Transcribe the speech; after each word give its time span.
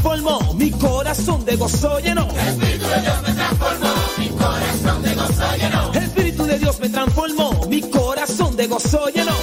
transformó, 0.00 0.54
mi 0.54 0.70
corazón 0.70 1.44
de 1.44 1.56
gozo 1.56 2.00
llenó. 2.00 2.26
Espíritu 2.28 2.86
de 2.88 3.00
Dios 3.00 3.22
me 3.22 3.34
transformó, 3.34 3.94
mi 4.18 4.28
corazón 4.30 5.02
de 5.02 5.14
gozo 5.14 5.56
llenó. 5.58 5.92
El 5.92 6.02
Espíritu 6.02 6.44
de 6.44 6.58
Dios 6.58 6.80
me 6.80 6.88
transformó, 6.88 7.66
mi 7.68 7.80
corazón 7.82 8.56
de 8.56 8.66
gozo 8.66 9.08
llenó. 9.08 9.34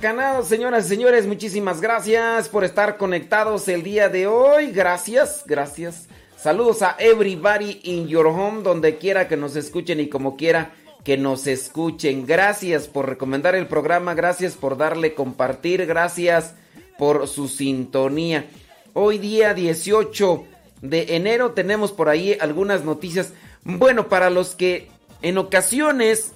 Huracanados, 0.00 0.48
señoras 0.48 0.86
y 0.86 0.88
señores, 0.88 1.26
muchísimas 1.26 1.82
gracias 1.82 2.48
por 2.48 2.64
estar 2.64 2.96
conectados 2.96 3.68
el 3.68 3.82
día 3.82 4.08
de 4.08 4.26
hoy. 4.26 4.70
Gracias, 4.70 5.44
gracias. 5.44 6.08
Saludos 6.38 6.80
a 6.80 6.96
everybody 6.98 7.80
in 7.82 8.08
your 8.08 8.28
home, 8.28 8.62
donde 8.62 8.96
quiera 8.96 9.28
que 9.28 9.36
nos 9.36 9.56
escuchen 9.56 10.00
y 10.00 10.08
como 10.08 10.38
quiera 10.38 10.72
que 11.04 11.18
nos 11.18 11.46
escuchen. 11.46 12.24
Gracias 12.24 12.88
por 12.88 13.10
recomendar 13.10 13.54
el 13.54 13.66
programa, 13.66 14.14
gracias 14.14 14.54
por 14.54 14.78
darle 14.78 15.12
compartir, 15.12 15.84
gracias 15.84 16.54
por 16.96 17.28
su 17.28 17.46
sintonía. 17.46 18.46
Hoy 18.94 19.18
día 19.18 19.52
18 19.52 20.44
de 20.80 21.14
enero 21.14 21.50
tenemos 21.50 21.92
por 21.92 22.08
ahí 22.08 22.38
algunas 22.40 22.86
noticias. 22.86 23.34
Bueno, 23.64 24.08
para 24.08 24.30
los 24.30 24.54
que 24.54 24.88
en 25.20 25.36
ocasiones 25.36 26.32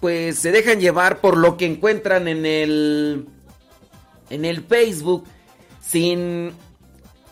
pues 0.00 0.38
se 0.38 0.50
dejan 0.50 0.80
llevar 0.80 1.20
por 1.20 1.36
lo 1.36 1.56
que 1.56 1.66
encuentran 1.66 2.26
en 2.28 2.46
el 2.46 3.26
en 4.30 4.44
el 4.44 4.62
Facebook 4.62 5.24
sin 5.80 6.52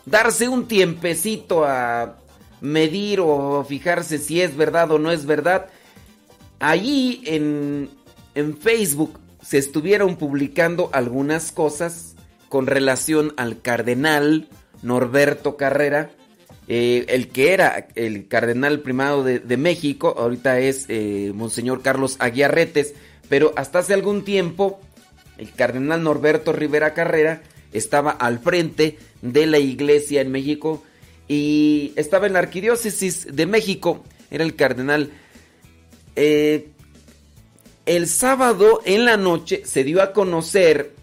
darse 0.05 0.47
un 0.47 0.67
tiempecito 0.67 1.65
a 1.65 2.17
medir 2.61 3.21
o 3.21 3.63
fijarse 3.63 4.17
si 4.17 4.41
es 4.41 4.55
verdad 4.55 4.91
o 4.91 4.99
no 4.99 5.11
es 5.11 5.25
verdad. 5.25 5.67
Allí 6.59 7.21
en, 7.25 7.89
en 8.35 8.57
Facebook 8.57 9.19
se 9.41 9.57
estuvieron 9.57 10.17
publicando 10.17 10.89
algunas 10.91 11.51
cosas 11.51 12.15
con 12.49 12.67
relación 12.67 13.33
al 13.37 13.61
cardenal 13.61 14.49
Norberto 14.81 15.55
Carrera, 15.55 16.11
eh, 16.71 17.05
el 17.09 17.29
que 17.29 17.51
era 17.53 17.87
el 17.95 18.27
cardenal 18.27 18.81
primado 18.81 19.23
de, 19.23 19.57
México, 19.57 20.13
ahorita 20.15 20.59
es 20.59 20.85
eh, 20.87 21.31
Monseñor 21.33 21.81
Carlos 21.81 22.15
Aguiarretes, 22.19 22.93
pero 23.27 23.53
hasta 23.55 23.79
hace 23.79 23.95
algún 23.95 24.23
tiempo 24.23 24.79
el 25.39 25.51
cardenal 25.51 26.03
Norberto 26.03 26.53
Rivera 26.53 26.93
Carrera 26.93 27.41
estaba 27.73 28.11
al 28.11 28.37
frente 28.37 28.99
de 29.23 29.47
la 29.47 29.57
iglesia 29.57 30.21
en 30.21 30.31
México 30.31 30.83
y 31.27 31.91
estaba 31.95 32.27
en 32.27 32.33
la 32.33 32.39
arquidiócesis 32.39 33.35
de 33.35 33.47
México, 33.47 34.03
era 34.29 34.43
el 34.43 34.55
cardenal. 34.55 35.09
Eh, 36.15 36.67
el 37.87 38.07
sábado 38.07 38.81
en 38.85 39.05
la 39.05 39.17
noche 39.17 39.63
se 39.65 39.83
dio 39.83 40.03
a 40.03 40.13
conocer 40.13 40.93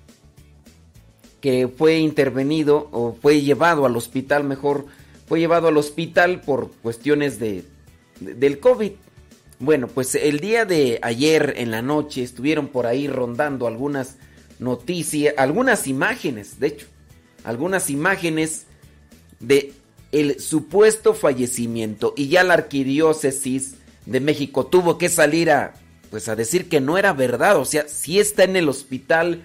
que 1.41 1.67
fue 1.67 1.99
intervenido 1.99 2.89
o 2.93 3.17
fue 3.21 3.41
llevado 3.41 3.85
al 3.85 3.97
hospital, 3.97 4.45
mejor, 4.45 4.87
fue 5.27 5.39
llevado 5.41 5.69
al 5.69 5.77
hospital 5.77 6.41
por 6.41 6.71
cuestiones 6.83 7.39
de, 7.39 7.65
de- 8.21 8.35
del 8.35 8.59
COVID. 8.61 8.93
Bueno, 9.59 9.89
pues 9.89 10.15
el 10.15 10.41
día 10.41 10.65
de 10.65 10.99
ayer 11.03 11.55
en 11.57 11.71
la 11.71 11.83
noche 11.83 12.23
estuvieron 12.23 12.69
por 12.69 12.87
ahí 12.87 13.09
rondando 13.09 13.67
algunas 13.67 14.17
noticias, 14.59 15.35
algunas 15.39 15.87
imágenes, 15.87 16.61
de 16.61 16.67
hecho, 16.69 16.87
algunas 17.45 17.89
imágenes 17.91 18.67
de 19.41 19.73
el 20.13 20.41
supuesto 20.41 21.15
fallecimiento. 21.15 22.15
Y 22.17 22.29
ya 22.29 22.43
la 22.45 22.55
arquidiócesis 22.55 23.75
de 24.05 24.21
México 24.21 24.67
tuvo 24.67 24.99
que 24.99 25.09
salir 25.09 25.51
a 25.51 25.75
pues 26.11 26.29
a 26.29 26.37
decir 26.37 26.69
que 26.69 26.81
no 26.81 26.97
era 26.99 27.13
verdad, 27.13 27.57
o 27.59 27.65
sea, 27.65 27.89
si 27.89 28.21
está 28.21 28.45
en 28.45 28.55
el 28.55 28.69
hospital, 28.69 29.43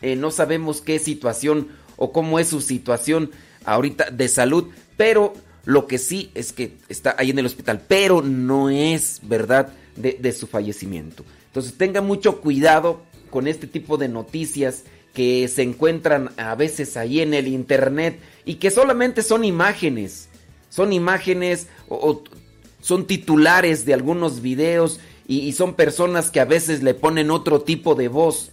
eh, 0.00 0.14
no 0.14 0.30
sabemos 0.30 0.80
qué 0.80 1.00
situación 1.00 1.68
o 1.96 2.12
cómo 2.12 2.38
es 2.38 2.48
su 2.48 2.60
situación 2.60 3.32
ahorita 3.64 4.10
de 4.10 4.28
salud, 4.28 4.68
pero 4.96 5.34
lo 5.64 5.86
que 5.86 5.98
sí 5.98 6.30
es 6.34 6.52
que 6.52 6.76
está 6.88 7.14
ahí 7.18 7.30
en 7.30 7.38
el 7.38 7.46
hospital, 7.46 7.82
pero 7.88 8.22
no 8.22 8.70
es 8.70 9.20
verdad 9.22 9.72
de, 9.96 10.32
su 10.32 10.46
fallecimiento. 10.46 11.24
Entonces 11.46 11.74
tenga 11.74 12.00
mucho 12.00 12.40
cuidado 12.40 13.02
con 13.30 13.48
este 13.48 13.66
tipo 13.66 13.96
de 13.96 14.08
noticias 14.08 14.84
que 15.12 15.48
se 15.48 15.62
encuentran 15.62 16.30
a 16.36 16.54
veces 16.54 16.96
ahí 16.96 17.20
en 17.20 17.34
el 17.34 17.48
internet 17.48 18.18
y 18.44 18.56
que 18.56 18.70
solamente 18.70 19.22
son 19.22 19.44
imágenes, 19.44 20.28
son 20.68 20.92
imágenes 20.92 21.68
o, 21.88 22.22
son 22.80 23.06
titulares 23.06 23.86
de 23.86 23.94
algunos 23.94 24.42
videos 24.42 25.00
y 25.26 25.52
son 25.52 25.74
personas 25.74 26.30
que 26.30 26.40
a 26.40 26.44
veces 26.44 26.82
le 26.82 26.92
ponen 26.92 27.30
otro 27.30 27.62
tipo 27.62 27.94
de 27.94 28.08
voz, 28.08 28.50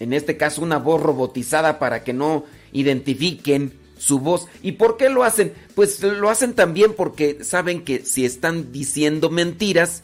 en 0.00 0.12
este 0.12 0.36
caso 0.36 0.62
una 0.62 0.78
voz 0.78 1.00
robotizada 1.00 1.78
para 1.78 2.02
que 2.02 2.12
no 2.12 2.44
identifiquen 2.72 3.77
su 3.98 4.20
voz. 4.20 4.46
¿Y 4.62 4.72
por 4.72 4.96
qué 4.96 5.10
lo 5.10 5.24
hacen? 5.24 5.52
Pues 5.74 6.02
lo 6.02 6.30
hacen 6.30 6.54
también 6.54 6.94
porque 6.94 7.44
saben 7.44 7.84
que 7.84 8.04
si 8.04 8.24
están 8.24 8.72
diciendo 8.72 9.28
mentiras, 9.28 10.02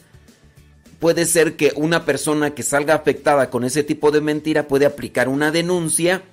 puede 0.99 1.25
ser 1.25 1.55
que 1.55 1.73
una 1.75 2.05
persona 2.05 2.53
que 2.53 2.63
salga 2.63 2.95
afectada 2.95 3.49
con 3.49 3.63
ese 3.63 3.83
tipo 3.83 4.11
de 4.11 4.21
mentira 4.21 4.67
puede 4.67 4.85
aplicar 4.85 5.29
una 5.29 5.51
denuncia 5.51 6.23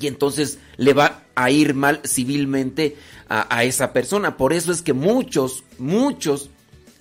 y 0.00 0.06
entonces 0.06 0.58
le 0.76 0.94
va 0.94 1.24
a 1.34 1.50
ir 1.50 1.74
mal 1.74 2.00
civilmente 2.04 2.96
a, 3.28 3.62
esa 3.64 3.92
persona. 3.92 4.36
Por 4.36 4.52
eso 4.52 4.72
es 4.72 4.82
que 4.82 4.92
muchos, 4.92 5.62
muchos 5.78 6.50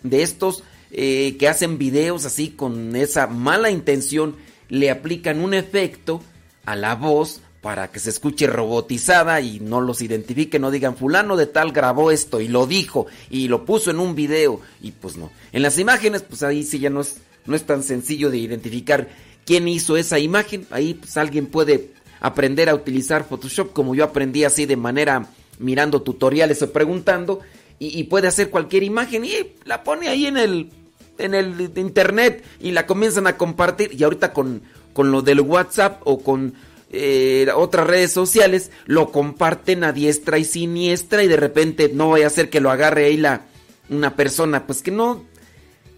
de 0.03 0.21
estos 0.21 0.63
eh, 0.91 1.37
que 1.39 1.47
hacen 1.47 1.77
videos 1.77 2.25
así 2.25 2.49
con 2.49 2.95
esa 2.95 3.25
mala 3.27 3.71
intención 3.71 4.35
le 4.67 4.91
aplican 4.91 5.41
un 5.41 5.53
efecto 5.53 6.21
a 6.65 6.75
la 6.75 6.95
voz 6.95 7.41
para 7.61 7.91
que 7.91 7.99
se 7.99 8.09
escuche 8.09 8.47
robotizada 8.47 9.41
y 9.41 9.59
no 9.59 9.81
los 9.81 10.01
identifique, 10.01 10.59
no 10.59 10.71
digan 10.71 10.95
fulano 10.95 11.35
de 11.35 11.45
tal 11.45 11.71
grabó 11.71 12.11
esto 12.11 12.39
y 12.39 12.47
lo 12.47 12.65
dijo 12.65 13.07
y 13.29 13.47
lo 13.47 13.65
puso 13.65 13.91
en 13.91 13.99
un 13.99 14.15
video 14.15 14.61
y 14.81 14.91
pues 14.91 15.17
no. 15.17 15.31
En 15.51 15.61
las 15.61 15.77
imágenes 15.77 16.21
pues 16.21 16.43
ahí 16.43 16.63
sí 16.63 16.79
ya 16.79 16.89
no 16.89 17.01
es, 17.01 17.17
no 17.45 17.55
es 17.55 17.65
tan 17.65 17.83
sencillo 17.83 18.29
de 18.29 18.37
identificar 18.37 19.09
quién 19.45 19.67
hizo 19.67 19.97
esa 19.97 20.19
imagen, 20.19 20.67
ahí 20.71 20.93
pues 20.93 21.17
alguien 21.17 21.47
puede 21.47 21.91
aprender 22.21 22.69
a 22.69 22.75
utilizar 22.75 23.27
Photoshop 23.27 23.73
como 23.73 23.95
yo 23.95 24.03
aprendí 24.03 24.43
así 24.43 24.65
de 24.65 24.77
manera 24.77 25.27
mirando 25.57 26.01
tutoriales 26.01 26.61
o 26.61 26.71
preguntando 26.71 27.41
y, 27.81 28.03
puede 28.05 28.27
hacer 28.27 28.49
cualquier 28.49 28.83
imagen 28.83 29.23
y 29.23 29.31
la 29.63 29.85
pone 29.85 30.09
ahí 30.09 30.25
en 30.25 30.35
el 30.35 30.69
en 31.17 31.33
el 31.33 31.71
internet 31.77 32.43
y 32.59 32.71
la 32.71 32.85
comienzan 32.85 33.25
a 33.27 33.37
compartir. 33.37 33.93
Y 33.93 34.03
ahorita 34.03 34.33
con, 34.33 34.61
con 34.93 35.11
lo 35.11 35.21
del 35.21 35.41
WhatsApp 35.41 36.01
o 36.03 36.19
con 36.19 36.55
eh, 36.91 37.47
otras 37.55 37.87
redes 37.87 38.11
sociales 38.11 38.71
lo 38.85 39.11
comparten 39.11 39.83
a 39.83 39.91
diestra 39.91 40.37
y 40.37 40.43
siniestra 40.43 41.23
y 41.23 41.27
de 41.27 41.37
repente 41.37 41.91
no 41.93 42.09
vaya 42.09 42.27
a 42.27 42.31
ser 42.31 42.49
que 42.49 42.59
lo 42.59 42.71
agarre 42.71 43.05
ahí 43.05 43.17
la 43.17 43.45
una 43.89 44.15
persona 44.15 44.67
pues 44.67 44.81
que 44.81 44.91
no 44.91 45.25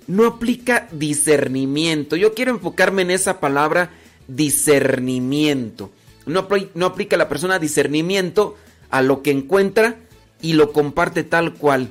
no 0.07 0.25
aplica 0.25 0.87
discernimiento. 0.91 2.15
Yo 2.15 2.33
quiero 2.33 2.51
enfocarme 2.51 3.03
en 3.03 3.11
esa 3.11 3.39
palabra 3.39 3.91
discernimiento. 4.27 5.91
No, 6.25 6.47
no 6.75 6.85
aplica 6.85 7.17
la 7.17 7.29
persona 7.29 7.59
discernimiento 7.59 8.57
a 8.89 9.01
lo 9.01 9.21
que 9.21 9.31
encuentra 9.31 9.97
y 10.41 10.53
lo 10.53 10.73
comparte 10.73 11.23
tal 11.23 11.53
cual. 11.53 11.89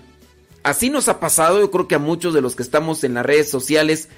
Así 0.62 0.90
nos 0.90 1.08
ha 1.08 1.20
pasado, 1.20 1.60
yo 1.60 1.70
creo 1.70 1.88
que 1.88 1.94
a 1.94 2.00
muchos 2.00 2.34
de 2.34 2.42
los 2.42 2.54
que 2.54 2.62
estamos 2.62 3.02
en 3.04 3.14
las 3.14 3.24
redes 3.24 3.50
sociales, 3.50 4.08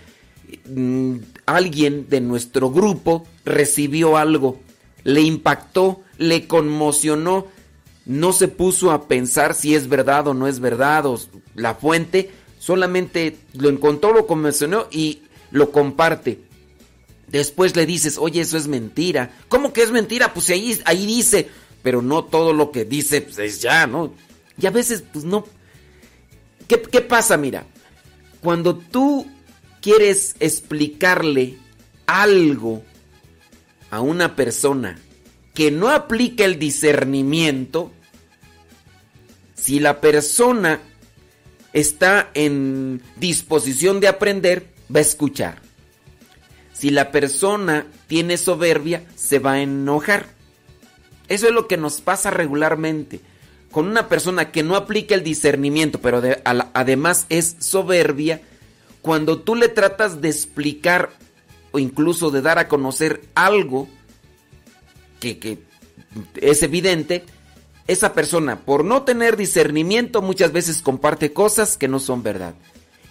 mm, 0.68 1.16
alguien 1.46 2.08
de 2.08 2.20
nuestro 2.20 2.70
grupo 2.70 3.24
recibió 3.44 4.16
algo, 4.16 4.60
le 5.04 5.20
impactó 5.22 6.02
le 6.22 6.46
conmocionó, 6.46 7.48
no 8.06 8.32
se 8.32 8.48
puso 8.48 8.90
a 8.90 9.08
pensar 9.08 9.54
si 9.54 9.74
es 9.74 9.88
verdad 9.88 10.28
o 10.28 10.34
no 10.34 10.46
es 10.46 10.60
verdad 10.60 11.06
o 11.06 11.18
la 11.54 11.74
fuente, 11.74 12.30
solamente 12.58 13.38
lo 13.54 13.68
encontró, 13.68 14.12
lo 14.12 14.26
conmocionó 14.26 14.86
y 14.90 15.22
lo 15.50 15.72
comparte. 15.72 16.40
Después 17.28 17.76
le 17.76 17.86
dices, 17.86 18.18
oye, 18.18 18.40
eso 18.40 18.56
es 18.56 18.68
mentira. 18.68 19.30
¿Cómo 19.48 19.72
que 19.72 19.82
es 19.82 19.90
mentira? 19.90 20.32
Pues 20.32 20.50
ahí, 20.50 20.78
ahí 20.84 21.06
dice, 21.06 21.48
pero 21.82 22.02
no 22.02 22.24
todo 22.24 22.52
lo 22.52 22.70
que 22.70 22.84
dice 22.84 23.22
pues, 23.22 23.38
es 23.38 23.60
ya, 23.60 23.86
¿no? 23.86 24.14
Y 24.60 24.66
a 24.66 24.70
veces, 24.70 25.02
pues 25.12 25.24
no. 25.24 25.46
¿Qué, 26.68 26.80
¿Qué 26.80 27.00
pasa? 27.00 27.36
Mira, 27.36 27.64
cuando 28.42 28.76
tú 28.76 29.26
quieres 29.80 30.36
explicarle 30.40 31.58
algo 32.06 32.82
a 33.92 34.00
una 34.00 34.36
persona 34.36 34.98
que 35.52 35.70
no 35.70 35.90
aplica 35.90 36.46
el 36.46 36.58
discernimiento, 36.58 37.92
si 39.54 39.80
la 39.80 40.00
persona 40.00 40.80
está 41.74 42.30
en 42.32 43.02
disposición 43.16 44.00
de 44.00 44.08
aprender, 44.08 44.66
va 44.92 45.00
a 45.00 45.02
escuchar. 45.02 45.60
Si 46.72 46.88
la 46.88 47.12
persona 47.12 47.86
tiene 48.06 48.38
soberbia, 48.38 49.04
se 49.14 49.38
va 49.38 49.52
a 49.52 49.62
enojar. 49.62 50.24
Eso 51.28 51.46
es 51.46 51.52
lo 51.52 51.68
que 51.68 51.76
nos 51.76 52.00
pasa 52.00 52.30
regularmente. 52.30 53.20
Con 53.70 53.88
una 53.88 54.08
persona 54.08 54.52
que 54.52 54.62
no 54.62 54.74
aplica 54.74 55.14
el 55.14 55.22
discernimiento, 55.22 56.00
pero 56.00 56.22
además 56.44 57.26
es 57.28 57.56
soberbia, 57.58 58.40
cuando 59.02 59.42
tú 59.42 59.54
le 59.54 59.68
tratas 59.68 60.22
de 60.22 60.30
explicar 60.30 61.10
o 61.72 61.78
incluso 61.78 62.30
de 62.30 62.42
dar 62.42 62.58
a 62.58 62.68
conocer 62.68 63.22
algo 63.34 63.88
que, 65.20 65.38
que 65.38 65.58
es 66.40 66.62
evidente, 66.62 67.24
esa 67.86 68.12
persona, 68.12 68.60
por 68.60 68.84
no 68.84 69.02
tener 69.02 69.36
discernimiento, 69.36 70.22
muchas 70.22 70.52
veces 70.52 70.82
comparte 70.82 71.32
cosas 71.32 71.76
que 71.76 71.88
no 71.88 71.98
son 71.98 72.22
verdad. 72.22 72.54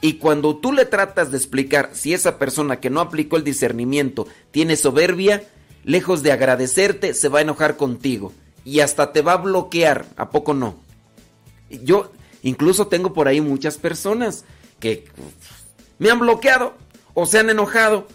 Y 0.01 0.13
cuando 0.13 0.57
tú 0.57 0.73
le 0.73 0.85
tratas 0.85 1.31
de 1.31 1.37
explicar 1.37 1.91
si 1.93 2.13
esa 2.13 2.39
persona 2.39 2.79
que 2.79 2.89
no 2.89 3.01
aplicó 3.01 3.37
el 3.37 3.43
discernimiento 3.43 4.27
tiene 4.49 4.75
soberbia, 4.75 5.43
lejos 5.83 6.23
de 6.23 6.31
agradecerte, 6.31 7.13
se 7.13 7.29
va 7.29 7.39
a 7.39 7.43
enojar 7.43 7.77
contigo. 7.77 8.33
Y 8.65 8.79
hasta 8.79 9.11
te 9.11 9.21
va 9.21 9.33
a 9.33 9.37
bloquear. 9.37 10.07
¿A 10.17 10.31
poco 10.31 10.53
no? 10.53 10.75
Yo 11.69 12.11
incluso 12.41 12.87
tengo 12.87 13.13
por 13.13 13.27
ahí 13.27 13.41
muchas 13.41 13.77
personas 13.77 14.43
que 14.79 15.05
me 15.99 16.09
han 16.09 16.19
bloqueado 16.19 16.73
o 17.13 17.27
se 17.27 17.37
han 17.37 17.51
enojado. 17.51 18.07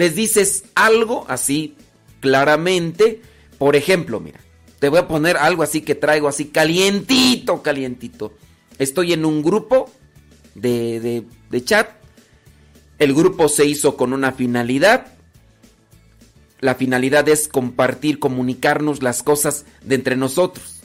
Les 0.00 0.16
dices 0.16 0.64
algo 0.74 1.26
así 1.28 1.76
claramente. 2.20 3.20
Por 3.58 3.76
ejemplo, 3.76 4.18
mira, 4.18 4.40
te 4.78 4.88
voy 4.88 4.98
a 4.98 5.06
poner 5.06 5.36
algo 5.36 5.62
así 5.62 5.82
que 5.82 5.94
traigo 5.94 6.26
así 6.26 6.46
calientito, 6.46 7.60
calientito. 7.60 8.32
Estoy 8.78 9.12
en 9.12 9.26
un 9.26 9.42
grupo 9.42 9.90
de, 10.54 11.22
de, 11.50 11.64
chat. 11.66 11.90
El 12.98 13.12
grupo 13.12 13.50
se 13.50 13.66
hizo 13.66 13.98
con 13.98 14.14
una 14.14 14.32
finalidad. 14.32 15.08
La 16.60 16.76
finalidad 16.76 17.28
es 17.28 17.46
compartir, 17.46 18.18
comunicarnos 18.18 19.02
las 19.02 19.22
cosas 19.22 19.66
de 19.84 19.96
entre 19.96 20.16
nosotros. 20.16 20.80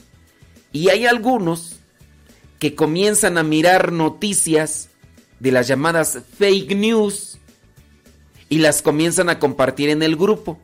Y 0.72 0.90
hay 0.90 1.06
algunos 1.06 1.76
que 2.58 2.74
comienzan 2.74 3.38
a 3.38 3.42
mirar 3.42 3.92
noticias 3.92 4.90
de 5.40 5.52
las 5.52 5.68
llamadas 5.68 6.18
fake 6.36 6.76
news 6.76 7.35
y 8.48 8.58
las 8.58 8.82
comienzan 8.82 9.28
a 9.28 9.38
compartir 9.38 9.88
en 9.88 10.02
el 10.02 10.16
grupo. 10.16 10.58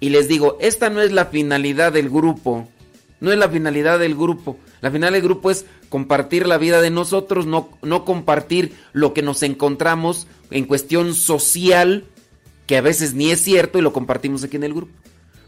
Y 0.00 0.10
les 0.10 0.28
digo, 0.28 0.56
esta 0.60 0.90
no 0.90 1.00
es 1.02 1.12
la 1.12 1.26
finalidad 1.26 1.92
del 1.92 2.08
grupo. 2.08 2.68
No 3.20 3.32
es 3.32 3.38
la 3.38 3.48
finalidad 3.48 3.98
del 3.98 4.14
grupo. 4.14 4.56
La 4.80 4.90
finalidad 4.90 5.18
del 5.18 5.28
grupo 5.28 5.50
es 5.50 5.66
compartir 5.90 6.46
la 6.46 6.56
vida 6.56 6.80
de 6.80 6.90
nosotros, 6.90 7.46
no, 7.46 7.68
no 7.82 8.04
compartir 8.04 8.72
lo 8.92 9.12
que 9.12 9.22
nos 9.22 9.42
encontramos 9.42 10.26
en 10.50 10.64
cuestión 10.64 11.14
social, 11.14 12.04
que 12.66 12.78
a 12.78 12.80
veces 12.80 13.14
ni 13.14 13.30
es 13.30 13.42
cierto 13.42 13.78
y 13.78 13.82
lo 13.82 13.92
compartimos 13.92 14.42
aquí 14.42 14.56
en 14.56 14.64
el 14.64 14.74
grupo. 14.74 14.92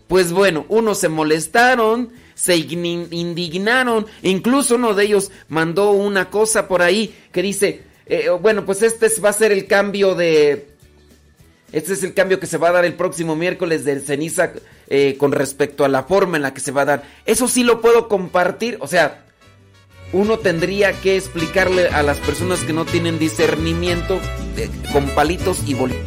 Pues 0.09 0.32
bueno, 0.32 0.66
unos 0.68 0.99
se 0.99 1.09
molestaron, 1.09 2.11
se 2.35 2.56
indignaron, 2.56 4.06
incluso 4.23 4.75
uno 4.75 4.92
de 4.92 5.04
ellos 5.04 5.30
mandó 5.49 5.92
una 5.92 6.28
cosa 6.28 6.68
por 6.68 6.82
ahí 6.82 7.14
que 7.32 7.40
dice, 7.40 7.82
eh, 8.06 8.28
bueno, 8.28 8.66
pues 8.66 8.82
este 8.82 9.09
va 9.21 9.30
a 9.30 9.32
ser 9.32 9.52
el 9.52 9.66
cambio 9.66 10.14
de... 10.14 10.71
Este 11.72 11.94
es 11.94 12.02
el 12.02 12.12
cambio 12.12 12.38
que 12.38 12.46
se 12.46 12.58
va 12.58 12.68
a 12.68 12.72
dar 12.72 12.84
el 12.84 12.94
próximo 12.94 13.34
miércoles 13.34 13.84
de 13.84 13.98
ceniza 14.00 14.52
eh, 14.88 15.16
con 15.18 15.32
respecto 15.32 15.84
a 15.84 15.88
la 15.88 16.04
forma 16.04 16.36
en 16.36 16.42
la 16.42 16.52
que 16.52 16.60
se 16.60 16.70
va 16.70 16.82
a 16.82 16.86
dar. 16.86 17.02
Eso 17.24 17.48
sí 17.48 17.64
lo 17.64 17.80
puedo 17.80 18.08
compartir. 18.08 18.76
O 18.80 18.86
sea, 18.86 19.24
uno 20.12 20.38
tendría 20.38 20.92
que 20.92 21.16
explicarle 21.16 21.88
a 21.88 22.02
las 22.02 22.18
personas 22.18 22.60
que 22.60 22.74
no 22.74 22.84
tienen 22.84 23.18
discernimiento 23.18 24.20
eh, 24.58 24.68
con 24.92 25.08
palitos 25.10 25.62
y 25.66 25.72
bolitas. 25.72 26.02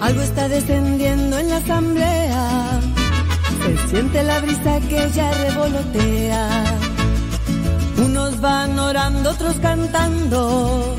Algo 0.00 0.22
está 0.22 0.48
descendiendo 0.48 1.38
en 1.38 1.50
la 1.50 1.56
asamblea. 1.58 2.80
Se 3.62 3.88
siente 3.90 4.22
la 4.24 4.40
brisa 4.40 4.80
que 4.88 5.08
ya 5.14 5.30
revolotea. 5.44 6.69
Van 8.40 8.78
orando, 8.78 9.30
otros 9.30 9.56
cantando. 9.60 10.96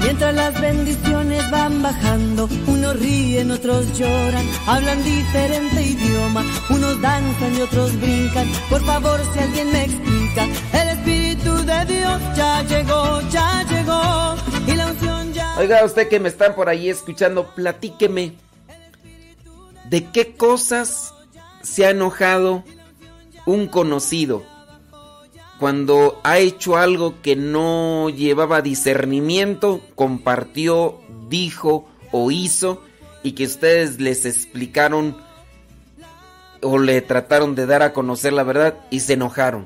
Mientras 0.00 0.34
las 0.34 0.60
bendiciones 0.60 1.50
van 1.50 1.80
bajando, 1.80 2.48
unos 2.66 3.00
ríen, 3.00 3.50
otros 3.50 3.96
lloran, 3.96 4.46
hablan 4.66 5.02
diferente 5.02 5.82
idioma, 5.82 6.44
unos 6.68 7.00
danzan 7.00 7.56
y 7.56 7.62
otros 7.62 7.98
brincan. 7.98 8.46
Por 8.68 8.84
favor, 8.84 9.18
si 9.32 9.38
alguien 9.38 9.72
me 9.72 9.84
explica, 9.84 10.44
el 10.74 10.88
Espíritu 10.90 11.54
de 11.64 11.84
Dios 11.86 12.20
ya 12.36 12.62
llegó, 12.64 13.20
ya 13.30 13.64
llegó, 13.64 14.34
y 14.66 14.76
la 14.76 14.86
unción 14.88 15.32
ya. 15.32 15.54
Oiga, 15.58 15.82
usted 15.82 16.08
que 16.10 16.20
me 16.20 16.28
están 16.28 16.54
por 16.54 16.68
ahí 16.68 16.90
escuchando, 16.90 17.54
platíqueme. 17.54 18.34
¿De 19.88 20.10
qué 20.10 20.36
cosas 20.36 21.14
se 21.62 21.86
ha 21.86 21.90
enojado 21.90 22.64
un 23.46 23.66
conocido? 23.66 24.53
Cuando 25.64 26.20
ha 26.24 26.40
hecho 26.40 26.76
algo 26.76 27.22
que 27.22 27.36
no 27.36 28.10
llevaba 28.10 28.60
discernimiento, 28.60 29.80
compartió, 29.94 31.00
dijo 31.30 31.88
o 32.12 32.30
hizo 32.30 32.82
y 33.22 33.32
que 33.32 33.44
ustedes 33.44 33.98
les 33.98 34.26
explicaron 34.26 35.16
o 36.60 36.76
le 36.76 37.00
trataron 37.00 37.54
de 37.54 37.64
dar 37.64 37.80
a 37.80 37.94
conocer 37.94 38.34
la 38.34 38.42
verdad 38.42 38.74
y 38.90 39.00
se 39.00 39.14
enojaron. 39.14 39.64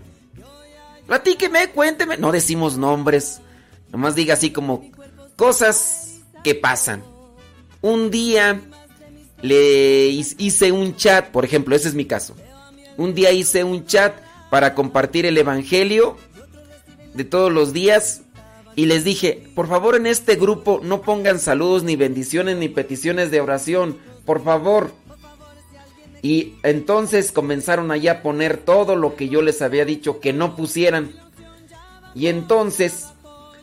Platíqueme, 1.08 1.70
cuénteme. 1.70 2.16
No 2.16 2.30
decimos 2.30 2.78
nombres, 2.78 3.40
nomás 3.90 4.14
diga 4.14 4.34
así 4.34 4.52
como 4.52 4.84
cosas 5.34 6.20
que 6.44 6.54
pasan. 6.54 7.02
Un 7.80 8.12
día 8.12 8.60
le 9.42 10.06
hice 10.10 10.70
un 10.70 10.94
chat, 10.94 11.32
por 11.32 11.44
ejemplo, 11.44 11.74
ese 11.74 11.88
es 11.88 11.94
mi 11.94 12.04
caso. 12.04 12.36
Un 12.96 13.16
día 13.16 13.32
hice 13.32 13.64
un 13.64 13.84
chat 13.84 14.27
para 14.50 14.74
compartir 14.74 15.26
el 15.26 15.38
Evangelio 15.38 16.16
de 17.14 17.24
todos 17.24 17.52
los 17.52 17.72
días. 17.72 18.22
Y 18.74 18.86
les 18.86 19.04
dije, 19.04 19.48
por 19.54 19.68
favor 19.68 19.96
en 19.96 20.06
este 20.06 20.36
grupo 20.36 20.80
no 20.82 21.02
pongan 21.02 21.38
saludos, 21.38 21.82
ni 21.82 21.96
bendiciones, 21.96 22.56
ni 22.56 22.68
peticiones 22.68 23.30
de 23.30 23.40
oración. 23.40 23.98
Por 24.24 24.42
favor. 24.42 24.92
Y 26.22 26.54
entonces 26.62 27.32
comenzaron 27.32 27.90
allá 27.90 28.12
a 28.12 28.22
poner 28.22 28.56
todo 28.58 28.96
lo 28.96 29.16
que 29.16 29.28
yo 29.28 29.42
les 29.42 29.62
había 29.62 29.84
dicho 29.84 30.20
que 30.20 30.32
no 30.32 30.56
pusieran. 30.56 31.12
Y 32.14 32.26
entonces, 32.26 33.06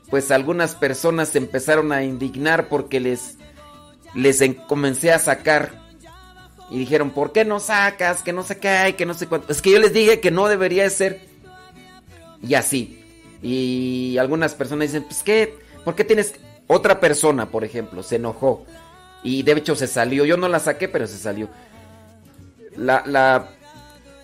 pues 0.09 0.31
algunas 0.31 0.75
personas 0.75 1.29
se 1.29 1.39
empezaron 1.39 1.91
a 1.91 2.03
indignar 2.03 2.69
porque 2.69 2.99
les, 2.99 3.37
les 4.13 4.41
comencé 4.67 5.11
a 5.11 5.19
sacar 5.19 5.84
y 6.69 6.79
dijeron, 6.79 7.11
¿por 7.11 7.31
qué 7.31 7.45
no 7.45 7.59
sacas? 7.59 8.23
Que 8.23 8.33
no 8.33 8.43
se 8.43 8.57
cae, 8.57 8.95
que 8.95 9.05
no 9.05 9.13
sé 9.13 9.27
cuánto. 9.27 9.51
Es 9.51 9.61
que 9.61 9.71
yo 9.71 9.79
les 9.79 9.93
dije 9.93 10.19
que 10.19 10.31
no 10.31 10.47
debería 10.47 10.89
ser. 10.89 11.21
Y 12.41 12.55
así. 12.55 13.03
Y 13.41 14.17
algunas 14.17 14.55
personas 14.55 14.87
dicen, 14.87 15.03
pues 15.03 15.21
qué, 15.23 15.57
¿por 15.83 15.95
qué 15.95 16.03
tienes... 16.03 16.35
Otra 16.67 16.99
persona, 16.99 17.51
por 17.51 17.63
ejemplo, 17.63 18.01
se 18.01 18.15
enojó. 18.15 18.65
Y 19.23 19.43
de 19.43 19.51
hecho 19.51 19.75
se 19.75 19.85
salió. 19.85 20.25
Yo 20.25 20.35
no 20.37 20.47
la 20.47 20.59
saqué, 20.59 20.87
pero 20.87 21.05
se 21.05 21.19
salió. 21.19 21.47
La, 22.75 23.03
la, 23.05 23.49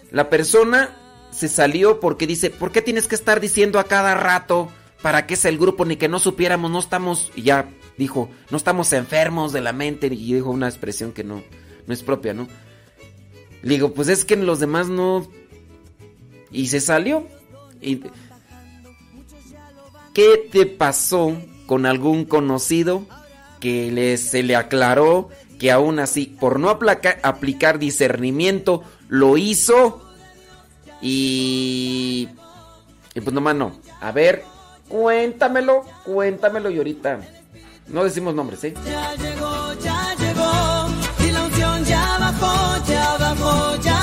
la 0.10 0.30
persona 0.32 0.90
se 1.30 1.48
salió 1.48 2.00
porque 2.00 2.26
dice, 2.26 2.50
¿por 2.50 2.72
qué 2.72 2.82
tienes 2.82 3.08
que 3.08 3.14
estar 3.14 3.40
diciendo 3.40 3.78
a 3.78 3.84
cada 3.84 4.16
rato 4.16 4.72
para 5.04 5.28
qué 5.28 5.36
es 5.36 5.46
el 5.46 5.60
grupo? 5.60 5.86
Ni 5.86 5.98
que 5.98 6.08
no 6.10 6.18
supiéramos, 6.18 6.72
no 6.72 6.80
estamos... 6.80 7.32
Y 7.36 7.44
ya 7.44 7.70
dijo, 8.00 8.28
no 8.50 8.58
estamos 8.58 8.92
enfermos 8.94 9.54
de 9.54 9.62
la 9.62 9.72
mente. 9.72 10.08
Y 10.08 10.34
dijo 10.34 10.50
una 10.50 10.68
expresión 10.68 11.12
que 11.12 11.24
no 11.24 11.44
no 11.88 11.94
es 11.94 12.04
propia, 12.04 12.34
¿no? 12.34 12.48
Digo, 13.64 13.94
pues 13.94 14.08
es 14.08 14.26
que 14.26 14.36
los 14.36 14.60
demás 14.60 14.88
no. 14.88 15.28
Y 16.52 16.68
se 16.68 16.80
salió. 16.82 17.28
¿Qué 20.14 20.50
te 20.52 20.66
pasó 20.66 21.36
con 21.68 21.86
algún 21.86 22.26
conocido 22.26 23.06
que 23.60 23.92
le- 23.92 24.18
se 24.18 24.44
le 24.44 24.56
aclaró 24.56 25.30
que 25.60 25.72
aún 25.72 26.00
así, 26.00 26.26
por 26.26 26.60
no 26.60 26.70
aplicar 26.70 27.80
discernimiento, 27.80 28.84
lo 29.10 29.38
hizo 29.38 30.02
y... 31.02 32.28
Y 33.14 33.22
pues 33.22 33.34
nomás 33.34 33.56
no. 33.56 33.74
A 34.02 34.12
ver, 34.12 34.44
cuéntamelo, 34.88 35.84
cuéntamelo 36.04 36.72
y 36.72 36.78
ahorita... 36.78 37.22
No 37.88 38.04
decimos 38.04 38.34
nombres, 38.34 38.64
¿eh? 38.64 38.74
Ya 43.42 44.01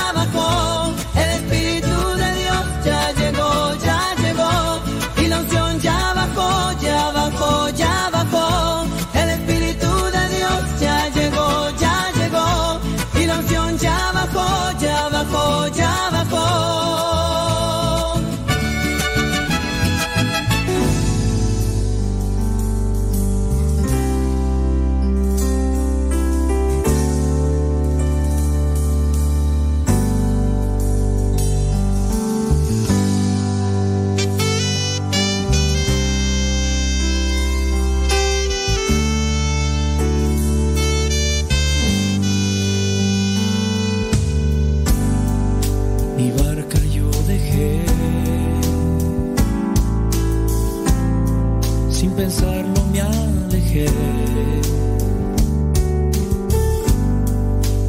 alejé. 53.09 53.87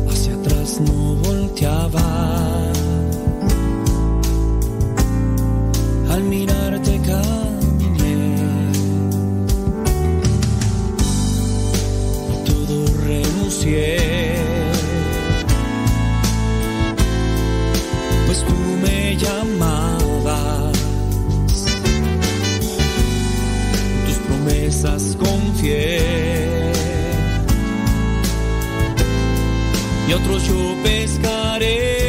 Hacia 0.09 0.33
atrás 0.35 0.81
no 0.81 1.15
volteaba. 1.15 2.71
Al 6.11 6.23
mirarte 6.23 6.99
caminé. 7.09 8.15
Y 12.33 12.35
todo 12.49 12.75
renuncié. 13.05 13.98
Y 25.61 25.73
otros 30.13 30.47
yo 30.47 30.77
pescaré. 30.83 32.08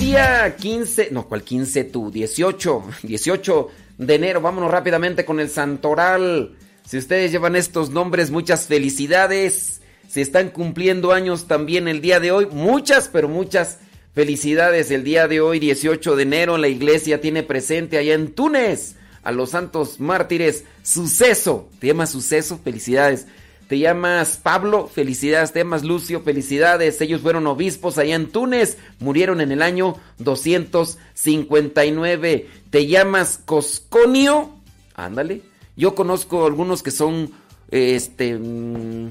Día 0.00 0.56
15, 0.56 1.10
no, 1.12 1.28
¿cuál 1.28 1.42
15 1.42 1.84
tú? 1.84 2.10
18, 2.10 2.84
18 3.02 3.68
de 3.98 4.14
enero. 4.14 4.40
Vámonos 4.40 4.70
rápidamente 4.70 5.26
con 5.26 5.40
el 5.40 5.50
Santoral. 5.50 6.56
Si 6.86 6.96
ustedes 6.96 7.30
llevan 7.30 7.54
estos 7.54 7.90
nombres, 7.90 8.30
muchas 8.30 8.66
felicidades. 8.66 9.82
Se 10.08 10.22
están 10.22 10.48
cumpliendo 10.48 11.12
años 11.12 11.46
también 11.46 11.86
el 11.86 12.00
día 12.00 12.18
de 12.18 12.32
hoy. 12.32 12.46
Muchas, 12.50 13.08
pero 13.08 13.28
muchas 13.28 13.78
felicidades. 14.14 14.90
El 14.90 15.04
día 15.04 15.28
de 15.28 15.42
hoy, 15.42 15.58
18 15.58 16.16
de 16.16 16.22
enero, 16.22 16.56
la 16.56 16.68
iglesia 16.68 17.20
tiene 17.20 17.42
presente 17.42 17.98
allá 17.98 18.14
en 18.14 18.32
Túnez 18.32 18.96
a 19.22 19.32
los 19.32 19.50
santos 19.50 20.00
mártires. 20.00 20.64
Suceso. 20.82 21.68
¿Te 21.78 21.88
llamas 21.88 22.10
Suceso? 22.10 22.58
Felicidades. 22.64 23.26
Te 23.70 23.78
llamas 23.78 24.38
Pablo, 24.42 24.86
felicidades. 24.88 25.52
Te 25.52 25.60
llamas 25.60 25.84
Lucio, 25.84 26.22
felicidades. 26.22 27.00
Ellos 27.00 27.20
fueron 27.20 27.46
obispos 27.46 27.98
allá 27.98 28.16
en 28.16 28.28
Túnez, 28.28 28.78
murieron 28.98 29.40
en 29.40 29.52
el 29.52 29.62
año 29.62 29.94
259. 30.18 32.48
Te 32.68 32.88
llamas 32.88 33.40
Cosconio, 33.44 34.56
ándale. 34.96 35.42
Yo 35.76 35.94
conozco 35.94 36.46
algunos 36.46 36.82
que 36.82 36.90
son, 36.90 37.30
este, 37.70 38.36
mm, 38.36 39.10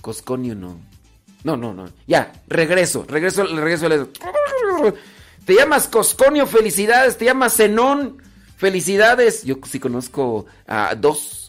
Cosconio 0.00 0.54
no. 0.54 0.80
No, 1.44 1.58
no, 1.58 1.74
no. 1.74 1.90
Ya, 2.06 2.32
regreso, 2.48 3.04
regreso, 3.06 3.44
regreso. 3.44 3.86
Te 5.44 5.56
llamas 5.56 5.88
Cosconio, 5.88 6.46
felicidades. 6.46 7.18
Te 7.18 7.26
llamas 7.26 7.54
Zenón, 7.54 8.16
felicidades. 8.56 9.44
Yo 9.44 9.56
sí 9.70 9.78
conozco 9.78 10.46
a 10.66 10.94
dos. 10.94 11.39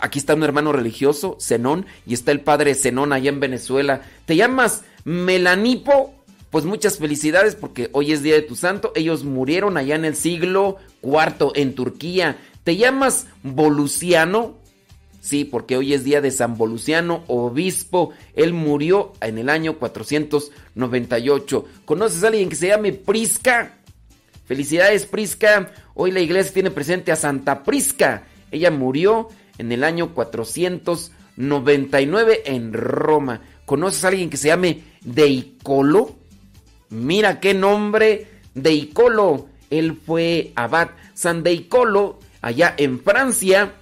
Aquí 0.00 0.18
está 0.18 0.34
un 0.34 0.42
hermano 0.42 0.72
religioso, 0.72 1.36
Zenón, 1.40 1.86
y 2.06 2.14
está 2.14 2.32
el 2.32 2.40
padre 2.40 2.74
Zenón 2.74 3.12
allá 3.12 3.28
en 3.28 3.40
Venezuela. 3.40 4.02
Te 4.26 4.36
llamas 4.36 4.82
Melanipo, 5.04 6.14
pues 6.50 6.64
muchas 6.64 6.98
felicidades 6.98 7.54
porque 7.54 7.90
hoy 7.92 8.12
es 8.12 8.22
día 8.22 8.34
de 8.34 8.42
tu 8.42 8.56
santo. 8.56 8.92
Ellos 8.94 9.24
murieron 9.24 9.76
allá 9.76 9.94
en 9.94 10.04
el 10.04 10.16
siglo 10.16 10.78
IV 11.02 11.52
en 11.54 11.74
Turquía. 11.74 12.38
Te 12.64 12.76
llamas 12.76 13.26
Voluciano, 13.42 14.54
Sí, 15.24 15.46
porque 15.46 15.78
hoy 15.78 15.94
es 15.94 16.04
día 16.04 16.20
de 16.20 16.30
San 16.30 16.58
Voluciano, 16.58 17.24
obispo. 17.28 18.12
Él 18.36 18.52
murió 18.52 19.14
en 19.22 19.38
el 19.38 19.48
año 19.48 19.78
498. 19.78 21.64
¿Conoces 21.86 22.22
a 22.22 22.26
alguien 22.26 22.50
que 22.50 22.56
se 22.56 22.66
llame 22.68 22.92
Prisca? 22.92 23.78
Felicidades, 24.44 25.06
Prisca. 25.06 25.72
Hoy 25.94 26.10
la 26.10 26.20
iglesia 26.20 26.52
tiene 26.52 26.70
presente 26.70 27.10
a 27.10 27.16
Santa 27.16 27.64
Prisca. 27.64 28.24
Ella 28.50 28.70
murió 28.70 29.30
en 29.58 29.72
el 29.72 29.84
año 29.84 30.14
499 30.14 32.42
en 32.46 32.72
Roma. 32.72 33.42
¿Conoces 33.64 34.04
a 34.04 34.08
alguien 34.08 34.30
que 34.30 34.36
se 34.36 34.48
llame 34.48 34.82
Deicolo? 35.02 36.16
Mira 36.90 37.40
qué 37.40 37.54
nombre, 37.54 38.28
Deicolo. 38.54 39.48
Él 39.70 39.98
fue 40.04 40.52
abad. 40.54 40.90
San 41.14 41.42
Deicolo, 41.42 42.18
allá 42.40 42.74
en 42.76 43.00
Francia, 43.00 43.74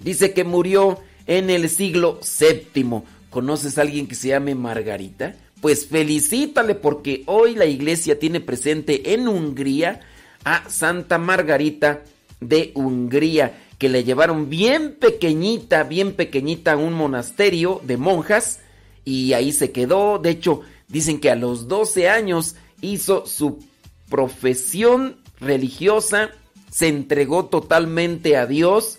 dice 0.00 0.32
que 0.32 0.44
murió 0.44 1.00
en 1.26 1.50
el 1.50 1.68
siglo 1.68 2.20
VII. 2.40 3.02
¿Conoces 3.30 3.78
a 3.78 3.82
alguien 3.82 4.06
que 4.06 4.14
se 4.14 4.28
llame 4.28 4.54
Margarita? 4.54 5.34
Pues 5.60 5.86
felicítale 5.86 6.74
porque 6.74 7.24
hoy 7.26 7.54
la 7.54 7.66
iglesia 7.66 8.18
tiene 8.18 8.40
presente 8.40 9.14
en 9.14 9.26
Hungría 9.26 10.00
a 10.44 10.68
Santa 10.70 11.18
Margarita 11.18 12.02
de 12.40 12.70
Hungría, 12.74 13.58
que 13.78 13.88
le 13.88 14.04
llevaron 14.04 14.50
bien 14.50 14.96
pequeñita, 14.98 15.84
bien 15.84 16.12
pequeñita 16.12 16.72
a 16.72 16.76
un 16.76 16.92
monasterio 16.92 17.80
de 17.84 17.96
monjas 17.96 18.60
y 19.04 19.32
ahí 19.32 19.52
se 19.52 19.70
quedó. 19.70 20.18
De 20.18 20.30
hecho, 20.30 20.62
dicen 20.88 21.20
que 21.20 21.30
a 21.30 21.36
los 21.36 21.68
12 21.68 22.08
años 22.08 22.56
hizo 22.80 23.24
su 23.26 23.62
profesión 24.10 25.18
religiosa, 25.38 26.30
se 26.70 26.88
entregó 26.88 27.46
totalmente 27.46 28.36
a 28.36 28.46
Dios 28.46 28.98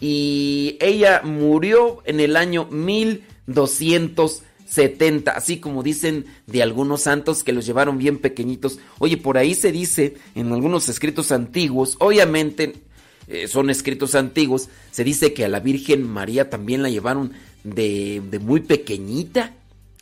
y 0.00 0.76
ella 0.80 1.22
murió 1.24 2.02
en 2.04 2.18
el 2.20 2.36
año 2.36 2.66
1270, 2.66 5.30
así 5.30 5.60
como 5.60 5.84
dicen 5.84 6.26
de 6.46 6.62
algunos 6.62 7.02
santos 7.02 7.44
que 7.44 7.52
los 7.52 7.64
llevaron 7.64 7.98
bien 7.98 8.18
pequeñitos. 8.18 8.80
Oye, 8.98 9.16
por 9.16 9.38
ahí 9.38 9.54
se 9.54 9.70
dice 9.70 10.16
en 10.34 10.52
algunos 10.52 10.88
escritos 10.88 11.30
antiguos, 11.30 11.94
obviamente 12.00 12.85
eh, 13.28 13.48
son 13.48 13.70
escritos 13.70 14.14
antiguos, 14.14 14.68
se 14.90 15.04
dice 15.04 15.34
que 15.34 15.44
a 15.44 15.48
la 15.48 15.60
Virgen 15.60 16.02
María 16.02 16.48
también 16.48 16.82
la 16.82 16.90
llevaron 16.90 17.32
de, 17.64 18.22
muy 18.40 18.60
pequeñita. 18.60 19.54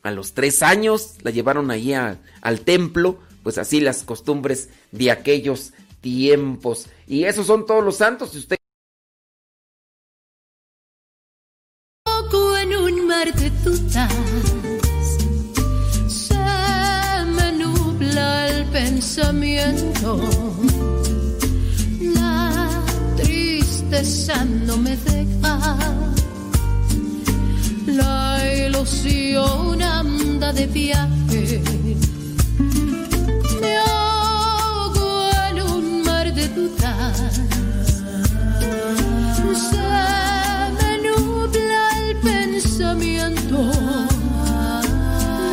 a 0.02 0.10
los 0.10 0.32
tres 0.34 0.62
años 0.62 1.14
la 1.22 1.30
llevaron 1.30 1.70
ahí 1.70 1.94
al 1.94 2.60
templo, 2.60 3.18
pues 3.42 3.56
así 3.58 3.80
las 3.80 4.02
costumbres 4.02 4.68
de 4.92 5.10
aquellos 5.10 5.72
tiempos. 6.00 6.88
Y 7.06 7.24
esos 7.24 7.46
son 7.46 7.64
todos 7.64 7.82
los 7.82 7.96
santos. 7.96 8.32
Si 8.32 8.38
usted 8.38 8.56
en 12.60 12.76
un 12.76 13.06
mar 13.06 13.32
de 13.34 13.50
se 16.08 16.34
me 17.36 17.52
nubla 17.52 18.48
el 18.48 18.64
pensamiento 18.66 20.43
tristeza 24.04 24.44
no 24.44 24.76
me 24.76 24.96
deja 24.96 25.78
la 27.86 28.66
ilusión 28.66 29.80
anda 29.80 30.52
de 30.52 30.66
viaje 30.66 31.62
me 33.62 33.76
ahogo 33.78 35.30
en 35.48 35.62
un 35.62 36.02
mar 36.02 36.34
de 36.34 36.48
dudas 36.48 37.40
se 39.70 39.76
me 40.76 41.08
nubla 41.08 41.88
el 42.06 42.16
pensamiento. 42.18 43.58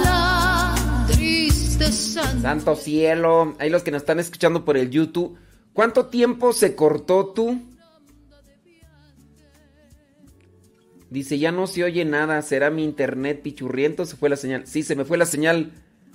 La 0.04 0.76
tristeza. 1.08 2.24
Santo 2.42 2.76
cielo, 2.76 3.56
ahí 3.60 3.70
los 3.70 3.84
que 3.84 3.92
nos 3.92 4.02
están 4.02 4.20
escuchando 4.20 4.66
por 4.66 4.76
el 4.76 4.90
YouTube, 4.90 5.38
¿cuánto 5.72 6.08
tiempo 6.08 6.52
se 6.52 6.76
cortó 6.76 7.28
tú? 7.28 7.71
Dice, 11.12 11.38
ya 11.38 11.52
no 11.52 11.68
se 11.68 11.84
oye 11.84 12.06
nada, 12.06 12.42
será 12.42 12.70
mi 12.70 12.86
internet 12.86 13.42
pichurriento, 13.42 14.06
se 14.06 14.16
fue 14.16 14.30
la 14.30 14.38
señal. 14.38 14.66
Sí, 14.66 14.82
se 14.82 14.96
me 14.96 15.04
fue 15.04 15.18
la 15.18 15.26
señal 15.26 15.74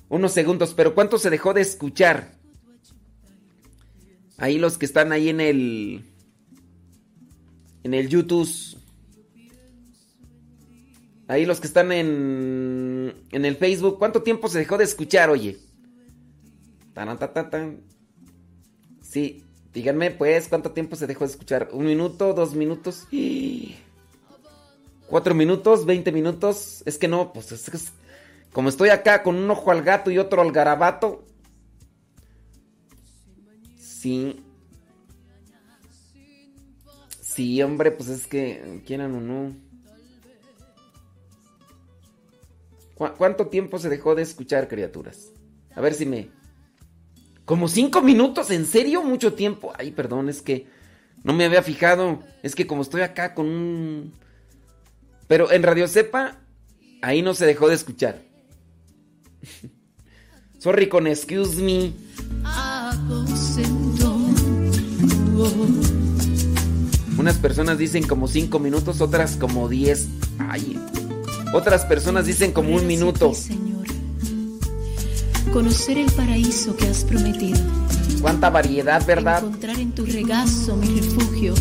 unos 0.09 0.33
segundos, 0.33 0.73
pero 0.73 0.95
¿cuánto 0.95 1.19
se 1.19 1.29
dejó 1.29 1.53
de 1.53 1.61
escuchar? 1.61 2.33
Ahí 4.39 4.59
los 4.59 4.79
que 4.79 4.87
están 4.87 5.13
ahí 5.13 5.29
en 5.29 5.43
el 5.43 6.03
en 7.85 7.93
el 7.93 8.09
YouTube. 8.09 8.49
Ahí 11.29 11.45
los 11.45 11.61
que 11.61 11.67
están 11.67 11.93
en 11.93 13.13
en 13.33 13.45
el 13.45 13.57
Facebook, 13.57 13.99
¿cuánto 13.99 14.23
tiempo 14.23 14.49
se 14.49 14.61
dejó 14.61 14.79
de 14.79 14.85
escuchar, 14.85 15.29
oye? 15.29 15.59
Taran, 16.95 17.19
ta, 17.19 17.35
ta, 17.35 17.51
tan. 17.51 17.83
Sí, 19.03 19.45
díganme 19.75 20.11
pues 20.13 20.49
cuánto 20.49 20.71
tiempo 20.71 20.97
se 20.97 21.07
dejó 21.07 21.27
de 21.27 21.33
escuchar. 21.33 21.69
¿Un 21.75 21.85
minuto? 21.85 22.33
¿Dos 22.33 22.55
minutos? 22.55 23.07
¡Y! 23.11 23.77
¿Cuatro 25.09 25.35
minutos? 25.35 25.87
¿Veinte 25.87 26.11
minutos? 26.13 26.83
Es 26.87 26.99
que 26.99 27.09
no, 27.09 27.33
pues 27.33 27.53
es, 27.53 27.69
es- 27.69 27.93
como 28.53 28.69
estoy 28.69 28.89
acá 28.89 29.23
con 29.23 29.37
un 29.37 29.51
ojo 29.51 29.71
al 29.71 29.83
gato 29.83 30.11
y 30.11 30.19
otro 30.19 30.41
al 30.43 30.51
garabato. 30.53 31.25
Sí. 33.79 34.43
Sí, 37.21 37.63
hombre, 37.63 37.91
pues 37.91 38.09
es 38.09 38.27
que 38.27 38.83
quieran 38.87 39.15
o 39.15 39.21
no. 39.21 39.55
¿Cu- 42.95 43.13
¿Cuánto 43.19 43.49
tiempo 43.49 43.79
se 43.79 43.91
dejó 43.91 44.15
de 44.15 44.23
escuchar, 44.23 44.69
criaturas? 44.69 45.33
A 45.75 45.81
ver 45.81 45.93
si 45.95 46.07
me... 46.07 46.31
Como 47.45 47.69
cinco 47.69 48.01
minutos, 48.03 48.51
¿en 48.51 48.65
serio? 48.67 49.03
Mucho 49.03 49.35
tiempo. 49.35 49.73
Ay, 49.79 49.91
perdón, 49.93 50.29
es 50.31 50.41
que 50.43 50.67
no 51.23 51.33
me 51.35 51.45
había 51.45 51.63
fijado. 51.63 52.21
Es 52.43 52.55
que 52.55 52.67
como 52.67 52.83
estoy 52.83 53.03
acá 53.03 53.35
con 53.35 53.47
un... 53.47 54.13
Pero 55.29 55.51
en 55.51 55.63
Radio 55.63 55.89
Cepa, 55.89 56.39
ahí 57.03 57.23
no 57.23 57.35
se 57.35 57.47
dejó 57.47 57.69
de 57.69 57.75
escuchar. 57.75 58.23
Sorry 60.59 60.89
con 60.89 61.07
excuse 61.07 61.63
me. 61.63 61.93
Unas 67.19 67.37
personas 67.39 67.79
dicen 67.79 68.07
como 68.07 68.29
cinco 68.29 68.59
minutos, 68.59 69.01
otras 69.01 69.37
como 69.37 69.69
diez. 69.69 70.07
Ay. 70.39 70.79
Otras 71.53 71.85
personas 71.85 72.27
dicen 72.27 72.53
como 72.53 72.75
un 72.75 72.87
minuto. 72.87 73.35
Señor. 73.35 73.87
Conocer 75.53 75.99
el 75.99 76.11
paraíso 76.13 76.77
que 76.77 76.87
has 76.87 77.05
prometido. 77.05 77.59
Cuánta 78.21 78.51
variedad, 78.51 79.05
¿verdad? 79.07 79.39
Encontrar 79.45 79.79
en 79.79 79.93
tu 79.93 80.05
regazo 80.05 80.77
mi 80.77 81.01
refugio 81.01 81.55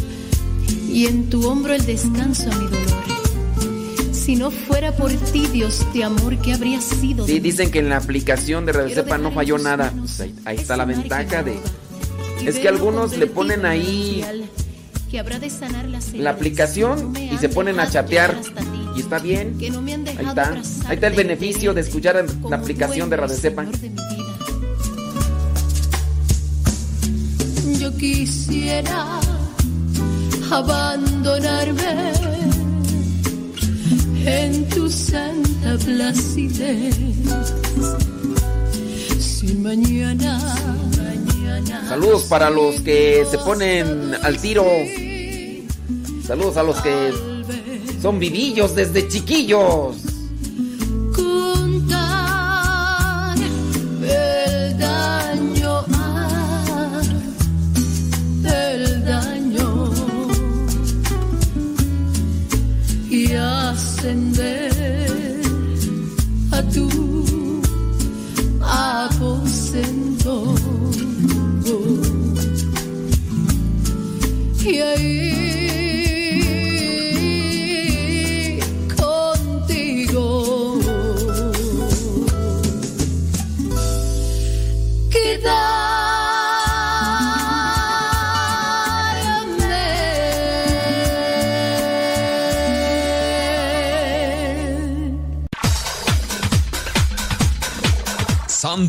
y 0.89 1.07
en 1.07 1.29
tu 1.29 1.47
hombro 1.47 1.73
el 1.73 1.85
descanso 1.85 2.49
a 2.51 2.55
mi 2.55 2.65
dolor. 2.65 2.84
Si 4.25 4.35
no 4.35 4.49
fuera 4.49 4.91
por 4.91 5.11
ti, 5.11 5.45
Dios 5.45 5.85
de 5.93 6.03
amor, 6.03 6.35
¿qué 6.39 6.53
habría 6.53 6.81
sido? 6.81 7.27
Sí, 7.27 7.39
dicen 7.39 7.69
que 7.69 7.77
en 7.77 7.89
la 7.89 7.97
aplicación 7.97 8.65
de 8.65 8.73
Cepa 8.89 9.19
no 9.19 9.31
falló 9.31 9.59
nada. 9.59 9.93
Pues 9.95 10.19
ahí, 10.45 10.55
está 10.55 10.75
la 10.75 10.85
que 10.87 10.93
ventaja 10.93 11.43
de... 11.43 11.59
Es 12.43 12.57
que 12.57 12.67
algunos 12.67 13.15
le 13.17 13.27
ponen 13.27 13.59
en 13.59 13.65
ahí 13.67 14.25
que 15.11 15.23
la 16.15 16.31
aplicación 16.31 17.15
y 17.15 17.37
se 17.37 17.49
ponen 17.49 17.79
a 17.79 17.87
chatear. 17.87 18.35
Y 18.95 19.01
está 19.01 19.19
bien. 19.19 19.59
que 19.59 19.69
no 19.69 19.83
me 19.83 19.93
han 19.93 20.07
Ahí 20.07 20.17
dejado 20.17 20.55
está. 20.55 20.89
Ahí 20.89 20.95
está 20.95 21.05
el 21.05 21.13
beneficio 21.13 21.75
de 21.75 21.81
escuchar 21.81 22.25
la 22.49 22.55
aplicación 22.55 23.11
de 23.11 23.17
vida. 23.77 23.85
Yo 27.79 27.95
quisiera 27.95 29.19
abandonarme 30.49 32.34
en 34.25 34.67
tu 34.69 34.89
santa 34.89 35.77
placidez. 35.83 36.95
Si 39.19 39.53
mañana, 39.55 40.55
mañana 40.97 41.87
Saludos 41.87 42.23
para 42.23 42.49
los 42.49 42.81
que 42.81 43.25
se 43.29 43.37
ponen 43.37 44.15
al 44.21 44.37
tiro. 44.39 44.65
Saludos 46.25 46.57
a 46.57 46.63
los 46.63 46.81
que 46.81 47.13
son 48.01 48.19
vivillos 48.19 48.75
desde 48.75 49.07
chiquillos. 49.07 50.14
Tu 66.75 66.89
aposento. 68.61 70.54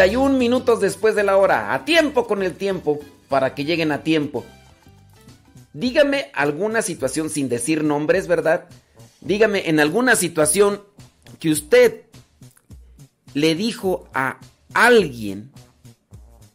31 0.00 0.38
minutos 0.38 0.80
después 0.80 1.14
de 1.14 1.22
la 1.22 1.36
hora. 1.36 1.74
A 1.74 1.84
tiempo 1.84 2.26
con 2.26 2.42
el 2.42 2.54
tiempo. 2.54 2.98
Para 3.28 3.54
que 3.54 3.66
lleguen 3.66 3.92
a 3.92 4.02
tiempo. 4.02 4.46
Dígame 5.74 6.30
alguna 6.32 6.80
situación 6.80 7.28
sin 7.28 7.50
decir 7.50 7.84
nombres, 7.84 8.26
¿verdad? 8.26 8.64
Dígame 9.20 9.68
en 9.68 9.78
alguna 9.78 10.16
situación 10.16 10.82
que 11.38 11.50
usted 11.50 12.06
le 13.34 13.54
dijo 13.54 14.08
a 14.14 14.38
alguien 14.72 15.52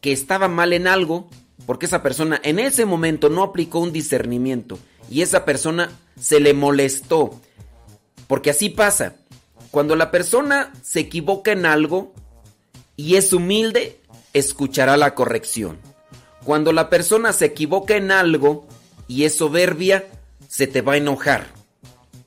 que 0.00 0.10
estaba 0.10 0.48
mal 0.48 0.72
en 0.72 0.88
algo 0.88 1.30
porque 1.66 1.86
esa 1.86 2.02
persona 2.02 2.40
en 2.42 2.58
ese 2.58 2.84
momento 2.84 3.30
no 3.30 3.44
aplicó 3.44 3.78
un 3.78 3.92
discernimiento 3.92 4.76
y 5.08 5.22
esa 5.22 5.44
persona 5.44 5.92
se 6.20 6.40
le 6.40 6.52
molestó. 6.52 7.40
Porque 8.26 8.50
así 8.50 8.70
pasa. 8.70 9.14
Cuando 9.70 9.94
la 9.94 10.10
persona 10.10 10.72
se 10.82 10.98
equivoca 10.98 11.52
en 11.52 11.64
algo 11.64 12.12
y 12.96 13.16
es 13.16 13.32
humilde, 13.32 14.00
escuchará 14.32 14.96
la 14.96 15.14
corrección. 15.14 15.78
Cuando 16.44 16.72
la 16.72 16.88
persona 16.88 17.32
se 17.32 17.46
equivoca 17.46 17.96
en 17.96 18.10
algo 18.10 18.66
y 19.08 19.24
es 19.24 19.36
soberbia, 19.36 20.06
se 20.48 20.66
te 20.66 20.80
va 20.80 20.94
a 20.94 20.96
enojar. 20.96 21.48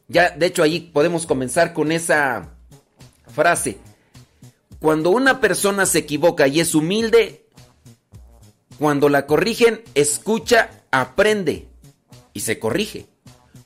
Ya, 0.07 0.29
de 0.31 0.47
hecho, 0.47 0.63
ahí 0.63 0.79
podemos 0.79 1.25
comenzar 1.25 1.73
con 1.73 1.91
esa 1.91 2.49
frase. 3.33 3.77
Cuando 4.79 5.09
una 5.11 5.39
persona 5.39 5.85
se 5.85 5.99
equivoca 5.99 6.47
y 6.47 6.59
es 6.59 6.73
humilde, 6.73 7.45
cuando 8.77 9.09
la 9.09 9.25
corrigen, 9.25 9.81
escucha, 9.93 10.69
aprende 10.91 11.67
y 12.33 12.39
se 12.39 12.59
corrige. 12.59 13.07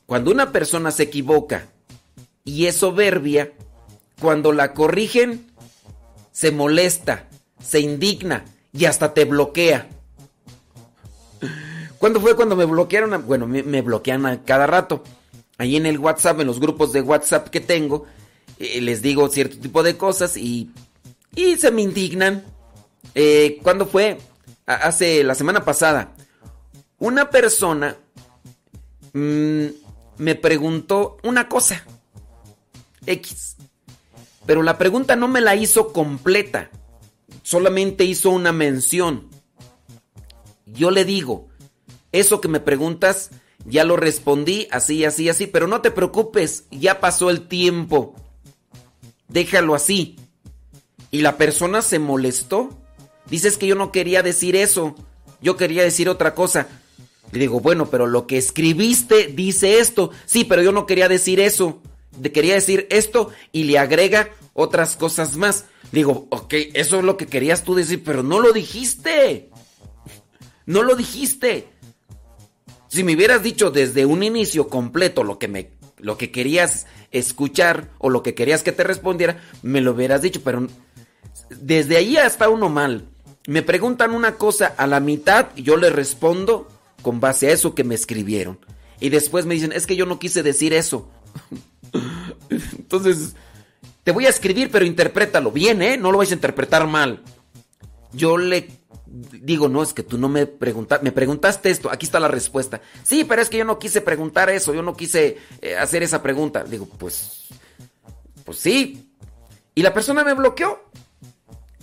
Cuando 0.06 0.32
una 0.32 0.52
persona 0.52 0.92
se 0.92 1.04
equivoca 1.04 1.68
y 2.44 2.66
es 2.66 2.78
soberbia, 2.78 3.54
cuando 4.20 4.52
la 4.52 4.74
corrigen, 4.74 5.53
se 6.34 6.52
molesta, 6.52 7.30
se 7.63 7.80
indigna 7.80 8.43
y 8.74 8.84
hasta 8.86 9.13
te 9.13 9.24
bloquea. 9.24 9.88
¿Cuándo 12.00 12.19
fue 12.19 12.36
cuando 12.36 12.58
me 12.58 12.65
bloquearon? 12.65 13.26
Bueno, 13.26 13.48
me, 13.48 13.82
bloquean 13.82 14.26
a 14.26 14.43
cada 14.43 14.67
rato. 14.67 15.04
Ahí 15.58 15.78
en 15.78 15.86
el 15.86 16.00
WhatsApp, 16.00 16.41
en 16.41 16.48
los 16.48 16.60
grupos 16.60 16.91
de 16.91 17.02
WhatsApp 17.02 17.48
que 17.48 17.62
tengo, 17.62 18.06
eh, 18.60 18.82
les 18.82 19.02
digo 19.02 19.30
cierto 19.30 19.58
tipo 19.58 19.84
de 19.84 19.96
cosas 19.96 20.36
y, 20.36 20.72
y 21.34 21.56
se 21.56 21.72
me 21.72 21.84
indignan. 21.84 22.43
Eh, 23.15 23.60
¿Cuándo 23.63 23.86
fue? 23.86 24.17
Hace 24.65 25.24
la 25.24 25.36
semana 25.36 25.63
pasada. 25.63 26.13
Una 26.98 27.30
persona 27.30 27.96
mm, 29.13 29.65
me 30.17 30.36
preguntó 30.36 31.17
una 31.24 31.48
cosa. 31.48 31.86
X. 33.06 33.58
Pero 34.45 34.63
la 34.63 34.77
pregunta 34.77 35.15
no 35.15 35.27
me 35.27 35.41
la 35.41 35.56
hizo 35.56 35.93
completa. 35.93 36.69
Solamente 37.43 38.03
hizo 38.03 38.29
una 38.29 38.51
mención. 38.51 39.29
Yo 40.65 40.91
le 40.91 41.06
digo, 41.06 41.49
eso 42.12 42.41
que 42.41 42.47
me 42.47 42.60
preguntas, 42.60 43.32
ya 43.65 43.84
lo 43.84 43.95
respondí, 43.95 44.67
así, 44.71 45.06
así, 45.06 45.29
así, 45.29 45.47
pero 45.47 45.67
no 45.67 45.82
te 45.82 45.91
preocupes, 45.91 46.65
ya 46.71 46.99
pasó 46.99 47.29
el 47.29 47.47
tiempo. 47.47 48.15
Déjalo 49.27 49.75
así. 49.75 50.17
Y 51.12 51.21
la 51.21 51.38
persona 51.38 51.82
se 51.82 51.99
molestó. 51.99 52.69
Dices 53.29 53.58
que 53.58 53.67
yo 53.67 53.75
no 53.75 53.91
quería 53.91 54.23
decir 54.23 54.56
eso. 54.56 54.95
Yo 55.41 55.58
quería 55.58 55.84
decir 55.84 56.10
otra 56.10 56.34
cosa. 56.36 56.67
Le 57.32 57.39
digo, 57.39 57.60
bueno, 57.60 57.89
pero 57.89 58.08
lo 58.08 58.27
que 58.27 58.38
escribiste 58.38 59.27
dice 59.27 59.79
esto. 59.79 60.12
Sí, 60.25 60.43
pero 60.43 60.62
yo 60.62 60.71
no 60.71 60.86
quería 60.86 61.10
decir 61.10 61.39
eso. 61.39 61.82
Quería 62.34 62.56
decir 62.56 62.88
esto 62.89 63.32
y 63.52 63.63
le 63.63 63.80
agrega 63.80 64.30
otras 64.54 64.95
cosas 64.95 65.36
más. 65.38 65.65
Digo, 65.91 66.28
ok, 66.30 66.54
eso 66.73 66.99
es 66.99 67.04
lo 67.04 67.17
que 67.17 67.28
querías 67.28 67.63
tú 67.63 67.76
decir, 67.76 68.04
pero 68.04 68.23
no 68.23 68.39
lo 68.39 68.52
dijiste. 68.52 69.49
No 70.65 70.84
lo 70.84 70.95
dijiste. 70.95 71.67
Si 72.88 73.04
me 73.04 73.15
hubieras 73.15 73.43
dicho 73.43 73.71
desde 73.71 74.06
un 74.06 74.23
inicio 74.23 74.67
completo 74.67 75.23
lo 75.23 75.39
que 75.39 75.47
me 75.47 75.71
lo 75.97 76.17
que 76.17 76.32
querías 76.32 76.86
escuchar 77.12 77.89
o 77.97 78.10
lo 78.10 78.23
que 78.23 78.36
querías 78.36 78.62
que 78.62 78.73
te 78.73 78.84
respondiera, 78.84 79.41
me 79.62 79.80
lo 79.80 79.91
hubieras 79.91 80.21
dicho, 80.21 80.41
pero 80.43 80.67
desde 81.49 81.95
ahí 81.95 82.17
hasta 82.17 82.49
uno 82.49 82.69
mal. 82.69 83.08
Me 83.47 83.62
preguntan 83.62 84.12
una 84.12 84.36
cosa 84.36 84.73
a 84.78 84.86
la 84.86 84.99
mitad 84.99 85.47
yo 85.56 85.78
le 85.78 85.89
respondo 85.89 86.69
con 87.02 87.19
base 87.19 87.47
a 87.47 87.52
eso 87.52 87.73
que 87.73 87.84
me 87.84 87.95
escribieron. 87.95 88.60
Y 88.99 89.10
después 89.10 89.45
me 89.45 89.56
dicen, 89.56 89.71
es 89.71 89.86
que 89.86 89.95
yo 89.95 90.06
no 90.06 90.19
quise 90.19 90.43
decir 90.43 90.73
eso. 90.73 91.10
Entonces, 92.49 93.36
te 94.03 94.12
voy 94.12 94.25
a 94.25 94.29
escribir, 94.29 94.69
pero 94.71 94.86
interprétalo 94.86 95.51
bien, 95.51 95.82
¿eh? 95.82 95.97
No 95.97 96.12
lo 96.12 96.17
vais 96.17 96.32
a 96.32 96.36
interpretar 96.36 96.88
mal. 96.88 97.23
Yo 98.12 98.38
le 98.38 98.69
digo, 99.08 99.69
no, 99.69 99.84
es 99.84 99.93
que 99.93 100.03
tú 100.03 100.17
no 100.17 100.27
me 100.27 100.47
preguntaste, 100.47 101.03
me 101.03 101.12
preguntaste 101.12 101.69
esto, 101.69 101.91
aquí 101.91 102.06
está 102.06 102.19
la 102.19 102.27
respuesta. 102.27 102.82
Sí, 103.03 103.23
pero 103.23 103.41
es 103.41 103.49
que 103.49 103.58
yo 103.58 103.65
no 103.65 103.79
quise 103.79 104.01
preguntar 104.01 104.49
eso, 104.49 104.73
yo 104.73 104.82
no 104.82 104.95
quise 104.95 105.38
eh, 105.62 105.75
hacer 105.75 106.03
esa 106.03 106.21
pregunta. 106.21 106.63
Digo, 106.63 106.88
pues, 106.97 107.47
pues 108.43 108.58
sí. 108.58 109.10
Y 109.75 109.82
la 109.82 109.93
persona 109.93 110.23
me 110.23 110.34
bloqueó. 110.34 110.84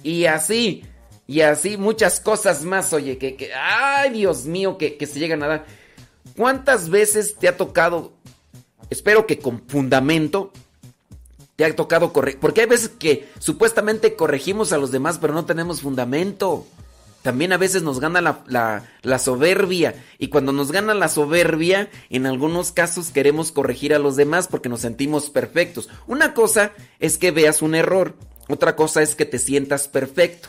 Y 0.03 0.25
así, 0.25 0.85
y 1.27 1.43
así 1.43 1.77
muchas 1.77 2.21
cosas 2.21 2.65
más, 2.65 2.93
oye, 2.93 3.19
que, 3.19 3.37
que 3.37 3.53
ay 3.55 4.11
Dios 4.11 4.47
mío, 4.47 4.79
que, 4.79 4.97
que 4.97 5.07
se 5.07 5.19
llegan 5.19 5.43
a 5.43 5.47
dar. 5.47 5.67
¿Cuántas 6.37 6.89
veces 6.89 7.37
te 7.37 7.49
ha 7.49 7.57
tocado, 7.57 8.15
espero 8.91 9.27
que 9.27 9.39
con 9.39 9.63
fundamento, 9.67 10.53
te 11.57 11.65
ha 11.65 11.75
tocado 11.75 12.13
corregir? 12.13 12.41
Porque 12.41 12.63
hay 12.63 12.67
veces 12.67 12.91
que 12.91 13.29
supuestamente 13.39 14.17
corregimos 14.17 14.73
a 14.73 14.79
los 14.79 14.91
demás, 14.91 15.19
pero 15.19 15.33
no 15.33 15.45
tenemos 15.45 15.81
fundamento. 15.81 16.67
También 17.23 17.53
a 17.53 17.59
veces 17.59 17.83
nos 17.83 18.01
gana 18.01 18.21
la, 18.23 18.85
la, 19.03 19.19
soberbia. 19.19 19.95
Y 20.19 20.29
cuando 20.29 20.53
nos 20.53 20.73
gana 20.73 20.95
la 20.95 21.09
soberbia, 21.09 21.91
en 22.09 22.27
algunos 22.27 22.73
casos 22.73 23.11
queremos 23.11 23.53
corregir 23.53 23.95
a 23.95 23.99
los 23.99 24.17
demás 24.17 24.49
porque 24.49 24.71
nos 24.71 24.81
sentimos 24.81 25.29
perfectos. 25.29 25.91
Una 26.07 26.33
cosa 26.33 26.73
es 26.99 27.19
que 27.19 27.31
veas 27.31 27.61
un 27.61 27.75
error. 27.75 28.15
Otra 28.49 28.75
cosa 28.75 29.03
es 29.03 29.15
que 29.15 29.27
te 29.27 29.39
sientas 29.39 29.87
perfecto. 29.87 30.49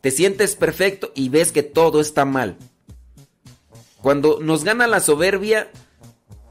Te 0.00 0.10
sientes 0.10 0.56
perfecto 0.56 1.12
y 1.14 1.28
ves 1.28 1.52
que 1.52 1.62
todo 1.62 2.00
está 2.00 2.24
mal. 2.24 2.56
Cuando 4.02 4.38
nos 4.40 4.64
gana 4.64 4.88
la 4.88 5.00
soberbia, 5.00 5.70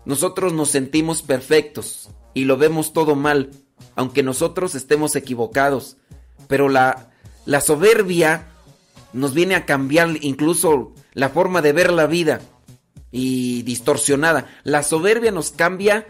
nosotros 0.08 0.54
nos 0.54 0.70
sentimos 0.70 1.22
perfectos 1.22 2.10
y 2.34 2.46
lo 2.46 2.56
vemos 2.56 2.94
todo 2.94 3.14
mal, 3.14 3.52
aunque 3.98 4.24
nosotros 4.24 4.74
estemos 4.74 5.18
equivocados. 5.18 5.98
Pero 6.48 6.70
la, 6.70 7.12
la 7.46 7.60
soberbia 7.60 8.48
nos 9.12 9.34
viene 9.34 9.56
a 9.56 9.66
cambiar 9.66 10.12
incluso 10.22 10.94
la 11.12 11.28
forma 11.28 11.62
de 11.62 11.74
ver 11.74 11.92
la 11.92 12.08
vida 12.08 12.40
y 13.12 13.64
distorsionada. 13.64 14.48
La 14.64 14.82
soberbia 14.82 15.32
nos 15.32 15.52
cambia 15.52 16.08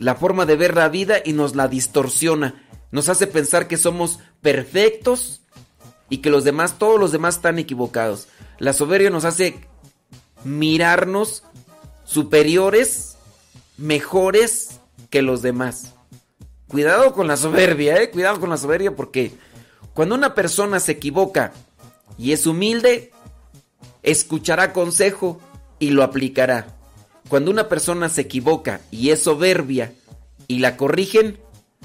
la 0.00 0.16
forma 0.16 0.44
de 0.44 0.56
ver 0.56 0.74
la 0.74 0.88
vida 0.88 1.18
y 1.24 1.34
nos 1.34 1.54
la 1.54 1.68
distorsiona. 1.68 2.66
Nos 2.90 3.08
hace 3.08 3.28
pensar 3.28 3.68
que 3.68 3.76
somos 3.76 4.18
perfectos 4.40 5.42
y 6.10 6.18
que 6.18 6.30
los 6.30 6.42
demás, 6.42 6.80
todos 6.80 6.98
los 6.98 7.12
demás 7.12 7.36
están 7.36 7.60
equivocados. 7.60 8.26
La 8.58 8.72
soberbia 8.72 9.10
nos 9.10 9.24
hace 9.24 9.68
mirarnos 10.42 11.44
superiores, 12.08 13.18
mejores 13.76 14.80
que 15.10 15.20
los 15.22 15.42
demás. 15.42 15.94
Cuidado 16.66 17.12
con 17.12 17.26
la 17.26 17.36
soberbia, 17.36 18.02
eh, 18.02 18.10
cuidado 18.10 18.40
con 18.40 18.50
la 18.50 18.56
soberbia 18.56 18.96
porque 18.96 19.32
cuando 19.92 20.14
una 20.14 20.34
persona 20.34 20.80
se 20.80 20.92
equivoca 20.92 21.52
y 22.16 22.32
es 22.32 22.46
humilde, 22.46 23.12
escuchará 24.02 24.72
consejo 24.72 25.40
y 25.78 25.90
lo 25.90 26.02
aplicará. 26.02 26.78
Cuando 27.28 27.50
una 27.50 27.68
persona 27.68 28.08
se 28.08 28.22
equivoca 28.22 28.80
y 28.90 29.10
es 29.10 29.22
soberbia 29.22 29.92
y 30.46 30.60
la 30.60 30.78
corrigen, 30.78 31.38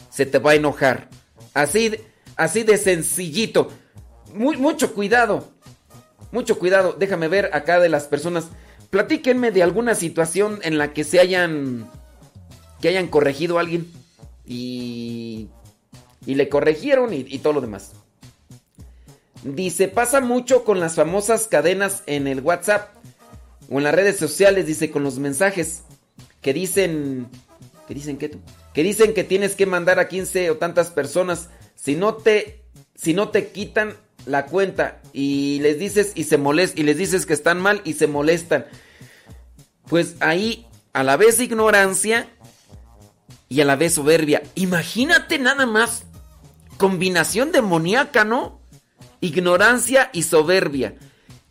se 0.09 0.25
te 0.25 0.39
va 0.39 0.51
a 0.51 0.55
enojar. 0.55 1.09
Así, 1.53 1.95
así 2.37 2.63
de 2.63 2.77
sencillito. 2.77 3.69
Muy, 4.33 4.55
mucho 4.55 4.93
cuidado. 4.93 5.49
Mucho 6.31 6.57
cuidado. 6.57 6.95
Déjame 6.97 7.27
ver 7.27 7.49
acá 7.53 7.79
de 7.79 7.89
las 7.89 8.05
personas. 8.05 8.45
Platíquenme 8.93 9.49
de 9.49 9.63
alguna 9.63 9.95
situación 9.95 10.59
en 10.61 10.77
la 10.77 10.93
que 10.93 11.03
se 11.03 11.19
hayan. 11.19 11.89
que 12.79 12.89
hayan 12.89 13.07
corregido 13.07 13.57
a 13.57 13.61
alguien. 13.61 13.91
Y. 14.45 15.49
y 16.27 16.35
le 16.35 16.47
corrigieron 16.47 17.11
y, 17.11 17.25
y 17.27 17.39
todo 17.39 17.53
lo 17.53 17.61
demás. 17.61 17.93
Dice, 19.43 19.87
pasa 19.87 20.21
mucho 20.21 20.63
con 20.63 20.79
las 20.79 20.93
famosas 20.93 21.47
cadenas 21.47 22.03
en 22.05 22.27
el 22.27 22.41
WhatsApp 22.41 22.93
o 23.67 23.79
en 23.79 23.83
las 23.83 23.95
redes 23.95 24.17
sociales, 24.17 24.67
dice, 24.67 24.91
con 24.91 25.03
los 25.03 25.17
mensajes 25.17 25.81
que 26.43 26.53
dicen, 26.53 27.29
que 27.87 27.95
dicen 27.95 28.17
que 28.17 28.29
tú, 28.29 28.41
que 28.75 28.83
dicen 28.83 29.15
que 29.15 29.23
tienes 29.23 29.55
que 29.55 29.65
mandar 29.65 29.97
a 29.97 30.07
15 30.07 30.51
o 30.51 30.57
tantas 30.57 30.91
personas, 30.91 31.49
si 31.73 31.95
no 31.95 32.13
te, 32.13 32.61
si 32.93 33.15
no 33.15 33.29
te 33.29 33.47
quitan 33.47 33.95
la 34.27 34.45
cuenta 34.45 35.01
y 35.13 35.59
les 35.61 35.79
dices 35.79 36.11
y 36.13 36.25
se 36.25 36.37
molest 36.37 36.77
y 36.77 36.83
les 36.83 36.97
dices 36.97 37.25
que 37.25 37.33
están 37.33 37.59
mal 37.59 37.81
y 37.85 37.93
se 37.93 38.05
molestan. 38.05 38.65
Pues 39.87 40.15
ahí 40.19 40.67
a 40.93 41.03
la 41.03 41.17
vez 41.17 41.39
ignorancia 41.39 42.29
y 43.49 43.61
a 43.61 43.65
la 43.65 43.75
vez 43.75 43.95
soberbia. 43.95 44.43
Imagínate 44.55 45.39
nada 45.39 45.65
más 45.65 46.03
combinación 46.77 47.51
demoníaca, 47.51 48.25
¿no? 48.25 48.59
Ignorancia 49.21 50.09
y 50.13 50.23
soberbia. 50.23 50.95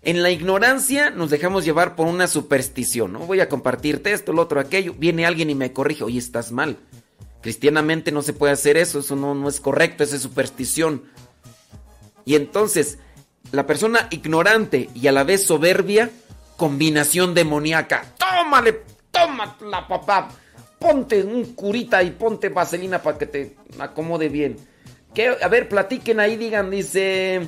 En 0.03 0.23
la 0.23 0.31
ignorancia 0.31 1.11
nos 1.11 1.31
dejamos 1.31 1.65
llevar 1.65 1.95
por 1.95 2.09
una 2.09 2.27
superstición, 2.27 3.13
¿no? 3.13 3.21
Voy 3.21 3.41
a 3.41 3.49
compartirte 3.49 4.13
esto, 4.13 4.33
lo 4.33 4.43
otro, 4.43 4.59
aquello. 4.59 4.95
Viene 4.99 5.27
alguien 5.27 5.49
y 5.49 5.55
me 5.55 5.73
corrige, 5.73 6.03
oye, 6.03 6.19
estás 6.19 6.51
mal. 6.51 6.77
Cristianamente 7.41 8.11
no 8.11 8.23
se 8.23 8.33
puede 8.33 8.53
hacer 8.53 8.77
eso, 8.77 8.99
eso 8.99 9.15
no, 9.15 9.35
no 9.35 9.49
es 9.49 9.61
correcto, 9.61 10.03
esa 10.03 10.17
es 10.17 10.23
superstición. 10.23 11.05
Y 12.25 12.35
entonces, 12.35 12.99
la 13.53 13.67
persona 13.67 14.09
ignorante 14.11 14.91
y 14.95 15.07
a 15.07 15.13
la 15.13 15.25
vez 15.25 15.45
soberbia, 15.45 16.11
combinación 16.57 17.35
demoníaca. 17.35 18.05
Tómale, 18.37 18.83
tómala, 19.11 19.87
papá. 19.89 20.29
Ponte 20.79 21.23
un 21.23 21.55
curita 21.55 22.03
y 22.03 22.11
ponte 22.11 22.49
vaselina 22.49 23.01
para 23.03 23.19
que 23.19 23.27
te 23.27 23.57
acomode 23.79 24.29
bien. 24.29 24.57
¿Qué? 25.15 25.37
A 25.43 25.49
ver, 25.49 25.69
platiquen 25.69 26.19
ahí, 26.21 26.37
digan, 26.37 26.71
dice... 26.71 27.47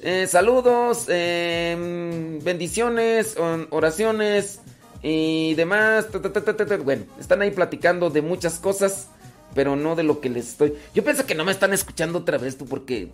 eh, 0.00 0.26
saludos, 0.28 1.06
eh, 1.08 2.38
bendiciones, 2.42 3.36
on- 3.38 3.68
oraciones 3.70 4.60
y 5.02 5.54
demás. 5.54 6.08
Bueno, 6.84 7.04
están 7.20 7.40
ahí 7.42 7.52
platicando 7.52 8.10
de 8.10 8.22
muchas 8.22 8.58
cosas, 8.58 9.08
pero 9.54 9.76
no 9.76 9.94
de 9.94 10.02
lo 10.02 10.20
que 10.20 10.28
les 10.28 10.48
estoy. 10.48 10.74
Yo 10.94 11.04
pienso 11.04 11.24
que 11.24 11.34
no 11.34 11.44
me 11.44 11.52
están 11.52 11.72
escuchando 11.72 12.18
otra 12.18 12.36
vez 12.36 12.58
tú, 12.58 12.66
porque 12.66 13.12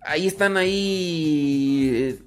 ahí 0.00 0.26
están 0.26 0.56
ahí 0.56 1.90
eh, 1.94 2.18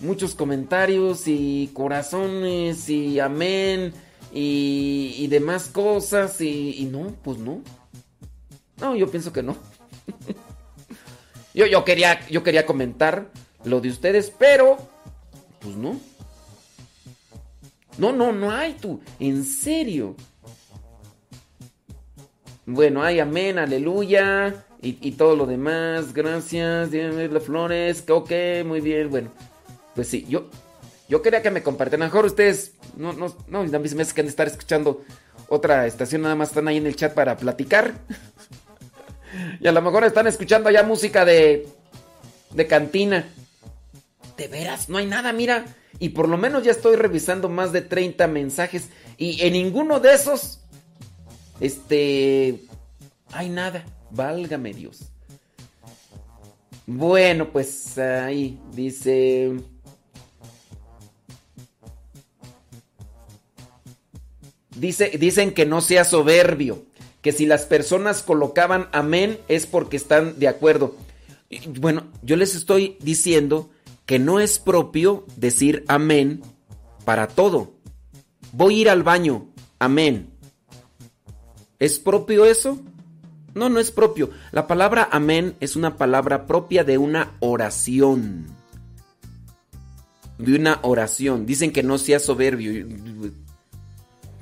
muchos 0.00 0.34
comentarios 0.34 1.26
y 1.26 1.70
corazones 1.72 2.88
y 2.88 3.20
amén 3.20 3.92
y, 4.32 5.26
demás 5.28 5.68
cosas 5.68 6.40
y, 6.40 6.88
no, 6.90 7.14
pues 7.22 7.38
no. 7.38 7.62
No, 8.80 8.94
yo 8.94 9.10
pienso 9.10 9.32
que 9.32 9.42
no. 9.42 9.56
yo, 11.54 11.66
yo, 11.66 11.84
quería, 11.84 12.26
yo 12.28 12.42
quería 12.42 12.66
comentar 12.66 13.30
lo 13.64 13.80
de 13.80 13.88
ustedes, 13.88 14.32
pero 14.36 14.76
pues 15.60 15.76
no. 15.76 15.98
No, 17.98 18.12
no, 18.12 18.32
no 18.32 18.50
hay 18.50 18.74
tú. 18.74 19.00
En 19.18 19.44
serio. 19.44 20.14
Bueno, 22.66 23.02
hay 23.02 23.20
amén, 23.20 23.58
aleluya. 23.58 24.66
Y, 24.82 25.12
todo 25.12 25.34
lo 25.34 25.46
demás. 25.46 26.12
Gracias. 26.12 26.92
Las 26.92 27.42
flores. 27.42 28.04
Ok, 28.08 28.30
muy 28.64 28.80
bien. 28.80 29.10
Bueno, 29.10 29.30
pues 29.96 30.08
sí, 30.08 30.26
yo, 30.28 30.50
yo 31.08 31.22
quería 31.22 31.42
que 31.42 31.50
me 31.50 31.62
compartieran. 31.62 32.06
Mejor 32.06 32.26
ustedes. 32.26 32.72
No, 32.96 33.14
no, 33.14 33.34
no, 33.48 33.60
a 33.60 33.78
mí 33.78 33.88
se 33.88 33.94
me 33.94 34.02
hace 34.02 34.14
que 34.14 34.20
han 34.20 34.26
de 34.26 34.30
estar 34.30 34.46
escuchando 34.46 35.04
otra 35.48 35.86
estación. 35.86 36.22
Nada 36.22 36.34
más 36.34 36.50
están 36.50 36.68
ahí 36.68 36.76
en 36.76 36.86
el 36.86 36.94
chat 36.94 37.14
para 37.14 37.36
platicar. 37.36 37.94
y 39.60 39.66
a 39.66 39.72
lo 39.72 39.80
mejor 39.82 40.04
están 40.04 40.26
escuchando 40.26 40.68
allá 40.68 40.82
música 40.82 41.24
de. 41.24 41.66
de 42.50 42.66
cantina. 42.66 43.26
De 44.36 44.48
veras, 44.48 44.90
no 44.90 44.98
hay 44.98 45.06
nada, 45.06 45.32
mira. 45.32 45.64
Y 45.98 46.10
por 46.10 46.28
lo 46.28 46.36
menos 46.36 46.62
ya 46.62 46.72
estoy 46.72 46.96
revisando 46.96 47.48
más 47.48 47.72
de 47.72 47.80
30 47.80 48.26
mensajes. 48.26 48.90
Y 49.16 49.40
en 49.42 49.54
ninguno 49.54 49.98
de 49.98 50.12
esos. 50.12 50.60
Este. 51.58 52.60
Hay 53.32 53.48
nada. 53.48 53.84
Válgame 54.10 54.74
Dios. 54.74 55.10
Bueno, 56.86 57.50
pues 57.50 57.96
ahí 57.98 58.60
dice. 58.72 59.52
Dice, 64.76 65.10
dicen 65.18 65.52
que 65.52 65.64
no 65.64 65.80
sea 65.80 66.04
soberbio, 66.04 66.84
que 67.22 67.32
si 67.32 67.46
las 67.46 67.64
personas 67.64 68.22
colocaban 68.22 68.88
amén 68.92 69.38
es 69.48 69.66
porque 69.66 69.96
están 69.96 70.38
de 70.38 70.48
acuerdo. 70.48 70.94
Bueno, 71.80 72.04
yo 72.22 72.36
les 72.36 72.54
estoy 72.54 72.98
diciendo 73.00 73.70
que 74.04 74.18
no 74.18 74.38
es 74.38 74.58
propio 74.58 75.24
decir 75.36 75.84
amén 75.88 76.42
para 77.04 77.26
todo. 77.26 77.72
Voy 78.52 78.76
a 78.76 78.78
ir 78.78 78.90
al 78.90 79.02
baño, 79.02 79.48
amén. 79.78 80.30
¿Es 81.78 81.98
propio 81.98 82.44
eso? 82.44 82.78
No, 83.54 83.70
no 83.70 83.80
es 83.80 83.90
propio. 83.90 84.30
La 84.52 84.66
palabra 84.66 85.08
amén 85.10 85.56
es 85.60 85.76
una 85.76 85.96
palabra 85.96 86.46
propia 86.46 86.84
de 86.84 86.98
una 86.98 87.32
oración. 87.40 88.46
De 90.36 90.54
una 90.54 90.80
oración. 90.82 91.46
Dicen 91.46 91.72
que 91.72 91.82
no 91.82 91.96
sea 91.96 92.18
soberbio. 92.18 92.86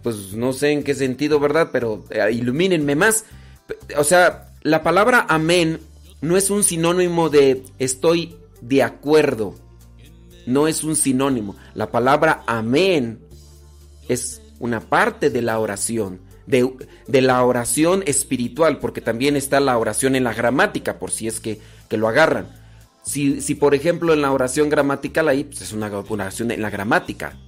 Pues 0.05 0.35
no 0.35 0.53
sé 0.53 0.71
en 0.71 0.85
qué 0.85 0.95
sentido, 0.95 1.41
¿verdad? 1.41 1.71
Pero 1.73 2.05
eh, 2.11 2.31
ilumínenme 2.31 2.95
más. 2.95 3.25
O 3.97 4.05
sea, 4.05 4.53
la 4.63 4.83
palabra 4.83 5.25
amén 5.31 5.81
no 6.21 6.37
es 6.37 6.51
un 6.51 6.63
sinónimo 6.63 7.31
de 7.31 7.65
estoy 7.79 8.37
de 8.61 8.83
acuerdo. 8.83 9.55
No 10.47 10.69
es 10.69 10.85
un 10.85 10.95
sinónimo. 10.95 11.57
La 11.73 11.91
palabra 11.91 12.43
amén 12.47 13.19
es 14.11 14.43
una 14.59 14.81
parte 14.81 15.31
de 15.31 15.41
la 15.41 15.59
oración. 15.59 16.21
De, 16.47 16.71
de 17.09 17.23
la 17.23 17.43
oración 17.43 18.03
espiritual, 18.05 18.79
porque 18.79 19.01
también 19.01 19.35
está 19.35 19.59
la 19.61 19.79
oración 19.79 20.15
en 20.15 20.25
la 20.25 20.35
gramática, 20.35 20.99
por 20.99 21.11
si 21.11 21.27
es 21.27 21.41
que, 21.41 21.59
que 21.89 21.97
lo 21.97 22.09
agarran. 22.09 22.49
Si, 23.03 23.41
si, 23.41 23.55
por 23.55 23.75
ejemplo, 23.75 24.13
en 24.13 24.21
la 24.21 24.31
oración 24.31 24.69
gramatical 24.69 25.29
ahí, 25.29 25.45
pues 25.45 25.63
es 25.63 25.73
una, 25.73 25.89
una 25.89 26.25
oración 26.25 26.51
en 26.51 26.61
la 26.61 26.69
gramática. 26.69 27.39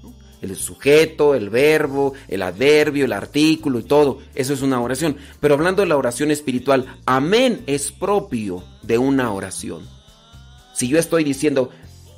El 0.51 0.57
sujeto, 0.57 1.35
el 1.35 1.51
verbo, 1.51 2.15
el 2.29 2.43
adverbio, 2.43 3.05
el 3.05 3.13
artículo 3.13 3.79
y 3.79 3.85
todo. 3.85 4.19
Eso 4.35 4.55
es 4.55 4.63
una 4.63 4.81
oración. 4.81 5.17
Pero 5.41 5.55
hablando 5.55 5.83
de 5.83 5.89
la 5.89 5.97
oración 5.97 6.31
espiritual, 6.31 6.99
amén 7.07 7.63
es 7.67 7.93
propio 7.93 8.65
de 8.83 8.99
una 8.99 9.33
oración. 9.33 9.89
Si 10.75 10.89
yo 10.89 10.99
estoy 10.99 11.25
diciendo, 11.25 11.71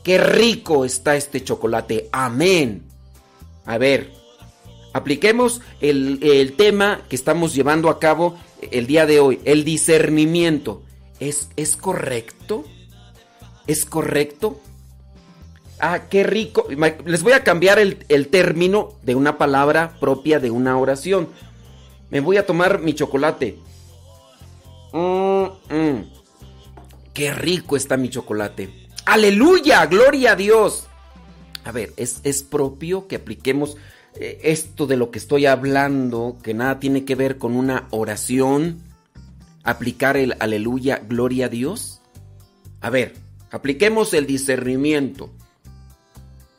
qué 0.03 0.19
rico 0.19 0.85
está 0.85 1.17
este 1.17 1.45
chocolate, 1.45 2.09
amén. 2.13 2.83
A 3.65 3.79
ver, 3.79 4.11
apliquemos 4.93 5.61
el, 5.81 6.19
el, 6.23 6.55
tema 6.55 7.03
que 7.09 7.17
estamos 7.17 7.55
llevando 7.55 7.89
a 7.89 7.99
cabo 7.99 8.37
el 8.71 8.87
día 8.87 9.07
de 9.07 9.21
hoy, 9.21 9.41
el 9.45 9.65
discernimiento. 9.65 10.83
¿Es, 11.21 11.51
es 11.57 11.77
correcto? 11.77 12.65
¿Es 13.67 13.85
correcto? 13.85 14.61
Ah, 15.81 16.09
qué 16.09 16.25
rico. 16.25 16.67
Les 17.05 17.23
voy 17.23 17.33
a 17.33 17.45
cambiar 17.45 17.79
el, 17.79 18.29
término 18.29 18.95
de 19.03 19.15
una 19.15 19.39
palabra 19.39 19.97
propia 20.01 20.41
de 20.41 20.51
una 20.51 20.77
oración. 20.77 21.29
Me 22.11 22.21
voy 22.21 22.37
a 22.37 22.47
tomar 22.47 22.81
mi 22.81 22.95
chocolate. 22.95 23.59
Mm, 24.93 25.45
mm. 25.71 26.13
Qué 27.15 27.33
rico 27.33 27.77
está 27.77 27.97
mi 27.97 28.09
chocolate. 28.09 28.71
Aleluya, 29.05 29.87
gloria 29.87 30.33
a 30.33 30.37
Dios. 30.37 30.87
A 31.65 31.73
ver, 31.73 31.93
es, 31.97 32.21
es 32.25 32.43
propio 32.43 33.07
que 33.07 33.17
apliquemos 33.17 33.77
eh, 34.15 34.41
esto 34.45 34.87
de 34.87 34.97
lo 34.97 35.11
que 35.11 35.19
estoy 35.19 35.47
hablando, 35.47 36.39
que 36.43 36.55
nada 36.55 36.81
tiene 36.81 37.05
que 37.05 37.15
ver 37.15 37.39
con 37.39 37.55
una 37.55 37.87
oración. 37.91 38.83
Aplicar 39.63 40.17
el 40.17 40.35
aleluya, 40.41 41.03
gloria 41.07 41.47
a 41.47 41.49
Dios. 41.49 42.01
A 42.81 42.91
ver, 42.91 43.15
apliquemos 43.51 44.15
el 44.15 44.27
discernimiento. 44.27 45.31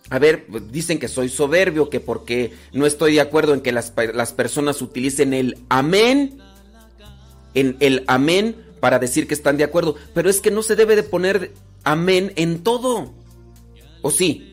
A 0.09 0.19
ver, 0.19 0.47
dicen 0.71 0.99
que 0.99 1.07
soy 1.07 1.29
soberbio, 1.29 1.89
que 1.89 1.99
porque 1.99 2.53
no 2.73 2.85
estoy 2.85 3.13
de 3.13 3.21
acuerdo 3.21 3.53
en 3.53 3.61
que 3.61 3.71
las, 3.71 3.93
las, 4.13 4.33
personas 4.33 4.81
utilicen 4.81 5.33
el 5.33 5.57
amén, 5.69 6.41
en 7.53 7.77
el 7.79 8.03
amén 8.07 8.55
para 8.79 8.97
decir 8.97 9.27
que 9.27 9.33
están 9.33 9.57
de 9.57 9.63
acuerdo. 9.63 9.95
Pero 10.13 10.29
es 10.29 10.41
que 10.41 10.51
no 10.51 10.63
se 10.63 10.75
debe 10.75 10.95
de 10.95 11.03
poner 11.03 11.53
amén 11.83 12.33
en 12.35 12.63
todo. 12.63 13.13
¿O 14.01 14.09
sí? 14.09 14.49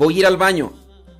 voy 0.00 0.16
a 0.16 0.18
ir 0.20 0.26
al 0.26 0.38
baño. 0.38 0.72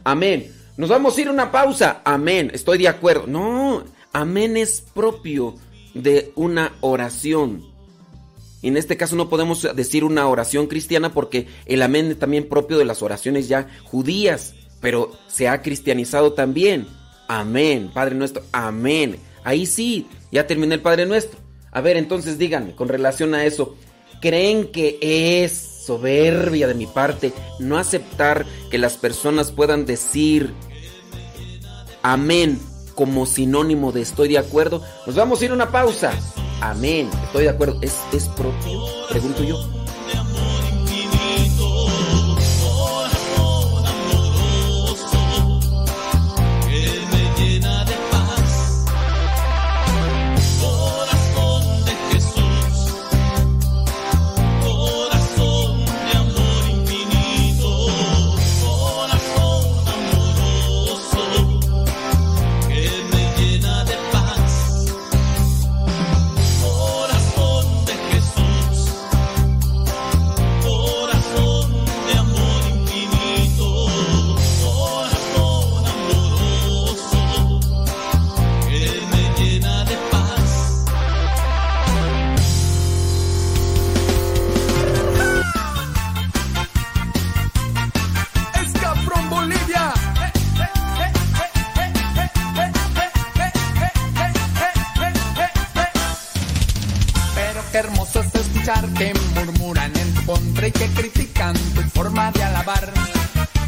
Amén. 0.05 0.55
Nos 0.78 0.88
vamos 0.88 1.16
a 1.16 1.20
ir 1.20 1.28
a 1.28 1.32
una 1.32 1.53
pausa. 1.53 2.01
Amén. 2.03 2.51
Estoy 2.55 2.78
de 2.78 2.88
acuerdo. 2.88 3.26
No, 3.26 3.84
amén 4.12 4.57
es 4.57 4.80
propio 4.80 5.57
de 5.93 6.32
una 6.34 6.72
oración. 6.80 7.70
En 8.63 8.77
este 8.77 8.97
caso 8.97 9.17
no 9.17 9.29
podemos 9.29 9.67
decir 9.75 10.05
una 10.05 10.27
oración 10.29 10.67
cristiana 10.67 11.13
porque 11.13 11.47
el 11.67 11.83
amén 11.83 12.11
es 12.11 12.19
también 12.19 12.49
propio 12.49 12.79
de 12.79 12.85
las 12.85 13.03
oraciones 13.03 13.49
ya 13.49 13.69
judías, 13.85 14.55
pero 14.81 15.13
se 15.29 15.49
ha 15.49 15.63
cristianizado 15.63 16.35
también. 16.35 16.87
Amén, 17.29 17.91
Padre 17.93 18.15
nuestro, 18.15 18.43
amén. 18.53 19.17
Ahí 19.45 19.67
sí, 19.67 20.07
ya 20.31 20.47
terminé 20.47 20.75
el 20.75 20.83
Padre 20.83 21.07
nuestro. 21.07 21.39
A 21.73 21.81
ver, 21.81 21.97
entonces 21.97 22.37
díganme, 22.39 22.75
con 22.75 22.89
relación 22.89 23.35
a 23.35 23.45
eso, 23.45 23.77
¿creen 24.21 24.69
que 24.69 24.99
es 25.01 25.53
soberbia 25.87 26.67
de 26.67 26.75
mi 26.75 26.87
parte 26.87 27.33
no 27.59 27.79
aceptar 27.79 28.45
que 28.71 28.79
las 28.79 28.97
personas 28.97 29.51
puedan 29.51 29.87
decir 29.87 30.53
amén 32.03 32.61
como 33.01 33.25
sinónimo 33.25 33.93
de 33.93 34.03
estoy 34.03 34.29
de 34.29 34.37
acuerdo? 34.37 34.83
Nos 35.07 35.17
vamos 35.17 35.41
a 35.41 35.45
ir 35.47 35.53
a 35.53 35.55
una 35.55 35.73
pausa. 35.73 36.13
Amén, 36.61 37.09
estoy 37.25 37.45
de 37.45 37.49
acuerdo. 37.49 37.79
¿Es, 37.81 37.99
es 38.13 38.29
propio? 38.29 38.79
Pregunto 39.09 39.43
yo. 39.43 39.80
Forma 102.11 102.33
de 102.33 102.43
alabar. 102.43 102.93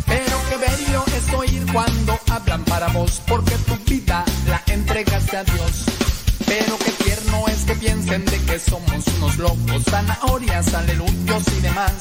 Pero 0.06 0.36
qué 0.48 0.56
bello 0.56 1.04
es 1.16 1.32
oír 1.34 1.64
cuando 1.72 2.18
hablan 2.28 2.64
para 2.64 2.88
vos, 2.88 3.22
porque 3.26 3.54
tu 3.58 3.76
vida 3.88 4.24
la 4.48 4.60
entregaste 4.66 5.36
a 5.36 5.44
Dios. 5.44 5.84
Pero 6.46 6.76
qué 6.78 6.90
tierno 7.04 7.44
es 7.48 7.64
que 7.64 7.74
piensen 7.76 8.24
de 8.24 8.38
que 8.46 8.58
somos 8.58 9.06
unos 9.16 9.36
locos, 9.38 9.84
zanahorias, 9.88 10.74
aleluyos 10.74 11.44
y 11.56 11.60
demás. 11.60 11.92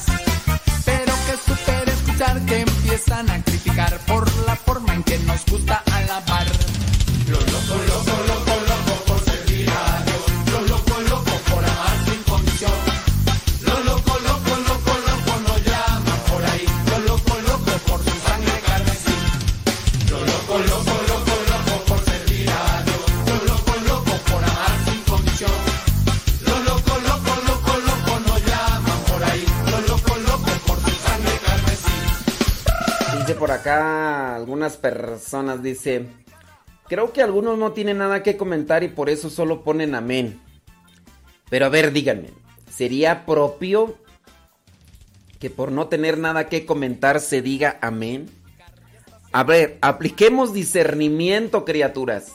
Pero 0.84 1.12
que 1.26 1.50
super 1.50 1.88
escuchar 1.88 2.40
que 2.44 2.60
empiezan 2.60 3.30
a 3.30 3.42
criticar 3.42 3.96
por 4.06 4.24
la 4.46 4.56
forma 4.56 4.94
en 4.94 5.02
que 5.04 5.18
nos 5.20 5.44
gusta 5.46 5.82
alabar. 5.92 6.41
Acá 33.62 34.34
algunas 34.34 34.76
personas, 34.76 35.62
dice, 35.62 36.06
creo 36.88 37.12
que 37.12 37.22
algunos 37.22 37.56
no 37.56 37.72
tienen 37.72 37.98
nada 37.98 38.22
que 38.22 38.36
comentar 38.36 38.82
y 38.82 38.88
por 38.88 39.08
eso 39.08 39.30
solo 39.30 39.62
ponen 39.62 39.94
amén. 39.94 40.40
Pero 41.48 41.66
a 41.66 41.68
ver, 41.68 41.92
díganme, 41.92 42.30
¿sería 42.68 43.24
propio 43.24 43.98
que 45.38 45.48
por 45.48 45.70
no 45.70 45.86
tener 45.86 46.18
nada 46.18 46.48
que 46.48 46.66
comentar 46.66 47.20
se 47.20 47.40
diga 47.40 47.78
amén? 47.80 48.28
A 49.30 49.44
ver, 49.44 49.78
apliquemos 49.80 50.52
discernimiento, 50.52 51.64
criaturas. 51.64 52.32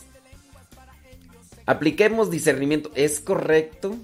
Apliquemos 1.65 2.31
discernimiento. 2.31 2.91
¿Es 2.95 3.19
correcto? 3.19 3.97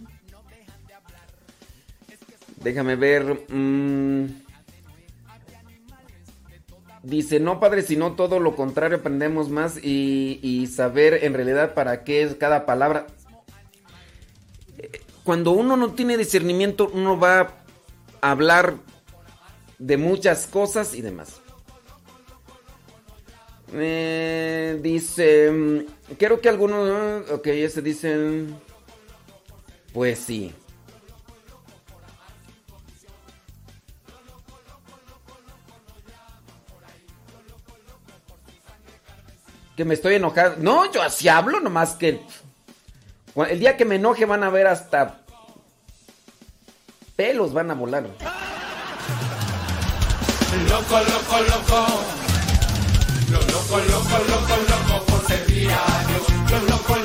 Déjame 2.62 2.96
ver. 2.98 3.46
mm. 3.48 4.43
Dice, 7.04 7.40
no 7.40 7.60
padre, 7.60 7.82
sino 7.82 8.14
todo 8.14 8.40
lo 8.40 8.56
contrario, 8.56 8.98
aprendemos 8.98 9.50
más 9.50 9.78
y, 9.78 10.40
y 10.42 10.68
saber 10.68 11.26
en 11.26 11.34
realidad 11.34 11.74
para 11.74 12.04
qué 12.04 12.24
es 12.24 12.36
cada 12.36 12.66
palabra. 12.66 13.08
Cuando 15.24 15.52
uno 15.52 15.78
no 15.78 15.94
tiene 15.94 16.18
discernimiento, 16.18 16.90
uno 16.94 17.20
va 17.20 17.56
a 18.22 18.32
hablar 18.32 18.76
de 19.80 19.98
muchas 19.98 20.48
cosas 20.48 20.96
y 20.96 21.02
demás. 21.02 21.42
Eh, 23.74 24.80
dice, 24.82 25.52
mm, 25.52 26.16
creo 26.18 26.40
que 26.40 26.50
algunos, 26.50 27.30
ok, 27.32 27.48
ese 27.48 27.82
dicen, 27.82 28.56
pues 29.94 30.20
sí. 30.20 30.54
Que 39.76 39.86
me 39.86 39.94
estoy 39.96 40.16
enojado. 40.16 40.56
No, 40.60 40.92
yo 40.92 41.02
así 41.02 41.28
hablo, 41.28 41.60
nomás 41.60 41.92
que. 41.94 42.22
El 43.50 43.60
día 43.60 43.76
que 43.78 43.86
me 43.86 43.96
enoje 43.96 44.26
van 44.26 44.44
a 44.44 44.50
ver 44.50 44.68
hasta. 44.68 45.22
Pelos 47.16 47.54
van 47.54 47.72
a 47.72 47.74
volar. 47.74 48.04
Loco, 50.70 51.00
loco, 51.00 51.40
loco. 51.50 51.88
Lo 53.32 53.40
loco, 53.42 53.78
loco, 53.78 54.18
loco, 54.30 54.56
loco 54.70 55.06
por 55.06 55.28
servir 55.28 55.72
a 55.72 56.06
Dios. 56.08 56.52
Lo 56.52 56.60
loco, 56.70 56.96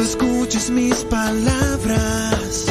escuches 0.00 0.70
mis 0.70 1.04
palabras. 1.04 2.69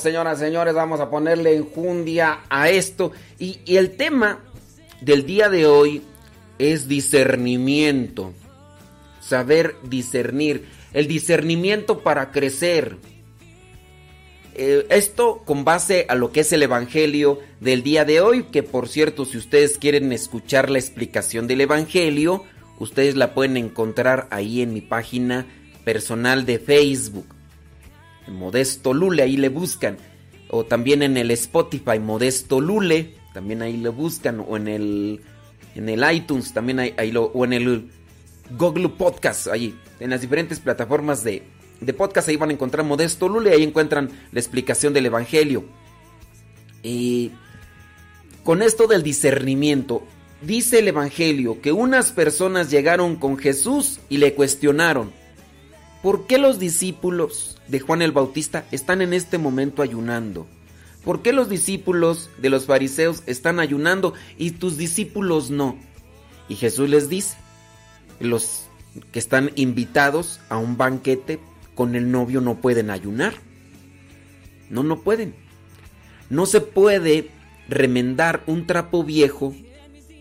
Señoras 0.00 0.38
y 0.38 0.44
señores, 0.44 0.74
vamos 0.74 1.00
a 1.00 1.10
ponerle 1.10 1.56
enjundia 1.56 2.40
a 2.48 2.70
esto. 2.70 3.12
Y, 3.38 3.60
el 3.66 3.96
tema 3.96 4.40
del 5.00 5.26
día 5.26 5.48
de 5.48 5.66
hoy 5.66 6.02
es 6.58 6.88
discernimiento. 6.88 8.32
Saber 9.20 9.76
discernir. 9.84 10.68
El 10.92 11.06
discernimiento 11.06 12.00
para 12.00 12.32
crecer. 12.32 12.96
Eh, 14.54 14.86
esto 14.90 15.42
con 15.44 15.64
base 15.64 16.06
a 16.08 16.14
lo 16.14 16.32
que 16.32 16.40
es 16.40 16.52
el 16.52 16.62
Evangelio 16.62 17.38
del 17.60 17.82
día 17.82 18.04
de 18.04 18.20
hoy, 18.20 18.42
que 18.44 18.62
por 18.62 18.88
cierto, 18.88 19.24
si 19.24 19.38
ustedes 19.38 19.78
quieren 19.78 20.12
escuchar 20.12 20.68
la 20.68 20.78
explicación 20.78 21.46
del 21.46 21.60
Evangelio, 21.60 22.44
ustedes 22.78 23.14
la 23.14 23.32
pueden 23.32 23.56
encontrar 23.56 24.26
ahí 24.30 24.60
en 24.60 24.72
mi 24.72 24.80
página 24.80 25.46
personal 25.84 26.44
de 26.44 26.58
Facebook. 26.58 27.39
Modesto 28.28 28.94
Lule, 28.94 29.22
ahí 29.22 29.36
le 29.36 29.48
buscan. 29.48 29.96
O 30.50 30.64
también 30.64 31.02
en 31.02 31.16
el 31.16 31.30
Spotify, 31.30 31.98
Modesto 32.00 32.60
Lule, 32.60 33.14
también 33.32 33.62
ahí 33.62 33.76
lo 33.76 33.92
buscan. 33.92 34.44
O 34.46 34.56
en 34.56 34.68
el, 34.68 35.20
en 35.74 35.88
el 35.88 36.12
iTunes, 36.12 36.52
también 36.52 36.80
ahí, 36.80 37.12
lo, 37.12 37.24
o 37.24 37.44
en 37.44 37.52
el 37.52 37.90
Google 38.58 38.88
Podcast, 38.90 39.48
ahí. 39.48 39.74
En 40.00 40.10
las 40.10 40.20
diferentes 40.20 40.60
plataformas 40.60 41.22
de, 41.22 41.42
de 41.80 41.92
podcast, 41.92 42.28
ahí 42.28 42.36
van 42.36 42.50
a 42.50 42.54
encontrar 42.54 42.84
Modesto 42.84 43.28
Lule, 43.28 43.52
ahí 43.52 43.62
encuentran 43.62 44.10
la 44.32 44.40
explicación 44.40 44.92
del 44.92 45.06
Evangelio. 45.06 45.64
Y 46.82 47.32
con 48.44 48.62
esto 48.62 48.86
del 48.86 49.02
discernimiento, 49.02 50.02
dice 50.42 50.78
el 50.78 50.88
Evangelio 50.88 51.60
que 51.60 51.72
unas 51.72 52.12
personas 52.12 52.70
llegaron 52.70 53.16
con 53.16 53.36
Jesús 53.36 54.00
y 54.08 54.18
le 54.18 54.34
cuestionaron, 54.34 55.12
¿por 56.02 56.26
qué 56.26 56.38
los 56.38 56.58
discípulos 56.58 57.58
de 57.68 57.80
Juan 57.80 58.02
el 58.02 58.12
Bautista 58.12 58.64
están 58.70 59.02
en 59.02 59.12
este 59.12 59.38
momento 59.38 59.82
ayunando? 59.82 60.46
¿Por 61.04 61.22
qué 61.22 61.32
los 61.32 61.48
discípulos 61.48 62.30
de 62.38 62.50
los 62.50 62.66
fariseos 62.66 63.22
están 63.26 63.58
ayunando 63.58 64.14
y 64.36 64.52
tus 64.52 64.76
discípulos 64.76 65.50
no? 65.50 65.78
Y 66.48 66.56
Jesús 66.56 66.90
les 66.90 67.08
dice, 67.08 67.36
los 68.18 68.64
que 69.12 69.18
están 69.18 69.50
invitados 69.54 70.40
a 70.48 70.58
un 70.58 70.76
banquete 70.76 71.38
con 71.74 71.94
el 71.94 72.10
novio 72.10 72.40
no 72.40 72.60
pueden 72.60 72.90
ayunar. 72.90 73.34
No, 74.68 74.82
no 74.82 75.00
pueden. 75.00 75.34
No 76.28 76.46
se 76.46 76.60
puede 76.60 77.30
remendar 77.68 78.42
un 78.46 78.66
trapo 78.66 79.04
viejo 79.04 79.54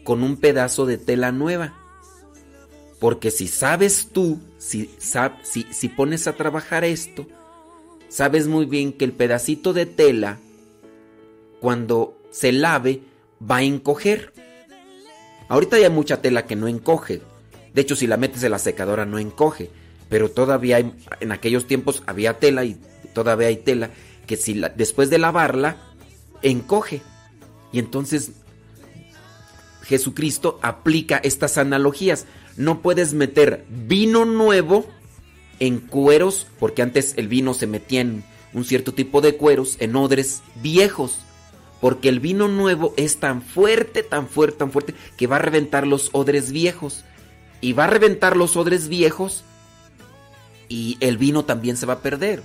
con 0.04 0.24
un 0.24 0.38
pedazo 0.38 0.86
de 0.86 0.98
tela 0.98 1.32
nueva. 1.32 1.76
Porque 3.00 3.32
si 3.32 3.48
sabes 3.48 4.10
tú, 4.12 4.40
si, 4.70 4.88
si, 5.42 5.66
si 5.72 5.90
pones 5.90 6.28
a 6.28 6.34
trabajar 6.34 6.84
esto, 6.84 7.26
sabes 8.08 8.48
muy 8.48 8.66
bien 8.66 8.94
que 8.94 9.04
el 9.04 9.14
pedacito 9.14 9.74
de 9.74 9.88
tela, 9.88 10.38
cuando 11.60 12.16
se 12.30 12.52
lave, 12.52 13.02
va 13.42 13.58
a 13.58 13.64
encoger. 13.64 14.32
Ahorita 15.48 15.78
hay 15.78 15.90
mucha 15.90 16.22
tela 16.22 16.46
que 16.46 16.56
no 16.56 16.68
encoge. 16.68 17.24
De 17.74 17.82
hecho, 17.82 17.96
si 17.96 18.06
la 18.06 18.18
metes 18.18 18.44
en 18.44 18.52
la 18.52 18.60
secadora 18.60 19.08
no 19.08 19.18
encoge. 19.18 19.72
Pero 20.08 20.30
todavía 20.30 20.76
hay, 20.76 20.94
en 21.20 21.32
aquellos 21.32 21.66
tiempos 21.66 22.04
había 22.06 22.38
tela 22.38 22.64
y 22.64 22.78
todavía 23.16 23.48
hay 23.48 23.58
tela 23.58 23.90
que 24.28 24.38
si 24.38 24.62
después 24.76 25.10
de 25.10 25.18
lavarla 25.18 25.78
encoge. 26.44 27.02
Y 27.72 27.80
entonces 27.80 28.34
Jesucristo 29.90 30.60
aplica 30.62 31.18
estas 31.18 31.58
analogías. 31.58 32.26
No 32.56 32.82
puedes 32.82 33.14
meter 33.14 33.66
vino 33.70 34.24
nuevo 34.26 34.86
en 35.60 35.80
cueros, 35.80 36.48
porque 36.60 36.82
antes 36.82 37.16
el 37.18 37.28
vino 37.28 37.54
se 37.54 37.68
metía 37.68 38.02
en 38.02 38.24
un 38.54 38.64
cierto 38.64 38.94
tipo 38.94 39.20
de 39.20 39.36
cueros, 39.36 39.78
en 39.80 39.96
odres 39.96 40.42
viejos. 40.62 41.20
Porque 41.82 42.10
el 42.10 42.20
vino 42.20 42.48
nuevo 42.48 42.94
es 42.98 43.18
tan 43.18 43.42
fuerte, 43.42 44.04
tan 44.04 44.28
fuerte, 44.28 44.58
tan 44.58 44.72
fuerte, 44.72 44.94
que 45.18 45.28
va 45.28 45.38
a 45.38 45.40
reventar 45.40 45.88
los 45.88 46.10
odres 46.14 46.52
viejos. 46.52 47.04
Y 47.62 47.74
va 47.74 47.86
a 47.86 47.90
reventar 47.90 48.38
los 48.38 48.56
odres 48.56 48.88
viejos 48.88 49.44
y 50.70 50.98
el 51.00 51.18
vino 51.18 51.44
también 51.44 51.76
se 51.76 51.86
va 51.86 51.94
a 51.94 52.02
perder. 52.02 52.44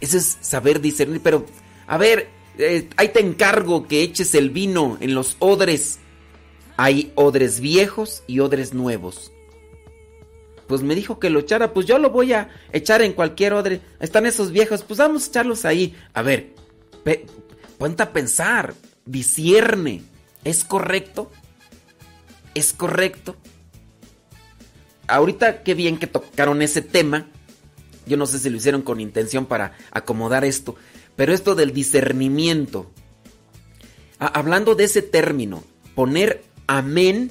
Ese 0.00 0.18
es 0.18 0.36
saber 0.40 0.80
discernir, 0.80 1.20
pero 1.22 1.46
a 1.86 1.96
ver, 1.96 2.28
eh, 2.58 2.90
ahí 2.96 3.08
te 3.08 3.20
encargo 3.20 3.86
que 3.86 4.02
eches 4.02 4.34
el 4.34 4.50
vino 4.50 4.98
en 5.00 5.14
los 5.14 5.36
odres. 5.38 6.00
Hay 6.76 7.12
odres 7.14 7.60
viejos 7.60 8.22
y 8.26 8.40
odres 8.40 8.74
nuevos. 8.74 9.32
Pues 10.66 10.82
me 10.82 10.94
dijo 10.94 11.18
que 11.18 11.30
lo 11.30 11.40
echara, 11.40 11.72
pues 11.72 11.86
yo 11.86 11.98
lo 11.98 12.10
voy 12.10 12.32
a 12.32 12.48
echar 12.72 13.02
en 13.02 13.12
cualquier 13.12 13.52
odre. 13.52 13.80
Están 14.00 14.26
esos 14.26 14.50
viejos, 14.50 14.82
pues 14.82 14.98
vamos 14.98 15.24
a 15.24 15.28
echarlos 15.28 15.64
ahí. 15.64 15.94
A 16.14 16.22
ver, 16.22 16.54
ponte 17.78 18.02
a 18.02 18.12
pensar, 18.12 18.74
discierne. 19.04 20.02
¿Es 20.42 20.64
correcto? 20.64 21.30
¿Es 22.54 22.72
correcto? 22.72 23.36
ahorita 25.06 25.62
qué 25.62 25.74
bien 25.74 25.98
que 25.98 26.06
tocaron 26.06 26.62
ese 26.62 26.82
tema. 26.82 27.26
Yo 28.06 28.16
no 28.16 28.26
sé 28.26 28.38
si 28.38 28.50
lo 28.50 28.56
hicieron 28.56 28.82
con 28.82 29.00
intención 29.00 29.46
para 29.46 29.72
acomodar 29.90 30.44
esto, 30.44 30.76
pero 31.16 31.32
esto 31.32 31.54
del 31.54 31.72
discernimiento. 31.72 32.90
hablando 34.18 34.74
de 34.74 34.84
ese 34.84 35.02
término, 35.02 35.64
poner 35.94 36.42
amén 36.66 37.30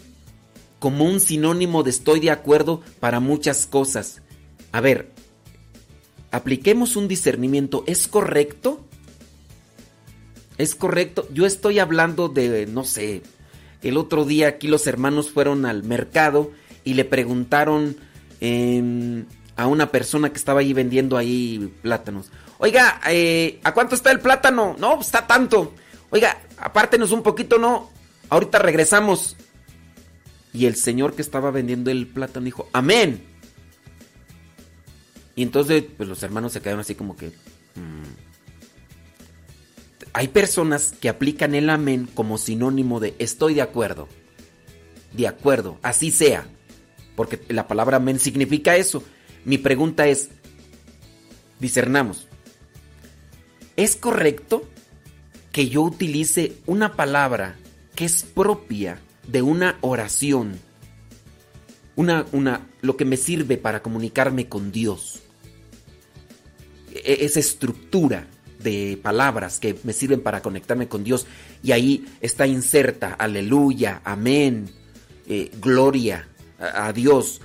como 0.79 1.05
un 1.05 1.19
sinónimo 1.19 1.83
de 1.83 1.91
estoy 1.91 2.19
de 2.19 2.31
acuerdo 2.31 2.81
para 2.99 3.19
muchas 3.19 3.65
cosas. 3.65 4.21
A 4.71 4.81
ver, 4.81 5.11
apliquemos 6.31 6.95
un 6.95 7.07
discernimiento. 7.07 7.83
¿Es 7.87 8.07
correcto? 8.07 8.85
¿Es 10.57 10.75
correcto? 10.75 11.27
Yo 11.31 11.45
estoy 11.45 11.79
hablando 11.79 12.27
de, 12.27 12.65
no 12.65 12.83
sé, 12.83 13.21
el 13.81 13.97
otro 13.97 14.25
día 14.25 14.47
aquí 14.47 14.67
los 14.67 14.87
hermanos 14.87 15.29
fueron 15.29 15.65
al 15.65 15.83
mercado 15.83 16.51
y 16.83 16.95
le 16.95 17.05
preguntaron 17.05 17.95
em, 18.39 19.25
a 19.55 19.67
una 19.67 19.91
persona 19.91 20.31
que 20.31 20.37
estaba 20.37 20.61
ahí 20.61 20.73
vendiendo 20.73 21.17
ahí 21.17 21.73
plátanos. 21.81 22.31
Oiga, 22.57 22.99
eh, 23.09 23.59
¿a 23.63 23.73
cuánto 23.73 23.95
está 23.95 24.11
el 24.11 24.19
plátano? 24.19 24.75
No, 24.79 24.95
pues 24.95 25.07
está 25.07 25.27
tanto. 25.27 25.73
Oiga, 26.09 26.37
apártenos 26.57 27.11
un 27.11 27.23
poquito, 27.23 27.57
no. 27.57 27.89
Ahorita 28.29 28.59
regresamos. 28.59 29.35
Y 30.53 30.67
el 30.67 30.75
señor 30.75 31.15
que 31.15 31.21
estaba 31.21 31.49
vendiendo 31.51 31.89
el 31.89 32.07
plátano 32.07 32.45
dijo, 32.45 32.69
amén. 32.73 33.23
Y 35.35 35.41
entonces, 35.41 35.83
pues 35.97 36.07
los 36.07 36.21
hermanos 36.21 36.53
se 36.53 36.61
quedaron 36.61 36.81
así 36.81 36.95
como 36.95 37.15
que... 37.15 37.29
Mm". 37.75 38.03
Hay 40.15 40.27
personas 40.27 40.93
que 40.99 41.09
aplican 41.09 41.55
el 41.55 41.71
amén 41.71 42.07
como 42.13 42.37
sinónimo 42.37 42.99
de 42.99 43.15
estoy 43.17 43.55
de 43.55 43.63
acuerdo. 43.63 44.07
De 45.11 45.27
acuerdo, 45.27 45.79
así 45.81 46.11
sea. 46.11 46.47
Porque 47.15 47.41
la 47.49 47.67
palabra 47.67 47.97
amén 47.97 48.19
significa 48.19 48.75
eso. 48.75 49.03
Mi 49.43 49.57
pregunta 49.57 50.07
es, 50.07 50.29
discernamos, 51.59 52.27
¿es 53.75 53.95
correcto 53.95 54.69
que 55.51 55.67
yo 55.67 55.81
utilice 55.81 56.53
una 56.65 56.93
palabra 56.93 57.57
que 57.95 58.05
es 58.05 58.23
propia 58.23 58.99
de 59.27 59.41
una 59.41 59.77
oración? 59.81 60.59
Una, 61.95 62.25
una, 62.31 62.67
lo 62.81 62.97
que 62.97 63.05
me 63.05 63.17
sirve 63.17 63.57
para 63.57 63.81
comunicarme 63.81 64.47
con 64.47 64.71
Dios. 64.71 65.21
E, 66.91 67.25
esa 67.25 67.39
estructura 67.39 68.27
de 68.63 68.97
palabras 69.01 69.59
que 69.59 69.77
me 69.83 69.93
sirven 69.93 70.21
para 70.21 70.41
conectarme 70.41 70.87
con 70.87 71.03
Dios. 71.03 71.27
Y 71.61 71.71
ahí 71.71 72.05
está 72.21 72.47
inserta, 72.47 73.13
aleluya, 73.13 74.01
amén, 74.03 74.69
eh, 75.27 75.51
gloria, 75.59 76.27
a, 76.59 76.93
Dios, 76.93 77.41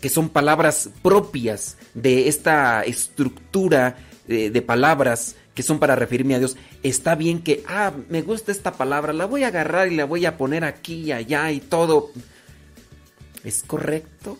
que 0.00 0.08
son 0.08 0.28
palabras 0.28 0.90
propias 1.02 1.76
de 1.94 2.28
esta 2.28 2.82
estructura 2.82 3.96
de, 4.26 4.50
de, 4.50 4.62
palabras 4.62 5.34
que 5.60 5.66
son 5.66 5.78
para 5.78 5.94
referirme 5.94 6.34
a 6.34 6.38
Dios. 6.38 6.56
Está 6.82 7.14
bien 7.16 7.42
que, 7.42 7.62
ah, 7.68 7.92
me 8.08 8.22
gusta 8.22 8.50
esta 8.50 8.72
palabra, 8.72 9.12
la 9.12 9.26
voy 9.26 9.44
a 9.44 9.48
agarrar 9.48 9.92
y 9.92 9.94
la 9.94 10.06
voy 10.06 10.24
a 10.24 10.38
poner 10.38 10.64
aquí 10.64 11.02
y 11.02 11.12
allá 11.12 11.52
y 11.52 11.60
todo. 11.60 12.12
¿Es 13.44 13.62
correcto? 13.62 14.38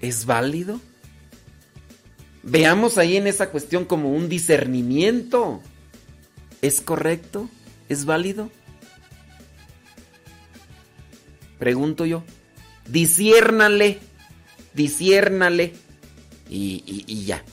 ¿Es 0.00 0.26
válido? 0.26 0.80
Veamos 2.42 2.98
ahí 2.98 3.16
en 3.16 3.28
esa 3.28 3.50
cuestión 3.50 3.84
como 3.84 4.10
un 4.10 4.28
discernimiento. 4.28 5.62
¿Es 6.60 6.80
correcto? 6.80 7.48
¿Es 7.88 8.06
válido? 8.06 8.50
Pregunto 11.60 12.06
yo. 12.06 12.24
Disiérnale. 12.88 14.00
Disiérnale. 14.74 15.74
Y, 16.50 17.04
y, 17.06 17.24
ya. 17.24 17.44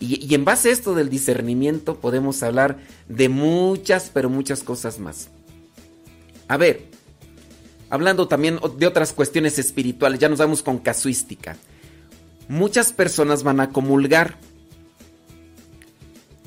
Y, 0.00 0.34
en 0.34 0.46
base 0.46 0.70
a 0.70 0.72
esto 0.72 0.94
del 0.94 1.10
discernimiento 1.10 2.00
podemos 2.00 2.42
hablar 2.42 2.78
de 3.08 3.28
muchas, 3.28 4.10
pero 4.12 4.30
muchas 4.30 4.62
cosas 4.62 4.98
más. 4.98 5.28
A 6.48 6.56
ver, 6.56 6.88
hablando 7.90 8.26
también 8.26 8.58
de 8.78 8.86
otras 8.86 9.12
cuestiones 9.12 9.58
espirituales, 9.58 10.18
ya 10.18 10.30
nos 10.30 10.38
vamos 10.38 10.62
con 10.62 10.78
casuística. 10.78 11.56
Muchas 12.48 12.92
personas 12.92 13.42
van 13.42 13.60
a 13.60 13.70
comulgar. 13.70 14.38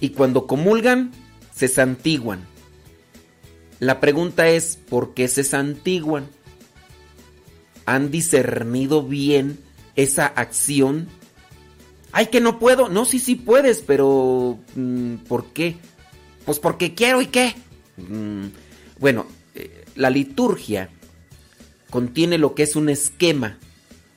y 0.01 0.09
cuando 0.09 0.47
comulgan 0.47 1.11
se 1.55 1.69
santiguan. 1.69 2.45
La 3.79 4.01
pregunta 4.01 4.49
es, 4.49 4.75
¿por 4.75 5.13
qué 5.13 5.29
se 5.29 5.45
santiguan? 5.45 6.27
¿Han 7.85 8.11
discernido 8.11 9.03
bien 9.03 9.59
esa 9.95 10.25
acción? 10.25 11.07
Ay, 12.13 12.27
que 12.27 12.39
no 12.39 12.59
puedo. 12.59 12.89
No, 12.89 13.05
sí, 13.05 13.19
sí 13.19 13.35
puedes, 13.35 13.81
pero 13.81 14.59
mm, 14.75 15.15
¿por 15.27 15.47
qué? 15.47 15.77
Pues 16.45 16.59
porque 16.59 16.93
quiero 16.93 17.21
y 17.21 17.25
qué. 17.25 17.55
Mm, 17.97 18.45
bueno, 18.99 19.25
eh, 19.55 19.83
la 19.95 20.11
liturgia 20.11 20.89
contiene 21.89 22.37
lo 22.37 22.53
que 22.53 22.63
es 22.63 22.75
un 22.75 22.89
esquema, 22.89 23.57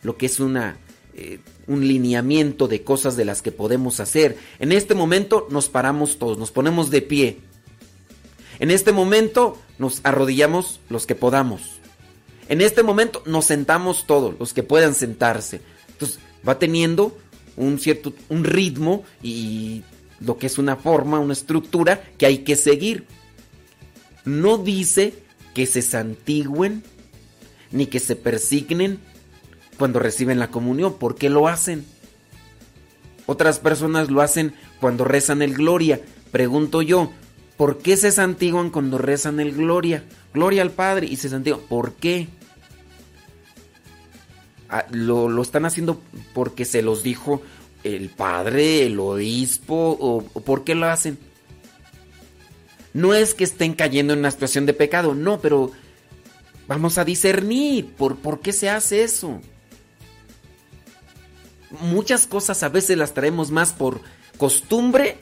lo 0.03 0.19
que 0.19 0.27
es 0.27 0.41
una, 0.41 0.77
eh, 1.15 1.41
un 1.67 1.89
lineamiento 1.89 2.69
de 2.69 2.83
cosas 2.83 3.17
de 3.17 3.25
las 3.25 3.41
que 3.41 3.51
podemos 3.51 3.99
hacer. 3.99 4.37
En 4.59 4.73
este 4.73 4.95
momento 4.95 5.49
nos 5.51 5.71
paramos 5.71 6.19
todos, 6.19 6.37
nos 6.37 6.51
ponemos 6.51 6.91
de 6.91 7.01
pie. 7.01 7.39
En 8.59 8.71
este 8.71 8.93
momento 8.93 9.59
nos 9.79 10.01
arrodillamos 10.05 10.81
los 10.91 11.07
que 11.07 11.15
podamos. 11.15 11.81
En 12.51 12.61
este 12.61 12.83
momento 12.83 13.23
nos 13.25 13.47
sentamos 13.47 14.07
todos, 14.07 14.35
los 14.39 14.53
que 14.53 14.63
puedan 14.63 14.95
sentarse. 14.95 15.63
Entonces 15.89 16.19
va 16.47 16.59
teniendo 16.59 17.17
un 17.57 17.79
cierto 17.79 18.13
un 18.29 18.45
ritmo 18.45 19.05
y 19.23 19.83
lo 20.21 20.39
que 20.39 20.47
es 20.47 20.59
una 20.59 20.77
forma, 20.77 21.19
una 21.19 21.33
estructura 21.33 22.03
que 22.19 22.27
hay 22.27 22.39
que 22.39 22.57
seguir. 22.57 23.07
No 24.25 24.59
dice 24.59 25.15
que 25.55 25.67
se 25.67 25.83
santigüen 25.83 26.83
ni 27.71 27.87
que 27.87 28.01
se 28.01 28.17
persignen 28.17 28.99
cuando 29.79 29.99
reciben 29.99 30.39
la 30.39 30.51
comunión. 30.51 30.95
¿Por 30.99 31.17
qué 31.17 31.31
lo 31.31 31.49
hacen? 31.49 31.85
Otras 33.27 33.59
personas 33.59 34.11
lo 34.11 34.21
hacen 34.23 34.55
cuando 34.81 35.05
rezan 35.05 35.43
el 35.43 35.55
gloria. 35.55 36.01
Pregunto 36.31 36.83
yo, 36.83 37.13
¿por 37.57 37.79
qué 37.79 37.97
se 37.97 38.13
santiguan 38.13 38.71
cuando 38.71 38.99
rezan 38.99 39.41
el 39.41 39.53
gloria? 39.53 40.05
Gloria 40.33 40.63
al 40.63 40.71
Padre 40.71 41.07
y 41.07 41.17
se 41.17 41.29
santiguan. 41.29 41.63
¿Por 41.69 41.95
qué? 41.95 42.29
Ah, 44.69 44.87
lo, 44.91 45.29
lo 45.29 45.43
están 45.43 45.65
haciendo 45.65 46.01
porque 46.35 46.65
se 46.65 46.83
los 46.83 47.03
dijo 47.03 47.43
el 47.85 48.09
padre, 48.11 48.87
el 48.87 48.99
obispo, 48.99 49.97
o, 50.01 50.25
o 50.33 50.41
por 50.41 50.65
qué 50.65 50.75
lo 50.75 50.87
hacen. 50.87 51.19
No 52.93 53.15
es 53.15 53.35
que 53.35 53.45
estén 53.45 53.75
cayendo 53.75 54.13
en 54.13 54.21
una 54.21 54.31
situación 54.31 54.67
de 54.67 54.73
pecado, 54.73 55.15
no, 55.15 55.41
pero 55.41 55.71
vamos 56.67 56.99
a 56.99 57.05
discernir 57.05 57.95
por, 57.95 58.17
por 58.17 58.41
qué 58.41 58.53
se 58.53 58.71
hace 58.71 59.05
eso. 59.05 59.41
Muchas 61.81 62.27
cosas 62.27 62.63
a 62.63 62.69
veces 62.69 62.97
las 62.97 63.13
traemos 63.13 63.51
más 63.51 63.73
por 63.73 64.01
costumbre 64.39 65.19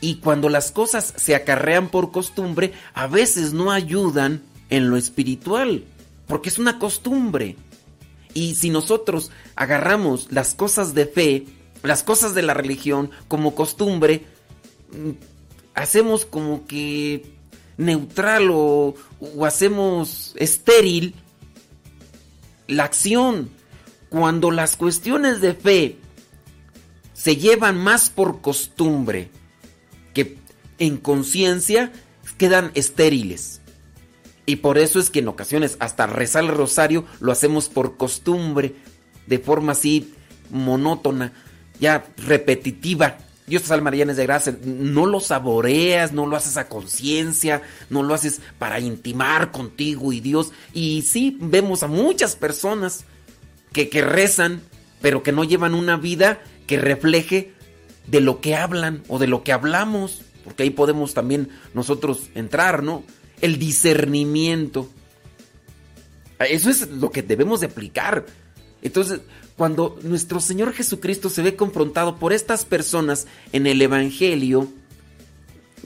y 0.00 0.16
cuando 0.16 0.48
las 0.48 0.70
cosas 0.70 1.14
se 1.16 1.34
acarrean 1.34 1.88
por 1.88 2.12
costumbre, 2.12 2.72
a 2.92 3.06
veces 3.06 3.52
no 3.52 3.72
ayudan 3.72 4.42
en 4.68 4.90
lo 4.90 4.96
espiritual, 4.96 5.84
porque 6.26 6.48
es 6.48 6.58
una 6.58 6.78
costumbre. 6.78 7.56
Y 8.34 8.54
si 8.54 8.70
nosotros 8.70 9.30
agarramos 9.54 10.30
las 10.30 10.54
cosas 10.54 10.94
de 10.94 11.06
fe, 11.06 11.46
las 11.82 12.02
cosas 12.02 12.34
de 12.34 12.42
la 12.42 12.54
religión 12.54 13.10
como 13.28 13.54
costumbre, 13.54 14.26
mm, 14.92 15.10
hacemos 15.74 16.26
como 16.26 16.66
que 16.66 17.24
neutral 17.76 18.50
o, 18.50 18.94
o 19.20 19.46
hacemos 19.46 20.34
estéril 20.36 21.14
la 22.66 22.84
acción. 22.84 23.50
Cuando 24.08 24.50
las 24.50 24.76
cuestiones 24.76 25.40
de 25.40 25.54
fe 25.54 25.98
se 27.12 27.36
llevan 27.36 27.76
más 27.76 28.10
por 28.10 28.40
costumbre 28.40 29.30
que 30.14 30.38
en 30.78 30.96
conciencia, 30.96 31.92
quedan 32.38 32.70
estériles. 32.74 33.60
Y 34.46 34.56
por 34.56 34.78
eso 34.78 35.00
es 35.00 35.10
que 35.10 35.18
en 35.18 35.28
ocasiones 35.28 35.76
hasta 35.80 36.06
rezar 36.06 36.44
el 36.44 36.50
rosario 36.50 37.04
lo 37.18 37.32
hacemos 37.32 37.68
por 37.68 37.96
costumbre, 37.96 38.76
de 39.26 39.40
forma 39.40 39.72
así 39.72 40.14
monótona, 40.50 41.32
ya 41.80 42.06
repetitiva. 42.16 43.18
Dios 43.48 43.62
te 43.62 43.68
salve 43.68 43.82
María, 43.82 44.06
de 44.06 44.26
gracia. 44.26 44.56
No 44.64 45.06
lo 45.06 45.20
saboreas, 45.20 46.12
no 46.12 46.26
lo 46.26 46.36
haces 46.36 46.56
a 46.56 46.68
conciencia, 46.68 47.62
no 47.90 48.04
lo 48.04 48.14
haces 48.14 48.40
para 48.58 48.78
intimar 48.80 49.50
contigo 49.50 50.12
y 50.12 50.20
Dios. 50.20 50.52
Y 50.72 51.02
sí, 51.02 51.36
vemos 51.40 51.82
a 51.82 51.88
muchas 51.88 52.36
personas 52.36 53.04
que, 53.72 53.88
que 53.88 54.02
rezan, 54.02 54.62
pero 55.00 55.22
que 55.22 55.32
no 55.32 55.44
llevan 55.44 55.74
una 55.74 55.96
vida 55.96 56.40
que 56.66 56.78
refleje 56.78 57.52
de 58.06 58.20
lo 58.20 58.40
que 58.40 58.56
hablan 58.56 59.02
o 59.08 59.18
de 59.18 59.26
lo 59.26 59.42
que 59.42 59.52
hablamos. 59.52 60.22
Porque 60.44 60.62
ahí 60.62 60.70
podemos 60.70 61.14
también 61.14 61.48
nosotros 61.74 62.30
entrar, 62.34 62.82
¿no? 62.84 63.02
El 63.40 63.58
discernimiento. 63.58 64.88
Eso 66.38 66.70
es 66.70 66.88
lo 66.90 67.10
que 67.10 67.22
debemos 67.22 67.60
de 67.60 67.66
aplicar. 67.66 68.26
Entonces, 68.82 69.20
cuando 69.56 69.98
nuestro 70.02 70.40
Señor 70.40 70.72
Jesucristo 70.72 71.30
se 71.30 71.42
ve 71.42 71.56
confrontado 71.56 72.18
por 72.18 72.32
estas 72.32 72.64
personas 72.64 73.26
en 73.52 73.66
el 73.66 73.80
Evangelio 73.80 74.68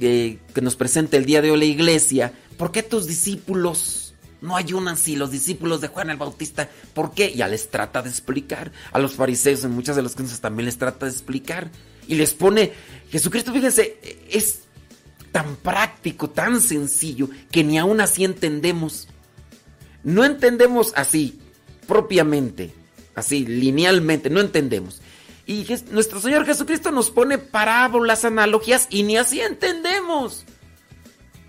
eh, 0.01 0.39
que 0.55 0.61
nos 0.61 0.77
presenta 0.77 1.17
el 1.17 1.25
día 1.25 1.41
de 1.41 1.53
hoy 1.53 1.59
la 1.59 1.65
iglesia, 1.67 2.33
¿por 2.57 2.73
qué 2.73 2.83
tus 2.83 3.07
discípulos 3.07 4.15
no 4.41 4.57
ayunan 4.57 4.97
si 4.97 5.15
los 5.15 5.31
discípulos 5.31 5.81
de 5.81 5.89
Juan 5.89 6.11
el 6.11 6.17
Bautista? 6.17 6.69
¿Por 6.95 7.13
qué? 7.13 7.33
Ya 7.33 7.47
les 7.47 7.71
trata 7.71 8.03
de 8.03 8.09
explicar. 8.09 8.73
A 8.93 8.99
los 8.99 9.15
fariseos 9.15 9.63
en 9.65 9.71
muchas 9.71 9.95
de 9.95 10.03
las 10.03 10.17
cosas 10.17 10.41
también 10.41 10.67
les 10.67 10.79
trata 10.79 11.07
de 11.07 11.13
explicar. 11.13 11.71
Y 12.09 12.17
les 12.17 12.35
pone, 12.35 12.73
Jesucristo, 13.11 13.53
fíjense, 13.53 13.99
es 14.29 14.60
tan 15.33 15.57
práctico, 15.57 16.31
tan 16.31 16.61
sencillo, 16.61 17.29
que 17.51 17.65
ni 17.65 17.79
aún 17.79 18.01
así 18.01 18.25
entendemos. 18.25 19.09
No 20.03 20.25
entendemos 20.25 20.93
así, 20.97 21.39
propiamente, 21.87 22.73
así, 23.15 23.47
linealmente, 23.47 24.31
no 24.31 24.41
entendemos. 24.41 25.03
Y 25.47 25.67
nuestro 25.91 26.21
Señor 26.21 26.47
Jesucristo 26.47 26.91
nos 26.91 27.11
pone 27.11 27.39
parábolas, 27.39 28.25
analogías, 28.25 28.87
y 28.91 29.03
ni 29.03 29.17
así 29.17 29.41
entendemos. 29.41 30.45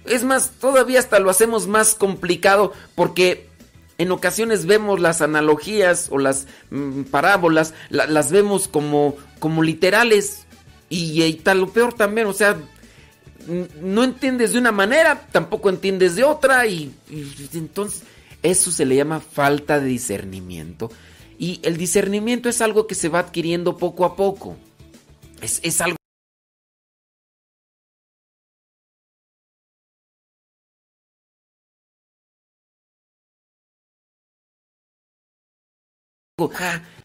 Es 0.05 0.23
más, 0.23 0.51
todavía 0.59 0.99
hasta 0.99 1.19
lo 1.19 1.29
hacemos 1.29 1.67
más 1.67 1.93
complicado 1.93 2.73
porque 2.95 3.47
en 3.99 4.11
ocasiones 4.11 4.65
vemos 4.65 4.99
las 4.99 5.21
analogías 5.21 6.07
o 6.09 6.17
las 6.17 6.47
mm, 6.71 7.03
parábolas, 7.03 7.75
la, 7.89 8.07
las 8.07 8.32
vemos 8.32 8.67
como, 8.67 9.15
como 9.39 9.61
literales. 9.61 10.47
Y, 10.89 11.21
y 11.23 11.34
tal, 11.36 11.59
lo 11.61 11.69
peor 11.69 11.93
también, 11.93 12.25
o 12.27 12.34
sea, 12.34 12.57
no 13.48 14.04
entiendes 14.04 14.54
de 14.54 14.60
una 14.60 14.72
manera, 14.72 15.28
tampoco 15.32 15.70
entiendes 15.70 16.16
de 16.16 16.24
otra 16.24 16.68
y, 16.68 16.94
entonces 17.54 18.04
eso 18.44 18.72
se 18.72 18.86
le 18.86 18.96
llama 18.96 19.20
falta 19.20 19.80
de 19.80 19.88
discernimiento. 19.88 20.92
Y 21.38 21.60
el 21.64 21.78
discernimiento 21.78 22.50
es 22.50 22.62
algo 22.62 22.88
que 22.88 22.96
se 22.96 23.10
va 23.10 23.20
adquiriendo 23.20 23.78
poco 23.78 24.06
a 24.06 24.16
poco. 24.16 24.58
Es, 25.42 25.60
es 25.64 25.82
algo... 25.82 25.98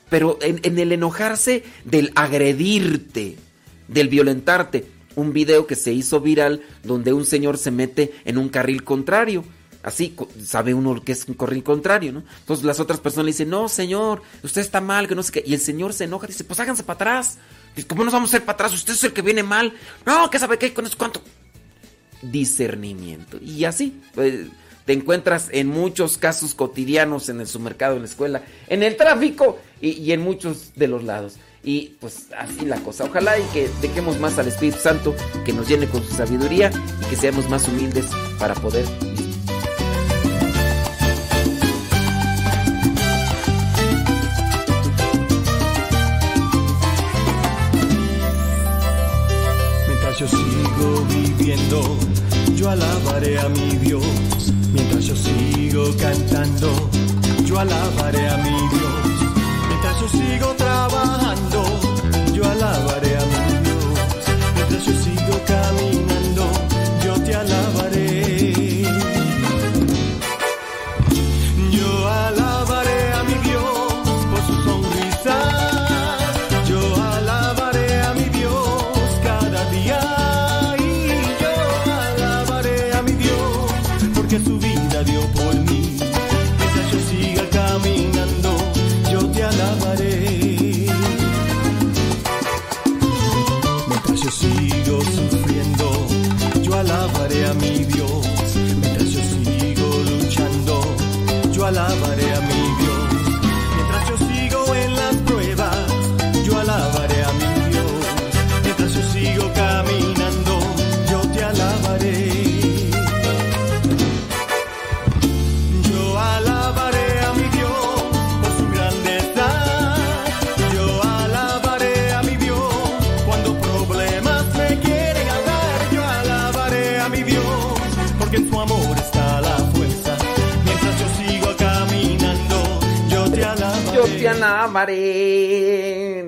Pero 0.08 0.38
en 0.40 0.78
el 0.78 0.92
enojarse 0.92 1.62
del 1.84 2.12
agredirte, 2.14 3.36
del 3.88 4.08
violentarte, 4.08 4.95
un 5.16 5.32
video 5.32 5.66
que 5.66 5.74
se 5.74 5.92
hizo 5.92 6.20
viral 6.20 6.62
donde 6.84 7.12
un 7.12 7.26
señor 7.26 7.58
se 7.58 7.72
mete 7.72 8.14
en 8.24 8.38
un 8.38 8.48
carril 8.48 8.84
contrario. 8.84 9.44
Así 9.82 10.16
sabe 10.44 10.74
uno 10.74 11.00
que 11.02 11.12
es 11.12 11.26
un 11.28 11.34
carril 11.34 11.62
contrario, 11.62 12.12
¿no? 12.12 12.24
Entonces 12.40 12.64
las 12.64 12.80
otras 12.80 13.00
personas 13.00 13.26
le 13.26 13.32
dicen, 13.32 13.50
no, 13.50 13.68
señor, 13.68 14.22
usted 14.42 14.60
está 14.60 14.80
mal, 14.80 15.08
que 15.08 15.14
no 15.14 15.22
sé 15.22 15.32
qué. 15.32 15.44
Y 15.46 15.54
el 15.54 15.60
señor 15.60 15.92
se 15.92 16.04
enoja 16.04 16.26
y 16.26 16.28
dice, 16.28 16.44
pues 16.44 16.60
háganse 16.60 16.82
para 16.82 16.96
atrás. 16.96 17.38
Dice, 17.74 17.86
¿cómo 17.88 18.04
nos 18.04 18.12
vamos 18.12 18.30
a 18.30 18.36
hacer 18.36 18.44
para 18.44 18.54
atrás? 18.54 18.74
Usted 18.74 18.94
es 18.94 19.04
el 19.04 19.12
que 19.12 19.22
viene 19.22 19.42
mal. 19.42 19.72
No, 20.04 20.28
que 20.28 20.38
sabe 20.38 20.58
qué, 20.58 20.74
con 20.74 20.86
eso 20.86 20.98
cuánto. 20.98 21.22
Discernimiento. 22.20 23.38
Y 23.40 23.64
así, 23.64 24.00
pues, 24.14 24.46
te 24.86 24.92
encuentras 24.92 25.48
en 25.52 25.68
muchos 25.68 26.18
casos 26.18 26.54
cotidianos 26.54 27.28
en 27.28 27.40
el 27.40 27.46
supermercado, 27.46 27.94
en 27.94 28.02
la 28.02 28.08
escuela, 28.08 28.42
en 28.66 28.82
el 28.82 28.96
tráfico 28.96 29.60
y 29.80 30.10
en 30.10 30.20
muchos 30.20 30.72
de 30.74 30.88
los 30.88 31.04
lados. 31.04 31.36
Y 31.66 31.96
pues 32.00 32.28
así 32.38 32.64
la 32.64 32.76
cosa. 32.76 33.04
Ojalá 33.04 33.36
y 33.40 33.42
que 33.52 33.68
dejemos 33.82 34.20
más 34.20 34.38
al 34.38 34.46
Espíritu 34.46 34.78
Santo, 34.78 35.16
que 35.44 35.52
nos 35.52 35.68
llene 35.68 35.88
con 35.88 36.02
su 36.02 36.14
sabiduría 36.14 36.70
y 37.02 37.10
que 37.10 37.16
seamos 37.16 37.50
más 37.50 37.66
humildes 37.66 38.06
para 38.38 38.54
poder 38.54 38.86
Mientras 49.88 50.18
yo 50.20 50.28
sigo 50.28 51.04
viviendo, 51.08 51.98
yo 52.54 52.70
alabaré 52.70 53.40
a 53.40 53.48
mi 53.48 53.76
Dios. 53.78 54.04
Mientras 54.72 55.04
yo 55.04 55.16
sigo 55.16 55.96
cantando, 56.00 56.88
yo 57.44 57.58
alabaré 57.58 58.28
a 58.28 58.36
mi 58.36 58.50
Dios. 58.50 58.95
Sigo 60.08 60.54
trabajando, 60.54 61.64
yo 62.32 62.44
alabaré 62.44 63.16
a 63.16 63.24
mi 63.26 63.58
Dios. 63.64 63.98
Mientras 64.54 64.84
yo 64.84 64.92
sigo 65.02 65.40
caminando, 65.46 65.95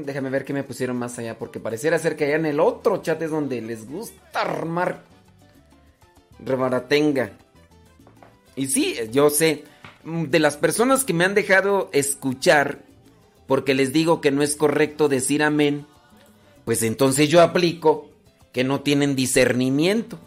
Déjame 0.04 0.30
ver 0.30 0.44
qué 0.44 0.52
me 0.52 0.64
pusieron 0.64 0.96
más 0.96 1.18
allá, 1.18 1.38
porque 1.38 1.60
pareciera 1.60 1.98
ser 1.98 2.16
que 2.16 2.24
allá 2.24 2.36
en 2.36 2.46
el 2.46 2.60
otro 2.60 3.02
chat 3.02 3.20
es 3.22 3.30
donde 3.30 3.60
les 3.60 3.88
gusta 3.88 4.40
armar 4.40 5.02
rebaratenga. 6.44 7.32
Y 8.56 8.66
sí, 8.66 8.96
yo 9.12 9.30
sé, 9.30 9.64
mm, 10.04 10.24
de 10.24 10.38
las 10.38 10.56
personas 10.56 11.04
que 11.04 11.14
me 11.14 11.24
han 11.24 11.34
dejado 11.34 11.90
escuchar, 11.92 12.80
porque 13.46 13.74
les 13.74 13.92
digo 13.92 14.20
que 14.20 14.30
no 14.30 14.42
es 14.42 14.56
correcto 14.56 15.08
decir 15.08 15.42
amén, 15.42 15.86
pues 16.64 16.82
entonces 16.82 17.28
yo 17.28 17.40
aplico 17.40 18.10
que 18.52 18.64
no 18.64 18.80
tienen 18.80 19.16
discernimiento. 19.16 20.18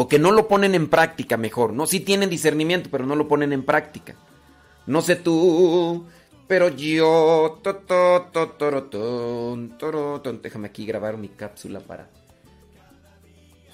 O 0.00 0.06
que 0.06 0.20
no 0.20 0.30
lo 0.30 0.46
ponen 0.46 0.76
en 0.76 0.88
práctica 0.88 1.36
mejor. 1.36 1.72
No, 1.72 1.84
sí 1.84 1.98
tienen 1.98 2.30
discernimiento, 2.30 2.88
pero 2.88 3.04
no 3.04 3.16
lo 3.16 3.26
ponen 3.26 3.52
en 3.52 3.64
práctica. 3.64 4.14
No 4.86 5.02
sé 5.02 5.16
tú, 5.16 6.06
pero 6.48 6.70
yo. 6.70 7.60
to, 7.62 7.76
to, 7.76 8.28
to, 8.32 8.48
torotón, 8.50 9.78
torotón. 9.78 10.40
Déjame 10.42 10.68
aquí 10.68 10.86
grabar 10.86 11.16
mi 11.18 11.28
cápsula 11.28 11.80
para. 11.80 12.08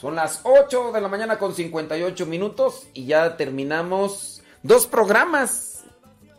Son 0.01 0.15
las 0.17 0.41
8 0.43 0.93
de 0.93 1.01
la 1.01 1.09
mañana 1.09 1.39
con 1.39 1.55
58 1.55 2.27
minutos 2.27 2.89
y 2.93 3.07
ya 3.07 3.37
terminamos 3.37 4.43
dos 4.63 4.87
programas. 4.87 5.85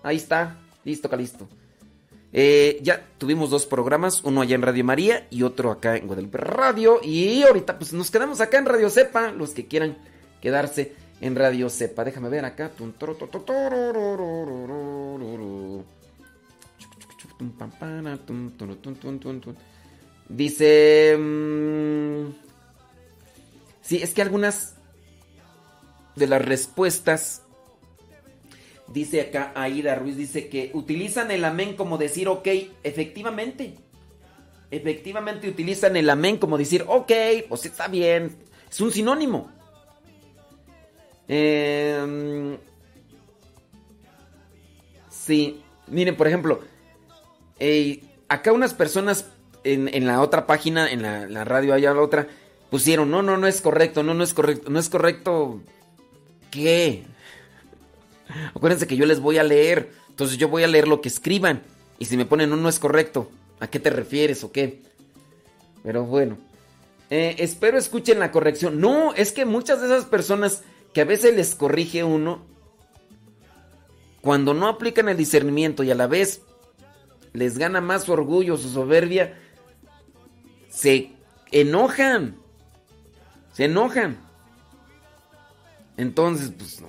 Ahí 0.04 0.18
está, 0.18 0.58
listo, 0.84 1.10
Calisto. 1.10 1.48
Eh, 2.38 2.80
ya 2.82 3.02
tuvimos 3.18 3.50
dos 3.50 3.66
programas, 3.66 4.22
uno 4.26 4.42
allá 4.42 4.56
en 4.56 4.62
Radio 4.62 4.84
María 4.84 5.26
y 5.32 5.44
otro 5.44 5.72
acá 5.72 5.96
en 5.96 6.06
Guadalupe 6.06 6.38
Radio. 6.38 7.00
Y 7.02 7.44
ahorita 7.44 7.78
pues 7.78 7.94
nos 7.94 8.12
quedamos 8.12 8.42
acá 8.42 8.58
en 8.58 8.66
Radio 8.66 8.90
Cepa, 8.90 9.32
los 9.32 9.52
que 9.52 9.68
quieran 9.68 9.98
quedarse 10.42 10.94
en 11.22 11.36
Radio 11.36 11.70
Cepa. 11.70 12.04
Déjame 12.04 12.28
ver 12.28 12.44
acá. 12.44 12.72
Dice... 20.30 21.18
sí, 23.82 23.98
es 24.02 24.14
que 24.14 24.22
algunas 24.22 24.76
de 26.16 26.28
las 26.28 26.44
respuestas 26.44 27.46
Dice 28.88 29.22
acá 29.22 29.52
Aida 29.56 29.96
Ruiz, 29.96 30.16
dice 30.16 30.48
que 30.48 30.70
utilizan 30.74 31.32
el 31.32 31.44
amén 31.44 31.76
como 31.76 31.98
decir 31.98 32.28
ok, 32.28 32.48
efectivamente. 32.84 33.74
Efectivamente 34.70 35.50
utilizan 35.50 35.98
el 35.98 36.10
amén 36.10 36.38
como 36.38 36.58
decir 36.58 36.86
ok, 36.88 37.12
pues 37.50 37.66
está 37.66 37.88
bien. 37.88 38.36
Es 38.70 38.80
un 38.82 38.92
sinónimo. 38.92 39.52
Em, 41.28 42.58
sí, 45.10 45.62
miren, 45.88 46.16
por 46.16 46.28
ejemplo, 46.28 46.62
acá 48.28 48.52
unas 48.52 48.74
personas 48.74 49.28
en, 49.64 49.94
en 49.94 50.08
la 50.08 50.22
otra 50.22 50.46
página, 50.46 50.92
en 50.92 51.02
la, 51.02 51.28
la 51.28 51.44
radio 51.44 51.74
allá 51.74 51.94
la 51.94 52.02
otra, 52.02 52.28
pusieron, 52.70 53.10
no, 53.12 53.22
no, 53.22 53.38
no 53.38 53.48
es 53.48 53.62
correcto, 53.62 54.04
no, 54.04 54.14
no 54.14 54.24
es 54.24 54.34
correcto, 54.34 54.70
no 54.70 54.80
es 54.80 54.90
correcto. 54.90 55.62
¿Qué? 56.52 57.04
Acuérdense 58.54 58.88
que 58.88 58.98
yo 58.98 59.06
les 59.06 59.20
voy 59.20 59.38
a 59.38 59.44
leer. 59.44 59.92
Entonces 60.10 60.38
yo 60.38 60.48
voy 60.48 60.64
a 60.64 60.68
leer 60.68 60.88
lo 60.88 61.02
que 61.02 61.10
escriban. 61.10 61.64
Y 62.00 62.06
si 62.06 62.18
me 62.18 62.26
ponen 62.26 62.50
no, 62.50 62.56
no 62.56 62.70
es 62.70 62.80
correcto. 62.80 63.30
¿A 63.60 63.68
qué 63.68 63.80
te 63.80 63.90
refieres 63.90 64.44
o 64.44 64.52
qué? 64.52 64.82
Pero 65.84 66.06
bueno. 66.06 66.38
Eh, 67.10 67.36
espero 67.40 67.78
escuchen 67.78 68.20
la 68.20 68.32
corrección. 68.32 68.80
No, 68.80 69.14
es 69.14 69.32
que 69.32 69.46
muchas 69.46 69.80
de 69.82 69.88
esas 69.88 70.06
personas 70.06 70.64
que 70.94 71.02
a 71.02 71.06
veces 71.06 71.36
les 71.36 71.56
corrige 71.56 72.04
uno, 72.04 72.46
cuando 74.22 74.54
no 74.54 74.68
aplican 74.68 75.08
el 75.10 75.18
discernimiento 75.18 75.84
y 75.84 75.92
a 75.92 75.96
la 75.96 76.08
vez 76.08 76.42
les 77.36 77.58
gana 77.58 77.82
más 77.82 78.04
su 78.04 78.14
orgullo, 78.14 78.58
su 78.58 78.70
soberbia, 78.70 79.38
se 80.70 81.12
enojan. 81.52 82.38
Se 83.54 83.66
enojan. 83.66 84.18
Entonces, 85.98 86.52
pues 86.58 86.82
no. 86.82 86.88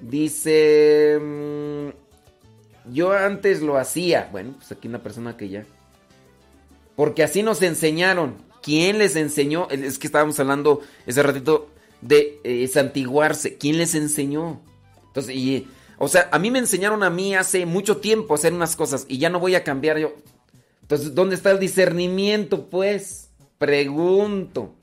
Dice, 0.00 1.18
mm, 1.20 2.92
yo 2.92 3.12
antes 3.12 3.62
lo 3.62 3.76
hacía. 3.76 4.28
Bueno, 4.30 4.54
pues 4.56 4.72
aquí 4.72 4.88
una 4.88 5.02
persona 5.02 5.36
que 5.36 5.48
ya. 5.48 5.64
Porque 6.96 7.22
así 7.22 7.42
nos 7.42 7.62
enseñaron. 7.62 8.36
¿Quién 8.62 8.98
les 8.98 9.16
enseñó? 9.16 9.68
Es 9.70 9.98
que 9.98 10.06
estábamos 10.06 10.38
hablando 10.40 10.80
ese 11.06 11.22
ratito 11.22 11.68
de 12.00 12.40
eh, 12.44 12.66
santiguarse. 12.68 13.56
¿Quién 13.56 13.78
les 13.78 13.94
enseñó? 13.94 14.60
Entonces, 15.08 15.34
y, 15.34 15.68
o 15.98 16.08
sea, 16.08 16.28
a 16.32 16.38
mí 16.38 16.50
me 16.50 16.58
enseñaron 16.58 17.02
a 17.02 17.10
mí 17.10 17.34
hace 17.34 17.66
mucho 17.66 17.98
tiempo 17.98 18.34
a 18.34 18.36
hacer 18.36 18.52
unas 18.52 18.76
cosas 18.76 19.04
y 19.08 19.18
ya 19.18 19.30
no 19.30 19.40
voy 19.40 19.54
a 19.54 19.64
cambiar 19.64 19.98
yo. 19.98 20.14
Entonces, 20.82 21.14
¿dónde 21.14 21.34
está 21.34 21.50
el 21.50 21.58
discernimiento? 21.58 22.66
Pues, 22.70 23.30
pregunto. 23.58 24.74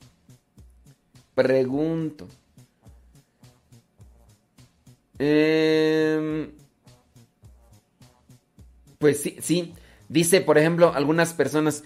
Pregunto. 1.34 2.26
Eh, 5.18 6.50
pues 8.98 9.20
sí, 9.22 9.36
sí. 9.40 9.74
Dice, 10.08 10.40
por 10.40 10.58
ejemplo, 10.58 10.92
algunas 10.94 11.32
personas 11.32 11.82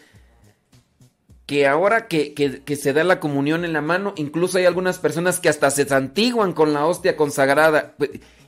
que 1.46 1.66
ahora 1.66 2.06
que, 2.06 2.32
que- 2.34 2.62
que 2.62 2.76
se 2.76 2.92
da 2.92 3.02
la 3.02 3.18
comunión 3.18 3.64
en 3.64 3.72
la 3.72 3.80
mano, 3.80 4.12
incluso 4.16 4.58
hay 4.58 4.66
algunas 4.66 4.98
personas 4.98 5.40
que 5.40 5.48
hasta 5.48 5.70
se 5.70 5.86
santiguan 5.86 6.52
con 6.52 6.72
la 6.72 6.86
hostia 6.86 7.16
consagrada. 7.16 7.96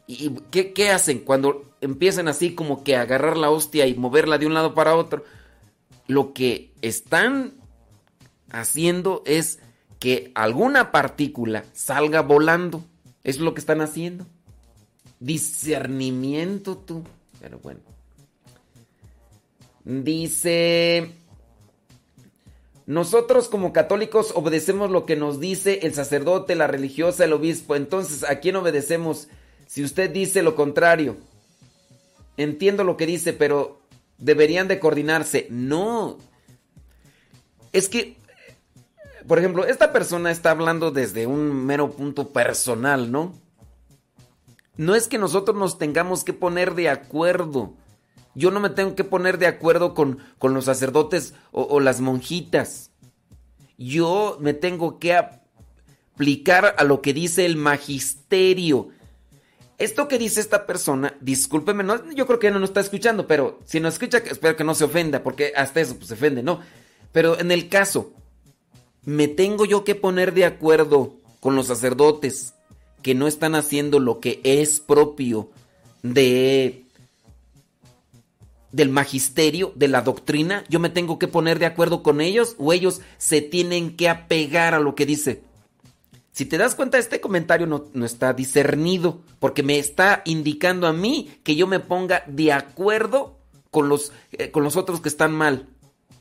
¿Y 0.07 0.27
y 0.27 0.35
qué, 0.51 0.73
qué 0.73 0.91
hacen? 0.91 1.21
Cuando 1.21 1.75
empiezan 1.81 2.29
así 2.29 2.55
como 2.55 2.85
que 2.85 2.97
a 2.97 3.03
agarrar 3.03 3.37
la 3.37 3.51
hostia 3.51 3.87
y 3.87 3.95
moverla 3.95 4.39
de 4.39 4.47
un 4.47 4.55
lado 4.55 4.75
para 4.75 4.97
otro, 4.97 5.25
lo 6.07 6.33
que 6.33 6.73
están 6.83 7.55
haciendo 8.51 9.23
es 9.27 9.59
que 9.99 10.33
alguna 10.35 10.91
partícula 10.93 11.65
salga 11.73 12.23
volando. 12.23 12.85
Es 13.25 13.39
lo 13.39 13.55
que 13.55 13.61
están 13.61 13.81
haciendo. 13.81 14.27
Discernimiento 15.21 16.77
tú. 16.77 17.05
Pero 17.41 17.59
bueno. 17.59 17.81
Dice... 19.85 21.13
Nosotros 22.85 23.49
como 23.49 23.73
católicos 23.73 24.33
obedecemos 24.35 24.91
lo 24.91 25.07
que 25.07 25.15
nos 25.15 25.39
dice 25.39 25.81
el 25.83 25.95
sacerdote, 25.95 26.57
la 26.57 26.67
religiosa, 26.67 27.25
el 27.25 27.33
obispo. 27.33 27.77
Entonces, 27.77 28.29
¿a 28.29 28.41
quién 28.41 28.57
obedecemos? 28.57 29.29
Si 29.73 29.83
usted 29.83 30.11
dice 30.11 30.43
lo 30.43 30.55
contrario. 30.55 31.17
Entiendo 32.37 32.85
lo 32.85 32.99
que 32.99 33.07
dice, 33.07 33.33
pero 33.33 33.81
deberían 34.19 34.69
de 34.69 34.79
coordinarse. 34.79 35.47
No. 35.49 36.19
Es 37.73 37.89
que, 37.89 38.19
por 39.27 39.39
ejemplo, 39.39 39.65
esta 39.65 39.91
persona 39.91 40.31
está 40.31 40.51
hablando 40.51 40.91
desde 40.91 41.27
un 41.27 41.65
mero 41.65 41.93
punto 41.93 42.35
personal, 42.35 43.11
¿no? 43.11 43.33
No 44.77 44.95
es 44.95 45.09
que 45.09 45.17
nosotros 45.17 45.57
nos 45.57 45.79
tengamos 45.79 46.23
que 46.23 46.35
poner 46.35 46.75
de 46.75 46.91
acuerdo 46.91 47.73
Yo 48.35 48.51
no 48.51 48.61
me 48.61 48.69
tengo 48.69 48.95
que 48.95 49.05
poner 49.05 49.39
de 49.39 49.47
acuerdo 49.47 49.95
con, 49.95 50.19
con 50.37 50.53
los 50.53 50.67
sacerdotes 50.67 51.33
o, 51.51 51.63
o 51.63 51.81
las 51.81 52.03
monjitas. 52.03 52.91
Yo 53.79 54.37
me 54.39 54.53
tengo 54.53 54.99
que 54.99 55.15
aplicar 55.15 56.75
a 56.77 56.85
lo 56.85 57.01
que 57.01 57.15
dice 57.15 57.47
el 57.47 57.57
magisterio. 57.57 58.91
Esto 59.83 60.07
que 60.07 60.17
dice 60.17 60.41
esta 60.41 60.65
persona, 60.65 61.17
discúlpeme, 61.21 61.83
no, 61.83 62.09
yo 62.13 62.25
creo 62.29 62.39
que 62.39 62.53
no 62.53 62.61
nos 62.61 62.71
está 62.71 62.79
escuchando, 62.79 63.27
pero 63.27 63.59
si 63.65 63.81
nos 63.81 63.95
escucha, 63.95 64.19
espero 64.19 64.55
que 64.55 64.63
no 64.63 64.77
se 64.77 64.85
ofenda, 64.85 65.25
porque 65.25 65.53
hasta 65.57 65.81
eso 65.81 65.97
pues, 65.97 66.07
se 66.07 66.15
ofende, 66.15 66.41
¿no? 66.41 66.61
Pero 67.11 67.37
en 67.41 67.51
el 67.51 67.69
caso, 67.69 68.13
me 69.05 69.27
tengo 69.27 69.65
yo 69.65 69.83
que 69.83 69.97
poner 69.97 70.35
de 70.35 70.45
acuerdo 70.45 71.17
con 71.41 71.57
los 71.57 71.67
sacerdotes 71.67 72.55
que 73.03 73.17
no 73.17 73.27
están 73.27 73.57
haciendo 73.57 73.99
lo 73.99 74.21
que 74.21 74.41
es 74.45 74.79
propio 74.79 75.51
de 76.05 76.85
del 78.71 78.89
magisterio, 78.89 79.73
de 79.75 79.89
la 79.89 80.03
doctrina, 80.03 80.63
yo 80.69 80.79
me 80.79 80.91
tengo 80.91 81.19
que 81.19 81.27
poner 81.27 81.59
de 81.59 81.67
acuerdo 81.67 82.05
con 82.05 82.21
ellos 82.21 82.55
o 82.57 82.73
ellos 82.73 83.01
se 83.19 83.43
tienen 83.43 83.97
que 83.97 84.09
apegar 84.09 84.75
a 84.75 84.81
lo 84.81 84.95
que 84.95 85.07
dice. 85.07 85.43
Si 86.33 86.47
te 86.47 86.57
das 86.57 86.75
cuenta, 86.75 86.99
este 86.99 87.21
comentario 87.21 87.67
no, 87.67 87.85
no, 87.93 88.07
está 88.07 88.33
discernido, 88.33 89.21
porque 89.39 89.63
me 89.63 89.79
está 89.79 90.23
indicando 90.25 90.87
a 90.87 90.93
mí 90.95 91.31
que 91.45 91.57
yo 91.57 91.67
me 91.67 91.79
ponga 91.79 92.25
de 92.27 92.53
acuerdo 92.53 93.39
con 93.71 93.91
los, 93.91 94.13
eh, 94.33 94.51
con 94.51 94.65
los 94.65 94.77
otros 94.77 95.03
que 95.03 95.11
están 95.11 95.33
mal. 95.33 95.69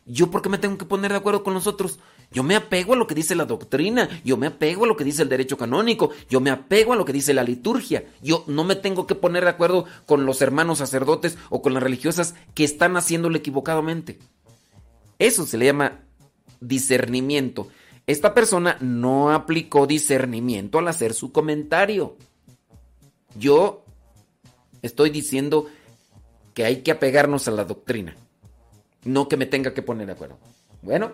¿Yo 0.05 0.29
por 0.29 0.41
qué 0.41 0.49
me 0.49 0.57
tengo 0.57 0.77
que 0.77 0.85
poner 0.85 1.11
de 1.11 1.17
acuerdo 1.17 1.43
con 1.43 1.53
los 1.53 1.65
otros? 1.65 1.99
Yo 2.29 2.43
me 2.43 2.55
apego 2.55 2.93
a 2.93 2.97
lo 2.97 3.07
que 3.07 3.15
dice 3.15 3.35
la 3.35 3.45
doctrina, 3.45 4.09
yo 4.25 4.35
me 4.35 4.47
apego 4.47 4.83
a 4.83 4.87
lo 4.87 4.97
que 4.97 5.03
dice 5.05 5.21
el 5.21 5.29
derecho 5.29 5.57
canónico, 5.57 6.11
yo 6.29 6.41
me 6.41 6.49
apego 6.49 6.91
a 6.91 6.95
lo 6.97 7.05
que 7.05 7.13
dice 7.13 7.33
la 7.33 7.43
liturgia. 7.43 8.05
Yo 8.21 8.43
no 8.47 8.65
me 8.65 8.75
tengo 8.75 9.07
que 9.07 9.15
poner 9.15 9.45
de 9.45 9.51
acuerdo 9.51 9.85
con 10.05 10.25
los 10.25 10.41
hermanos 10.41 10.79
sacerdotes 10.79 11.37
o 11.49 11.61
con 11.61 11.73
las 11.73 11.83
religiosas 11.83 12.35
que 12.53 12.65
están 12.65 12.97
haciéndolo 12.97 13.37
equivocadamente. 13.37 14.19
Eso 15.19 15.45
se 15.45 15.57
le 15.57 15.65
llama 15.65 15.99
discernimiento. 16.59 17.67
Esta 18.07 18.33
persona 18.33 18.77
no 18.81 19.31
aplicó 19.31 19.87
discernimiento 19.87 20.79
al 20.79 20.87
hacer 20.87 21.13
su 21.13 21.31
comentario. 21.31 22.17
Yo 23.35 23.85
estoy 24.81 25.09
diciendo 25.09 25.67
que 26.53 26.65
hay 26.65 26.81
que 26.81 26.91
apegarnos 26.91 27.47
a 27.47 27.51
la 27.51 27.63
doctrina, 27.63 28.15
no 29.05 29.27
que 29.27 29.37
me 29.37 29.45
tenga 29.45 29.73
que 29.73 29.81
poner 29.81 30.07
de 30.07 30.13
acuerdo. 30.13 30.37
Bueno, 30.81 31.13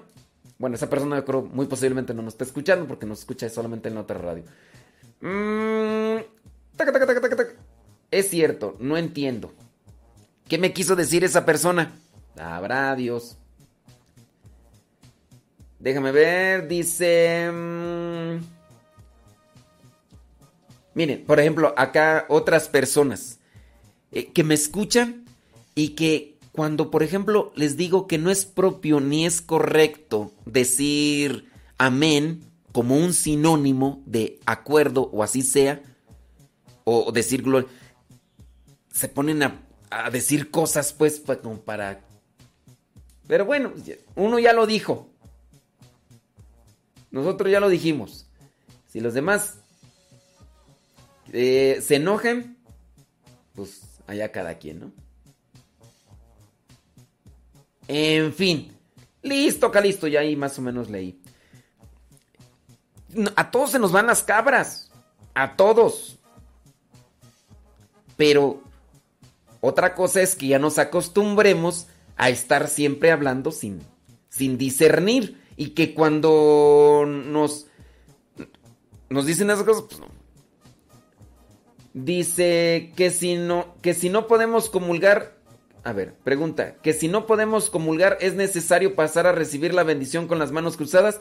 bueno, 0.57 0.75
esa 0.75 0.89
persona 0.89 1.23
creo 1.23 1.43
muy 1.43 1.67
posiblemente 1.67 2.13
no 2.13 2.23
nos 2.23 2.33
está 2.33 2.45
escuchando 2.45 2.87
porque 2.87 3.05
nos 3.05 3.19
escucha 3.19 3.47
solamente 3.49 3.89
en 3.89 3.95
la 3.95 4.01
otra 4.01 4.17
radio. 4.17 4.43
Mm. 5.21 6.23
Es 8.11 8.29
cierto, 8.29 8.75
no 8.79 8.97
entiendo. 8.97 9.51
¿Qué 10.47 10.57
me 10.57 10.73
quiso 10.73 10.95
decir 10.95 11.23
esa 11.23 11.45
persona? 11.45 11.91
Habrá 12.39 12.95
Dios. 12.95 13.37
Déjame 15.79 16.11
ver, 16.11 16.67
dice... 16.67 17.49
Mmm, 17.51 18.39
miren, 20.95 21.23
por 21.25 21.39
ejemplo, 21.39 21.73
acá 21.77 22.25
otras 22.29 22.67
personas 22.67 23.39
eh, 24.11 24.31
que 24.31 24.43
me 24.43 24.55
escuchan 24.55 25.25
y 25.75 25.89
que 25.89 26.37
cuando, 26.51 26.89
por 26.89 27.03
ejemplo, 27.03 27.51
les 27.55 27.77
digo 27.77 28.07
que 28.07 28.17
no 28.17 28.31
es 28.31 28.45
propio 28.45 28.99
ni 28.99 29.27
es 29.27 29.41
correcto 29.41 30.31
decir 30.45 31.51
amén 31.77 32.41
como 32.71 32.97
un 32.97 33.13
sinónimo 33.13 34.01
de 34.07 34.39
acuerdo 34.45 35.09
o 35.13 35.21
así 35.21 35.43
sea, 35.43 35.83
o 36.83 37.11
decir 37.11 37.43
gloria, 37.43 37.69
se 38.91 39.07
ponen 39.07 39.43
a, 39.43 39.61
a 39.91 40.09
decir 40.09 40.49
cosas 40.49 40.93
pues, 40.93 41.19
pues 41.19 41.37
como 41.39 41.59
para... 41.59 42.01
Pero 43.27 43.45
bueno, 43.45 43.73
uno 44.15 44.39
ya 44.39 44.53
lo 44.53 44.65
dijo. 44.65 45.09
Nosotros 47.11 47.51
ya 47.51 47.59
lo 47.59 47.69
dijimos. 47.69 48.27
Si 48.87 48.99
los 48.99 49.13
demás 49.13 49.59
eh, 51.33 51.79
se 51.81 51.95
enojan, 51.95 52.57
pues 53.53 53.81
allá 54.07 54.31
cada 54.31 54.57
quien, 54.57 54.79
¿no? 54.79 54.91
En 57.87 58.33
fin. 58.33 58.73
Listo, 59.21 59.71
Calisto, 59.71 60.07
ya 60.07 60.21
ahí 60.21 60.35
más 60.35 60.57
o 60.59 60.61
menos 60.61 60.89
leí. 60.89 61.21
A 63.35 63.51
todos 63.51 63.71
se 63.71 63.79
nos 63.79 63.91
van 63.91 64.07
las 64.07 64.23
cabras. 64.23 64.91
A 65.33 65.55
todos. 65.55 66.17
Pero 68.15 68.61
otra 69.61 69.95
cosa 69.95 70.21
es 70.21 70.35
que 70.35 70.47
ya 70.47 70.59
nos 70.59 70.77
acostumbremos 70.77 71.87
a 72.15 72.29
estar 72.29 72.67
siempre 72.67 73.11
hablando 73.11 73.51
sin, 73.51 73.79
sin 74.29 74.57
discernir. 74.57 75.41
Y 75.57 75.71
que 75.71 75.93
cuando 75.93 77.03
nos, 77.05 77.65
nos 79.09 79.25
dicen 79.25 79.49
esas 79.49 79.65
cosas, 79.65 79.83
pues 79.89 79.99
no. 79.99 80.07
Dice 81.93 82.93
que 82.95 83.09
si 83.09 83.35
no, 83.35 83.75
que 83.81 83.95
si 83.95 84.09
no 84.09 84.27
podemos 84.27 84.69
comulgar, 84.69 85.35
a 85.83 85.93
ver, 85.93 86.13
pregunta, 86.23 86.75
que 86.83 86.93
si 86.93 87.07
no 87.07 87.25
podemos 87.25 87.71
comulgar 87.71 88.17
es 88.21 88.35
necesario 88.35 88.93
pasar 88.93 89.25
a 89.25 89.31
recibir 89.31 89.73
la 89.73 89.83
bendición 89.83 90.27
con 90.27 90.37
las 90.37 90.51
manos 90.51 90.77
cruzadas. 90.77 91.19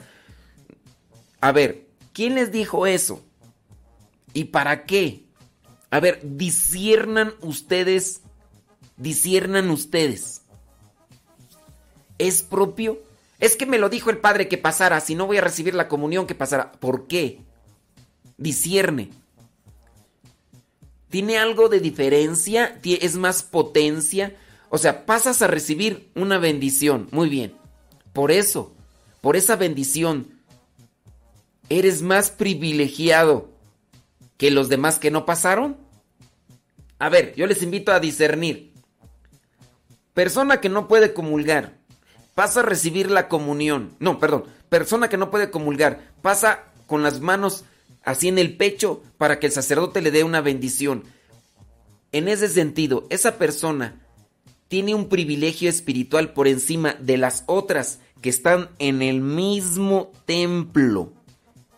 A 1.41 1.53
ver, 1.53 1.87
¿quién 2.13 2.35
les 2.35 2.53
dijo 2.53 2.87
eso? 2.87 3.25
¿Y 4.35 4.45
para 4.45 4.85
qué? 4.85 5.25
A 5.91 6.01
ver, 6.01 6.21
disiernan 6.23 7.33
ustedes, 7.41 8.21
disiernan 8.99 9.71
ustedes. 9.71 10.43
¿Es 12.19 12.43
propio? 12.43 13.01
Es 13.39 13.57
que 13.57 13.67
me 13.67 13.79
lo 13.79 13.89
dijo 13.89 14.11
el 14.11 14.19
padre 14.19 14.49
que 14.49 14.59
pasara, 14.59 15.01
si 15.01 15.15
no 15.15 15.27
voy 15.27 15.39
a 15.39 15.43
recibir 15.43 15.75
la 15.75 15.89
comunión 15.89 16.27
que 16.27 16.35
pasara. 16.35 16.73
¿Por 16.73 17.07
qué? 17.07 17.41
Discierne. 18.39 19.11
¿Tiene 21.11 21.39
algo 21.39 21.69
de 21.69 21.81
diferencia? 21.81 22.81
¿Es 22.83 23.17
más 23.17 23.43
potencia? 23.43 24.37
O 24.71 24.79
sea, 24.79 25.07
pasas 25.07 25.43
a 25.43 25.47
recibir 25.47 26.11
una 26.15 26.39
bendición. 26.39 27.09
Muy 27.13 27.29
bien. 27.29 27.55
Por 28.13 28.31
eso, 28.31 28.75
por 29.21 29.37
esa 29.37 29.57
bendición, 29.57 30.29
eres 31.69 32.03
más 32.03 32.31
privilegiado 32.31 33.51
que 34.37 34.51
los 34.51 34.69
demás 34.69 34.99
que 34.99 35.11
no 35.11 35.27
pasaron. 35.27 35.77
A 36.99 37.09
ver, 37.09 37.35
yo 37.37 37.47
les 37.47 37.63
invito 37.63 37.93
a 37.93 38.01
discernir. 38.01 38.73
Persona 40.15 40.61
que 40.61 40.69
no 40.69 40.89
puede 40.89 41.13
comulgar, 41.13 41.77
pasa 42.37 42.61
a 42.61 42.65
recibir 42.65 43.11
la 43.11 43.29
comunión. 43.29 43.97
No, 43.99 44.21
perdón. 44.21 44.45
Persona 44.69 45.09
que 45.09 45.17
no 45.17 45.31
puede 45.31 45.51
comulgar, 45.51 46.13
pasa 46.23 46.65
con 46.87 47.03
las 47.03 47.21
manos 47.21 47.65
así 48.05 48.29
en 48.29 48.39
el 48.39 48.57
pecho 48.57 49.03
para 49.17 49.41
que 49.41 49.47
el 49.47 49.53
sacerdote 49.53 50.03
le 50.03 50.11
dé 50.11 50.23
una 50.23 50.43
bendición. 50.43 51.05
En 52.13 52.29
ese 52.29 52.49
sentido, 52.49 53.07
esa 53.09 53.39
persona 53.39 54.03
tiene 54.69 54.95
un 54.95 55.09
privilegio 55.09 55.71
espiritual 55.71 56.35
por 56.35 56.47
encima 56.47 56.93
de 57.01 57.17
las 57.17 57.43
otras 57.47 58.01
que 58.21 58.29
están 58.29 58.69
en 58.79 59.01
el 59.01 59.23
mismo 59.23 60.13
templo, 60.27 61.15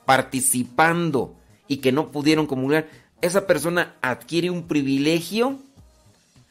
participando 0.06 1.36
y 1.68 1.76
que 1.76 1.92
no 1.92 2.10
pudieron 2.10 2.48
comulgar. 2.48 2.88
Esa 3.20 3.46
persona 3.46 3.94
adquiere 4.02 4.50
un 4.50 4.66
privilegio, 4.66 5.60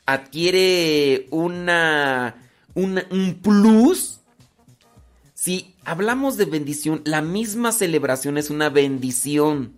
adquiere 0.06 1.28
una, 1.30 2.47
una 2.78 3.08
un 3.10 3.42
plus. 3.42 4.22
Si 5.34 5.76
hablamos 5.84 6.38
de 6.38 6.46
bendición, 6.46 7.02
la 7.06 7.22
misma 7.22 7.72
celebración 7.72 8.38
es 8.38 8.50
una 8.50 8.70
bendición. 8.70 9.74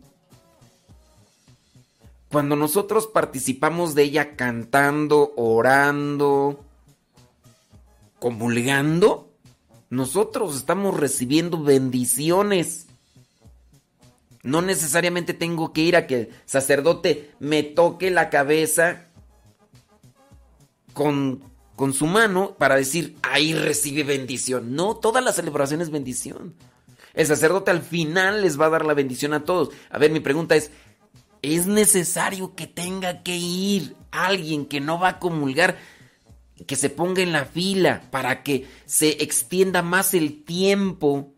Cuando 2.29 2.55
nosotros 2.55 3.07
participamos 3.07 3.95
de 3.95 4.03
ella 4.03 4.35
cantando, 4.35 5.33
orando, 5.35 6.63
comulgando, 8.19 9.31
nosotros 9.89 10.55
estamos 10.57 10.99
recibiendo 10.99 11.63
bendiciones. 11.63 12.87
No 14.43 14.61
necesariamente 14.61 15.33
tengo 15.33 15.73
que 15.73 15.81
ir 15.81 15.95
a 15.95 16.05
que 16.05 16.15
el 16.15 16.29
sacerdote 16.45 17.31
me 17.39 17.63
toque 17.63 18.11
la 18.11 18.29
cabeza 18.29 19.07
con, 20.93 21.41
con 21.79 21.93
su 21.93 22.07
mano 22.07 22.57
para 22.57 22.75
decir, 22.75 23.15
ahí 23.21 23.53
recibe 23.53 24.03
bendición. 24.03 24.75
No, 24.75 24.97
toda 24.97 25.21
la 25.21 25.31
celebración 25.31 25.79
es 25.79 25.89
bendición. 25.89 26.53
El 27.13 27.25
sacerdote 27.25 27.71
al 27.71 27.81
final 27.81 28.41
les 28.41 28.59
va 28.59 28.65
a 28.65 28.69
dar 28.69 28.83
la 28.83 28.93
bendición 28.93 29.31
a 29.31 29.45
todos. 29.45 29.69
A 29.89 29.97
ver, 29.97 30.11
mi 30.11 30.19
pregunta 30.19 30.57
es, 30.57 30.71
¿es 31.41 31.67
necesario 31.67 32.53
que 32.53 32.67
tenga 32.67 33.23
que 33.23 33.37
ir 33.37 33.95
alguien 34.11 34.65
que 34.65 34.81
no 34.81 34.99
va 34.99 35.07
a 35.07 35.19
comulgar, 35.19 35.77
que 36.67 36.75
se 36.75 36.89
ponga 36.89 37.21
en 37.21 37.31
la 37.31 37.45
fila 37.45 38.01
para 38.11 38.43
que 38.43 38.67
se 38.85 39.23
extienda 39.23 39.81
más 39.81 40.13
el 40.13 40.43
tiempo 40.43 41.31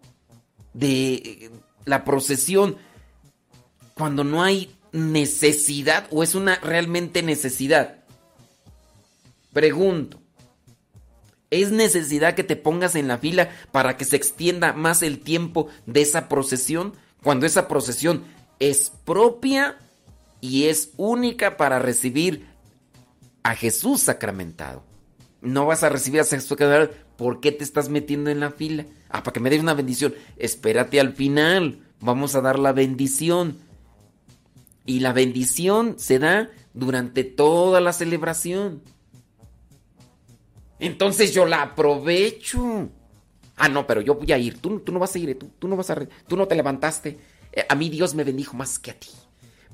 de 0.73 1.51
la 1.85 2.03
procesión 2.03 2.77
cuando 3.93 4.23
no 4.23 4.41
hay 4.41 4.75
necesidad 4.91 6.07
o 6.09 6.23
es 6.23 6.33
una 6.33 6.55
realmente 6.55 7.21
necesidad? 7.21 7.97
Pregunto. 9.53 10.20
Es 11.51 11.71
necesidad 11.71 12.33
que 12.33 12.43
te 12.43 12.55
pongas 12.55 12.95
en 12.95 13.07
la 13.07 13.17
fila 13.17 13.49
para 13.71 13.97
que 13.97 14.05
se 14.05 14.15
extienda 14.15 14.73
más 14.73 15.03
el 15.03 15.19
tiempo 15.19 15.67
de 15.85 16.01
esa 16.01 16.29
procesión, 16.29 16.93
cuando 17.21 17.45
esa 17.45 17.67
procesión 17.67 18.23
es 18.59 18.93
propia 19.05 19.77
y 20.39 20.65
es 20.65 20.91
única 20.97 21.57
para 21.57 21.77
recibir 21.77 22.47
a 23.43 23.53
Jesús 23.55 24.01
sacramentado. 24.01 24.83
No 25.41 25.65
vas 25.65 25.83
a 25.83 25.89
recibir 25.89 26.21
a 26.21 26.25
Jesús 26.25 26.47
sacramentado. 26.47 26.97
¿Por 27.17 27.41
qué 27.41 27.51
te 27.51 27.63
estás 27.63 27.89
metiendo 27.89 28.29
en 28.29 28.39
la 28.39 28.51
fila? 28.51 28.85
Ah, 29.09 29.21
para 29.21 29.33
que 29.33 29.39
me 29.39 29.49
des 29.49 29.59
una 29.59 29.73
bendición. 29.73 30.15
Espérate 30.37 30.99
al 30.99 31.13
final. 31.13 31.83
Vamos 31.99 32.33
a 32.33 32.41
dar 32.41 32.57
la 32.57 32.71
bendición. 32.71 33.57
Y 34.85 35.01
la 35.01 35.13
bendición 35.13 35.95
se 35.99 36.17
da 36.17 36.49
durante 36.73 37.23
toda 37.23 37.81
la 37.81 37.93
celebración. 37.93 38.81
Entonces 40.81 41.31
yo 41.31 41.45
la 41.45 41.61
aprovecho. 41.61 42.89
Ah, 43.55 43.69
no, 43.69 43.85
pero 43.85 44.01
yo 44.01 44.15
voy 44.15 44.31
a 44.31 44.37
ir. 44.39 44.57
Tú, 44.57 44.79
tú 44.79 44.91
no 44.91 44.97
vas 44.97 45.13
a 45.15 45.19
ir, 45.19 45.37
tú, 45.37 45.51
tú 45.59 45.67
no 45.67 45.77
vas 45.77 45.91
a... 45.91 46.07
Tú 46.27 46.35
no 46.35 46.47
te 46.47 46.55
levantaste. 46.55 47.19
Eh, 47.51 47.65
a 47.69 47.75
mí 47.75 47.89
Dios 47.89 48.15
me 48.15 48.23
bendijo 48.23 48.57
más 48.57 48.79
que 48.79 48.89
a 48.89 48.99
ti. 48.99 49.09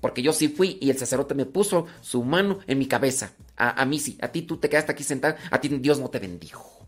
Porque 0.01 0.21
yo 0.21 0.33
sí 0.33 0.49
fui 0.49 0.77
y 0.81 0.89
el 0.89 0.97
sacerdote 0.97 1.33
me 1.33 1.45
puso 1.45 1.87
su 2.01 2.23
mano 2.25 2.59
en 2.67 2.77
mi 2.77 2.87
cabeza. 2.87 3.31
A, 3.55 3.81
a 3.81 3.85
mí 3.85 3.99
sí. 3.99 4.17
A 4.21 4.27
ti 4.27 4.41
tú 4.41 4.57
te 4.57 4.67
quedaste 4.67 4.91
aquí 4.91 5.03
sentado. 5.03 5.37
A 5.49 5.61
ti 5.61 5.69
Dios 5.69 5.97
no 5.97 6.09
te 6.09 6.19
bendijo. 6.19 6.85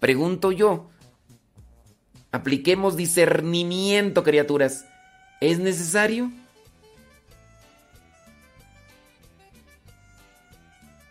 Pregunto 0.00 0.50
yo. 0.50 0.90
Apliquemos 2.32 2.96
discernimiento, 2.96 4.24
criaturas. 4.24 4.84
¿Es 5.40 5.60
necesario? 5.60 6.32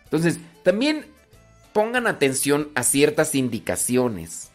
Entonces, 0.04 0.38
también 0.62 1.13
pongan 1.74 2.06
atención 2.06 2.70
a 2.76 2.84
ciertas 2.84 3.34
indicaciones. 3.34 4.50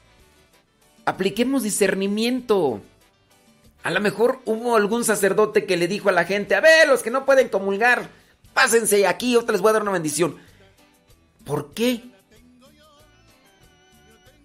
Apliquemos 1.05 1.63
discernimiento. 1.63 2.82
A 3.84 3.91
lo 3.91 3.99
mejor 3.99 4.39
hubo 4.45 4.78
algún 4.78 5.03
sacerdote 5.03 5.65
que 5.65 5.76
le 5.76 5.89
dijo 5.89 6.07
a 6.07 6.13
la 6.13 6.24
gente, 6.24 6.55
a 6.55 6.61
ver, 6.61 6.88
los 6.88 7.03
que 7.03 7.11
no 7.11 7.26
pueden 7.26 7.49
comulgar, 7.49 8.09
pásense 8.53 9.05
aquí, 9.05 9.34
yo 9.34 9.41
les 9.41 9.59
voy 9.59 9.70
a 9.70 9.74
dar 9.74 9.82
una 9.82 9.91
bendición. 9.91 10.38
¿Por 11.43 11.74
qué? 11.74 12.03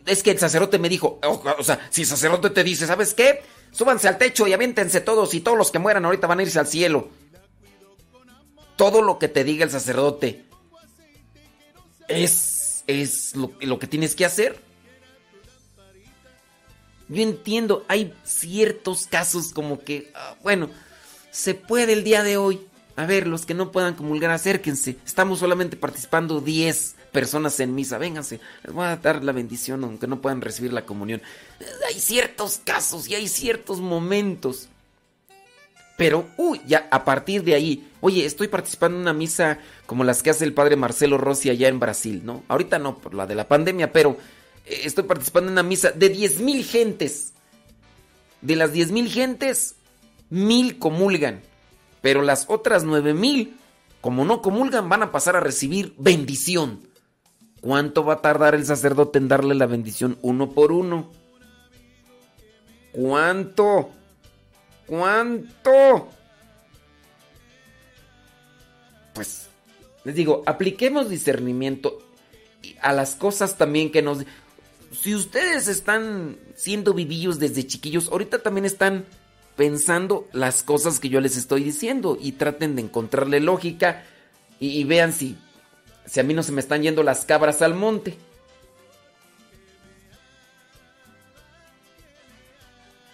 Es 0.04 0.24
que 0.24 0.32
el 0.32 0.38
sacerdote 0.38 0.78
me 0.80 0.88
dijo, 0.88 1.20
o, 1.22 1.42
o 1.58 1.62
sea, 1.62 1.86
si 1.90 2.02
el 2.02 2.08
sacerdote 2.08 2.50
te 2.50 2.64
dice, 2.64 2.88
¿sabes 2.88 3.14
qué? 3.14 3.42
Súbanse 3.70 4.08
al 4.08 4.18
techo 4.18 4.48
y 4.48 4.52
aviéntense 4.52 5.00
todos 5.00 5.32
y 5.34 5.40
todos 5.40 5.56
los 5.56 5.70
que 5.70 5.78
mueran 5.78 6.04
ahorita 6.04 6.26
van 6.26 6.40
a 6.40 6.42
irse 6.42 6.58
al 6.58 6.66
cielo. 6.66 7.08
Todo 8.74 9.00
lo 9.00 9.20
que 9.20 9.28
te 9.28 9.44
diga 9.44 9.64
el 9.64 9.70
sacerdote 9.70 10.44
es, 12.08 12.53
es 12.86 13.34
lo, 13.36 13.52
lo 13.60 13.78
que 13.78 13.86
tienes 13.86 14.14
que 14.14 14.24
hacer. 14.24 14.60
Yo 17.08 17.22
entiendo, 17.22 17.84
hay 17.88 18.14
ciertos 18.24 19.06
casos 19.06 19.52
como 19.52 19.80
que, 19.80 20.10
ah, 20.14 20.36
bueno, 20.42 20.70
se 21.30 21.54
puede 21.54 21.92
el 21.92 22.04
día 22.04 22.22
de 22.22 22.36
hoy. 22.36 22.60
A 22.96 23.06
ver, 23.06 23.26
los 23.26 23.44
que 23.44 23.54
no 23.54 23.72
puedan 23.72 23.94
comulgar, 23.94 24.30
acérquense. 24.30 24.96
Estamos 25.04 25.40
solamente 25.40 25.76
participando 25.76 26.40
10 26.40 26.94
personas 27.12 27.58
en 27.60 27.74
misa. 27.74 27.98
Vénganse, 27.98 28.40
les 28.62 28.72
voy 28.72 28.86
a 28.86 28.96
dar 28.96 29.24
la 29.24 29.32
bendición 29.32 29.82
aunque 29.84 30.06
no 30.06 30.20
puedan 30.20 30.40
recibir 30.40 30.72
la 30.72 30.86
comunión. 30.86 31.20
Hay 31.88 31.98
ciertos 31.98 32.60
casos 32.64 33.08
y 33.08 33.16
hay 33.16 33.28
ciertos 33.28 33.80
momentos. 33.80 34.68
Pero, 35.96 36.26
uy, 36.36 36.60
ya 36.66 36.88
a 36.90 37.04
partir 37.04 37.44
de 37.44 37.54
ahí, 37.54 37.88
oye, 38.00 38.24
estoy 38.24 38.48
participando 38.48 38.96
en 38.96 39.02
una 39.02 39.12
misa 39.12 39.58
como 39.86 40.02
las 40.02 40.22
que 40.22 40.30
hace 40.30 40.44
el 40.44 40.52
padre 40.52 40.76
Marcelo 40.76 41.18
Rossi 41.18 41.50
allá 41.50 41.68
en 41.68 41.78
Brasil, 41.78 42.22
¿no? 42.24 42.42
Ahorita 42.48 42.78
no, 42.78 42.98
por 42.98 43.14
la 43.14 43.26
de 43.26 43.36
la 43.36 43.46
pandemia, 43.46 43.92
pero 43.92 44.16
eh, 44.66 44.80
estoy 44.84 45.04
participando 45.04 45.48
en 45.48 45.52
una 45.52 45.62
misa 45.62 45.92
de 45.92 46.08
10 46.08 46.40
mil 46.40 46.64
gentes. 46.64 47.32
De 48.40 48.56
las 48.56 48.72
10 48.72 48.90
mil 48.90 49.08
gentes, 49.08 49.76
mil 50.30 50.78
comulgan. 50.78 51.42
Pero 52.02 52.22
las 52.22 52.46
otras 52.48 52.84
9 52.84 53.14
mil, 53.14 53.56
como 54.00 54.24
no 54.24 54.42
comulgan, 54.42 54.88
van 54.88 55.04
a 55.04 55.12
pasar 55.12 55.36
a 55.36 55.40
recibir 55.40 55.94
bendición. 55.96 56.80
¿Cuánto 57.60 58.04
va 58.04 58.14
a 58.14 58.20
tardar 58.20 58.54
el 58.54 58.66
sacerdote 58.66 59.18
en 59.18 59.28
darle 59.28 59.54
la 59.54 59.66
bendición 59.66 60.18
uno 60.20 60.50
por 60.50 60.72
uno? 60.72 61.10
¿Cuánto? 62.92 63.90
¿Cuánto? 64.86 66.08
Pues, 69.14 69.48
les 70.04 70.14
digo, 70.14 70.42
apliquemos 70.46 71.08
discernimiento 71.08 71.98
a 72.80 72.92
las 72.92 73.14
cosas 73.14 73.56
también 73.56 73.90
que 73.90 74.02
nos... 74.02 74.18
Si 74.92 75.14
ustedes 75.14 75.68
están 75.68 76.38
siendo 76.54 76.94
vivillos 76.94 77.38
desde 77.38 77.66
chiquillos, 77.66 78.08
ahorita 78.08 78.40
también 78.40 78.64
están 78.64 79.04
pensando 79.56 80.28
las 80.32 80.62
cosas 80.62 81.00
que 81.00 81.08
yo 81.08 81.20
les 81.20 81.36
estoy 81.36 81.64
diciendo 81.64 82.16
y 82.20 82.32
traten 82.32 82.76
de 82.76 82.82
encontrarle 82.82 83.40
lógica 83.40 84.04
y, 84.60 84.84
vean 84.84 85.12
si, 85.12 85.36
si 86.06 86.20
a 86.20 86.22
mí 86.22 86.32
no 86.32 86.42
se 86.42 86.52
me 86.52 86.60
están 86.60 86.82
yendo 86.82 87.02
las 87.02 87.24
cabras 87.24 87.60
al 87.60 87.74
monte. 87.74 88.16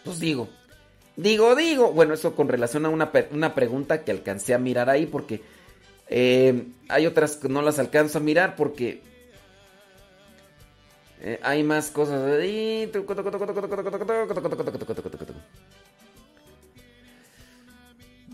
Pues 0.05 0.19
digo, 0.19 0.49
digo, 1.23 1.55
digo. 1.55 1.93
Bueno, 1.93 2.15
eso 2.15 2.35
con 2.35 2.49
relación 2.49 2.87
a 2.87 2.89
una, 2.89 3.11
una 3.31 3.55
pregunta 3.55 4.05
que 4.05 4.11
alcancé 4.11 4.55
a 4.55 4.59
mirar 4.59 4.91
ahí 4.91 5.07
porque 5.07 5.43
eh, 6.09 6.67
hay 6.89 7.07
otras 7.07 7.37
que 7.37 7.49
no 7.49 7.63
las 7.63 7.79
alcanzo 7.79 8.19
a 8.19 8.21
mirar 8.21 8.57
porque 8.57 9.01
eh, 11.21 11.39
hay 11.43 11.63
más 11.63 11.91
cosas 11.91 12.27
ahí. 12.41 12.91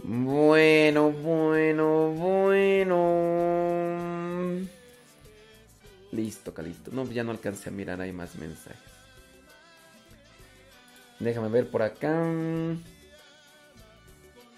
Bueno, 0.03 1.11
bueno, 1.11 2.13
bueno. 2.13 2.97
Listo, 6.13 6.55
Calisto. 6.55 6.93
No, 6.93 7.05
ya 7.11 7.25
no 7.25 7.33
alcancé 7.33 7.69
a 7.69 7.73
mirar, 7.73 8.01
hay 8.01 8.13
más 8.13 8.37
mensajes. 8.37 8.96
Déjame 11.19 11.49
ver 11.49 11.71
por 11.71 11.83
acá. 11.83 12.25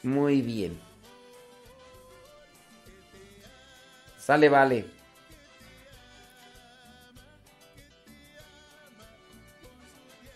Muy 0.03 0.43
bien. 0.43 0.79
Sale, 4.19 4.49
vale. 4.49 4.85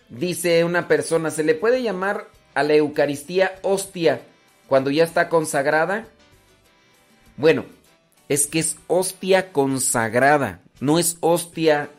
Dice 0.08 0.62
una 0.64 0.88
persona, 0.88 1.30
¿se 1.30 1.42
le 1.42 1.54
puede 1.54 1.82
llamar 1.82 2.28
a 2.54 2.62
la 2.62 2.74
Eucaristía 2.74 3.58
hostia 3.62 4.20
cuando 4.66 4.90
ya 4.90 5.04
está 5.04 5.28
consagrada? 5.28 6.06
Bueno, 7.36 7.64
es 8.28 8.46
que 8.46 8.58
es 8.58 8.76
hostia 8.88 9.52
consagrada, 9.52 10.60
no 10.80 10.98
es 10.98 11.16
hostia 11.20 11.90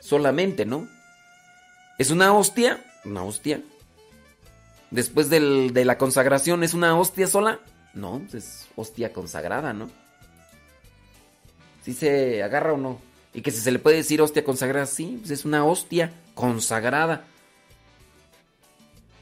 solamente, 0.00 0.66
¿no? 0.66 0.88
Es 1.98 2.10
una 2.10 2.34
hostia, 2.34 2.84
una 3.06 3.22
hostia. 3.22 3.62
Después 4.90 5.28
del- 5.30 5.72
de 5.72 5.84
la 5.84 5.98
consagración, 5.98 6.62
¿es 6.62 6.74
una 6.74 6.98
hostia 6.98 7.26
sola? 7.26 7.60
No, 7.94 8.22
es 8.32 8.66
hostia 8.76 9.12
consagrada, 9.12 9.72
¿no? 9.72 9.90
¿Sí 11.84 11.92
se 11.94 12.42
agarra 12.42 12.72
o 12.74 12.76
no? 12.76 13.00
Y 13.32 13.42
que 13.42 13.50
si 13.50 13.60
se 13.60 13.70
le 13.70 13.78
puede 13.78 13.96
decir 13.96 14.20
hostia 14.22 14.44
consagrada, 14.44 14.86
sí, 14.86 15.16
pues 15.20 15.30
es 15.30 15.44
una 15.44 15.64
hostia 15.64 16.12
consagrada. 16.34 17.24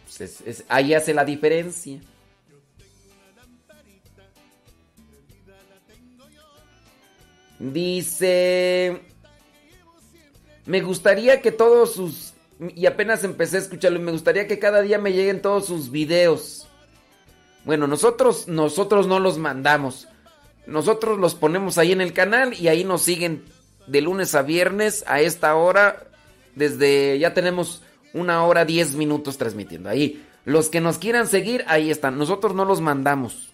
Pues 0.05 0.21
es- 0.21 0.41
es- 0.47 0.65
ahí 0.69 0.95
hace 0.95 1.15
la 1.15 1.25
diferencia. 1.25 2.01
Dice... 7.59 9.01
Me 10.67 10.81
gustaría 10.81 11.41
que 11.43 11.53
todos 11.53 11.95
sus... 11.95 12.33
Y 12.75 12.87
apenas 12.87 13.25
empecé 13.25 13.57
a 13.57 13.61
escucharlo. 13.61 14.01
Me 14.01 14.13
gustaría 14.13 14.47
que 14.47 14.59
cada 14.59 14.83
día 14.83 14.99
me 14.99 15.13
lleguen 15.13 15.43
todos 15.43 15.67
sus 15.67 15.91
videos. 15.91 16.67
Bueno, 17.65 17.87
nosotros, 17.87 18.49
nosotros 18.49 19.07
no 19.07 19.19
los 19.19 19.39
mandamos. 19.39 20.09
Nosotros 20.67 21.19
los 21.19 21.35
ponemos 21.35 21.79
ahí 21.79 21.93
en 21.93 22.01
el 22.01 22.13
canal 22.13 22.55
y 22.55 22.69
ahí 22.69 22.85
nos 22.85 23.03
siguen 23.03 23.45
de 23.87 24.01
lunes 24.01 24.35
a 24.35 24.43
viernes 24.43 25.05
a 25.07 25.21
esta 25.21 25.55
hora. 25.55 26.05
Desde 26.55 27.19
ya 27.19 27.35
tenemos 27.35 27.83
una 28.13 28.45
hora 28.45 28.65
diez 28.65 28.95
minutos 28.95 29.39
transmitiendo. 29.39 29.89
Ahí, 29.89 30.25
los 30.45 30.69
que 30.69 30.81
nos 30.81 30.99
quieran 30.99 31.27
seguir, 31.27 31.65
ahí 31.67 31.91
están. 31.91 32.19
Nosotros 32.19 32.55
no 32.55 32.65
los 32.65 32.81
mandamos. 32.81 33.51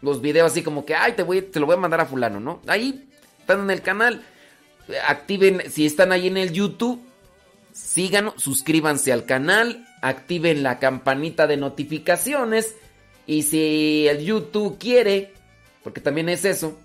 Los 0.00 0.20
videos 0.20 0.52
así 0.52 0.62
como 0.62 0.84
que, 0.84 0.94
ay, 0.94 1.12
te, 1.12 1.22
voy, 1.22 1.42
te 1.42 1.60
lo 1.60 1.66
voy 1.66 1.76
a 1.76 1.80
mandar 1.80 2.00
a 2.00 2.06
fulano, 2.06 2.40
¿no? 2.40 2.60
Ahí 2.66 3.08
están 3.38 3.60
en 3.60 3.70
el 3.70 3.82
canal. 3.82 4.22
Activen, 5.06 5.70
si 5.70 5.86
están 5.86 6.12
ahí 6.12 6.26
en 6.26 6.36
el 6.36 6.52
YouTube, 6.52 7.00
síganos, 7.72 8.34
suscríbanse 8.42 9.12
al 9.12 9.24
canal, 9.24 9.86
activen 10.00 10.62
la 10.62 10.78
campanita 10.78 11.46
de 11.46 11.56
notificaciones. 11.56 12.74
Y 13.26 13.42
si 13.42 14.06
el 14.08 14.24
YouTube 14.24 14.78
quiere, 14.78 15.32
porque 15.82 16.00
también 16.00 16.28
es 16.28 16.44
eso, 16.44 16.78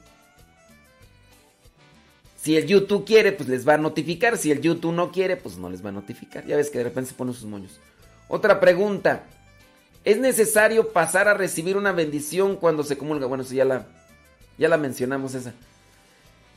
Si 2.37 2.55
el 2.55 2.65
YouTube 2.65 3.03
quiere, 3.03 3.33
pues 3.33 3.49
les 3.49 3.67
va 3.67 3.73
a 3.73 3.77
notificar. 3.77 4.37
Si 4.37 4.51
el 4.51 4.61
YouTube 4.61 4.93
no 4.93 5.11
quiere, 5.11 5.35
pues 5.35 5.57
no 5.57 5.69
les 5.69 5.83
va 5.83 5.89
a 5.89 5.91
notificar. 5.91 6.45
Ya 6.45 6.55
ves 6.55 6.69
que 6.69 6.77
de 6.77 6.85
repente 6.85 7.09
se 7.09 7.15
ponen 7.15 7.33
sus 7.33 7.43
moños. 7.43 7.77
Otra 8.29 8.61
pregunta. 8.61 9.23
¿Es 10.05 10.17
necesario 10.17 10.93
pasar 10.93 11.27
a 11.27 11.33
recibir 11.33 11.75
una 11.75 11.91
bendición 11.91 12.55
cuando 12.55 12.83
se 12.83 12.97
comulga? 12.97 13.25
Bueno, 13.25 13.43
eso 13.43 13.53
ya 13.53 13.65
la, 13.65 13.85
ya 14.57 14.69
la 14.69 14.77
mencionamos 14.77 15.33
esa. 15.35 15.53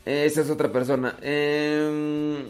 Esa 0.05 0.41
es 0.43 0.51
otra 0.51 0.71
persona. 0.71 1.17
Em, 1.21 2.45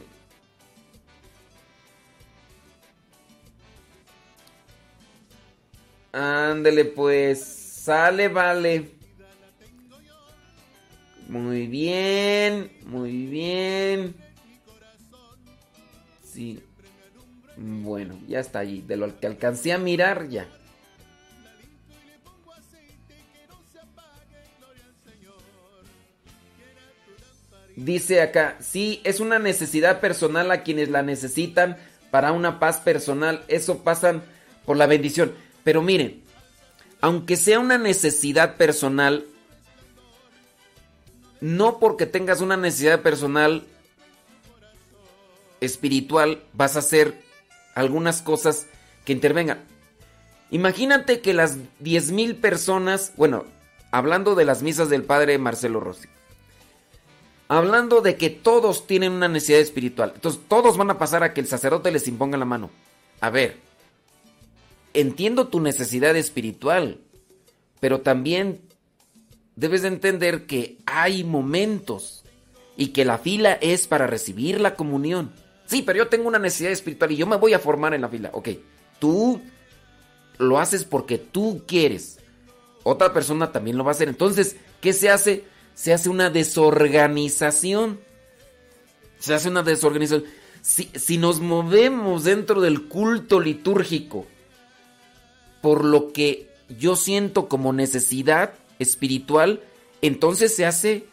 Ándele 6.13 6.85
pues. 6.85 7.45
Sale, 7.45 8.29
vale. 8.29 8.91
Muy 11.29 11.67
bien, 11.67 12.73
muy 12.87 13.27
bien. 13.27 14.15
Sí. 16.25 16.63
Bueno, 17.57 18.19
ya 18.27 18.41
está 18.41 18.61
ahí. 18.61 18.81
De 18.81 18.97
lo 18.97 19.19
que 19.19 19.27
alcancé 19.27 19.73
a 19.73 19.79
mirar, 19.79 20.29
ya. 20.29 20.49
Dice 27.77 28.21
acá, 28.21 28.57
sí, 28.61 29.01
es 29.05 29.21
una 29.21 29.39
necesidad 29.39 30.01
personal 30.01 30.51
a 30.51 30.63
quienes 30.63 30.91
la 30.91 31.03
necesitan 31.03 31.79
para 32.11 32.33
una 32.33 32.59
paz 32.59 32.79
personal. 32.79 33.43
Eso 33.49 33.83
pasan 33.85 34.23
por 34.67 34.77
la 34.77 34.87
bendición. 34.87 35.33
Pero 35.65 35.83
miren, 35.83 36.23
aunque 37.01 37.37
sea 37.37 37.59
una 37.59 37.79
necesidad 37.79 38.57
personal, 38.57 39.27
no 41.41 41.79
porque 41.79 42.07
tengas 42.07 42.41
una 42.41 42.57
necesidad 42.57 43.01
personal 43.01 43.65
espiritual 45.61 46.43
vas 46.53 46.77
a 46.77 46.81
hacer 46.81 47.23
algunas 47.75 48.23
cosas 48.23 48.67
que 49.05 49.13
intervengan. 49.13 49.65
Imagínate 50.51 51.21
que 51.21 51.33
las 51.33 51.59
10.000 51.83 52.41
personas, 52.41 53.13
bueno, 53.17 53.45
hablando 53.91 54.35
de 54.35 54.45
las 54.45 54.63
misas 54.63 54.91
del 54.91 55.05
padre 55.05 55.39
Marcelo 55.39 55.81
Rossi, 55.81 56.09
hablando 57.49 58.01
de 58.01 58.17
que 58.17 58.31
todos 58.31 58.87
tienen 58.87 59.13
una 59.13 59.29
necesidad 59.29 59.61
espiritual, 59.61 60.13
entonces 60.15 60.41
todos 60.49 60.77
van 60.77 60.91
a 60.91 60.99
pasar 60.99 61.23
a 61.23 61.33
que 61.33 61.41
el 61.41 61.47
sacerdote 61.47 61.91
les 61.93 62.09
imponga 62.09 62.37
la 62.37 62.45
mano. 62.45 62.71
A 63.21 63.31
ver, 63.31 63.59
entiendo 64.95 65.49
tu 65.49 65.61
necesidad 65.61 66.17
espiritual, 66.17 67.01
pero 67.81 68.01
también 68.01 68.61
debes 69.57 69.83
de 69.83 69.89
entender 69.89 70.47
que 70.47 70.79
hay 70.87 71.25
momentos 71.25 72.25
y 72.77 72.89
que 72.89 73.05
la 73.05 73.19
fila 73.19 73.53
es 73.61 73.87
para 73.87 74.07
recibir 74.07 74.61
la 74.61 74.75
comunión. 74.75 75.33
Sí, 75.67 75.83
pero 75.83 75.99
yo 75.99 76.09
tengo 76.09 76.29
una 76.29 76.39
necesidad 76.39 76.73
espiritual 76.73 77.13
y 77.13 77.17
yo 77.17 77.27
me 77.27 77.37
voy 77.37 77.53
a 77.53 77.59
formar 77.59 77.95
en 77.95 78.01
la 78.01 78.09
fila. 78.09 78.31
Ok, 78.33 78.49
tú 78.99 79.41
lo 80.39 80.59
haces 80.59 80.85
porque 80.85 81.19
tú 81.19 81.63
quieres. 81.67 82.19
Otra 82.83 83.13
persona 83.13 83.53
también 83.53 83.77
lo 83.77 83.85
va 83.85 83.91
a 83.91 83.95
hacer. 83.95 84.09
Entonces, 84.09 84.57
¿qué 84.81 84.93
se 84.93 85.11
hace? 85.11 85.45
Se 85.75 85.93
hace 85.93 86.09
una 86.09 86.31
desorganización. 86.31 88.01
Se 89.19 89.35
hace 89.35 89.49
una 89.49 89.63
desorganización. 89.63 90.25
Si, 90.63 90.91
si 90.95 91.19
nos 91.19 91.41
movemos 91.41 92.25
dentro 92.25 92.61
del 92.61 92.89
culto 92.89 93.41
litúrgico 93.41 94.27
por 95.61 95.85
lo 95.85 96.13
que 96.13 96.49
yo 96.79 96.97
siento 96.97 97.49
como 97.49 97.73
necesidad 97.73 98.53
espiritual, 98.79 99.61
entonces 100.03 100.55
se 100.55 100.67
hace 100.67 101.05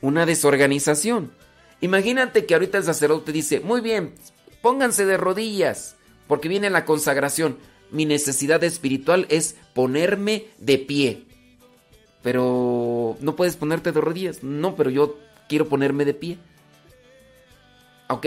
una 0.00 0.26
desorganización. 0.26 1.32
Imagínate 1.80 2.46
que 2.46 2.54
ahorita 2.54 2.78
el 2.78 2.84
sacerdote 2.84 3.32
dice, 3.32 3.60
muy 3.60 3.80
bien, 3.80 4.14
pónganse 4.62 5.06
de 5.06 5.16
rodillas, 5.16 5.96
porque 6.28 6.48
viene 6.48 6.70
la 6.70 6.84
consagración. 6.84 7.58
Mi 7.90 8.04
necesidad 8.04 8.62
espiritual 8.62 9.26
es 9.30 9.56
ponerme 9.74 10.46
de 10.58 10.78
pie. 10.78 11.24
Pero 12.22 13.16
no 13.20 13.34
puedes 13.34 13.56
ponerte 13.56 13.92
de 13.92 14.00
rodillas. 14.00 14.42
No, 14.42 14.76
pero 14.76 14.90
yo 14.90 15.18
quiero 15.48 15.68
ponerme 15.68 16.04
de 16.04 16.14
pie. 16.14 16.38
Ok, 18.08 18.26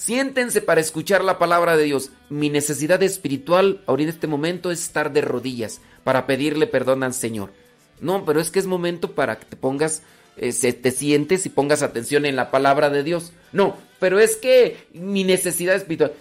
siéntense 0.00 0.62
para 0.62 0.80
escuchar 0.80 1.22
la 1.22 1.38
palabra 1.38 1.76
de 1.76 1.84
Dios. 1.84 2.10
Mi 2.30 2.48
necesidad 2.48 3.02
espiritual 3.02 3.82
ahorita 3.86 4.08
en 4.08 4.14
este 4.14 4.26
momento 4.26 4.70
es 4.70 4.80
estar 4.80 5.12
de 5.12 5.20
rodillas 5.20 5.82
para 6.04 6.26
pedirle 6.26 6.66
perdón 6.66 7.02
al 7.02 7.12
Señor. 7.12 7.52
No, 8.00 8.24
pero 8.24 8.40
es 8.40 8.50
que 8.50 8.60
es 8.60 8.66
momento 8.66 9.12
para 9.12 9.38
que 9.38 9.44
te 9.44 9.56
pongas, 9.56 10.02
eh, 10.38 10.52
te 10.54 10.90
sientes 10.90 11.44
y 11.44 11.50
pongas 11.50 11.82
atención 11.82 12.24
en 12.24 12.34
la 12.34 12.50
palabra 12.50 12.88
de 12.88 13.02
Dios. 13.02 13.32
No, 13.52 13.76
pero 13.98 14.18
es 14.20 14.36
que 14.36 14.88
mi 14.94 15.22
necesidad 15.22 15.76
espiritual. 15.76 16.14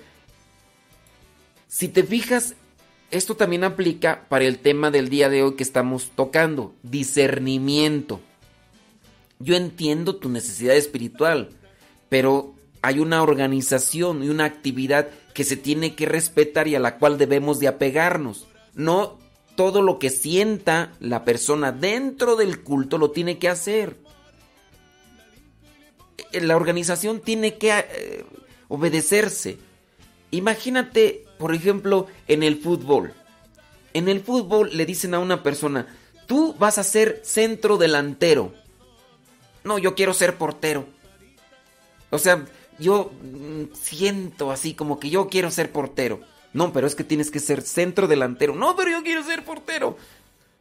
Si 1.70 1.88
te 1.88 2.04
fijas, 2.04 2.56
esto 3.12 3.38
también 3.38 3.64
aplica 3.64 4.26
para 4.28 4.44
el 4.44 4.60
tema 4.60 4.92
del 4.92 5.08
día 5.08 5.30
de 5.30 5.42
hoy 5.42 5.56
que 5.56 5.64
estamos 5.64 6.12
tocando, 6.18 6.76
discernimiento. 6.84 8.20
Yo 9.40 9.56
entiendo 9.56 10.18
tu 10.18 10.28
necesidad 10.28 10.76
espiritual, 10.76 11.52
pero 12.10 12.59
hay 12.82 13.00
una 13.00 13.22
organización 13.22 14.24
y 14.24 14.30
una 14.30 14.46
actividad 14.46 15.10
que 15.34 15.44
se 15.44 15.58
tiene 15.58 15.96
que 15.96 16.06
respetar 16.06 16.68
y 16.68 16.76
a 16.76 16.80
la 16.80 16.98
cual 16.98 17.18
debemos 17.18 17.60
de 17.60 17.68
apegarnos. 17.68 18.48
No 18.74 19.18
todo 19.56 19.82
lo 19.82 20.00
que 20.00 20.10
sienta 20.10 20.94
la 21.00 21.26
persona 21.26 21.74
dentro 21.74 22.38
del 22.38 22.64
culto 22.64 22.98
lo 22.98 23.12
tiene 23.12 23.38
que 23.38 23.50
hacer. 23.50 23.98
Eh, 26.32 26.42
La 26.42 26.56
organización 26.56 27.20
tiene 27.20 27.58
que 27.58 27.72
eh, 27.72 28.26
obedecerse. 28.70 29.58
Imagínate, 30.32 31.26
por 31.38 31.54
ejemplo, 31.54 32.08
en 32.28 32.44
el 32.44 32.58
fútbol. 32.58 33.14
En 33.94 34.08
el 34.08 34.22
fútbol 34.22 34.70
le 34.72 34.86
dicen 34.86 35.14
a 35.14 35.20
una 35.20 35.44
persona, 35.44 35.88
tú 36.28 36.56
vas 36.58 36.78
a 36.78 36.84
ser 36.84 37.22
centro 37.26 37.78
delantero. 37.78 38.54
No, 39.64 39.78
yo 39.78 39.96
quiero 39.96 40.14
ser 40.14 40.38
portero. 40.38 40.86
O 42.12 42.18
sea, 42.18 42.46
yo 42.80 43.12
mm, 43.22 43.74
siento 43.74 44.52
así 44.52 44.74
como 44.74 45.00
que 45.00 45.10
yo 45.10 45.28
quiero 45.30 45.52
ser 45.52 45.72
portero. 45.72 46.20
No, 46.54 46.74
pero 46.74 46.88
es 46.88 46.96
que 46.96 47.04
tienes 47.04 47.30
que 47.30 47.40
ser 47.40 47.62
centro 47.62 48.08
delantero. 48.08 48.56
No, 48.56 48.76
pero 48.76 48.92
yo 48.92 49.04
quiero 49.04 49.24
ser 49.24 49.46
portero. 49.46 49.98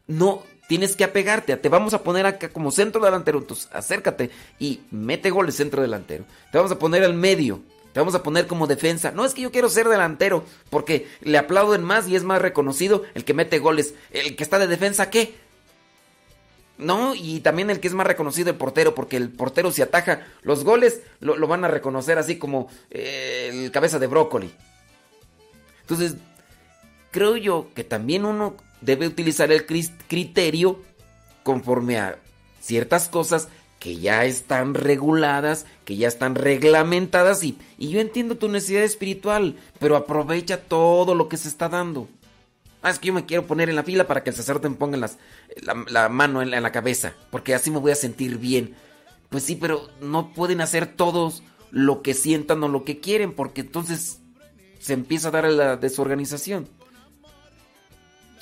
No, 0.06 0.42
tienes 0.68 0.96
que 0.96 1.04
apegarte. 1.04 1.56
Te 1.56 1.68
vamos 1.68 1.94
a 1.94 2.02
poner 2.02 2.26
acá 2.26 2.50
como 2.50 2.70
centro 2.70 3.02
delantero. 3.02 3.38
Entonces, 3.38 3.68
acércate 3.72 4.30
y 4.58 4.80
mete 4.90 5.30
goles 5.30 5.56
centro 5.56 5.80
delantero. 5.80 6.24
Te 6.52 6.58
vamos 6.58 6.72
a 6.72 6.78
poner 6.78 7.04
al 7.04 7.14
medio. 7.14 7.60
Te 7.92 8.00
vamos 8.00 8.14
a 8.14 8.22
poner 8.22 8.46
como 8.46 8.66
defensa. 8.66 9.12
No 9.12 9.24
es 9.24 9.32
que 9.32 9.42
yo 9.42 9.50
quiero 9.50 9.70
ser 9.70 9.88
delantero, 9.88 10.44
porque 10.70 11.08
le 11.22 11.38
aplauden 11.38 11.82
más 11.82 12.06
y 12.06 12.16
es 12.16 12.22
más 12.22 12.42
reconocido 12.42 13.04
el 13.14 13.24
que 13.24 13.34
mete 13.34 13.58
goles. 13.58 13.94
El 14.10 14.36
que 14.36 14.42
está 14.42 14.58
de 14.58 14.66
defensa, 14.66 15.10
¿qué? 15.10 15.34
No, 16.78 17.14
y 17.14 17.40
también 17.40 17.70
el 17.70 17.80
que 17.80 17.88
es 17.88 17.94
más 17.94 18.06
reconocido 18.06 18.50
el 18.50 18.56
portero, 18.56 18.94
porque 18.94 19.16
el 19.16 19.30
portero 19.30 19.72
si 19.72 19.82
ataja 19.82 20.26
los 20.42 20.62
goles, 20.62 21.00
lo, 21.20 21.36
lo 21.36 21.48
van 21.48 21.64
a 21.64 21.68
reconocer 21.68 22.18
así 22.18 22.38
como 22.38 22.68
eh, 22.90 23.50
el 23.52 23.70
cabeza 23.72 23.98
de 23.98 24.06
brócoli. 24.06 24.50
Entonces, 25.80 26.14
creo 27.10 27.36
yo 27.36 27.68
que 27.74 27.82
también 27.82 28.24
uno 28.24 28.56
debe 28.80 29.08
utilizar 29.08 29.50
el 29.50 29.66
criterio 29.66 30.80
conforme 31.42 31.98
a 31.98 32.18
ciertas 32.60 33.08
cosas 33.08 33.48
que 33.78 33.96
ya 33.96 34.24
están 34.24 34.74
reguladas, 34.74 35.66
que 35.84 35.96
ya 35.96 36.08
están 36.08 36.34
reglamentadas 36.34 37.42
y, 37.42 37.58
y 37.78 37.90
yo 37.90 38.00
entiendo 38.00 38.36
tu 38.36 38.48
necesidad 38.48 38.82
espiritual, 38.82 39.56
pero 39.78 39.96
aprovecha 39.96 40.60
todo 40.60 41.14
lo 41.14 41.28
que 41.28 41.36
se 41.36 41.48
está 41.48 41.68
dando. 41.68 42.08
Ah, 42.82 42.90
es 42.90 42.98
que 42.98 43.08
yo 43.08 43.12
me 43.12 43.26
quiero 43.26 43.46
poner 43.46 43.68
en 43.68 43.76
la 43.76 43.82
fila 43.82 44.06
para 44.06 44.22
que 44.22 44.30
el 44.30 44.36
sacerdote 44.36 44.68
me 44.68 44.76
ponga 44.76 44.96
las- 44.96 45.18
la, 45.62 45.84
la 45.88 46.08
mano 46.08 46.42
en 46.42 46.50
la, 46.50 46.72
cabeza, 46.72 47.14
porque 47.30 47.54
así 47.54 47.70
me 47.70 47.78
voy 47.78 47.90
a 47.92 47.96
sentir 47.96 48.38
bien. 48.38 48.74
Pues 49.30 49.42
sí, 49.42 49.56
pero 49.56 49.88
no 50.00 50.32
pueden 50.32 50.60
hacer 50.60 50.86
todos 50.86 51.42
lo 51.70 52.02
que 52.02 52.14
sientan 52.14 52.62
o 52.62 52.68
lo 52.68 52.84
que 52.84 53.00
quieren, 53.00 53.34
porque 53.34 53.62
entonces 53.62 54.20
se 54.78 54.92
empieza 54.92 55.28
a 55.28 55.32
dar 55.32 55.50
la 55.50 55.76
desorganización. 55.76 56.68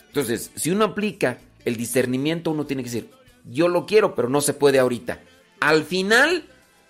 Entonces, 0.08 0.50
si 0.54 0.70
uno 0.70 0.84
aplica 0.84 1.38
el 1.64 1.76
discernimiento, 1.76 2.50
uno 2.50 2.66
tiene 2.66 2.82
que 2.82 2.90
decir, 2.90 3.10
yo 3.44 3.68
lo 3.68 3.86
quiero, 3.86 4.14
pero 4.14 4.28
no 4.28 4.40
se 4.40 4.54
puede 4.54 4.78
ahorita. 4.78 5.20
Al 5.60 5.84
final 5.84 6.44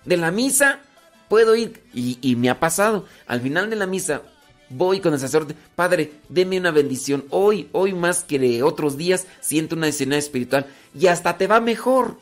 de 0.04 0.16
la 0.16 0.30
misa, 0.30 0.80
puedo 1.28 1.56
ir, 1.56 1.82
y 1.94 2.36
me 2.36 2.50
ha 2.50 2.60
pasado, 2.60 3.06
al 3.26 3.40
final 3.40 3.70
de 3.70 3.76
la 3.76 3.86
misa, 3.86 4.22
voy 4.68 5.00
con 5.00 5.12
el 5.12 5.20
sacerdote, 5.20 5.54
Padre, 5.74 6.12
deme 6.28 6.58
una 6.58 6.70
bendición. 6.70 7.24
Hoy, 7.30 7.68
hoy 7.72 7.92
más 7.92 8.24
que 8.24 8.62
otros 8.62 8.96
días, 8.96 9.26
siento 9.40 9.76
una 9.76 9.88
escena 9.88 10.16
espiritual 10.16 10.66
y 10.98 11.06
hasta 11.06 11.36
te 11.38 11.46
va 11.46 11.60
mejor. 11.60 12.16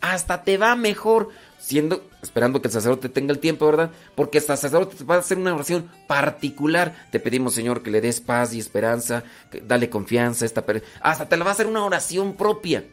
Hasta 0.00 0.44
te 0.44 0.58
va 0.58 0.76
mejor. 0.76 1.30
Siendo, 1.58 2.04
esperando 2.22 2.60
que 2.60 2.68
el 2.68 2.72
sacerdote 2.72 3.08
tenga 3.08 3.32
el 3.32 3.38
tiempo, 3.38 3.64
¿verdad? 3.64 3.90
Porque 4.14 4.36
el 4.36 4.44
sacerdote 4.44 5.02
va 5.04 5.14
a 5.14 5.20
hacer 5.20 5.38
una 5.38 5.54
oración 5.54 5.90
particular. 6.06 7.08
Te 7.10 7.20
pedimos, 7.20 7.54
Señor, 7.54 7.82
que 7.82 7.90
le 7.90 8.02
des 8.02 8.20
paz 8.20 8.52
y 8.52 8.58
esperanza, 8.58 9.24
que 9.50 9.62
dale 9.62 9.88
confianza 9.88 10.44
esta 10.44 10.66
persona. 10.66 10.86
Hasta 11.00 11.26
te 11.26 11.38
la 11.38 11.44
va 11.44 11.52
a 11.52 11.54
hacer 11.54 11.66
una 11.66 11.82
oración 11.82 12.34
propia. 12.34 12.84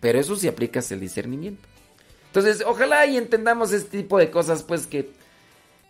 Pero 0.00 0.18
eso 0.18 0.36
si 0.36 0.48
aplicas 0.48 0.90
el 0.90 1.00
discernimiento. 1.00 1.68
Entonces, 2.28 2.64
ojalá 2.66 3.04
y 3.04 3.18
entendamos 3.18 3.72
este 3.72 3.98
tipo 3.98 4.18
de 4.18 4.30
cosas, 4.30 4.62
pues 4.62 4.86
que, 4.86 5.10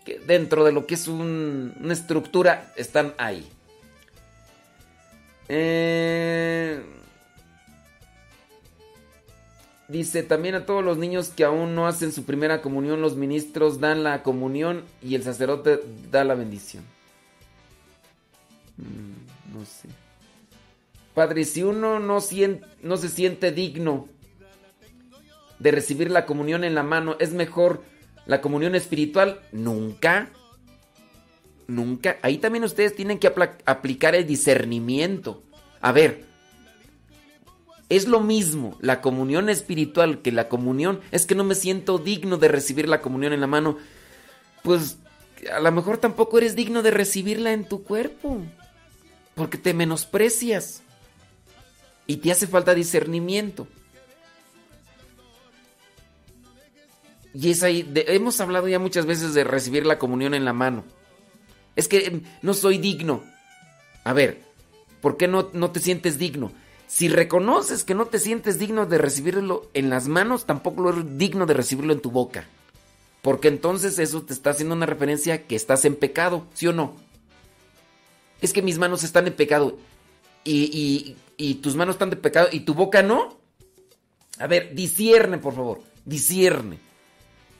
que 0.05 0.19
dentro 0.19 0.65
de 0.65 0.73
lo 0.73 0.87
que 0.87 0.95
es 0.95 1.09
un- 1.09 1.75
una 1.81 1.93
estructura 1.93 2.73
están 2.77 3.15
ahí. 3.19 3.49
Eh, 5.49 6.83
dice, 9.89 10.23
también 10.23 10.55
a 10.55 10.65
todos 10.67 10.83
los 10.85 10.97
niños 10.99 11.29
que 11.29 11.45
aún 11.45 11.75
no 11.75 11.87
hacen 11.87 12.13
su 12.13 12.25
primera 12.25 12.63
comunión, 12.63 13.03
los 13.03 13.17
ministros 13.17 13.81
dan 13.81 14.03
la 14.03 14.23
comunión 14.23 14.85
y 15.03 15.15
el 15.15 15.23
sacerdote 15.23 15.81
da 16.11 16.25
la 16.25 16.35
bendición. 16.35 16.85
Mm, 18.79 19.55
no 19.59 19.65
sé. 19.67 19.89
Padre, 21.15 21.45
si 21.45 21.63
uno 21.63 22.01
no, 22.01 22.21
sien- 22.21 22.65
no 22.83 22.97
se 22.97 23.11
siente 23.11 23.53
digno 23.53 24.09
de 25.59 25.71
recibir 25.71 26.11
la 26.11 26.25
comunión 26.25 26.65
en 26.65 26.75
la 26.75 26.83
mano, 26.83 27.17
¿es 27.21 27.33
mejor 27.33 27.85
la 28.27 28.41
comunión 28.41 28.75
espiritual? 28.75 29.41
Nunca. 29.53 30.31
Nunca. 31.67 32.19
Ahí 32.23 32.39
también 32.39 32.65
ustedes 32.65 32.95
tienen 32.95 33.19
que 33.19 33.33
aplicar 33.65 34.15
el 34.15 34.27
discernimiento. 34.27 35.43
A 35.81 35.93
ver, 35.93 36.25
es 37.89 38.09
lo 38.09 38.21
mismo 38.21 38.77
la 38.81 39.01
comunión 39.01 39.49
espiritual 39.49 40.23
que 40.23 40.33
la 40.33 40.49
comunión. 40.49 41.01
Es 41.11 41.27
que 41.27 41.35
no 41.35 41.45
me 41.45 41.55
siento 41.55 41.99
digno 41.99 42.39
de 42.39 42.49
recibir 42.49 42.89
la 42.89 43.01
comunión 43.01 43.33
en 43.33 43.41
la 43.41 43.47
mano. 43.47 43.79
Pues 44.63 44.99
a 45.53 45.61
lo 45.61 45.73
mejor 45.73 45.99
tampoco 45.99 46.39
eres 46.39 46.55
digno 46.55 46.83
de 46.83 46.91
recibirla 46.91 47.53
en 47.53 47.69
tu 47.69 47.83
cuerpo. 47.83 48.41
Porque 49.35 49.59
te 49.59 49.75
menosprecias. 49.75 50.83
Y 52.07 52.19
te 52.19 52.33
hace 52.33 52.47
falta 52.47 52.75
discernimiento. 52.75 53.67
Y 57.35 57.51
es 57.51 57.63
ahí, 57.63 57.91
hemos 57.95 58.41
hablado 58.41 58.69
ya 58.69 58.79
muchas 58.79 59.07
veces 59.07 59.33
de 59.35 59.45
recibir 59.45 59.87
la 59.87 59.99
comunión 59.99 60.35
en 60.35 60.45
la 60.45 60.53
mano. 60.53 60.85
Es 61.77 61.89
que 61.89 62.07
em, 62.07 62.23
no 62.43 62.53
soy 62.55 62.79
digno. 62.79 63.23
A 64.05 64.13
ver, 64.13 64.43
¿por 65.01 65.17
qué 65.17 65.29
no, 65.29 65.49
no 65.53 65.71
te 65.71 65.81
sientes 65.81 66.19
digno? 66.19 66.53
Si 66.89 67.09
reconoces 67.09 67.85
que 67.85 67.95
no 67.95 68.05
te 68.07 68.19
sientes 68.19 68.59
digno 68.59 68.85
de 68.85 68.99
recibirlo 68.99 69.71
en 69.73 69.89
las 69.89 70.09
manos, 70.09 70.45
tampoco 70.45 70.83
lo 70.83 70.91
eres 70.91 71.17
digno 71.17 71.47
de 71.47 71.55
recibirlo 71.55 71.95
en 71.95 72.01
tu 72.03 72.11
boca. 72.11 72.47
Porque 73.23 73.49
entonces 73.49 73.99
eso 73.99 74.23
te 74.23 74.35
está 74.35 74.51
haciendo 74.51 74.75
una 74.75 74.85
referencia 74.85 75.47
que 75.47 75.57
estás 75.57 75.85
en 75.87 75.95
pecado, 75.97 76.45
¿sí 76.53 76.67
o 76.67 76.73
no? 76.75 76.95
Es 78.43 78.53
que 78.53 78.61
mis 78.63 78.79
manos 78.79 79.05
están 79.05 79.27
en 79.27 79.33
pecado 79.35 79.79
y, 80.45 80.65
y- 80.65 81.17
y 81.39 81.55
tus 81.57 81.77
manos 81.77 81.95
están 81.95 82.11
de 82.11 82.17
pecado 82.17 82.49
y 82.53 82.61
tu 82.61 82.75
boca 82.75 83.03
no. 83.03 83.39
A 84.39 84.47
ver, 84.47 84.75
discierne, 84.75 85.39
por 85.39 85.55
favor, 85.55 85.81
discierne. 86.05 86.79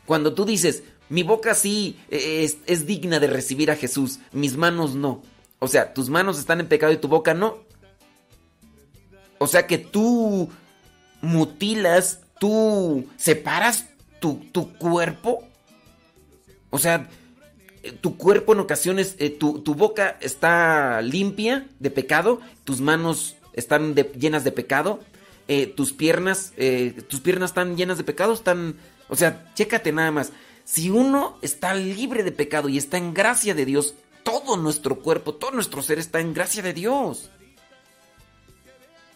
Cuando 0.07 0.35
tú 0.35 0.45
dices, 0.45 0.83
mi 1.09 1.23
boca 1.23 1.55
sí 1.55 1.99
eh, 2.11 2.51
es, 2.67 2.87
digna 2.87 3.21
de 3.21 3.27
recibir 3.27 3.71
a 3.71 3.77
Jesús, 3.77 4.19
mis 4.33 4.57
manos 4.57 4.95
no. 4.95 5.23
O 5.59 5.69
sea, 5.69 5.95
tus 5.95 6.09
manos 6.09 6.39
están 6.39 6.61
en 6.61 6.69
pecado 6.69 6.93
y 6.93 6.97
tu 6.97 7.09
boca 7.09 7.35
no. 7.35 7.59
O 9.39 9.47
sea 9.47 9.67
que 9.67 9.79
tú 9.79 10.51
mutilas, 11.21 12.21
tú 12.41 13.07
separas 13.17 13.89
tu, 14.21 14.45
tu 14.53 14.73
cuerpo. 14.79 15.47
O 16.71 16.79
sea, 16.79 17.11
eh, 17.83 17.93
tu 17.93 18.17
cuerpo 18.17 18.55
en 18.55 18.61
ocasiones, 18.61 19.17
eh, 19.19 19.31
tu, 19.31 19.61
tu 19.61 19.75
boca 19.75 20.17
está 20.21 21.03
limpia 21.03 21.67
de 21.79 21.91
pecado, 21.91 22.41
tus 22.65 22.81
manos 22.81 23.37
están 23.53 23.95
llenas 23.95 24.45
de 24.45 24.53
pecado, 24.53 25.01
tus 25.77 25.93
piernas, 25.93 26.55
eh, 26.57 27.03
tus 27.09 27.21
piernas 27.21 27.51
están 27.51 27.77
llenas 27.77 27.99
de 27.99 28.05
pecado, 28.05 28.33
están, 28.33 28.77
o 29.13 29.15
sea, 29.15 29.53
chécate 29.53 29.93
nada 29.93 30.11
más. 30.11 30.33
Si 30.65 30.89
uno 30.89 31.37
está 31.43 31.75
libre 31.75 32.23
de 32.23 32.33
pecado 32.33 32.71
y 32.71 32.79
está 32.79 32.97
en 32.97 33.13
gracia 33.13 33.55
de 33.55 33.67
Dios, 33.67 33.95
todo 34.23 34.57
nuestro 34.57 35.01
cuerpo, 35.01 35.35
todo 35.35 35.51
nuestro 35.51 35.83
ser 35.83 35.99
está 35.99 36.21
en 36.21 36.33
gracia 36.33 36.63
de 36.63 36.73
Dios. 36.73 37.29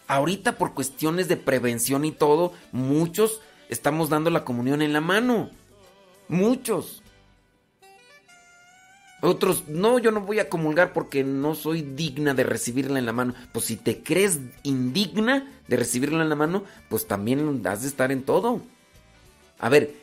Ahorita 0.05 0.59
por 0.59 0.75
cuestiones 0.75 1.27
de 1.27 1.35
prevención 1.35 2.05
y 2.05 2.11
todo, 2.11 2.53
muchos 2.71 3.41
estamos 3.69 4.09
dando 4.09 4.29
la 4.29 4.45
comunión 4.45 4.83
en 4.83 4.93
la 4.93 5.01
mano. 5.01 5.49
Muchos. 6.27 7.01
Otros, 9.23 9.67
no, 9.67 9.97
yo 9.97 10.11
no 10.11 10.21
voy 10.21 10.37
a 10.37 10.47
comulgar 10.47 10.93
porque 10.93 11.23
no 11.23 11.55
soy 11.55 11.81
digna 11.81 12.35
de 12.35 12.43
recibirla 12.43 12.99
en 12.99 13.07
la 13.07 13.13
mano. 13.13 13.33
Pues 13.51 13.65
si 13.65 13.77
te 13.77 14.03
crees 14.03 14.41
indigna 14.61 15.51
de 15.67 15.75
recibirla 15.75 16.21
en 16.21 16.29
la 16.29 16.35
mano, 16.35 16.65
pues 16.87 17.07
también 17.07 17.65
has 17.65 17.81
de 17.81 17.87
estar 17.87 18.11
en 18.11 18.21
todo. 18.21 18.61
A 19.59 19.69
ver, 19.69 19.95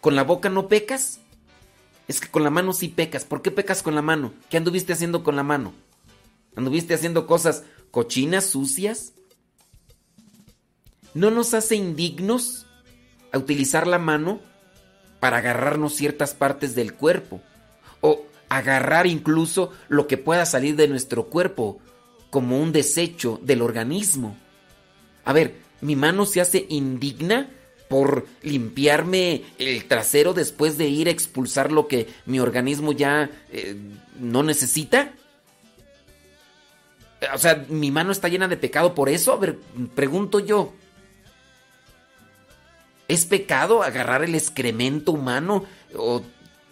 ¿con 0.00 0.16
la 0.16 0.24
boca 0.24 0.48
no 0.48 0.68
pecas? 0.68 1.20
Es 2.08 2.20
que 2.20 2.28
con 2.28 2.42
la 2.42 2.50
mano 2.50 2.72
sí 2.72 2.88
pecas. 2.88 3.24
¿Por 3.24 3.42
qué 3.42 3.50
pecas 3.50 3.82
con 3.82 3.94
la 3.94 4.02
mano? 4.02 4.32
¿Qué 4.50 4.56
anduviste 4.56 4.92
haciendo 4.92 5.22
con 5.22 5.36
la 5.36 5.42
mano? 5.42 5.74
¿Anduviste 6.56 6.94
haciendo 6.94 7.26
cosas 7.26 7.64
cochinas, 7.90 8.46
sucias? 8.46 9.12
¿No 11.14 11.30
nos 11.30 11.54
hace 11.54 11.76
indignos 11.76 12.66
a 13.32 13.38
utilizar 13.38 13.86
la 13.86 13.98
mano 13.98 14.40
para 15.20 15.38
agarrarnos 15.38 15.94
ciertas 15.94 16.34
partes 16.34 16.74
del 16.74 16.94
cuerpo? 16.94 17.40
O 18.00 18.24
agarrar 18.48 19.06
incluso 19.06 19.72
lo 19.88 20.06
que 20.06 20.16
pueda 20.16 20.46
salir 20.46 20.76
de 20.76 20.88
nuestro 20.88 21.26
cuerpo 21.26 21.80
como 22.30 22.60
un 22.60 22.72
desecho 22.72 23.38
del 23.42 23.62
organismo. 23.62 24.36
A 25.24 25.32
ver, 25.32 25.56
mi 25.80 25.96
mano 25.96 26.24
se 26.26 26.40
hace 26.40 26.66
indigna 26.68 27.50
por 27.88 28.26
limpiarme 28.42 29.42
el 29.58 29.84
trasero 29.86 30.34
después 30.34 30.76
de 30.78 30.88
ir 30.88 31.08
a 31.08 31.10
expulsar 31.12 31.72
lo 31.72 31.88
que 31.88 32.06
mi 32.26 32.38
organismo 32.40 32.92
ya 32.92 33.30
eh, 33.50 33.76
no 34.20 34.42
necesita. 34.42 35.12
O 37.34 37.38
sea, 37.38 37.64
mi 37.68 37.90
mano 37.90 38.12
está 38.12 38.28
llena 38.28 38.46
de 38.46 38.56
pecado 38.56 38.94
por 38.94 39.08
eso. 39.08 39.32
A 39.32 39.36
ver, 39.38 39.58
pregunto 39.94 40.38
yo. 40.40 40.72
¿Es 43.08 43.24
pecado 43.24 43.82
agarrar 43.82 44.22
el 44.22 44.34
excremento 44.34 45.12
humano? 45.12 45.64
O 45.96 46.22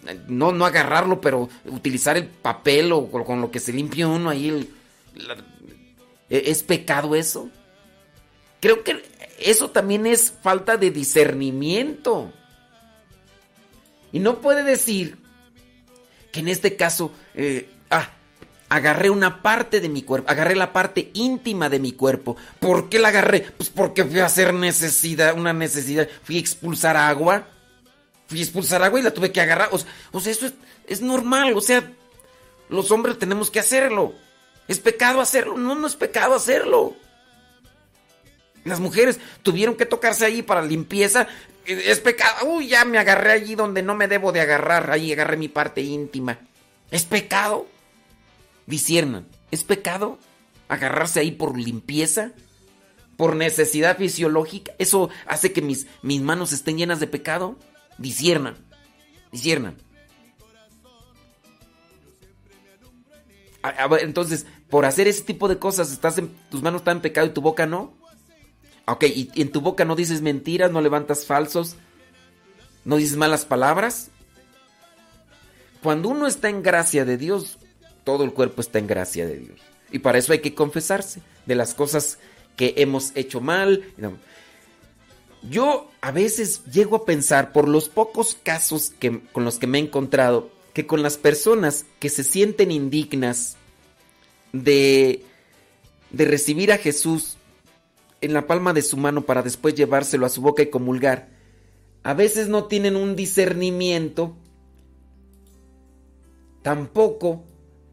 eh, 0.07 0.19
no, 0.27 0.51
no 0.51 0.65
agarrarlo, 0.65 1.19
pero 1.19 1.49
utilizar 1.65 2.15
el 2.15 2.27
papel 2.27 2.91
o 2.91 3.09
con, 3.09 3.41
lo 3.41 3.49
que 3.51 3.59
se 3.59 3.73
limpia 3.73 4.07
uno 4.07 4.29
ahí. 4.29 4.49
el- 4.49 4.69
la- 5.15 5.43
¿Es 6.29 6.61
pecado 6.61 7.15
eso? 7.15 7.49
Creo 8.59 8.83
que 8.83 9.01
eso 9.37 9.69
también 9.69 10.05
es 10.05 10.33
falta 10.41 10.77
de 10.77 10.91
discernimiento. 10.91 12.31
Y 14.11 14.19
no 14.19 14.39
puede 14.39 14.63
decir 14.63 15.17
que 16.31 16.39
en 16.39 16.47
este 16.47 16.75
caso, 16.75 17.11
eh, 17.35 17.69
ah, 17.89 18.09
agarré 18.69 19.09
una 19.09 19.41
parte 19.41 19.79
de 19.79 19.89
mi 19.89 20.01
cuerpo, 20.01 20.29
agarré 20.29 20.55
la 20.55 20.73
parte 20.73 21.11
íntima 21.13 21.69
de 21.69 21.79
mi 21.79 21.91
cuerpo. 21.91 22.35
¿Por 22.59 22.89
qué 22.89 22.99
la 22.99 23.09
agarré? 23.09 23.41
Pues 23.41 23.69
porque 23.69 24.03
fui 24.03 24.19
a 24.19 24.25
hacer 24.25 24.53
necesidad, 24.53 25.37
una 25.37 25.53
necesidad. 25.53 26.07
Fui 26.23 26.37
a 26.37 26.39
expulsar 26.39 26.97
agua. 26.97 27.47
Fui 28.27 28.39
a 28.39 28.43
expulsar 28.43 28.83
agua 28.83 28.99
y 28.99 29.03
la 29.03 29.13
tuve 29.13 29.31
que 29.31 29.41
agarrar. 29.41 29.69
O 29.71 29.77
sea, 29.77 29.89
o 30.11 30.19
sea, 30.19 30.31
eso 30.31 30.47
es, 30.47 30.53
es 30.87 31.01
normal. 31.01 31.53
O 31.55 31.61
sea, 31.61 31.91
los 32.69 32.91
hombres 32.91 33.17
tenemos 33.19 33.49
que 33.51 33.59
hacerlo. 33.59 34.13
¿Es 34.67 34.79
pecado 34.79 35.21
hacerlo? 35.21 35.57
No, 35.57 35.75
no 35.75 35.87
es 35.87 35.95
pecado 35.95 36.35
hacerlo. 36.35 36.95
Las 38.67 38.79
mujeres 38.79 39.19
tuvieron 39.43 39.75
que 39.75 39.85
tocarse 39.85 40.25
ahí 40.25 40.41
para 40.41 40.61
limpieza. 40.61 41.27
Eh, 41.65 41.83
Es 41.87 41.99
pecado. 41.99 42.47
Uy, 42.47 42.67
ya 42.67 42.85
me 42.85 42.97
agarré 42.97 43.31
allí 43.31 43.55
donde 43.55 43.81
no 43.81 43.95
me 43.95 44.07
debo 44.07 44.31
de 44.31 44.41
agarrar. 44.41 44.91
Ahí 44.91 45.11
agarré 45.11 45.37
mi 45.37 45.47
parte 45.47 45.81
íntima. 45.81 46.39
¿Es 46.91 47.05
pecado? 47.05 47.67
Disiernan. 48.65 49.27
¿Es 49.51 49.63
pecado 49.63 50.19
agarrarse 50.67 51.19
ahí 51.19 51.31
por 51.31 51.57
limpieza? 51.57 52.31
¿Por 53.15 53.35
necesidad 53.35 53.97
fisiológica? 53.97 54.73
¿Eso 54.77 55.09
hace 55.25 55.51
que 55.51 55.61
mis, 55.61 55.87
mis 56.01 56.21
manos 56.21 56.53
estén 56.53 56.77
llenas 56.77 56.99
de 56.99 57.07
pecado? 57.07 57.57
Disiernan. 57.97 58.55
Disiernan. 59.31 59.77
Entonces, 64.01 64.45
por 64.69 64.85
hacer 64.85 65.07
ese 65.07 65.23
tipo 65.23 65.47
de 65.47 65.57
cosas, 65.57 65.91
estás 65.91 66.21
tus 66.49 66.61
manos 66.61 66.81
están 66.81 66.97
en 66.97 67.01
pecado 67.01 67.27
y 67.27 67.31
tu 67.31 67.41
boca 67.41 67.65
no. 67.65 67.93
Ok, 68.89 69.03
y, 69.03 69.29
en 69.35 69.51
tu 69.51 69.61
boca 69.61 69.83
no 69.83 69.95
dices 69.95 70.21
mentiras, 70.21 70.71
no 70.71 70.79
levantas 70.79 71.25
falsos, 71.25 71.75
no 72.85 72.95
dices 72.95 73.17
malas 73.17 73.43
palabras. 73.45 74.11
Cuando 75.83 76.09
uno 76.09 76.25
está 76.25 76.49
en 76.49 76.63
gracia 76.63 77.03
de 77.03 77.17
Dios, 77.17 77.57
todo 78.05 78.23
el 78.23 78.31
cuerpo 78.31 78.61
está 78.61 78.79
en 78.79 78.87
gracia 78.87 79.27
de 79.27 79.39
Dios. 79.39 79.59
Y 79.91 79.99
para 79.99 80.17
eso 80.17 80.31
hay 80.31 80.39
que 80.39 80.55
confesarse 80.55 81.21
de 81.45 81.55
las 81.55 81.73
cosas 81.73 82.17
que 82.55 82.75
hemos 82.77 83.11
hecho 83.15 83.41
mal. 83.41 83.83
Yo 85.49 85.91
a 85.99 86.11
veces 86.11 86.63
llego 86.71 86.95
a 86.95 87.05
pensar, 87.05 87.51
por 87.51 87.67
los 87.67 87.89
pocos 87.89 88.37
casos 88.41 88.89
que, 88.89 89.21
con 89.31 89.43
los 89.43 89.59
que 89.59 89.67
me 89.67 89.79
he 89.79 89.81
encontrado, 89.81 90.49
que 90.73 90.87
con 90.87 91.03
las 91.03 91.17
personas 91.17 91.85
que 91.99 92.09
se 92.09 92.23
sienten 92.23 92.71
indignas 92.71 93.57
de, 94.53 95.25
de 96.09 96.25
recibir 96.25 96.71
a 96.71 96.77
Jesús 96.77 97.36
en 98.27 98.33
la 98.33 98.45
palma 98.45 98.73
de 98.73 98.81
su 98.81 98.97
mano 98.97 99.21
para 99.21 99.41
después 99.41 99.73
llevárselo 99.73 100.25
a 100.25 100.29
su 100.29 100.41
boca 100.41 100.61
y 100.61 100.69
comulgar, 100.69 101.29
a 102.03 102.13
veces 102.13 102.49
no 102.49 102.65
tienen 102.65 102.97
un 102.97 103.15
discernimiento 103.15 104.35
tampoco 106.61 107.45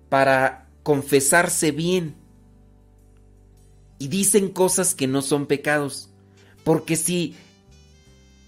para 0.09 0.69
confesarse 0.83 1.71
bien. 1.71 2.17
Y 4.01 4.09
dicen 4.09 4.49
cosas 4.49 4.97
que 4.97 5.07
no 5.07 5.23
son 5.23 5.47
pecados. 5.47 6.11
Porque 6.65 6.97
si 6.97 7.37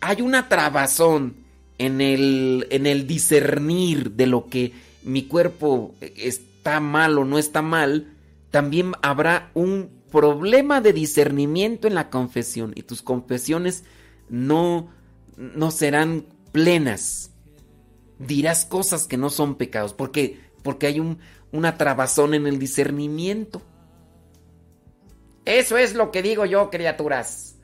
hay 0.01 0.23
una 0.23 0.49
trabazón 0.49 1.37
en 1.79 2.01
el, 2.01 2.67
en 2.71 2.87
el 2.87 3.07
discernir 3.07 4.11
de 4.13 4.27
lo 4.27 4.49
que 4.49 4.73
mi 5.05 5.23
cuerpo 5.23 5.95
está 6.01 6.81
mal 6.81 7.17
o 7.17 7.25
no 7.25 7.39
está 7.39 7.63
mal, 7.63 8.13
también 8.51 8.93
habrá 9.03 9.53
un 9.55 9.96
problema 10.11 10.81
de 10.81 10.93
discernimiento 10.93 11.89
en 11.89 11.95
la 11.95 12.11
confesión 12.11 12.73
y 12.75 12.83
tus 12.83 13.03
confesiones 13.03 13.85
no, 14.29 14.89
no 15.37 15.71
serán 15.71 16.27
plenas. 16.53 17.31
Dirás 18.19 18.65
cosas 18.65 19.07
que 19.07 19.17
no 19.17 19.31
son 19.31 19.57
pecados 19.57 19.93
porque, 19.93 20.41
porque 20.63 20.87
hay 20.87 21.01
un, 21.01 21.19
una 21.53 21.77
trabazón 21.77 22.35
en 22.35 22.47
el 22.47 22.59
discernimiento. 22.59 23.63
Eso 25.45 25.77
es 25.77 25.95
lo 25.95 26.11
que 26.11 26.23
digo 26.23 26.45
yo, 26.45 26.71
criaturas. 26.71 27.57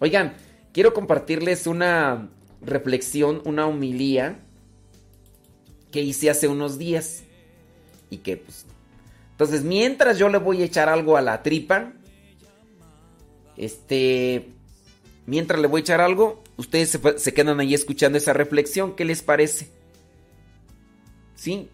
Oigan, 0.00 0.34
quiero 0.72 0.92
compartirles 0.92 1.66
una 1.66 2.28
reflexión, 2.60 3.42
una 3.44 3.66
humilía 3.66 4.40
que 5.92 6.02
hice 6.02 6.30
hace 6.30 6.48
unos 6.48 6.78
días 6.78 7.22
y 8.10 8.18
que 8.18 8.36
pues 8.36 8.66
entonces, 9.36 9.64
mientras 9.64 10.16
yo 10.16 10.30
le 10.30 10.38
voy 10.38 10.62
a 10.62 10.64
echar 10.64 10.88
algo 10.88 11.18
a 11.18 11.20
la 11.20 11.42
tripa, 11.42 11.92
este, 13.58 14.48
mientras 15.26 15.60
le 15.60 15.66
voy 15.66 15.80
a 15.80 15.82
echar 15.82 16.00
algo, 16.00 16.42
ustedes 16.56 16.98
se, 17.18 17.34
quedan 17.34 17.60
ahí 17.60 17.74
escuchando 17.74 18.16
esa 18.16 18.32
reflexión. 18.32 18.96
¿Qué 18.96 19.04
les 19.04 19.20
parece? 19.20 19.68
¿Sí? 21.34 21.68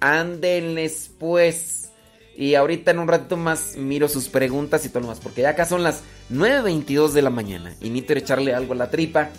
Ándenles 0.00 1.10
pues. 1.18 1.92
Y 2.36 2.56
ahorita 2.56 2.90
en 2.90 2.98
un 2.98 3.08
ratito 3.08 3.38
más 3.38 3.76
miro 3.76 4.06
sus 4.06 4.28
preguntas 4.28 4.84
y 4.84 4.90
todo 4.90 5.00
lo 5.00 5.06
más. 5.06 5.20
Porque 5.20 5.40
ya 5.40 5.48
acá 5.48 5.64
son 5.64 5.82
las 5.82 6.02
9.22 6.30 7.12
de 7.12 7.22
la 7.22 7.30
mañana. 7.30 7.74
Y 7.80 7.88
necesito 7.88 8.12
echarle 8.18 8.54
algo 8.54 8.74
a 8.74 8.76
la 8.76 8.90
tripa. 8.90 9.30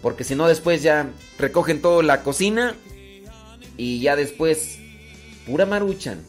Porque 0.00 0.24
si 0.24 0.34
no 0.34 0.48
después 0.48 0.82
ya 0.82 1.10
recogen 1.38 1.82
todo 1.82 2.00
la 2.00 2.22
cocina. 2.22 2.74
Y 3.76 4.00
ya 4.00 4.16
después 4.16 4.78
pura 5.44 5.66
maruchan. 5.66 6.24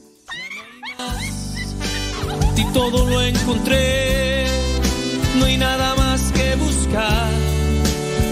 Ti 2.57 2.65
todo 2.73 3.05
lo 3.05 3.21
encontré, 3.21 4.47
no 5.37 5.45
hay 5.45 5.57
nada 5.57 5.93
más 5.93 6.19
que 6.31 6.55
buscar. 6.55 7.31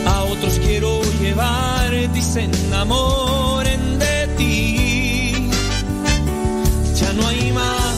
A 0.08 0.24
otros 0.24 0.60
quiero 0.66 1.00
llevar, 1.22 1.92
dicen 2.12 2.50
enamoren 2.66 4.00
de 4.00 4.28
ti. 4.38 5.50
Ya 7.00 7.14
no 7.14 7.28
hay 7.28 7.52
más, 7.52 7.96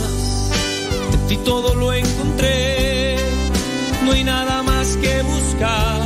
de 1.12 1.18
ti 1.30 1.38
todo 1.45 1.74
lo 1.76 1.94
encontré, 1.94 3.16
no 4.04 4.12
hay 4.12 4.26
nada 4.26 4.64
más 4.64 4.98
que 4.98 5.22
buscar. 5.22 6.02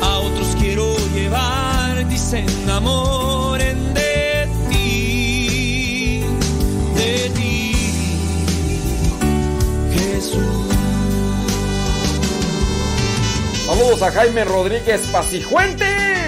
A 0.00 0.18
otros 0.18 0.48
quiero 0.58 0.96
llevar, 1.14 2.08
dicen 2.08 2.46
enamoren 2.62 3.49
A 13.90 14.10
Jaime 14.12 14.44
Rodríguez 14.44 15.00
Pacijuentes. 15.08 16.19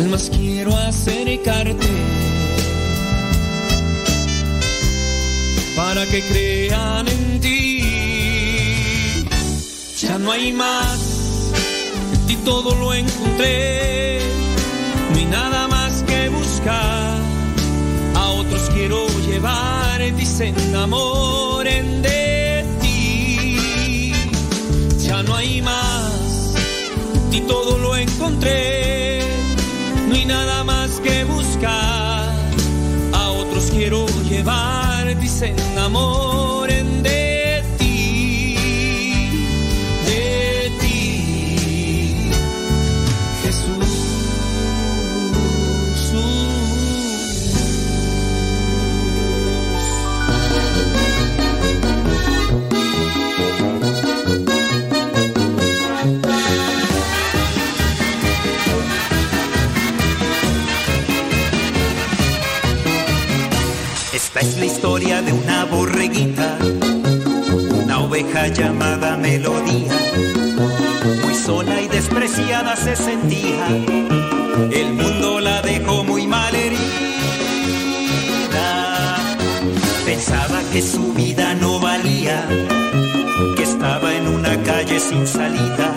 Almas 0.00 0.30
quiero 0.34 0.74
acercarte 0.74 1.86
para 5.76 6.06
que 6.06 6.22
crean 6.22 7.06
en 7.06 7.40
ti. 7.40 9.26
Ya 10.00 10.16
no 10.18 10.32
hay 10.32 10.54
más, 10.54 11.52
en 12.14 12.26
ti 12.26 12.36
todo 12.46 12.74
lo 12.76 12.94
encontré, 12.94 14.20
no 15.10 15.18
hay 15.18 15.26
nada 15.26 15.68
más 15.68 16.02
que 16.04 16.30
buscar. 16.30 17.18
A 18.14 18.28
otros 18.40 18.70
quiero 18.70 19.06
llevar, 19.28 20.00
dicen 20.16 20.58
enamoren 20.60 22.00
de 22.00 22.64
ti. 22.80 24.12
Ya 24.98 25.22
no 25.22 25.36
hay 25.36 25.60
más, 25.60 26.54
en 27.16 27.30
ti 27.30 27.40
todo 27.42 27.76
lo 27.76 27.94
encontré, 27.96 28.89
nada 30.30 30.64
más 30.64 31.00
que 31.00 31.24
buscar. 31.24 32.32
A 33.12 33.28
otros 33.30 33.70
quiero 33.70 34.06
llevar, 34.28 35.18
dicen 35.18 35.58
enamoren 35.72 36.79
la 64.60 64.66
historia 64.66 65.22
de 65.22 65.32
una 65.32 65.64
borreguita, 65.64 66.58
una 67.82 68.00
oveja 68.00 68.48
llamada 68.48 69.16
Melodía. 69.16 69.90
Muy 71.24 71.34
sola 71.34 71.80
y 71.80 71.88
despreciada 71.88 72.76
se 72.76 72.94
sentía, 72.94 73.66
el 74.70 74.92
mundo 74.92 75.40
la 75.40 75.62
dejó 75.62 76.04
muy 76.04 76.26
mal 76.26 76.54
herida. 76.54 76.78
Pensaba 80.04 80.60
que 80.70 80.82
su 80.82 81.14
vida 81.14 81.54
no 81.54 81.80
valía, 81.80 82.46
que 83.56 83.62
estaba 83.62 84.14
en 84.14 84.28
una 84.28 84.62
calle 84.62 85.00
sin 85.00 85.26
salida. 85.26 85.94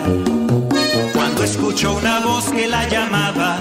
Cuando 1.12 1.44
escuchó 1.44 1.96
una 1.96 2.20
voz 2.20 2.46
que 2.46 2.66
la 2.66 2.88
llamaba, 2.88 3.58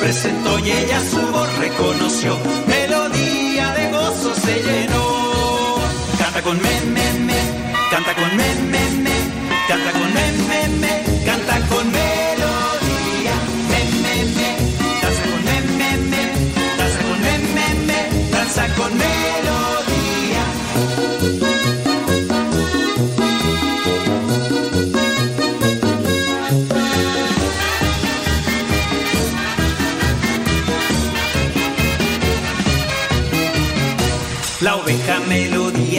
presentó 0.00 0.58
y 0.60 0.70
ella 0.70 1.00
su 1.10 1.20
voz 1.32 1.58
reconoció, 1.58 2.38
melodía 2.66 3.72
de 3.72 3.90
gozo 3.90 4.34
se 4.34 4.62
llenó. 4.62 5.78
Canta 6.18 6.42
con 6.42 6.56
me, 6.60 6.80
me, 6.80 7.12
me, 7.26 7.40
canta 7.90 8.14
con 8.14 8.36
me, 8.36 8.54
me, 8.72 8.90
me, 9.04 9.16
canta 9.68 9.92
con 9.92 10.14
me, 10.14 10.32
me, 10.48 10.68
me, 10.78 10.92
canta 11.24 11.60
con 11.68 11.86
melodía. 11.90 13.34
Me, 13.70 13.80
danza 15.02 15.22
con 15.30 15.40
me, 15.44 15.56
danza 16.78 16.98
con 17.06 17.18
me, 17.86 18.00
danza 18.30 18.62
con 18.76 18.90
melodía. 19.04 20.44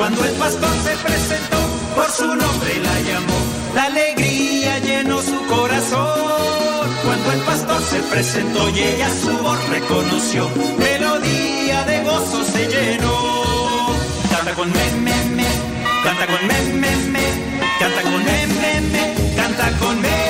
Cuando 0.00 0.24
el 0.24 0.32
pastor 0.32 0.70
se 0.82 0.96
presentó, 0.96 1.58
por 1.94 2.10
su 2.10 2.24
nombre 2.24 2.74
la 2.82 3.00
llamó. 3.00 3.38
La 3.74 3.84
alegría 3.84 4.78
llenó 4.78 5.20
su 5.20 5.38
corazón. 5.44 6.88
Cuando 7.04 7.32
el 7.32 7.40
pastor 7.40 7.82
se 7.82 7.98
presentó 8.04 8.70
y 8.70 8.78
ella 8.78 9.10
su 9.10 9.36
voz 9.42 9.68
reconoció, 9.68 10.48
melodía 10.78 11.84
de 11.84 12.02
gozo 12.02 12.42
se 12.44 12.66
llenó. 12.66 13.94
Canta 14.30 14.54
con 14.54 14.72
me, 14.72 14.90
me, 15.04 15.24
me, 15.36 15.46
canta 16.02 16.26
con 16.28 16.46
me, 16.46 16.62
me, 16.80 16.96
me, 17.12 17.26
canta 17.78 18.02
con 18.02 18.24
me, 18.24 18.46
me, 18.46 18.80
me, 18.80 19.34
canta 19.36 19.70
con 19.80 20.00
melodía. 20.00 20.29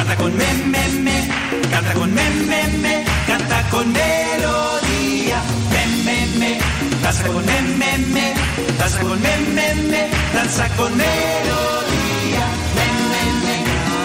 canta 0.00 0.16
con 0.16 0.34
me, 0.34 0.46
me, 0.72 0.88
me, 1.04 1.28
canta 1.70 1.92
con 1.92 2.14
me, 2.14 2.30
me, 2.48 2.60
me, 2.78 3.04
canta 3.26 3.68
con 3.70 3.92
melodía, 3.92 5.42
me, 5.72 5.82
me, 6.04 6.26
me, 6.38 6.58
danza 7.02 7.24
con 7.24 7.44
me, 7.44 7.60
me, 7.80 7.98
me, 8.14 8.34
danza 8.78 9.00
con 9.00 9.20
me, 9.20 9.36
me, 9.56 9.74
me, 9.90 10.08
danza 10.32 10.68
con 10.78 10.96
melodía, 10.96 12.44
me, 12.76 12.86
me, 13.10 13.22
me, 13.44 13.56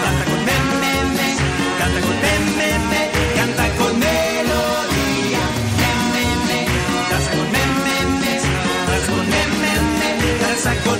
canta 0.04 0.24
con 0.28 0.40
me, 0.46 0.56
me, 0.80 0.92
me, 1.16 1.28
canta 1.78 2.00
con 2.04 2.16
me, 2.24 2.32
me, 2.58 2.68
me, 2.90 3.02
canta 3.38 3.66
con 3.78 3.92
melodía, 4.04 5.44
me, 5.80 5.90
me, 6.12 6.24
me, 6.46 6.58
danza 7.10 7.30
con 7.36 7.46
me, 7.54 7.62
me, 7.84 7.96
me, 8.20 8.34
danza 8.88 9.08
con 9.12 9.24
me, 9.32 9.42
me, 9.62 9.72
me, 9.98 10.08
danza 10.44 10.72
con 10.84 10.95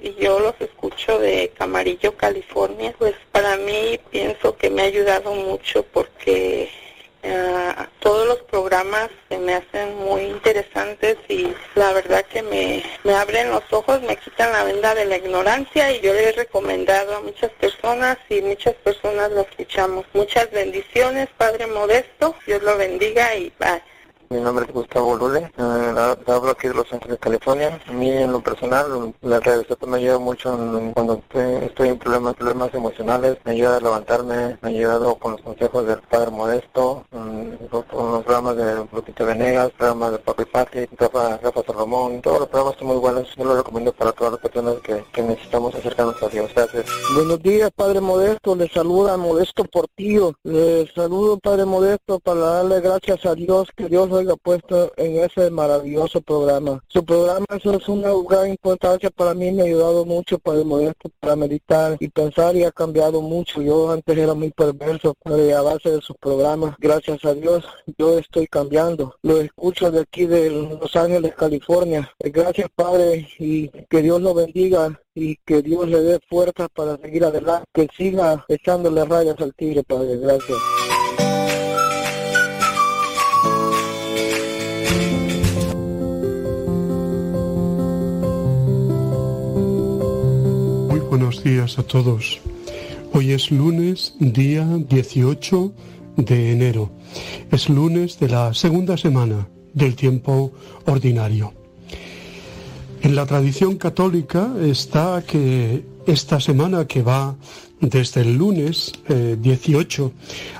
Y 0.00 0.14
yo 0.18 0.40
los 0.40 0.54
escucho 0.60 1.18
de 1.18 1.52
Camarillo, 1.56 2.16
California. 2.16 2.94
Pues 2.98 3.14
para 3.30 3.56
mí 3.56 4.00
pienso 4.10 4.56
que 4.56 4.70
me 4.70 4.82
ha 4.82 4.86
ayudado 4.86 5.34
mucho 5.34 5.84
porque 5.84 6.68
ah, 7.24 7.88
todos 8.00 8.26
los 8.26 8.38
programas 8.42 9.08
se 9.28 9.38
me 9.38 9.54
hacen 9.54 9.96
muy 9.98 10.22
interesantes 10.22 11.16
y 11.28 11.52
la 11.76 11.92
verdad 11.92 12.24
que 12.26 12.42
me, 12.42 12.82
me 13.04 13.14
abren 13.14 13.50
los 13.50 13.62
ojos, 13.70 14.02
me 14.02 14.16
quitan 14.16 14.52
la 14.52 14.64
venda 14.64 14.94
de 14.94 15.04
la 15.04 15.18
ignorancia 15.18 15.92
y 15.92 16.00
yo 16.00 16.12
le 16.12 16.30
he 16.30 16.32
recomendado 16.32 17.16
a 17.16 17.20
muchas 17.20 17.50
personas 17.52 18.18
y 18.28 18.40
muchas 18.40 18.74
personas 18.74 19.30
lo 19.30 19.42
escuchamos. 19.42 20.06
Muchas 20.12 20.50
bendiciones, 20.50 21.28
Padre 21.36 21.66
Modesto, 21.66 22.34
Dios 22.46 22.62
lo 22.62 22.76
bendiga 22.76 23.36
y 23.36 23.52
bye. 23.60 23.82
Mi 24.30 24.40
nombre 24.40 24.66
es 24.66 24.72
Gustavo 24.74 25.16
Lule, 25.16 25.50
eh, 25.56 26.16
hablo 26.26 26.50
aquí 26.50 26.68
de 26.68 26.74
Los 26.74 26.92
Ángeles, 26.92 27.18
California. 27.18 27.80
A 27.88 27.92
mí 27.92 28.10
en 28.10 28.30
lo 28.30 28.40
personal, 28.42 29.14
la 29.22 29.40
radio 29.40 29.64
me 29.86 29.96
ayuda 29.96 30.18
mucho 30.18 30.52
en- 30.52 30.92
cuando 30.92 31.14
estoy, 31.14 31.64
estoy 31.64 31.88
en 31.88 31.98
problemas, 31.98 32.34
problemas 32.34 32.74
emocionales, 32.74 33.38
me 33.44 33.52
ayuda 33.52 33.78
a 33.78 33.80
levantarme, 33.80 34.58
me 34.60 34.68
ha 34.68 34.70
ayudado 34.70 35.14
con 35.14 35.32
los 35.32 35.40
consejos 35.40 35.86
del 35.86 36.00
Padre 36.02 36.30
Modesto, 36.30 37.04
mm, 37.10 37.52
con 37.90 38.12
los 38.12 38.24
programas 38.24 38.56
de 38.56 38.86
Lupita 38.92 39.24
Venegas, 39.24 39.70
programas 39.78 40.12
de 40.12 40.18
Papi 40.18 40.44
Pati, 40.44 40.86
Rafa, 40.98 41.38
Rafa 41.38 41.62
Salomón, 41.66 42.20
todos 42.20 42.40
los 42.40 42.48
programas 42.50 42.78
son 42.78 42.88
muy 42.88 42.96
buenos, 42.98 43.34
yo 43.34 43.44
los 43.44 43.56
recomiendo 43.56 43.92
para 43.94 44.12
todas 44.12 44.32
las 44.34 44.42
personas 44.42 44.74
que, 44.82 45.04
que 45.10 45.22
necesitamos 45.22 45.74
acercarnos 45.74 46.22
a 46.22 46.28
Dios. 46.28 46.50
Gracias. 46.54 46.84
Buenos 47.14 47.42
días, 47.42 47.70
Padre 47.74 48.02
Modesto. 48.02 48.54
Le 48.54 48.68
saluda 48.68 49.16
Modesto 49.16 49.64
Portillo. 49.64 50.34
Le 50.44 50.86
saludo, 50.94 51.38
Padre 51.38 51.64
Modesto, 51.64 52.20
para 52.20 52.40
darle 52.40 52.80
gracias 52.82 53.24
a 53.24 53.34
Dios 53.34 53.68
que 53.74 53.88
Dios 53.88 54.10
haya 54.18 54.36
puesto 54.36 54.92
en 54.96 55.18
ese 55.18 55.50
maravilloso 55.50 56.20
programa. 56.20 56.82
Su 56.88 57.04
programa 57.04 57.46
es 57.50 57.88
una 57.88 58.10
gran 58.28 58.50
importancia 58.50 59.10
para 59.10 59.34
mí. 59.34 59.50
Me 59.50 59.62
ha 59.62 59.64
ayudado 59.66 60.04
mucho, 60.04 60.38
Padre 60.38 60.64
Modesto, 60.64 61.10
para 61.20 61.36
meditar 61.36 61.96
y 62.00 62.08
pensar 62.08 62.56
y 62.56 62.64
ha 62.64 62.72
cambiado 62.72 63.20
mucho. 63.20 63.62
Yo 63.62 63.90
antes 63.90 64.16
era 64.16 64.34
muy 64.34 64.50
perverso, 64.50 65.14
Padre, 65.22 65.54
a 65.54 65.62
base 65.62 65.90
de 65.90 66.00
sus 66.00 66.16
programas. 66.16 66.74
Gracias 66.78 67.24
a 67.24 67.34
Dios, 67.34 67.64
yo 67.96 68.18
estoy 68.18 68.46
cambiando. 68.46 69.16
Lo 69.22 69.40
escucho 69.40 69.90
de 69.90 70.00
aquí 70.00 70.26
de 70.26 70.50
Los 70.50 70.94
Ángeles, 70.96 71.34
California. 71.34 72.10
Gracias, 72.18 72.68
Padre, 72.74 73.28
y 73.38 73.68
que 73.68 74.02
Dios 74.02 74.20
lo 74.20 74.34
bendiga 74.34 75.00
y 75.14 75.36
que 75.44 75.62
Dios 75.62 75.88
le 75.88 76.00
dé 76.00 76.20
fuerza 76.28 76.68
para 76.68 76.96
seguir 76.98 77.24
adelante, 77.24 77.66
que 77.72 77.88
siga 77.96 78.44
echándole 78.48 79.04
rayas 79.04 79.40
al 79.40 79.54
tigre, 79.54 79.82
Padre. 79.82 80.16
Gracias. 80.18 80.77
Buenos 91.18 91.42
días 91.42 91.80
a 91.80 91.82
todos. 91.82 92.38
Hoy 93.12 93.32
es 93.32 93.50
lunes, 93.50 94.14
día 94.20 94.64
18 94.88 95.72
de 96.16 96.52
enero. 96.52 96.92
Es 97.50 97.68
lunes 97.68 98.20
de 98.20 98.28
la 98.28 98.54
segunda 98.54 98.96
semana 98.96 99.48
del 99.74 99.96
tiempo 99.96 100.52
ordinario. 100.86 101.52
En 103.02 103.16
la 103.16 103.26
tradición 103.26 103.78
católica 103.78 104.54
está 104.62 105.24
que 105.26 105.82
esta 106.06 106.38
semana 106.38 106.86
que 106.86 107.02
va 107.02 107.34
desde 107.80 108.20
el 108.20 108.36
lunes 108.36 108.92
eh, 109.08 109.36
18 109.40 110.12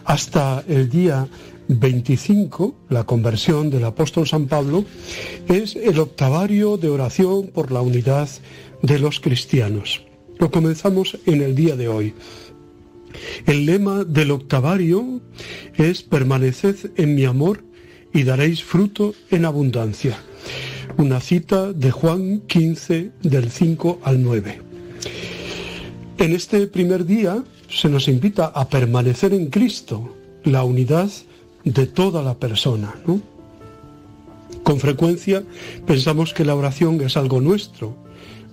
hasta 0.07 0.65
el 0.67 0.91
día 0.91 1.29
25, 1.69 2.75
la 2.89 3.05
conversión 3.05 3.71
del 3.71 3.85
apóstol 3.85 4.27
San 4.27 4.49
Pablo, 4.49 4.85
es 5.47 5.77
el 5.77 6.01
octavario 6.01 6.77
de 6.79 6.89
oración 6.89 7.47
por 7.47 7.71
la 7.71 7.81
unidad 7.81 8.29
de 8.83 8.99
los 8.99 9.21
cristianos. 9.21 10.08
Lo 10.39 10.51
comenzamos 10.51 11.19
en 11.27 11.43
el 11.43 11.55
día 11.55 11.75
de 11.75 11.89
hoy. 11.89 12.15
El 13.47 13.67
lema 13.67 14.05
del 14.05 14.31
octavario 14.31 15.21
es 15.75 16.03
permaneced 16.03 16.93
en 16.97 17.15
mi 17.15 17.25
amor 17.25 17.65
y 18.13 18.23
daréis 18.23 18.63
fruto 18.63 19.15
en 19.31 19.45
abundancia. 19.45 20.19
Una 20.97 21.21
cita 21.21 21.73
de 21.73 21.91
Juan 21.91 22.41
15 22.47 23.11
del 23.23 23.51
5 23.51 24.01
al 24.05 24.23
9. 24.23 24.61
En 26.19 26.33
este 26.33 26.67
primer 26.67 27.05
día 27.05 27.43
se 27.69 27.89
nos 27.89 28.07
invita 28.07 28.47
a 28.47 28.69
permanecer 28.69 29.35
en 29.35 29.47
Cristo, 29.51 30.17
la 30.45 30.63
unidad 30.65 31.11
de 31.65 31.87
toda 31.87 32.23
la 32.23 32.35
persona. 32.35 32.95
Con 34.63 34.79
frecuencia 34.79 35.43
pensamos 35.87 36.33
que 36.33 36.45
la 36.45 36.55
oración 36.55 37.01
es 37.01 37.17
algo 37.17 37.41
nuestro, 37.41 38.08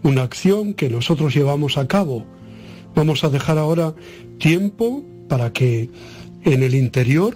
una 0.06 0.22
acción 0.22 0.76
que 0.76 0.88
nosotros 0.88 1.34
llevamos 1.34 1.80
a 1.80 1.88
cabo. 1.88 2.26
Vamos 2.94 3.24
a 3.24 3.30
dejar 3.30 3.58
ahora 3.58 3.96
tiempo 4.38 5.04
para 5.28 5.52
que 5.52 5.90
en 6.44 6.62
el 6.62 6.76
interior 6.76 7.36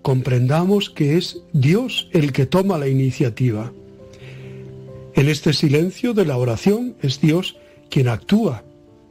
comprendamos 0.00 0.88
que 0.88 1.18
es 1.18 1.42
Dios 1.52 2.08
el 2.12 2.32
que 2.32 2.46
toma 2.46 2.78
la 2.78 2.88
iniciativa. 2.88 3.72
En 5.14 5.28
este 5.28 5.52
silencio 5.52 6.14
de 6.14 6.24
la 6.24 6.38
oración 6.38 6.96
es 7.02 7.20
Dios 7.20 7.56
quien 7.90 8.08
actúa 8.08 8.64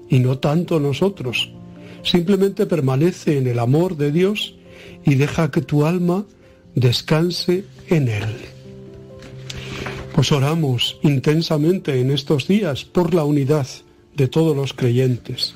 y 0.09 0.17
no 0.19 0.39
tanto 0.39 0.79
nosotros. 0.79 1.53
Simplemente 2.01 2.65
permanece 2.65 3.37
en 3.37 3.45
el 3.45 3.59
amor 3.59 3.95
de 3.95 4.11
Dios 4.11 4.55
y 5.05 5.15
deja 5.15 5.51
que 5.51 5.61
tu 5.61 5.85
alma 5.85 6.25
descanse 6.73 7.63
en 7.89 8.07
Él. 8.07 8.56
Pues 10.17 10.31
oramos 10.31 10.97
intensamente 11.03 12.01
en 12.01 12.09
estos 12.09 12.47
días 12.47 12.85
por 12.85 13.13
la 13.13 13.23
unidad 13.23 13.67
de 14.15 14.27
todos 14.27 14.55
los 14.55 14.73
creyentes. 14.73 15.53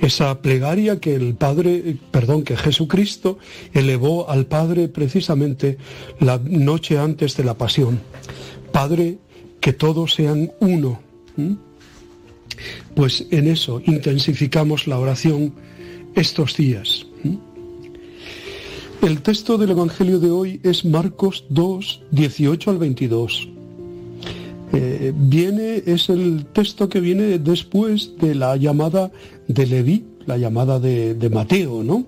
Esa 0.00 0.40
plegaria 0.40 0.98
que 0.98 1.14
el 1.14 1.34
Padre, 1.34 1.98
perdón, 2.10 2.42
que 2.42 2.56
Jesucristo 2.56 3.36
elevó 3.74 4.30
al 4.30 4.46
Padre 4.46 4.88
precisamente 4.88 5.76
la 6.20 6.38
noche 6.38 6.98
antes 6.98 7.36
de 7.36 7.44
la 7.44 7.52
pasión. 7.52 8.00
Padre, 8.72 9.18
que 9.60 9.74
todos 9.74 10.14
sean 10.14 10.52
uno. 10.60 10.98
Pues 12.94 13.26
en 13.30 13.46
eso 13.46 13.82
intensificamos 13.84 14.86
la 14.86 14.98
oración 14.98 15.52
estos 16.14 16.56
días. 16.56 17.04
El 19.02 19.20
texto 19.20 19.58
del 19.58 19.72
Evangelio 19.72 20.18
de 20.18 20.30
hoy 20.30 20.60
es 20.62 20.86
Marcos 20.86 21.44
2, 21.50 22.04
18 22.10 22.70
al 22.70 22.78
22. 22.78 23.50
Eh, 24.72 25.12
viene, 25.14 25.82
es 25.86 26.08
el 26.08 26.46
texto 26.46 26.88
que 26.88 27.00
viene 27.00 27.38
después 27.38 28.16
de 28.18 28.34
la 28.34 28.56
llamada 28.56 29.10
de 29.46 29.66
Leví, 29.66 30.04
la 30.26 30.36
llamada 30.36 30.80
de, 30.80 31.14
de 31.14 31.30
Mateo, 31.30 31.82
¿no? 31.84 32.04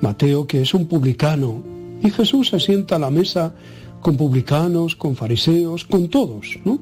Mateo 0.00 0.46
que 0.46 0.62
es 0.62 0.74
un 0.74 0.86
publicano. 0.86 1.62
Y 2.02 2.10
Jesús 2.10 2.48
se 2.48 2.60
sienta 2.60 2.96
a 2.96 2.98
la 2.98 3.10
mesa 3.10 3.54
con 4.00 4.16
publicanos, 4.16 4.96
con 4.96 5.16
fariseos, 5.16 5.84
con 5.84 6.08
todos, 6.08 6.58
¿no? 6.64 6.78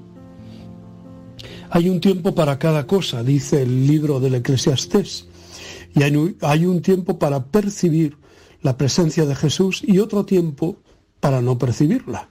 Hay 1.70 1.89
un 1.89 2.01
tiempo 2.01 2.35
para 2.35 2.59
cada 2.59 2.86
cosa, 2.86 3.22
dice 3.22 3.62
el 3.62 3.86
libro 3.86 4.20
del 4.20 4.36
Eclesiastés. 4.36 5.26
Y 5.94 6.02
hay 6.02 6.66
un 6.66 6.82
tiempo 6.82 7.18
para 7.18 7.44
percibir 7.44 8.16
la 8.62 8.76
presencia 8.76 9.26
de 9.26 9.35
Jesús 9.35 9.82
y 9.86 9.98
otro 9.98 10.24
tiempo 10.24 10.76
para 11.20 11.40
no 11.40 11.59
percibirla. 11.59 12.28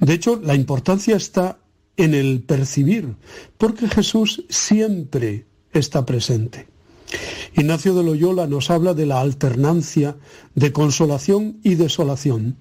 De 0.00 0.14
hecho, 0.14 0.40
la 0.42 0.54
importancia 0.54 1.16
está 1.16 1.58
en 1.96 2.14
el 2.14 2.42
percibir, 2.42 3.16
porque 3.58 3.88
Jesús 3.88 4.44
siempre 4.48 5.46
está 5.72 6.04
presente. 6.04 6.68
Ignacio 7.54 7.94
de 7.94 8.02
Loyola 8.02 8.46
nos 8.46 8.70
habla 8.70 8.94
de 8.94 9.06
la 9.06 9.20
alternancia 9.20 10.16
de 10.54 10.72
consolación 10.72 11.58
y 11.62 11.76
desolación. 11.76 12.56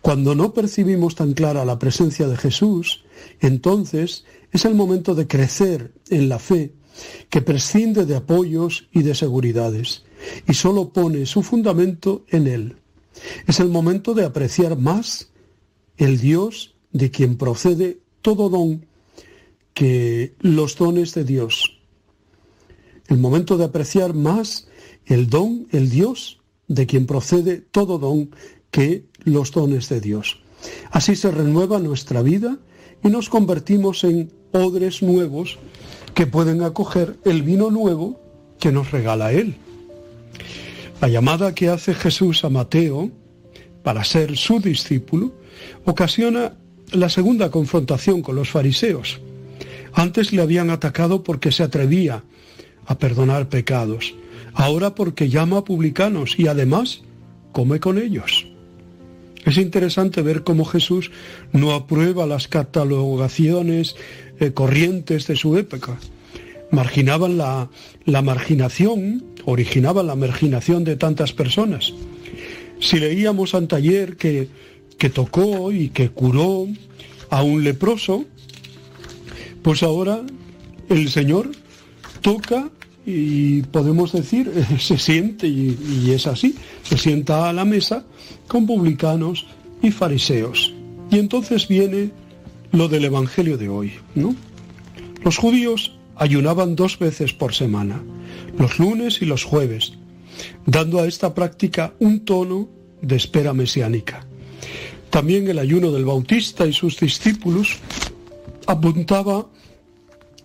Cuando 0.00 0.34
no 0.34 0.54
percibimos 0.54 1.14
tan 1.14 1.32
clara 1.32 1.64
la 1.64 1.78
presencia 1.78 2.26
de 2.28 2.36
Jesús, 2.36 3.04
entonces 3.40 4.24
es 4.50 4.64
el 4.64 4.74
momento 4.74 5.14
de 5.14 5.26
crecer 5.26 5.92
en 6.10 6.28
la 6.28 6.38
fe, 6.38 6.72
que 7.30 7.40
prescinde 7.40 8.04
de 8.04 8.16
apoyos 8.16 8.88
y 8.92 9.02
de 9.02 9.14
seguridades, 9.14 10.04
y 10.46 10.54
solo 10.54 10.92
pone 10.92 11.26
su 11.26 11.42
fundamento 11.42 12.24
en 12.28 12.46
Él. 12.46 12.76
Es 13.46 13.60
el 13.60 13.68
momento 13.68 14.14
de 14.14 14.24
apreciar 14.24 14.76
más 14.78 15.30
el 15.96 16.18
Dios 16.18 16.74
de 16.92 17.10
quien 17.10 17.36
procede 17.36 18.01
todo 18.22 18.48
don 18.48 18.86
que 19.74 20.34
los 20.40 20.76
dones 20.76 21.14
de 21.14 21.24
Dios. 21.24 21.78
El 23.08 23.18
momento 23.18 23.58
de 23.58 23.64
apreciar 23.64 24.14
más 24.14 24.68
el 25.06 25.28
don, 25.28 25.66
el 25.72 25.90
Dios 25.90 26.40
de 26.68 26.86
quien 26.86 27.06
procede 27.06 27.58
todo 27.58 27.98
don 27.98 28.30
que 28.70 29.04
los 29.24 29.50
dones 29.50 29.88
de 29.88 30.00
Dios. 30.00 30.40
Así 30.90 31.16
se 31.16 31.30
renueva 31.30 31.78
nuestra 31.78 32.22
vida 32.22 32.58
y 33.02 33.08
nos 33.08 33.28
convertimos 33.28 34.04
en 34.04 34.32
odres 34.52 35.02
nuevos 35.02 35.58
que 36.14 36.26
pueden 36.26 36.62
acoger 36.62 37.18
el 37.24 37.42
vino 37.42 37.70
nuevo 37.70 38.20
que 38.58 38.70
nos 38.70 38.90
regala 38.92 39.32
Él. 39.32 39.56
La 41.00 41.08
llamada 41.08 41.54
que 41.54 41.68
hace 41.68 41.94
Jesús 41.94 42.44
a 42.44 42.48
Mateo 42.48 43.10
para 43.82 44.04
ser 44.04 44.36
su 44.36 44.60
discípulo 44.60 45.32
ocasiona 45.84 46.54
la 46.92 47.08
segunda 47.08 47.50
confrontación 47.50 48.22
con 48.22 48.36
los 48.36 48.50
fariseos. 48.50 49.20
Antes 49.92 50.32
le 50.32 50.42
habían 50.42 50.70
atacado 50.70 51.22
porque 51.22 51.52
se 51.52 51.62
atrevía 51.62 52.22
a 52.86 52.98
perdonar 52.98 53.48
pecados, 53.48 54.14
ahora 54.54 54.94
porque 54.94 55.28
llama 55.28 55.58
a 55.58 55.64
publicanos 55.64 56.38
y 56.38 56.46
además 56.46 57.02
come 57.52 57.80
con 57.80 57.98
ellos. 57.98 58.46
Es 59.44 59.56
interesante 59.58 60.22
ver 60.22 60.44
cómo 60.44 60.64
Jesús 60.64 61.10
no 61.52 61.72
aprueba 61.72 62.26
las 62.26 62.48
catalogaciones 62.48 63.96
eh, 64.38 64.52
corrientes 64.52 65.26
de 65.26 65.36
su 65.36 65.56
época. 65.56 65.98
Marginaban 66.70 67.36
la, 67.36 67.68
la 68.04 68.22
marginación, 68.22 69.24
originaban 69.44 70.06
la 70.06 70.14
marginación 70.14 70.84
de 70.84 70.96
tantas 70.96 71.32
personas. 71.32 71.92
Si 72.80 72.98
leíamos 72.98 73.54
taller 73.68 74.16
que, 74.16 74.48
que 75.02 75.10
tocó 75.10 75.72
y 75.72 75.88
que 75.88 76.10
curó 76.10 76.68
a 77.28 77.42
un 77.42 77.64
leproso, 77.64 78.24
pues 79.60 79.82
ahora 79.82 80.22
el 80.88 81.10
Señor 81.10 81.50
toca 82.20 82.70
y 83.04 83.62
podemos 83.62 84.12
decir, 84.12 84.52
se 84.78 84.98
siente, 84.98 85.48
y, 85.48 86.12
es 86.12 86.28
así, 86.28 86.54
se 86.84 86.96
sienta 86.96 87.48
a 87.48 87.52
la 87.52 87.64
mesa 87.64 88.04
con 88.46 88.64
publicanos 88.64 89.44
y 89.82 89.90
fariseos. 89.90 90.72
Y 91.10 91.18
entonces 91.18 91.66
viene 91.66 92.12
lo 92.70 92.86
del 92.86 93.04
Evangelio 93.04 93.58
de 93.58 93.68
hoy, 93.68 93.94
¿no? 94.14 94.36
Los 95.24 95.36
judíos 95.36 95.98
ayunaban 96.14 96.76
dos 96.76 96.96
veces 97.00 97.32
por 97.32 97.54
semana, 97.54 98.00
los 98.56 98.78
lunes 98.78 99.20
y 99.20 99.24
los 99.24 99.42
jueves, 99.42 99.94
dando 100.64 101.00
a 101.00 101.08
esta 101.08 101.34
práctica 101.34 101.92
un 101.98 102.24
tono 102.24 102.68
de 103.00 103.16
espera 103.16 103.52
mesiánica. 103.52 104.28
También 105.12 105.46
el 105.46 105.58
ayuno 105.58 105.92
del 105.92 106.06
Bautista 106.06 106.66
y 106.66 106.72
sus 106.72 106.98
discípulos 106.98 107.76
apuntaba 108.66 109.46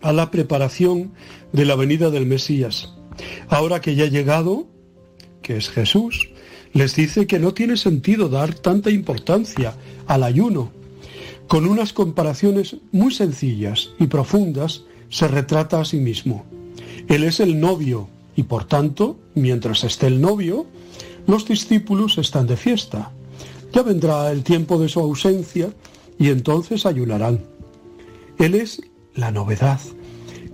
a 0.02 0.12
la 0.12 0.30
preparación 0.30 1.14
de 1.54 1.64
la 1.64 1.78
venida 1.78 2.10
del 2.10 2.26
Mesías. 2.26 2.94
Ahora 3.48 3.80
que 3.80 3.96
ya 3.96 4.04
ha 4.04 4.10
llegado, 4.10 4.68
que 5.42 5.56
es 5.56 5.70
Jesús, 5.70 6.32
les 6.74 6.98
dice 6.98 7.28
que 7.28 7.40
no 7.40 7.54
tiene 7.54 7.78
sentido 7.78 8.28
dar 8.28 8.56
tanta 8.56 8.92
importancia 8.92 9.74
al 10.06 10.24
ayuno. 10.24 10.70
Con 11.48 11.66
unas 11.66 11.94
comparaciones 11.94 12.76
muy 12.92 13.14
sencillas 13.14 13.92
y 14.00 14.08
profundas 14.08 14.84
se 15.08 15.30
retrata 15.30 15.80
a 15.80 15.86
sí 15.86 15.96
mismo. 15.96 16.46
Él 17.08 17.24
es 17.24 17.40
el 17.40 17.58
novio 17.62 18.10
y 18.36 18.44
por 18.44 18.66
tanto, 18.66 19.18
mientras 19.34 19.86
esté 19.86 20.08
el 20.08 20.20
novio, 20.20 20.66
los 21.26 21.48
discípulos 21.48 22.18
están 22.18 22.48
de 22.48 22.58
fiesta. 22.58 23.14
Ya 23.78 23.84
vendrá 23.84 24.32
el 24.32 24.44
tiempo 24.44 24.80
de 24.80 24.90
su 24.90 25.00
ausencia 25.00 25.72
y 26.18 26.30
entonces 26.30 26.88
ayunarán. 26.88 27.46
Él 28.40 28.56
es 28.56 28.82
la 29.14 29.30
novedad. 29.30 29.80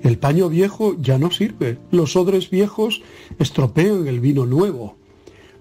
El 0.02 0.18
paño 0.18 0.50
viejo 0.50 0.98
ya 1.00 1.18
no 1.18 1.32
sirve, 1.32 1.78
los 1.90 2.18
odres 2.18 2.50
viejos 2.50 3.02
estropean 3.40 4.10
el 4.10 4.20
vino 4.20 4.46
nuevo. 4.46 4.98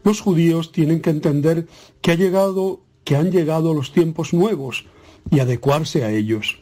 Los 0.02 0.20
judíos 0.20 0.72
tienen 0.72 1.00
que 1.00 1.10
entender 1.10 1.68
que 2.00 2.10
ha 2.10 2.14
llegado, 2.16 2.80
que 3.04 3.14
han 3.14 3.30
llegado 3.30 3.74
los 3.74 3.92
tiempos 3.92 4.32
nuevos 4.32 4.86
y 5.30 5.38
adecuarse 5.38 6.02
a 6.02 6.10
ellos. 6.10 6.58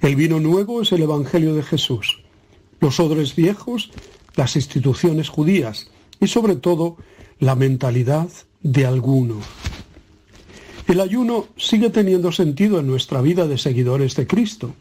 El 0.00 0.16
vino 0.16 0.40
nuevo 0.40 0.80
es 0.80 0.92
el 0.92 1.02
evangelio 1.02 1.52
de 1.52 1.62
Jesús. 1.62 2.22
Los 2.80 3.00
odres 3.00 3.36
viejos, 3.36 3.90
las 4.34 4.56
instituciones 4.56 5.28
judías 5.28 5.90
y 6.20 6.28
sobre 6.28 6.56
todo 6.56 6.96
la 7.38 7.54
mentalidad 7.54 8.30
de 8.62 8.86
alguno. 8.86 9.42
El 10.88 11.00
ayuno 11.00 11.46
sigue 11.56 11.90
teniendo 11.90 12.32
sentido 12.32 12.80
en 12.80 12.88
nuestra 12.88 13.20
vida 13.22 13.46
de 13.46 13.58
seguidores 13.58 14.16
de 14.16 14.26
Cristo 14.26 14.74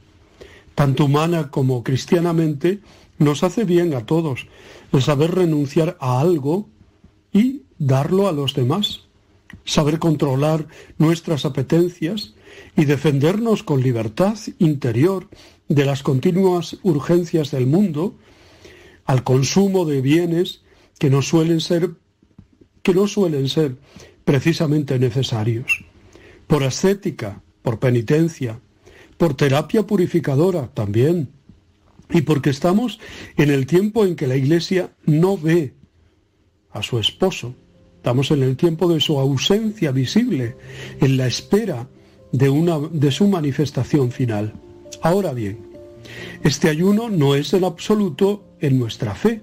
tanto 0.78 1.06
humana 1.06 1.50
como 1.50 1.84
cristianamente, 1.84 2.82
nos 3.18 3.42
hace 3.42 3.64
bien 3.64 3.96
a 3.96 4.06
todos 4.06 4.46
el 4.94 5.02
saber 5.02 5.34
renunciar 5.34 5.98
a 6.00 6.20
algo 6.20 6.70
y 7.34 7.64
darlo 7.80 8.28
a 8.28 8.32
los 8.32 8.54
demás, 8.54 9.02
saber 9.66 9.98
controlar 9.98 10.68
nuestras 11.00 11.46
apetencias 11.46 12.36
y 12.76 12.86
defendernos 12.86 13.64
con 13.64 13.82
libertad 13.82 14.38
interior 14.60 15.28
de 15.68 15.84
las 15.84 16.04
continuas 16.04 16.78
urgencias 16.84 17.50
del 17.50 17.66
mundo, 17.66 18.14
al 19.06 19.24
consumo 19.24 19.84
de 19.84 20.02
bienes 20.02 20.62
que 21.00 21.10
no 21.10 21.24
suelen 21.24 21.60
ser 21.60 21.90
que 22.84 22.94
no 22.94 23.08
suelen 23.08 23.50
ser 23.50 23.78
precisamente 24.26 25.00
necesarios. 25.00 25.86
Por 26.48 26.64
ascética, 26.64 27.41
por 27.61 27.80
penitencia, 27.80 28.60
por 29.18 29.36
terapia 29.36 29.84
purificadora 29.84 30.68
también, 30.74 31.30
y 32.10 32.22
porque 32.22 32.49
estamos 32.49 32.99
en 33.36 33.49
el 33.52 33.65
tiempo 33.65 34.06
en 34.06 34.15
que 34.15 34.28
la 34.28 34.36
Iglesia 34.36 34.91
no 35.06 35.38
ve 35.38 35.74
a 36.72 36.82
su 36.82 36.99
esposo. 36.99 37.53
Estamos 37.98 38.32
en 38.32 38.44
el 38.44 38.56
tiempo 38.56 38.88
de 38.88 39.02
su 39.02 39.19
ausencia 39.19 39.91
visible, 39.91 40.56
en 41.02 41.18
la 41.18 41.28
espera 41.28 41.90
de, 42.32 42.49
una, 42.49 42.80
de 42.80 43.11
su 43.11 43.28
manifestación 43.28 44.11
final. 44.11 44.53
Ahora 45.02 45.34
bien, 45.34 45.60
este 46.44 46.69
ayuno 46.69 47.10
no 47.10 47.36
es 47.36 47.53
el 47.53 47.65
absoluto 47.65 48.45
en 48.61 48.80
nuestra 48.80 49.14
fe, 49.14 49.41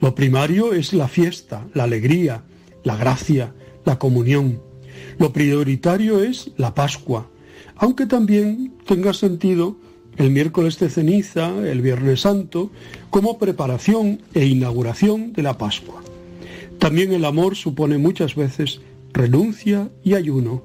Lo 0.00 0.14
primario 0.14 0.74
es 0.74 0.92
la 0.92 1.08
fiesta, 1.08 1.66
la 1.72 1.84
alegría, 1.84 2.42
la 2.82 2.96
gracia, 2.96 3.54
la 3.86 3.98
comunión. 3.98 4.60
Lo 5.18 5.32
prioritario 5.32 6.22
es 6.22 6.50
la 6.56 6.74
Pascua, 6.74 7.28
aunque 7.76 8.06
también 8.06 8.72
tenga 8.86 9.12
sentido 9.14 9.76
el 10.16 10.30
miércoles 10.30 10.78
de 10.78 10.90
ceniza, 10.90 11.52
el 11.68 11.80
Viernes 11.80 12.20
Santo, 12.20 12.70
como 13.10 13.38
preparación 13.38 14.20
e 14.32 14.46
inauguración 14.46 15.32
de 15.32 15.42
la 15.42 15.58
Pascua. 15.58 16.02
También 16.78 17.12
el 17.12 17.24
amor 17.24 17.56
supone 17.56 17.98
muchas 17.98 18.34
veces 18.34 18.80
renuncia 19.12 19.90
y 20.02 20.14
ayuno, 20.14 20.62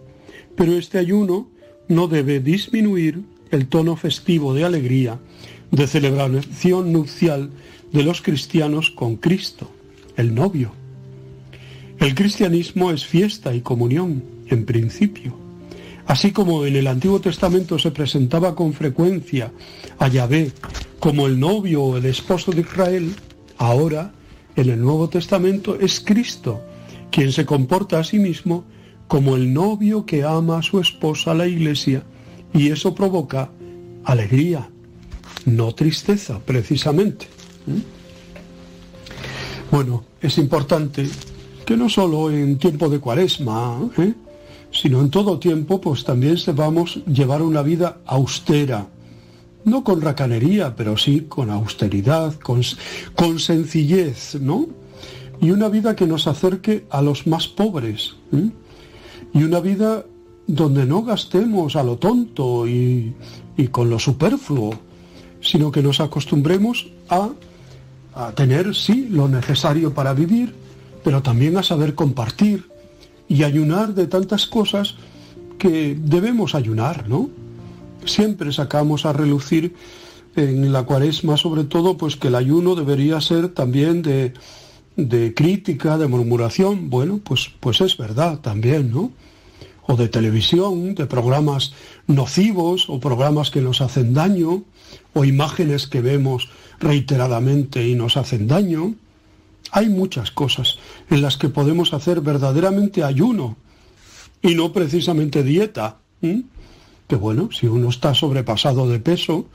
pero 0.55 0.73
este 0.73 0.97
ayuno 0.97 1.49
no 1.87 2.07
debe 2.07 2.39
disminuir 2.39 3.23
el 3.51 3.67
tono 3.67 3.95
festivo 3.95 4.53
de 4.53 4.65
alegría, 4.65 5.19
de 5.71 5.87
celebración 5.87 6.91
nupcial 6.91 7.49
de 7.91 8.03
los 8.03 8.21
cristianos 8.21 8.91
con 8.91 9.15
Cristo, 9.15 9.71
el 10.15 10.35
novio. 10.35 10.71
El 11.99 12.15
cristianismo 12.15 12.91
es 12.91 13.05
fiesta 13.05 13.53
y 13.53 13.61
comunión, 13.61 14.23
en 14.49 14.65
principio. 14.65 15.33
Así 16.07 16.31
como 16.31 16.65
en 16.65 16.75
el 16.75 16.87
Antiguo 16.87 17.21
Testamento 17.21 17.77
se 17.77 17.91
presentaba 17.91 18.55
con 18.55 18.73
frecuencia 18.73 19.51
a 19.99 20.07
Yahvé 20.07 20.51
como 20.99 21.27
el 21.27 21.39
novio 21.39 21.83
o 21.83 21.97
el 21.97 22.05
esposo 22.05 22.51
de 22.51 22.61
Israel, 22.61 23.13
ahora 23.57 24.11
en 24.55 24.69
el 24.69 24.81
Nuevo 24.81 25.07
Testamento 25.07 25.79
es 25.79 25.99
Cristo 25.99 26.61
quien 27.11 27.31
se 27.31 27.45
comporta 27.45 27.99
a 27.99 28.03
sí 28.03 28.19
mismo 28.19 28.65
como 29.07 29.35
el 29.35 29.53
novio 29.53 30.05
que 30.05 30.23
ama 30.23 30.59
a 30.59 30.63
su 30.63 30.79
esposa, 30.79 31.33
la 31.33 31.47
iglesia, 31.47 32.03
y 32.53 32.69
eso 32.69 32.93
provoca 32.93 33.49
alegría, 34.03 34.69
no 35.45 35.73
tristeza, 35.73 36.39
precisamente. 36.39 37.27
¿Mm? 37.65 37.79
Bueno, 39.71 40.03
es 40.21 40.37
importante 40.37 41.07
que 41.65 41.77
no 41.77 41.89
solo 41.89 42.31
en 42.31 42.57
tiempo 42.57 42.89
de 42.89 42.99
cuaresma, 42.99 43.79
¿eh? 43.97 44.13
Sino 44.71 45.01
en 45.01 45.09
todo 45.09 45.39
tiempo, 45.39 45.81
pues 45.81 46.03
también 46.03 46.37
sepamos 46.37 46.99
llevar 47.05 47.41
una 47.41 47.61
vida 47.61 47.97
austera, 48.05 48.87
no 49.65 49.83
con 49.83 50.01
racanería, 50.01 50.75
pero 50.75 50.97
sí 50.97 51.25
con 51.27 51.49
austeridad, 51.49 52.33
con, 52.35 52.61
con 53.15 53.39
sencillez, 53.39 54.35
¿no? 54.39 54.67
Y 55.41 55.51
una 55.51 55.69
vida 55.69 55.95
que 55.95 56.07
nos 56.07 56.27
acerque 56.27 56.85
a 56.89 57.01
los 57.01 57.25
más 57.27 57.47
pobres. 57.47 58.15
¿eh? 58.33 58.49
Y 59.33 59.43
una 59.43 59.59
vida 59.59 60.05
donde 60.47 60.85
no 60.85 61.03
gastemos 61.03 61.75
a 61.75 61.83
lo 61.83 61.97
tonto 61.97 62.67
y, 62.67 63.13
y 63.55 63.67
con 63.67 63.89
lo 63.89 63.99
superfluo, 63.99 64.71
sino 65.41 65.71
que 65.71 65.81
nos 65.81 65.99
acostumbremos 65.99 66.87
a, 67.09 67.29
a 68.15 68.31
tener, 68.31 68.75
sí, 68.75 69.07
lo 69.09 69.27
necesario 69.27 69.93
para 69.93 70.13
vivir, 70.13 70.53
pero 71.03 71.21
también 71.21 71.57
a 71.57 71.63
saber 71.63 71.95
compartir 71.95 72.68
y 73.29 73.43
ayunar 73.43 73.93
de 73.93 74.07
tantas 74.07 74.47
cosas 74.47 74.95
que 75.59 75.95
debemos 75.95 76.55
ayunar, 76.55 77.07
¿no? 77.07 77.29
Siempre 78.05 78.51
sacamos 78.51 79.05
a 79.05 79.13
relucir 79.13 79.75
en 80.35 80.71
la 80.73 80.83
cuaresma, 80.83 81.37
sobre 81.37 81.63
todo, 81.63 81.97
pues 81.97 82.15
que 82.15 82.29
el 82.29 82.35
ayuno 82.35 82.75
debería 82.75 83.21
ser 83.21 83.49
también 83.49 84.01
de, 84.01 84.33
de 84.95 85.33
crítica, 85.33 85.97
de 85.97 86.07
murmuración. 86.07 86.89
Bueno, 86.89 87.19
pues, 87.23 87.51
pues 87.59 87.81
es 87.81 87.97
verdad 87.97 88.39
también, 88.39 88.91
¿no? 88.91 89.11
O 89.85 89.95
de 89.95 90.07
televisión, 90.07 90.95
de 90.95 91.05
programas 91.05 91.73
nocivos 92.07 92.89
o 92.89 92.99
programas 92.99 93.51
que 93.51 93.61
nos 93.61 93.81
hacen 93.81 94.13
daño, 94.13 94.63
o 95.13 95.25
imágenes 95.25 95.87
que 95.87 96.01
vemos 96.01 96.49
reiteradamente 96.79 97.87
y 97.87 97.95
nos 97.95 98.17
hacen 98.17 98.47
daño. 98.47 98.95
Hay 99.71 99.89
muchas 99.89 100.31
cosas 100.31 100.77
en 101.09 101.21
las 101.21 101.37
que 101.37 101.49
podemos 101.49 101.93
hacer 101.93 102.21
verdaderamente 102.21 103.03
ayuno 103.03 103.57
y 104.41 104.55
no 104.55 104.73
precisamente 104.73 105.43
dieta. 105.43 105.97
Que 106.21 107.15
bueno, 107.15 107.49
si 107.51 107.67
uno 107.67 107.89
está 107.89 108.13
sobrepasado 108.13 108.87
de 108.87 108.99
peso, 108.99 109.47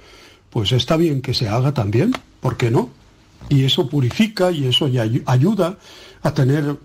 pues 0.51 0.73
está 0.73 0.97
bien 0.97 1.21
que 1.21 1.35
se 1.35 1.49
haga 1.49 1.75
también, 1.75 2.13
¿por 2.41 2.57
qué 2.57 2.71
no? 2.71 2.91
Y 3.49 3.65
eso 3.65 3.89
purifica 3.89 4.51
y 4.51 4.67
eso 4.67 4.89
ayuda 5.27 5.79
a 6.23 6.35
tener 6.35 6.77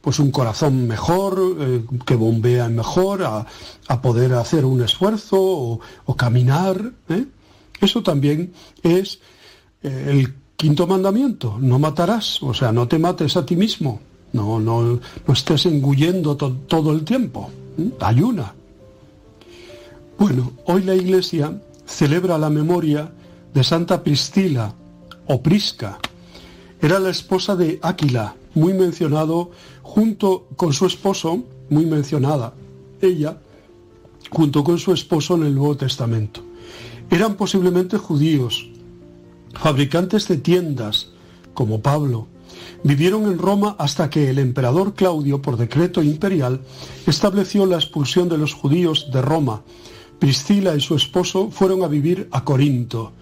pues 0.00 0.18
un 0.18 0.32
corazón 0.32 0.88
mejor, 0.88 1.56
eh, 1.60 1.84
que 2.04 2.16
bombea 2.16 2.68
mejor, 2.68 3.22
a, 3.22 4.02
poder 4.02 4.34
hacer 4.34 4.64
un 4.64 4.82
esfuerzo 4.82 5.36
o, 5.40 5.80
o 6.04 6.16
caminar. 6.16 6.92
¿eh? 7.08 7.24
Eso 7.80 8.02
también 8.02 8.52
es 8.82 9.20
eh, 9.82 10.06
el 10.10 10.34
quinto 10.62 10.86
mandamiento, 10.86 11.58
no 11.58 11.80
matarás, 11.80 12.40
o 12.40 12.54
sea, 12.54 12.70
no 12.70 12.86
te 12.86 12.96
mates 12.96 13.36
a 13.36 13.44
ti 13.44 13.56
mismo, 13.56 13.98
no, 14.32 14.60
no, 14.60 15.00
no 15.26 15.32
estés 15.34 15.66
engullendo 15.66 16.36
to 16.36 16.52
todo 16.68 16.92
el 16.92 17.02
tiempo, 17.02 17.50
¿eh? 17.78 17.90
ayuna. 17.98 18.54
Bueno, 20.16 20.52
hoy 20.66 20.84
la 20.84 20.94
Iglesia 20.94 21.60
celebra 21.84 22.38
la 22.38 22.48
memoria 22.48 23.10
de 23.52 23.64
Santa 23.64 24.04
Priscila 24.04 24.72
o 25.26 25.42
Prisca. 25.42 25.98
Era 26.80 27.00
la 27.00 27.10
esposa 27.10 27.56
de 27.56 27.80
Áquila, 27.82 28.36
muy 28.54 28.72
mencionado 28.72 29.50
junto 29.82 30.46
con 30.54 30.72
su 30.72 30.86
esposo, 30.86 31.42
muy 31.70 31.86
mencionada, 31.86 32.54
ella, 33.00 33.36
junto 34.30 34.62
con 34.62 34.78
su 34.78 34.92
esposo 34.92 35.34
en 35.34 35.42
el 35.42 35.56
Nuevo 35.56 35.76
Testamento. 35.76 36.40
Eran 37.10 37.34
posiblemente 37.34 37.98
judíos, 37.98 38.70
fabricantes 39.54 40.28
de 40.28 40.36
tiendas, 40.36 41.10
como 41.54 41.80
Pablo. 41.80 42.28
Vivieron 42.84 43.24
en 43.24 43.38
Roma 43.38 43.76
hasta 43.78 44.10
que 44.10 44.30
el 44.30 44.38
emperador 44.38 44.94
Claudio, 44.94 45.40
por 45.40 45.56
decreto 45.56 46.02
imperial, 46.02 46.60
estableció 47.06 47.66
la 47.66 47.76
expulsión 47.76 48.28
de 48.28 48.38
los 48.38 48.54
judíos 48.54 49.10
de 49.12 49.22
Roma. 49.22 49.62
Priscila 50.18 50.74
y 50.74 50.80
su 50.80 50.94
esposo 50.94 51.50
fueron 51.50 51.82
a 51.82 51.88
vivir 51.88 52.28
a 52.32 52.44
Corinto. 52.44 53.12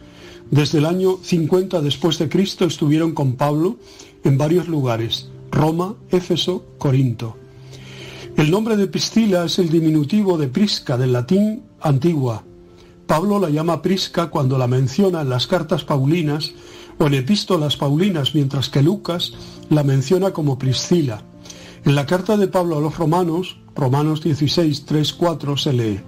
Desde 0.51 0.78
el 0.78 0.86
año 0.86 1.19
50 1.23 1.81
después 1.81 2.19
de 2.19 2.28
Cristo 2.28 2.65
estuvieron 2.65 3.12
con 3.12 3.36
Pablo 3.36 3.77
en 4.24 4.36
varios 4.36 4.69
lugares, 4.69 5.28
Roma, 5.51 5.94
Éfeso, 6.11 6.65
Corinto. 6.78 7.36
El 8.36 8.51
nombre 8.51 8.77
de 8.77 8.86
Priscila 8.86 9.44
es 9.44 9.59
el 9.59 9.69
diminutivo 9.69 10.39
de 10.39 10.48
Prisca 10.48 10.97
del 10.97 11.12
latín 11.12 11.62
antigua. 11.81 12.44
Pablo 13.11 13.41
la 13.41 13.51
llama 13.51 13.82
Prisca 13.82 14.31
cuando 14.31 14.57
la 14.57 14.69
menciona 14.69 15.23
en 15.23 15.31
las 15.31 15.49
cartas 15.49 15.82
paulinas 15.82 16.53
o 16.97 17.09
en 17.09 17.15
epístolas 17.15 17.77
paulinas, 17.77 18.37
mientras 18.37 18.69
que 18.69 18.85
Lucas 18.85 19.32
la 19.69 19.82
menciona 19.82 20.31
como 20.31 20.61
Priscila. 20.61 21.24
En 21.85 21.97
la 21.97 22.07
carta 22.07 22.37
de 22.37 22.47
Pablo 22.47 22.78
a 22.78 22.81
los 22.81 22.97
romanos, 22.97 23.59
Romanos 23.74 24.23
16, 24.23 24.85
3, 24.85 25.12
4, 25.15 25.57
se 25.57 25.73
lee, 25.73 26.01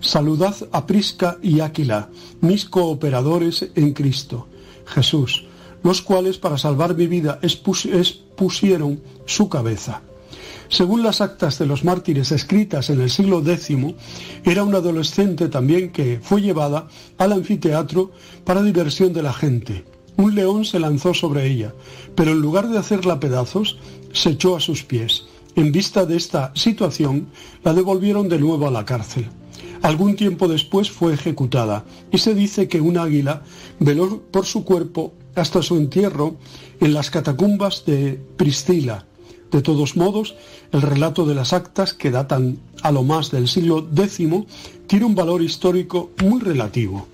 Saludad 0.00 0.54
a 0.72 0.86
Prisca 0.86 1.38
y 1.40 1.60
Áquila, 1.60 2.10
mis 2.42 2.66
cooperadores 2.66 3.70
en 3.74 3.94
Cristo, 3.94 4.46
Jesús, 4.84 5.46
los 5.82 6.02
cuales 6.02 6.36
para 6.36 6.58
salvar 6.58 6.94
mi 6.94 7.06
vida 7.06 7.38
expusieron 7.40 9.00
su 9.24 9.48
cabeza. 9.48 10.02
Según 10.72 11.02
las 11.02 11.20
actas 11.20 11.58
de 11.58 11.66
los 11.66 11.84
mártires 11.84 12.32
escritas 12.32 12.88
en 12.88 13.02
el 13.02 13.10
siglo 13.10 13.46
X, 13.46 13.76
era 14.42 14.64
una 14.64 14.78
adolescente 14.78 15.50
también 15.50 15.92
que 15.92 16.18
fue 16.22 16.40
llevada 16.40 16.88
al 17.18 17.32
anfiteatro 17.32 18.10
para 18.44 18.62
diversión 18.62 19.12
de 19.12 19.22
la 19.22 19.34
gente. 19.34 19.84
Un 20.16 20.34
león 20.34 20.64
se 20.64 20.80
lanzó 20.80 21.12
sobre 21.12 21.46
ella, 21.46 21.74
pero 22.14 22.30
en 22.30 22.40
lugar 22.40 22.70
de 22.70 22.78
hacerla 22.78 23.20
pedazos, 23.20 23.76
se 24.14 24.30
echó 24.30 24.56
a 24.56 24.60
sus 24.60 24.82
pies. 24.82 25.24
En 25.56 25.72
vista 25.72 26.06
de 26.06 26.16
esta 26.16 26.52
situación, 26.54 27.26
la 27.62 27.74
devolvieron 27.74 28.30
de 28.30 28.38
nuevo 28.38 28.66
a 28.66 28.70
la 28.70 28.86
cárcel. 28.86 29.28
Algún 29.82 30.16
tiempo 30.16 30.48
después 30.48 30.90
fue 30.90 31.12
ejecutada 31.12 31.84
y 32.10 32.16
se 32.16 32.32
dice 32.32 32.68
que 32.68 32.80
un 32.80 32.96
águila 32.96 33.42
veló 33.78 34.22
por 34.30 34.46
su 34.46 34.64
cuerpo 34.64 35.12
hasta 35.34 35.60
su 35.60 35.76
entierro 35.76 36.36
en 36.80 36.94
las 36.94 37.10
catacumbas 37.10 37.84
de 37.84 38.18
Priscila, 38.38 39.04
de 39.52 39.62
todos 39.62 39.96
modos, 39.96 40.34
el 40.72 40.82
relato 40.82 41.26
de 41.26 41.34
las 41.34 41.52
actas, 41.52 41.92
que 41.92 42.10
datan 42.10 42.58
a 42.82 42.90
lo 42.90 43.02
más 43.04 43.30
del 43.30 43.46
siglo 43.46 43.86
X, 43.94 44.18
tiene 44.86 45.04
un 45.04 45.14
valor 45.14 45.42
histórico 45.42 46.10
muy 46.22 46.40
relativo. 46.40 47.06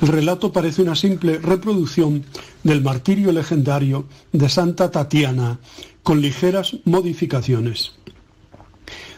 El 0.00 0.08
relato 0.08 0.52
parece 0.52 0.82
una 0.82 0.94
simple 0.94 1.38
reproducción 1.38 2.24
del 2.62 2.82
martirio 2.82 3.32
legendario 3.32 4.06
de 4.32 4.48
Santa 4.48 4.90
Tatiana, 4.90 5.58
con 6.02 6.20
ligeras 6.20 6.76
modificaciones. 6.84 7.92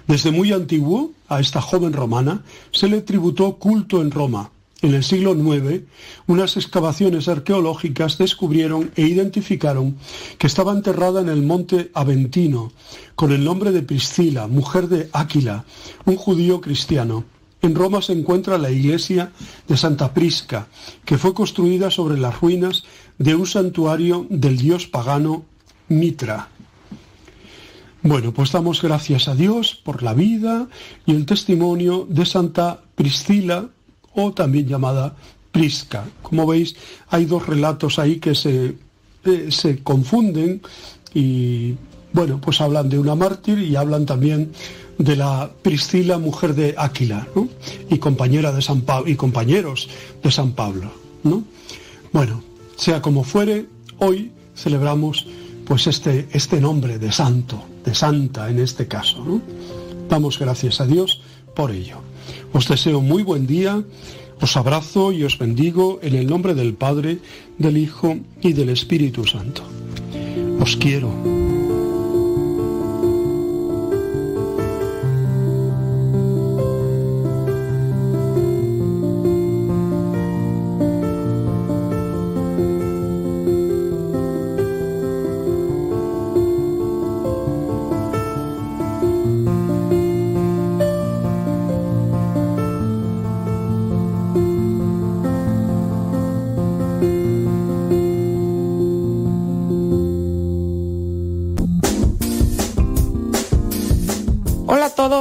Desde 0.07 0.31
muy 0.31 0.53
antiguo, 0.53 1.13
a 1.29 1.41
esta 1.41 1.61
joven 1.61 1.93
romana 1.93 2.43
se 2.73 2.89
le 2.89 3.01
tributó 3.01 3.55
culto 3.57 4.03
en 4.03 4.11
Roma, 4.11 4.51
en 4.83 4.95
el 4.95 5.03
siglo 5.03 5.35
IX, 5.35 5.83
unas 6.27 6.57
excavaciones 6.57 7.29
arqueológicas 7.29 8.19
descubrieron 8.19 8.91
e 8.97 9.03
identificaron 9.03 9.97
que 10.39 10.47
estaba 10.47 10.73
enterrada 10.73 11.21
en 11.21 11.29
el 11.29 11.43
monte 11.43 11.91
Aventino, 11.95 12.73
con 13.15 13.33
el 13.33 13.45
nombre 13.45 13.73
de 13.73 13.83
Priscila, 13.83 14.47
mujer 14.47 14.89
de 14.89 15.09
Áquila, 15.13 15.65
un 16.05 16.17
judío 16.17 16.61
cristiano. 16.61 17.25
En 17.63 17.75
Roma 17.75 18.03
se 18.03 18.13
encuentra 18.13 18.59
la 18.59 18.71
iglesia 18.71 19.33
de 19.67 19.77
Santa 19.79 20.13
Prisca, 20.13 20.67
que 21.07 21.17
fue 21.17 21.33
construida 21.33 21.91
sobre 21.91 22.19
las 22.19 22.41
ruinas 22.41 22.85
de 23.17 23.35
un 23.35 23.47
santuario 23.47 24.27
del 24.29 24.59
dios 24.59 24.87
pagano 24.87 25.47
Mitra. 25.89 26.51
Bueno, 28.03 28.35
pues 28.35 28.53
damos 28.53 28.83
gracias 28.83 29.29
a 29.29 29.35
Dios 29.35 29.81
por 29.83 30.03
la 30.03 30.13
vida 30.13 30.69
y 31.07 31.13
el 31.13 31.25
testimonio 31.25 32.07
de 32.07 32.27
Santa 32.27 32.83
Priscila, 32.97 33.71
o 34.15 34.33
también 34.33 34.67
llamada 34.67 35.15
Prisca. 35.53 36.05
Como 36.23 36.47
veis, 36.47 36.75
hay 37.09 37.27
dos 37.27 37.47
relatos 37.47 37.99
ahí 37.99 38.17
que 38.17 38.35
se, 38.35 38.77
eh, 39.25 39.47
se 39.51 39.83
confunden 39.83 40.63
y, 41.13 41.75
bueno, 42.13 42.41
pues 42.41 42.61
hablan 42.61 42.89
de 42.89 42.99
una 42.99 43.15
mártir 43.15 43.59
y 43.59 43.77
hablan 43.77 44.07
también 44.07 44.53
de 44.99 45.17
la 45.17 45.51
Priscila, 45.63 46.19
mujer 46.19 46.55
de 46.55 46.75
Áquila, 46.77 47.27
¿no? 47.35 47.49
y 47.91 47.99
compañera 47.99 48.53
de 48.53 48.63
San 48.63 48.83
Pablo, 48.83 49.11
y 49.11 49.17
compañeros 49.17 49.89
de 50.23 50.31
San 50.31 50.53
Pablo, 50.53 50.93
¿no? 51.25 51.45
Bueno, 52.13 52.43
sea 52.77 53.03
como 53.03 53.25
fuere, 53.25 53.67
hoy 53.99 54.31
celebramos 54.57 55.27
pues 55.65 55.87
este, 55.87 56.29
este 56.33 56.61
nombre 56.61 56.99
de 56.99 57.11
santo, 57.11 57.65
de 57.85 57.95
santa 57.95 58.51
en 58.51 58.61
este 58.61 58.87
caso. 58.87 59.25
¿no? 59.25 59.41
Damos 60.09 60.39
gracias 60.39 60.81
a 60.81 60.87
Dios 60.87 61.23
por 61.55 61.71
ello. 61.71 61.99
Os 62.55 62.69
deseo 62.69 63.01
muy 63.01 63.25
buen 63.25 63.49
día, 63.49 63.83
os 64.41 64.57
abrazo 64.57 65.11
y 65.11 65.25
os 65.25 65.39
bendigo 65.39 65.99
en 66.03 66.15
el 66.15 66.29
nombre 66.29 66.55
del 66.55 66.75
Padre, 66.75 67.19
del 67.59 67.77
Hijo 67.77 68.17
y 68.41 68.53
del 68.53 68.69
Espíritu 68.69 69.27
Santo. 69.27 69.63
Os 70.61 70.77
quiero. 70.77 71.11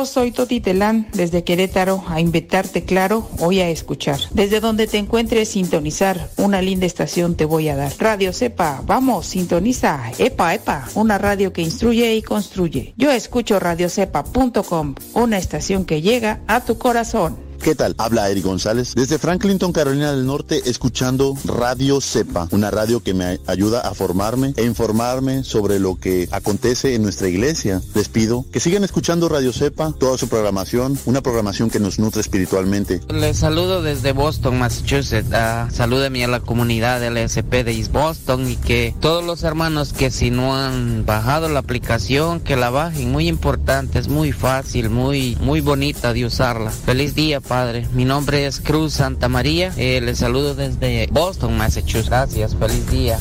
Soy 0.05 0.31
Toti 0.31 0.59
Telán 0.59 1.07
desde 1.13 1.43
Querétaro 1.43 2.03
a 2.07 2.19
invitarte 2.19 2.83
claro 2.83 3.29
hoy 3.39 3.59
a 3.59 3.69
escuchar. 3.69 4.19
Desde 4.31 4.59
donde 4.59 4.87
te 4.87 4.97
encuentres 4.97 5.49
sintonizar, 5.49 6.29
una 6.37 6.61
linda 6.61 6.85
estación 6.85 7.35
te 7.35 7.45
voy 7.45 7.69
a 7.69 7.75
dar. 7.75 7.91
Radio 7.99 8.33
Sepa, 8.33 8.81
vamos, 8.85 9.27
sintoniza. 9.27 10.11
Epa, 10.17 10.53
epa, 10.53 10.87
una 10.95 11.17
radio 11.17 11.53
que 11.53 11.61
instruye 11.61 12.15
y 12.15 12.21
construye. 12.21 12.93
Yo 12.97 13.11
escucho 13.11 13.59
radiocepa.com, 13.59 14.95
una 15.13 15.37
estación 15.37 15.85
que 15.85 16.01
llega 16.01 16.41
a 16.47 16.61
tu 16.61 16.77
corazón. 16.77 17.52
¿Qué 17.63 17.75
tal? 17.75 17.95
Habla 17.97 18.29
Eric 18.29 18.43
González 18.43 18.93
desde 18.93 19.17
Franklinton, 19.17 19.71
Carolina 19.71 20.11
del 20.11 20.25
Norte, 20.25 20.63
escuchando 20.65 21.33
Radio 21.45 22.01
Cepa, 22.01 22.49
una 22.51 22.69
radio 22.71 23.01
que 23.01 23.13
me 23.13 23.39
ayuda 23.47 23.79
a 23.79 23.93
formarme 23.93 24.53
e 24.57 24.65
informarme 24.65 25.45
sobre 25.45 25.79
lo 25.79 25.95
que 25.95 26.27
acontece 26.31 26.93
en 26.93 27.03
nuestra 27.03 27.29
iglesia. 27.29 27.81
Les 27.93 28.09
pido 28.09 28.43
que 28.51 28.59
sigan 28.59 28.83
escuchando 28.83 29.29
Radio 29.29 29.53
Cepa, 29.53 29.93
toda 29.97 30.17
su 30.17 30.27
programación, 30.27 30.99
una 31.05 31.21
programación 31.21 31.69
que 31.69 31.79
nos 31.79 31.99
nutre 31.99 32.19
espiritualmente. 32.19 32.99
Les 33.07 33.37
saludo 33.37 33.81
desde 33.81 34.11
Boston, 34.11 34.59
Massachusetts. 34.59 35.29
Uh, 35.29 35.83
a 35.83 36.27
la 36.27 36.39
comunidad 36.41 37.01
LSP 37.01 37.63
de 37.63 37.71
East 37.71 37.93
Boston 37.93 38.49
y 38.49 38.57
que 38.57 38.93
todos 38.99 39.23
los 39.23 39.43
hermanos 39.43 39.93
que 39.93 40.11
si 40.11 40.31
no 40.31 40.57
han 40.57 41.05
bajado 41.05 41.47
la 41.47 41.59
aplicación, 41.59 42.41
que 42.41 42.57
la 42.57 42.69
bajen. 42.71 43.09
Muy 43.09 43.29
importante, 43.29 43.99
es 43.99 44.09
muy 44.09 44.33
fácil, 44.33 44.89
muy, 44.89 45.37
muy 45.39 45.61
bonita 45.61 46.11
de 46.11 46.25
usarla. 46.25 46.71
Feliz 46.71 47.15
día, 47.15 47.39
Padre. 47.53 47.87
Mi 47.93 48.03
nombre 48.03 48.47
es 48.47 48.59
Cruz 48.59 48.93
Santa 48.93 49.29
María. 49.29 49.71
Eh, 49.77 50.01
les 50.01 50.17
saludo 50.17 50.55
desde 50.55 51.07
Boston, 51.11 51.55
Massachusetts. 51.55 52.09
Gracias, 52.09 52.55
feliz 52.55 52.89
día. 52.89 53.19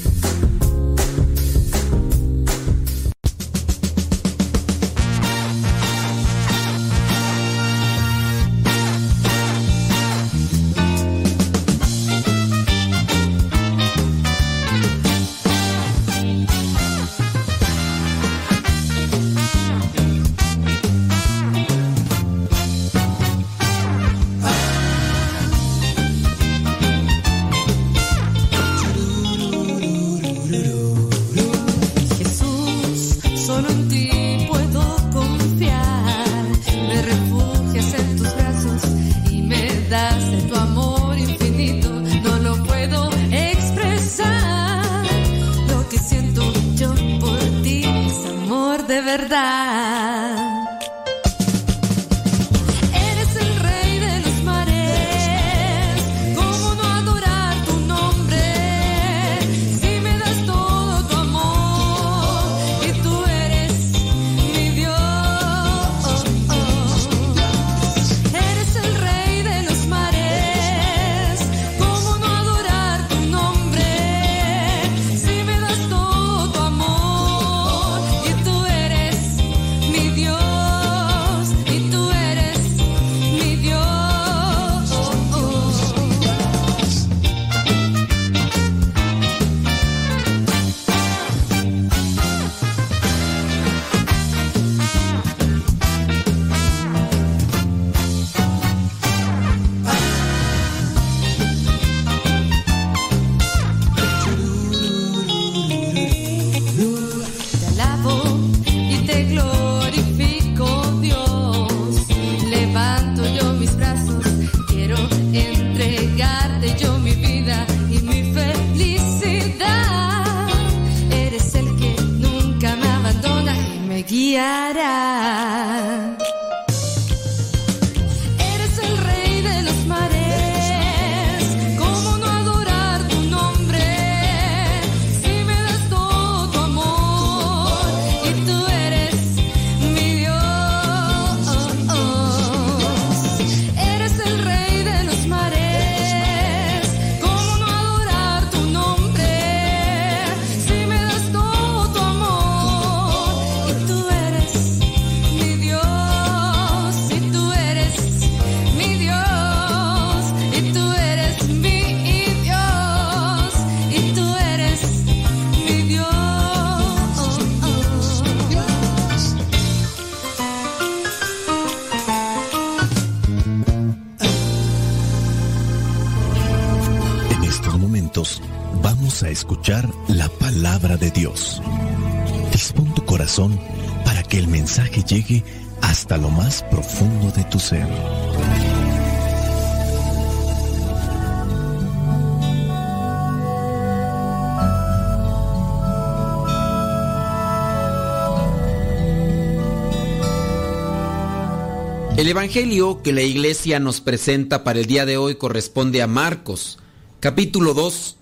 Evangelio 202.55 203.01
que 203.03 203.15
la 203.15 203.23
iglesia 203.23 203.81
nos 203.81 204.03
presenta 204.03 204.63
para 204.63 204.79
el 204.79 204.85
día 204.85 205.07
de 205.07 205.17
hoy 205.17 205.37
corresponde 205.37 206.03
a 206.03 206.07
Marcos, 206.07 206.79
capítulo 207.19 207.73
2, 207.73 208.19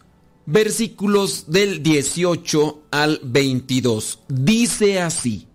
versículos 0.46 1.46
del 1.48 1.82
18 1.82 2.80
al 2.92 3.20
22. 3.24 4.20
Dice 4.28 5.00
así, 5.00 5.48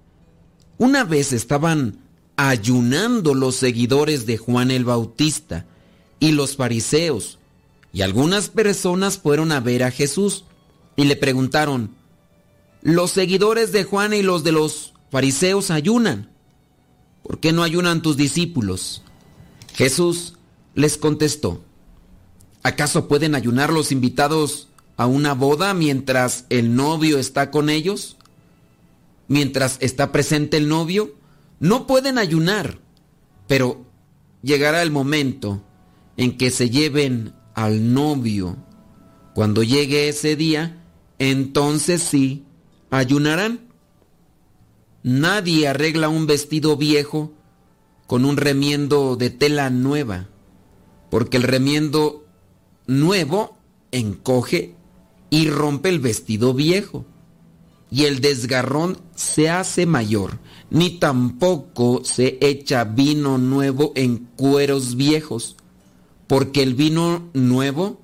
una 0.78 1.06
vez 1.06 1.32
estaban 1.32 2.02
ayunando 2.36 3.34
los 3.34 3.56
seguidores 3.56 4.26
de 4.26 4.36
Juan 4.36 4.72
el 4.72 4.84
Bautista 4.84 5.66
y 6.20 6.34
los 6.34 6.58
fariseos, 6.58 7.40
y 7.94 8.02
algunas 8.02 8.50
personas 8.50 9.18
fueron 9.18 9.54
a 9.54 9.62
ver 9.62 9.84
a 9.84 9.92
Jesús 9.92 10.44
y 10.98 11.06
le 11.06 11.16
preguntaron, 11.16 11.96
los 12.82 13.12
seguidores 13.12 13.72
de 13.72 13.86
Juan 13.86 14.12
y 14.12 14.22
los 14.22 14.44
de 14.44 14.52
los 14.52 14.92
fariseos 15.12 15.72
ayunan. 15.72 16.35
¿Por 17.26 17.40
qué 17.40 17.52
no 17.52 17.64
ayunan 17.64 18.04
tus 18.04 18.18
discípulos? 18.18 19.02
Jesús 19.74 20.36
les 20.76 20.96
contestó, 20.96 21.64
¿acaso 22.62 23.08
pueden 23.08 23.34
ayunar 23.34 23.74
los 23.74 23.92
invitados 23.92 24.68
a 24.96 25.08
una 25.08 25.34
boda 25.34 25.74
mientras 25.74 26.46
el 26.50 26.76
novio 26.76 27.18
está 27.18 27.50
con 27.50 27.72
ellos? 27.72 28.18
Mientras 29.28 29.78
está 29.80 30.12
presente 30.12 30.58
el 30.58 30.68
novio, 30.68 31.16
no 31.60 31.88
pueden 31.88 32.20
ayunar, 32.20 32.78
pero 33.48 33.84
llegará 34.44 34.84
el 34.84 34.92
momento 34.92 35.64
en 36.18 36.38
que 36.38 36.52
se 36.52 36.70
lleven 36.70 37.34
al 37.56 37.92
novio. 37.92 38.56
Cuando 39.34 39.64
llegue 39.64 40.10
ese 40.10 40.36
día, 40.36 40.80
entonces 41.18 42.04
sí, 42.04 42.46
ayunarán. 42.92 43.65
Nadie 45.08 45.68
arregla 45.68 46.10
un 46.10 46.26
vestido 46.26 46.78
viejo 46.78 47.32
con 48.08 48.26
un 48.26 48.38
remiendo 48.38 49.16
de 49.16 49.30
tela 49.30 49.70
nueva, 49.70 50.30
porque 51.12 51.38
el 51.38 51.44
remiendo 51.44 52.26
nuevo 52.88 53.56
encoge 53.92 54.74
y 55.30 55.48
rompe 55.52 55.90
el 55.90 56.00
vestido 56.00 56.56
viejo, 56.56 57.06
y 57.92 58.06
el 58.06 58.20
desgarrón 58.20 58.98
se 59.14 59.48
hace 59.48 59.86
mayor, 59.86 60.40
ni 60.72 60.98
tampoco 60.98 62.02
se 62.04 62.40
echa 62.42 62.84
vino 62.84 63.38
nuevo 63.38 63.92
en 63.94 64.28
cueros 64.36 64.96
viejos, 64.96 65.56
porque 66.26 66.64
el 66.64 66.74
vino 66.74 67.30
nuevo 67.36 68.02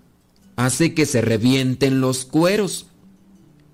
hace 0.56 0.94
que 0.94 1.08
se 1.08 1.22
revienten 1.22 2.00
los 2.00 2.26
cueros, 2.26 2.86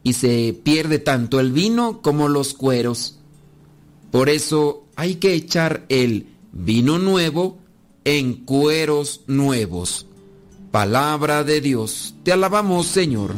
y 0.01 0.13
se 0.13 0.57
pierde 0.63 0.99
tanto 0.99 1.41
el 1.41 1.51
vino 1.51 2.01
como 2.01 2.29
los 2.29 2.53
cueros. 2.53 3.16
Por 4.11 4.29
eso 4.29 4.85
hay 4.95 5.15
que 5.15 5.33
echar 5.33 5.85
el 5.89 6.27
vino 6.51 6.97
nuevo 6.97 7.57
en 8.03 8.45
cueros 8.45 9.21
nuevos. 9.27 10.05
Palabra 10.71 11.43
de 11.43 11.61
Dios. 11.61 12.15
Te 12.23 12.31
alabamos, 12.31 12.87
Señor. 12.87 13.35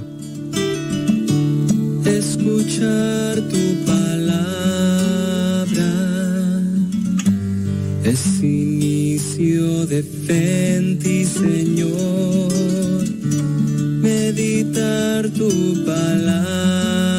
Escuchar 2.05 3.35
tu 3.49 3.85
palabra 3.85 4.09
es 8.03 8.41
inicio 8.41 9.85
de 9.85 10.03
fe 10.03 10.69
Señor. 11.25 12.49
Meditar 14.01 15.29
tu 15.29 15.85
palabra 15.85 17.18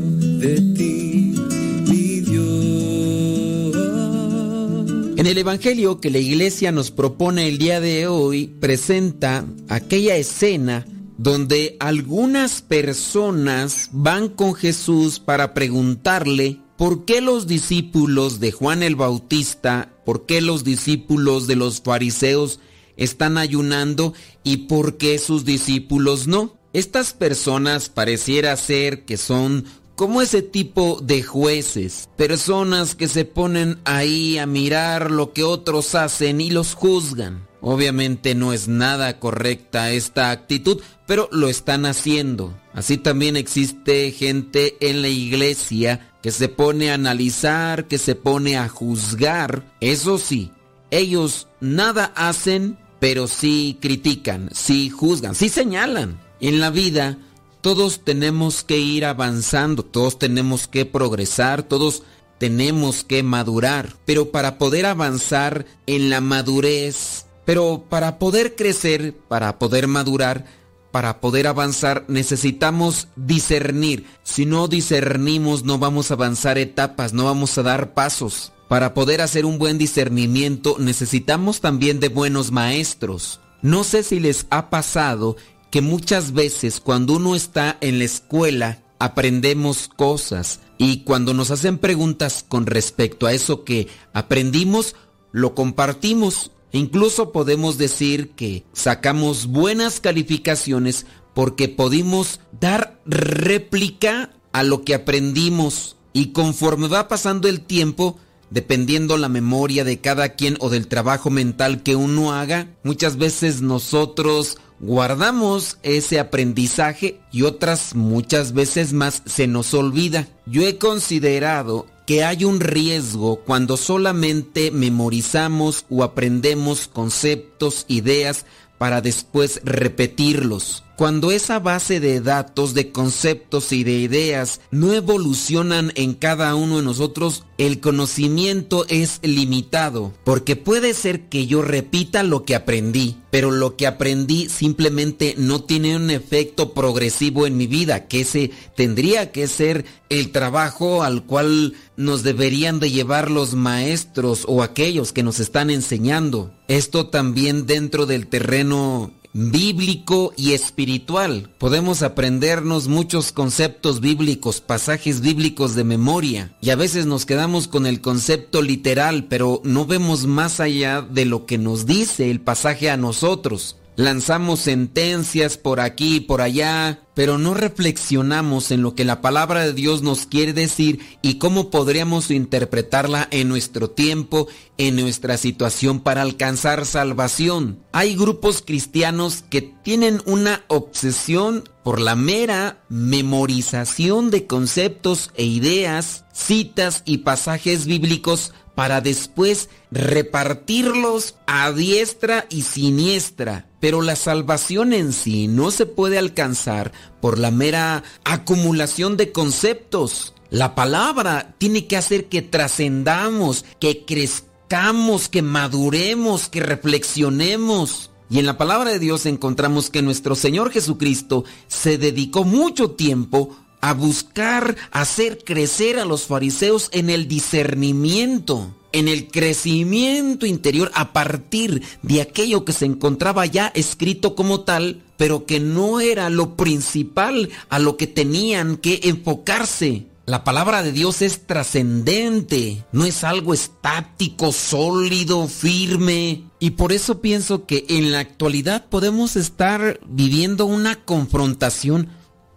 el 5.31 5.37
Evangelio 5.37 6.01
que 6.01 6.09
la 6.09 6.17
iglesia 6.17 6.73
nos 6.73 6.91
propone 6.91 7.47
el 7.47 7.57
día 7.57 7.79
de 7.79 8.05
hoy 8.05 8.47
presenta 8.47 9.45
aquella 9.69 10.17
escena 10.17 10.85
donde 11.17 11.77
algunas 11.79 12.61
personas 12.61 13.89
van 13.93 14.27
con 14.27 14.55
Jesús 14.55 15.19
para 15.19 15.53
preguntarle 15.53 16.59
por 16.75 17.05
qué 17.05 17.21
los 17.21 17.47
discípulos 17.47 18.41
de 18.41 18.51
Juan 18.51 18.83
el 18.83 18.97
Bautista, 18.97 19.93
por 20.05 20.25
qué 20.25 20.41
los 20.41 20.65
discípulos 20.65 21.47
de 21.47 21.55
los 21.55 21.81
fariseos 21.81 22.59
están 22.97 23.37
ayunando 23.37 24.13
y 24.43 24.57
por 24.67 24.97
qué 24.97 25.17
sus 25.17 25.45
discípulos 25.45 26.27
no. 26.27 26.57
Estas 26.73 27.13
personas 27.13 27.87
pareciera 27.87 28.55
ser 28.57 29.05
que 29.05 29.15
son 29.15 29.63
como 30.01 30.23
ese 30.23 30.41
tipo 30.41 30.99
de 30.99 31.21
jueces, 31.21 32.09
personas 32.17 32.95
que 32.95 33.07
se 33.07 33.23
ponen 33.23 33.77
ahí 33.85 34.39
a 34.39 34.47
mirar 34.47 35.11
lo 35.11 35.31
que 35.31 35.43
otros 35.43 35.93
hacen 35.93 36.41
y 36.41 36.49
los 36.49 36.73
juzgan. 36.73 37.47
Obviamente 37.61 38.33
no 38.33 38.51
es 38.51 38.67
nada 38.67 39.19
correcta 39.19 39.91
esta 39.91 40.31
actitud, 40.31 40.81
pero 41.05 41.29
lo 41.31 41.49
están 41.49 41.85
haciendo. 41.85 42.59
Así 42.73 42.97
también 42.97 43.37
existe 43.37 44.09
gente 44.09 44.75
en 44.79 45.03
la 45.03 45.07
iglesia 45.07 46.11
que 46.23 46.31
se 46.31 46.49
pone 46.49 46.89
a 46.89 46.95
analizar, 46.95 47.87
que 47.87 47.99
se 47.99 48.15
pone 48.15 48.57
a 48.57 48.69
juzgar. 48.69 49.71
Eso 49.81 50.17
sí, 50.17 50.51
ellos 50.89 51.47
nada 51.59 52.11
hacen, 52.15 52.75
pero 52.99 53.27
sí 53.27 53.77
critican, 53.79 54.49
sí 54.51 54.89
juzgan, 54.89 55.35
sí 55.35 55.47
señalan. 55.47 56.19
En 56.39 56.59
la 56.59 56.71
vida 56.71 57.19
todos 57.61 58.01
tenemos 58.03 58.63
que 58.63 58.77
ir 58.77 59.05
avanzando, 59.05 59.83
todos 59.83 60.19
tenemos 60.19 60.67
que 60.67 60.85
progresar, 60.85 61.63
todos 61.63 62.03
tenemos 62.37 63.03
que 63.03 63.23
madurar. 63.23 63.95
Pero 64.05 64.31
para 64.31 64.57
poder 64.57 64.85
avanzar 64.85 65.65
en 65.85 66.09
la 66.09 66.21
madurez, 66.21 67.25
pero 67.45 67.85
para 67.87 68.17
poder 68.17 68.55
crecer, 68.55 69.15
para 69.27 69.59
poder 69.59 69.87
madurar, 69.87 70.45
para 70.91 71.21
poder 71.21 71.47
avanzar 71.47 72.05
necesitamos 72.07 73.07
discernir. 73.15 74.05
Si 74.23 74.45
no 74.45 74.67
discernimos 74.67 75.63
no 75.63 75.77
vamos 75.77 76.11
a 76.11 76.15
avanzar 76.15 76.57
etapas, 76.57 77.13
no 77.13 77.25
vamos 77.25 77.57
a 77.57 77.63
dar 77.63 77.93
pasos. 77.93 78.51
Para 78.67 78.93
poder 78.93 79.21
hacer 79.21 79.45
un 79.45 79.57
buen 79.57 79.77
discernimiento 79.77 80.77
necesitamos 80.79 81.61
también 81.61 81.99
de 81.99 82.09
buenos 82.09 82.51
maestros. 82.51 83.39
No 83.61 83.83
sé 83.83 84.01
si 84.03 84.19
les 84.19 84.47
ha 84.49 84.69
pasado 84.69 85.37
que 85.71 85.81
muchas 85.81 86.33
veces 86.33 86.79
cuando 86.79 87.13
uno 87.13 87.35
está 87.35 87.77
en 87.81 87.97
la 87.97 88.05
escuela 88.05 88.83
aprendemos 88.99 89.87
cosas 89.87 90.59
y 90.77 91.03
cuando 91.03 91.33
nos 91.33 91.49
hacen 91.49 91.79
preguntas 91.79 92.45
con 92.47 92.67
respecto 92.67 93.25
a 93.25 93.33
eso 93.33 93.63
que 93.63 93.87
aprendimos, 94.13 94.95
lo 95.31 95.55
compartimos. 95.55 96.51
Incluso 96.71 97.31
podemos 97.31 97.77
decir 97.77 98.31
que 98.31 98.65
sacamos 98.73 99.47
buenas 99.47 99.99
calificaciones 99.99 101.05
porque 101.33 101.67
pudimos 101.67 102.41
dar 102.59 102.99
réplica 103.05 104.31
a 104.51 104.63
lo 104.63 104.83
que 104.83 104.93
aprendimos. 104.93 105.95
Y 106.13 106.27
conforme 106.27 106.87
va 106.87 107.07
pasando 107.07 107.47
el 107.47 107.61
tiempo, 107.61 108.17
dependiendo 108.49 109.17
la 109.17 109.29
memoria 109.29 109.83
de 109.83 109.99
cada 109.99 110.29
quien 110.29 110.57
o 110.59 110.69
del 110.69 110.87
trabajo 110.87 111.29
mental 111.29 111.83
que 111.83 111.95
uno 111.95 112.33
haga, 112.33 112.67
muchas 112.83 113.17
veces 113.17 113.61
nosotros 113.61 114.57
guardamos 114.81 115.77
ese 115.83 116.19
aprendizaje 116.19 117.19
y 117.31 117.43
otras 117.43 117.95
muchas 117.95 118.53
veces 118.53 118.93
más 118.93 119.21
se 119.25 119.47
nos 119.47 119.73
olvida. 119.73 120.27
Yo 120.45 120.63
he 120.63 120.77
considerado 120.77 121.85
que 122.07 122.23
hay 122.23 122.43
un 122.43 122.59
riesgo 122.59 123.37
cuando 123.45 123.77
solamente 123.77 124.71
memorizamos 124.71 125.85
o 125.89 126.03
aprendemos 126.03 126.87
conceptos, 126.87 127.85
ideas 127.87 128.45
para 128.79 129.01
después 129.01 129.61
repetirlos. 129.63 130.83
Cuando 130.97 131.31
esa 131.31 131.59
base 131.59 131.99
de 131.99 132.21
datos, 132.21 132.73
de 132.73 132.91
conceptos 132.91 133.71
y 133.71 133.83
de 133.83 133.93
ideas 133.93 134.61
no 134.69 134.93
evolucionan 134.93 135.91
en 135.95 136.13
cada 136.13 136.53
uno 136.55 136.77
de 136.77 136.83
nosotros, 136.83 137.43
el 137.57 137.79
conocimiento 137.79 138.85
es 138.89 139.19
limitado, 139.23 140.13
porque 140.23 140.55
puede 140.55 140.93
ser 140.93 141.27
que 141.29 141.47
yo 141.47 141.61
repita 141.61 142.23
lo 142.23 142.43
que 142.43 142.55
aprendí, 142.55 143.17
pero 143.31 143.51
lo 143.51 143.77
que 143.77 143.87
aprendí 143.87 144.49
simplemente 144.49 145.35
no 145.37 145.63
tiene 145.63 145.95
un 145.95 146.09
efecto 146.09 146.73
progresivo 146.73 147.47
en 147.47 147.57
mi 147.57 147.67
vida, 147.67 148.07
que 148.07 148.21
ese 148.21 148.51
tendría 148.75 149.31
que 149.31 149.47
ser 149.47 149.85
el 150.09 150.31
trabajo 150.31 151.03
al 151.03 151.25
cual 151.25 151.73
nos 151.97 152.23
deberían 152.23 152.79
de 152.79 152.91
llevar 152.91 153.31
los 153.31 153.53
maestros 153.53 154.43
o 154.47 154.63
aquellos 154.63 155.13
que 155.13 155.23
nos 155.23 155.39
están 155.39 155.69
enseñando. 155.69 156.51
Esto 156.67 157.07
también 157.07 157.65
dentro 157.65 158.05
del 158.05 158.27
terreno 158.27 159.11
bíblico 159.33 160.33
y 160.35 160.53
espiritual. 160.53 161.49
Podemos 161.57 162.03
aprendernos 162.03 162.87
muchos 162.87 163.31
conceptos 163.31 164.01
bíblicos, 164.01 164.61
pasajes 164.61 165.21
bíblicos 165.21 165.75
de 165.75 165.83
memoria, 165.83 166.55
y 166.61 166.69
a 166.69 166.75
veces 166.75 167.05
nos 167.05 167.25
quedamos 167.25 167.67
con 167.67 167.85
el 167.85 168.01
concepto 168.01 168.61
literal, 168.61 169.25
pero 169.25 169.61
no 169.63 169.85
vemos 169.85 170.25
más 170.25 170.59
allá 170.59 171.01
de 171.01 171.25
lo 171.25 171.45
que 171.45 171.57
nos 171.57 171.85
dice 171.85 172.29
el 172.29 172.41
pasaje 172.41 172.89
a 172.89 172.97
nosotros. 172.97 173.77
Lanzamos 174.01 174.61
sentencias 174.61 175.57
por 175.57 175.79
aquí 175.79 176.15
y 176.15 176.19
por 176.21 176.41
allá, 176.41 177.03
pero 177.13 177.37
no 177.37 177.53
reflexionamos 177.53 178.71
en 178.71 178.81
lo 178.81 178.95
que 178.95 179.05
la 179.05 179.21
palabra 179.21 179.63
de 179.63 179.73
Dios 179.73 180.01
nos 180.01 180.25
quiere 180.25 180.53
decir 180.53 181.01
y 181.21 181.37
cómo 181.37 181.69
podríamos 181.69 182.31
interpretarla 182.31 183.27
en 183.29 183.47
nuestro 183.47 183.91
tiempo, 183.91 184.47
en 184.79 184.95
nuestra 184.95 185.37
situación 185.37 185.99
para 185.99 186.23
alcanzar 186.23 186.87
salvación. 186.87 187.83
Hay 187.91 188.15
grupos 188.15 188.63
cristianos 188.65 189.43
que 189.51 189.61
tienen 189.61 190.19
una 190.25 190.63
obsesión 190.67 191.69
por 191.83 192.01
la 192.01 192.15
mera 192.15 192.81
memorización 192.89 194.31
de 194.31 194.47
conceptos 194.47 195.29
e 195.35 195.43
ideas, 195.43 196.25
citas 196.33 197.03
y 197.05 197.19
pasajes 197.19 197.85
bíblicos 197.85 198.51
para 198.81 198.99
después 198.99 199.69
repartirlos 199.91 201.35
a 201.45 201.71
diestra 201.71 202.47
y 202.49 202.63
siniestra. 202.63 203.67
Pero 203.79 204.01
la 204.01 204.15
salvación 204.15 204.91
en 204.91 205.13
sí 205.13 205.47
no 205.47 205.69
se 205.69 205.85
puede 205.85 206.17
alcanzar 206.17 206.91
por 207.21 207.37
la 207.37 207.51
mera 207.51 208.01
acumulación 208.23 209.17
de 209.17 209.31
conceptos. 209.31 210.33
La 210.49 210.73
palabra 210.73 211.53
tiene 211.59 211.85
que 211.85 211.95
hacer 211.95 212.25
que 212.25 212.41
trascendamos, 212.41 213.65
que 213.79 214.03
crezcamos, 214.03 215.29
que 215.29 215.43
maduremos, 215.43 216.49
que 216.49 216.61
reflexionemos. 216.61 218.09
Y 218.31 218.39
en 218.39 218.47
la 218.47 218.57
palabra 218.57 218.89
de 218.89 218.97
Dios 218.97 219.27
encontramos 219.27 219.91
que 219.91 220.01
nuestro 220.01 220.33
Señor 220.33 220.71
Jesucristo 220.71 221.43
se 221.67 221.99
dedicó 221.99 222.45
mucho 222.45 222.89
tiempo 222.89 223.55
a 223.81 223.93
buscar 223.93 224.75
hacer 224.91 225.39
crecer 225.43 225.99
a 225.99 226.05
los 226.05 226.25
fariseos 226.25 226.89
en 226.93 227.09
el 227.09 227.27
discernimiento, 227.27 228.73
en 228.91 229.07
el 229.07 229.27
crecimiento 229.27 230.45
interior 230.45 230.91
a 230.93 231.13
partir 231.13 231.81
de 232.01 232.21
aquello 232.21 232.63
que 232.65 232.73
se 232.73 232.85
encontraba 232.85 233.45
ya 233.45 233.67
escrito 233.73 234.35
como 234.35 234.61
tal, 234.61 235.03
pero 235.17 235.45
que 235.45 235.59
no 235.59 235.99
era 235.99 236.29
lo 236.29 236.55
principal 236.55 237.49
a 237.69 237.79
lo 237.79 237.97
que 237.97 238.07
tenían 238.07 238.77
que 238.77 239.01
enfocarse. 239.03 240.07
La 240.27 240.43
palabra 240.43 240.83
de 240.83 240.91
Dios 240.91 241.21
es 241.23 241.47
trascendente, 241.47 242.85
no 242.91 243.05
es 243.05 243.23
algo 243.23 243.53
estático, 243.53 244.51
sólido, 244.51 245.47
firme. 245.47 246.43
Y 246.59 246.71
por 246.71 246.93
eso 246.93 247.21
pienso 247.21 247.65
que 247.65 247.85
en 247.89 248.11
la 248.11 248.19
actualidad 248.19 248.85
podemos 248.85 249.35
estar 249.35 249.99
viviendo 250.07 250.67
una 250.67 251.03
confrontación 251.03 252.07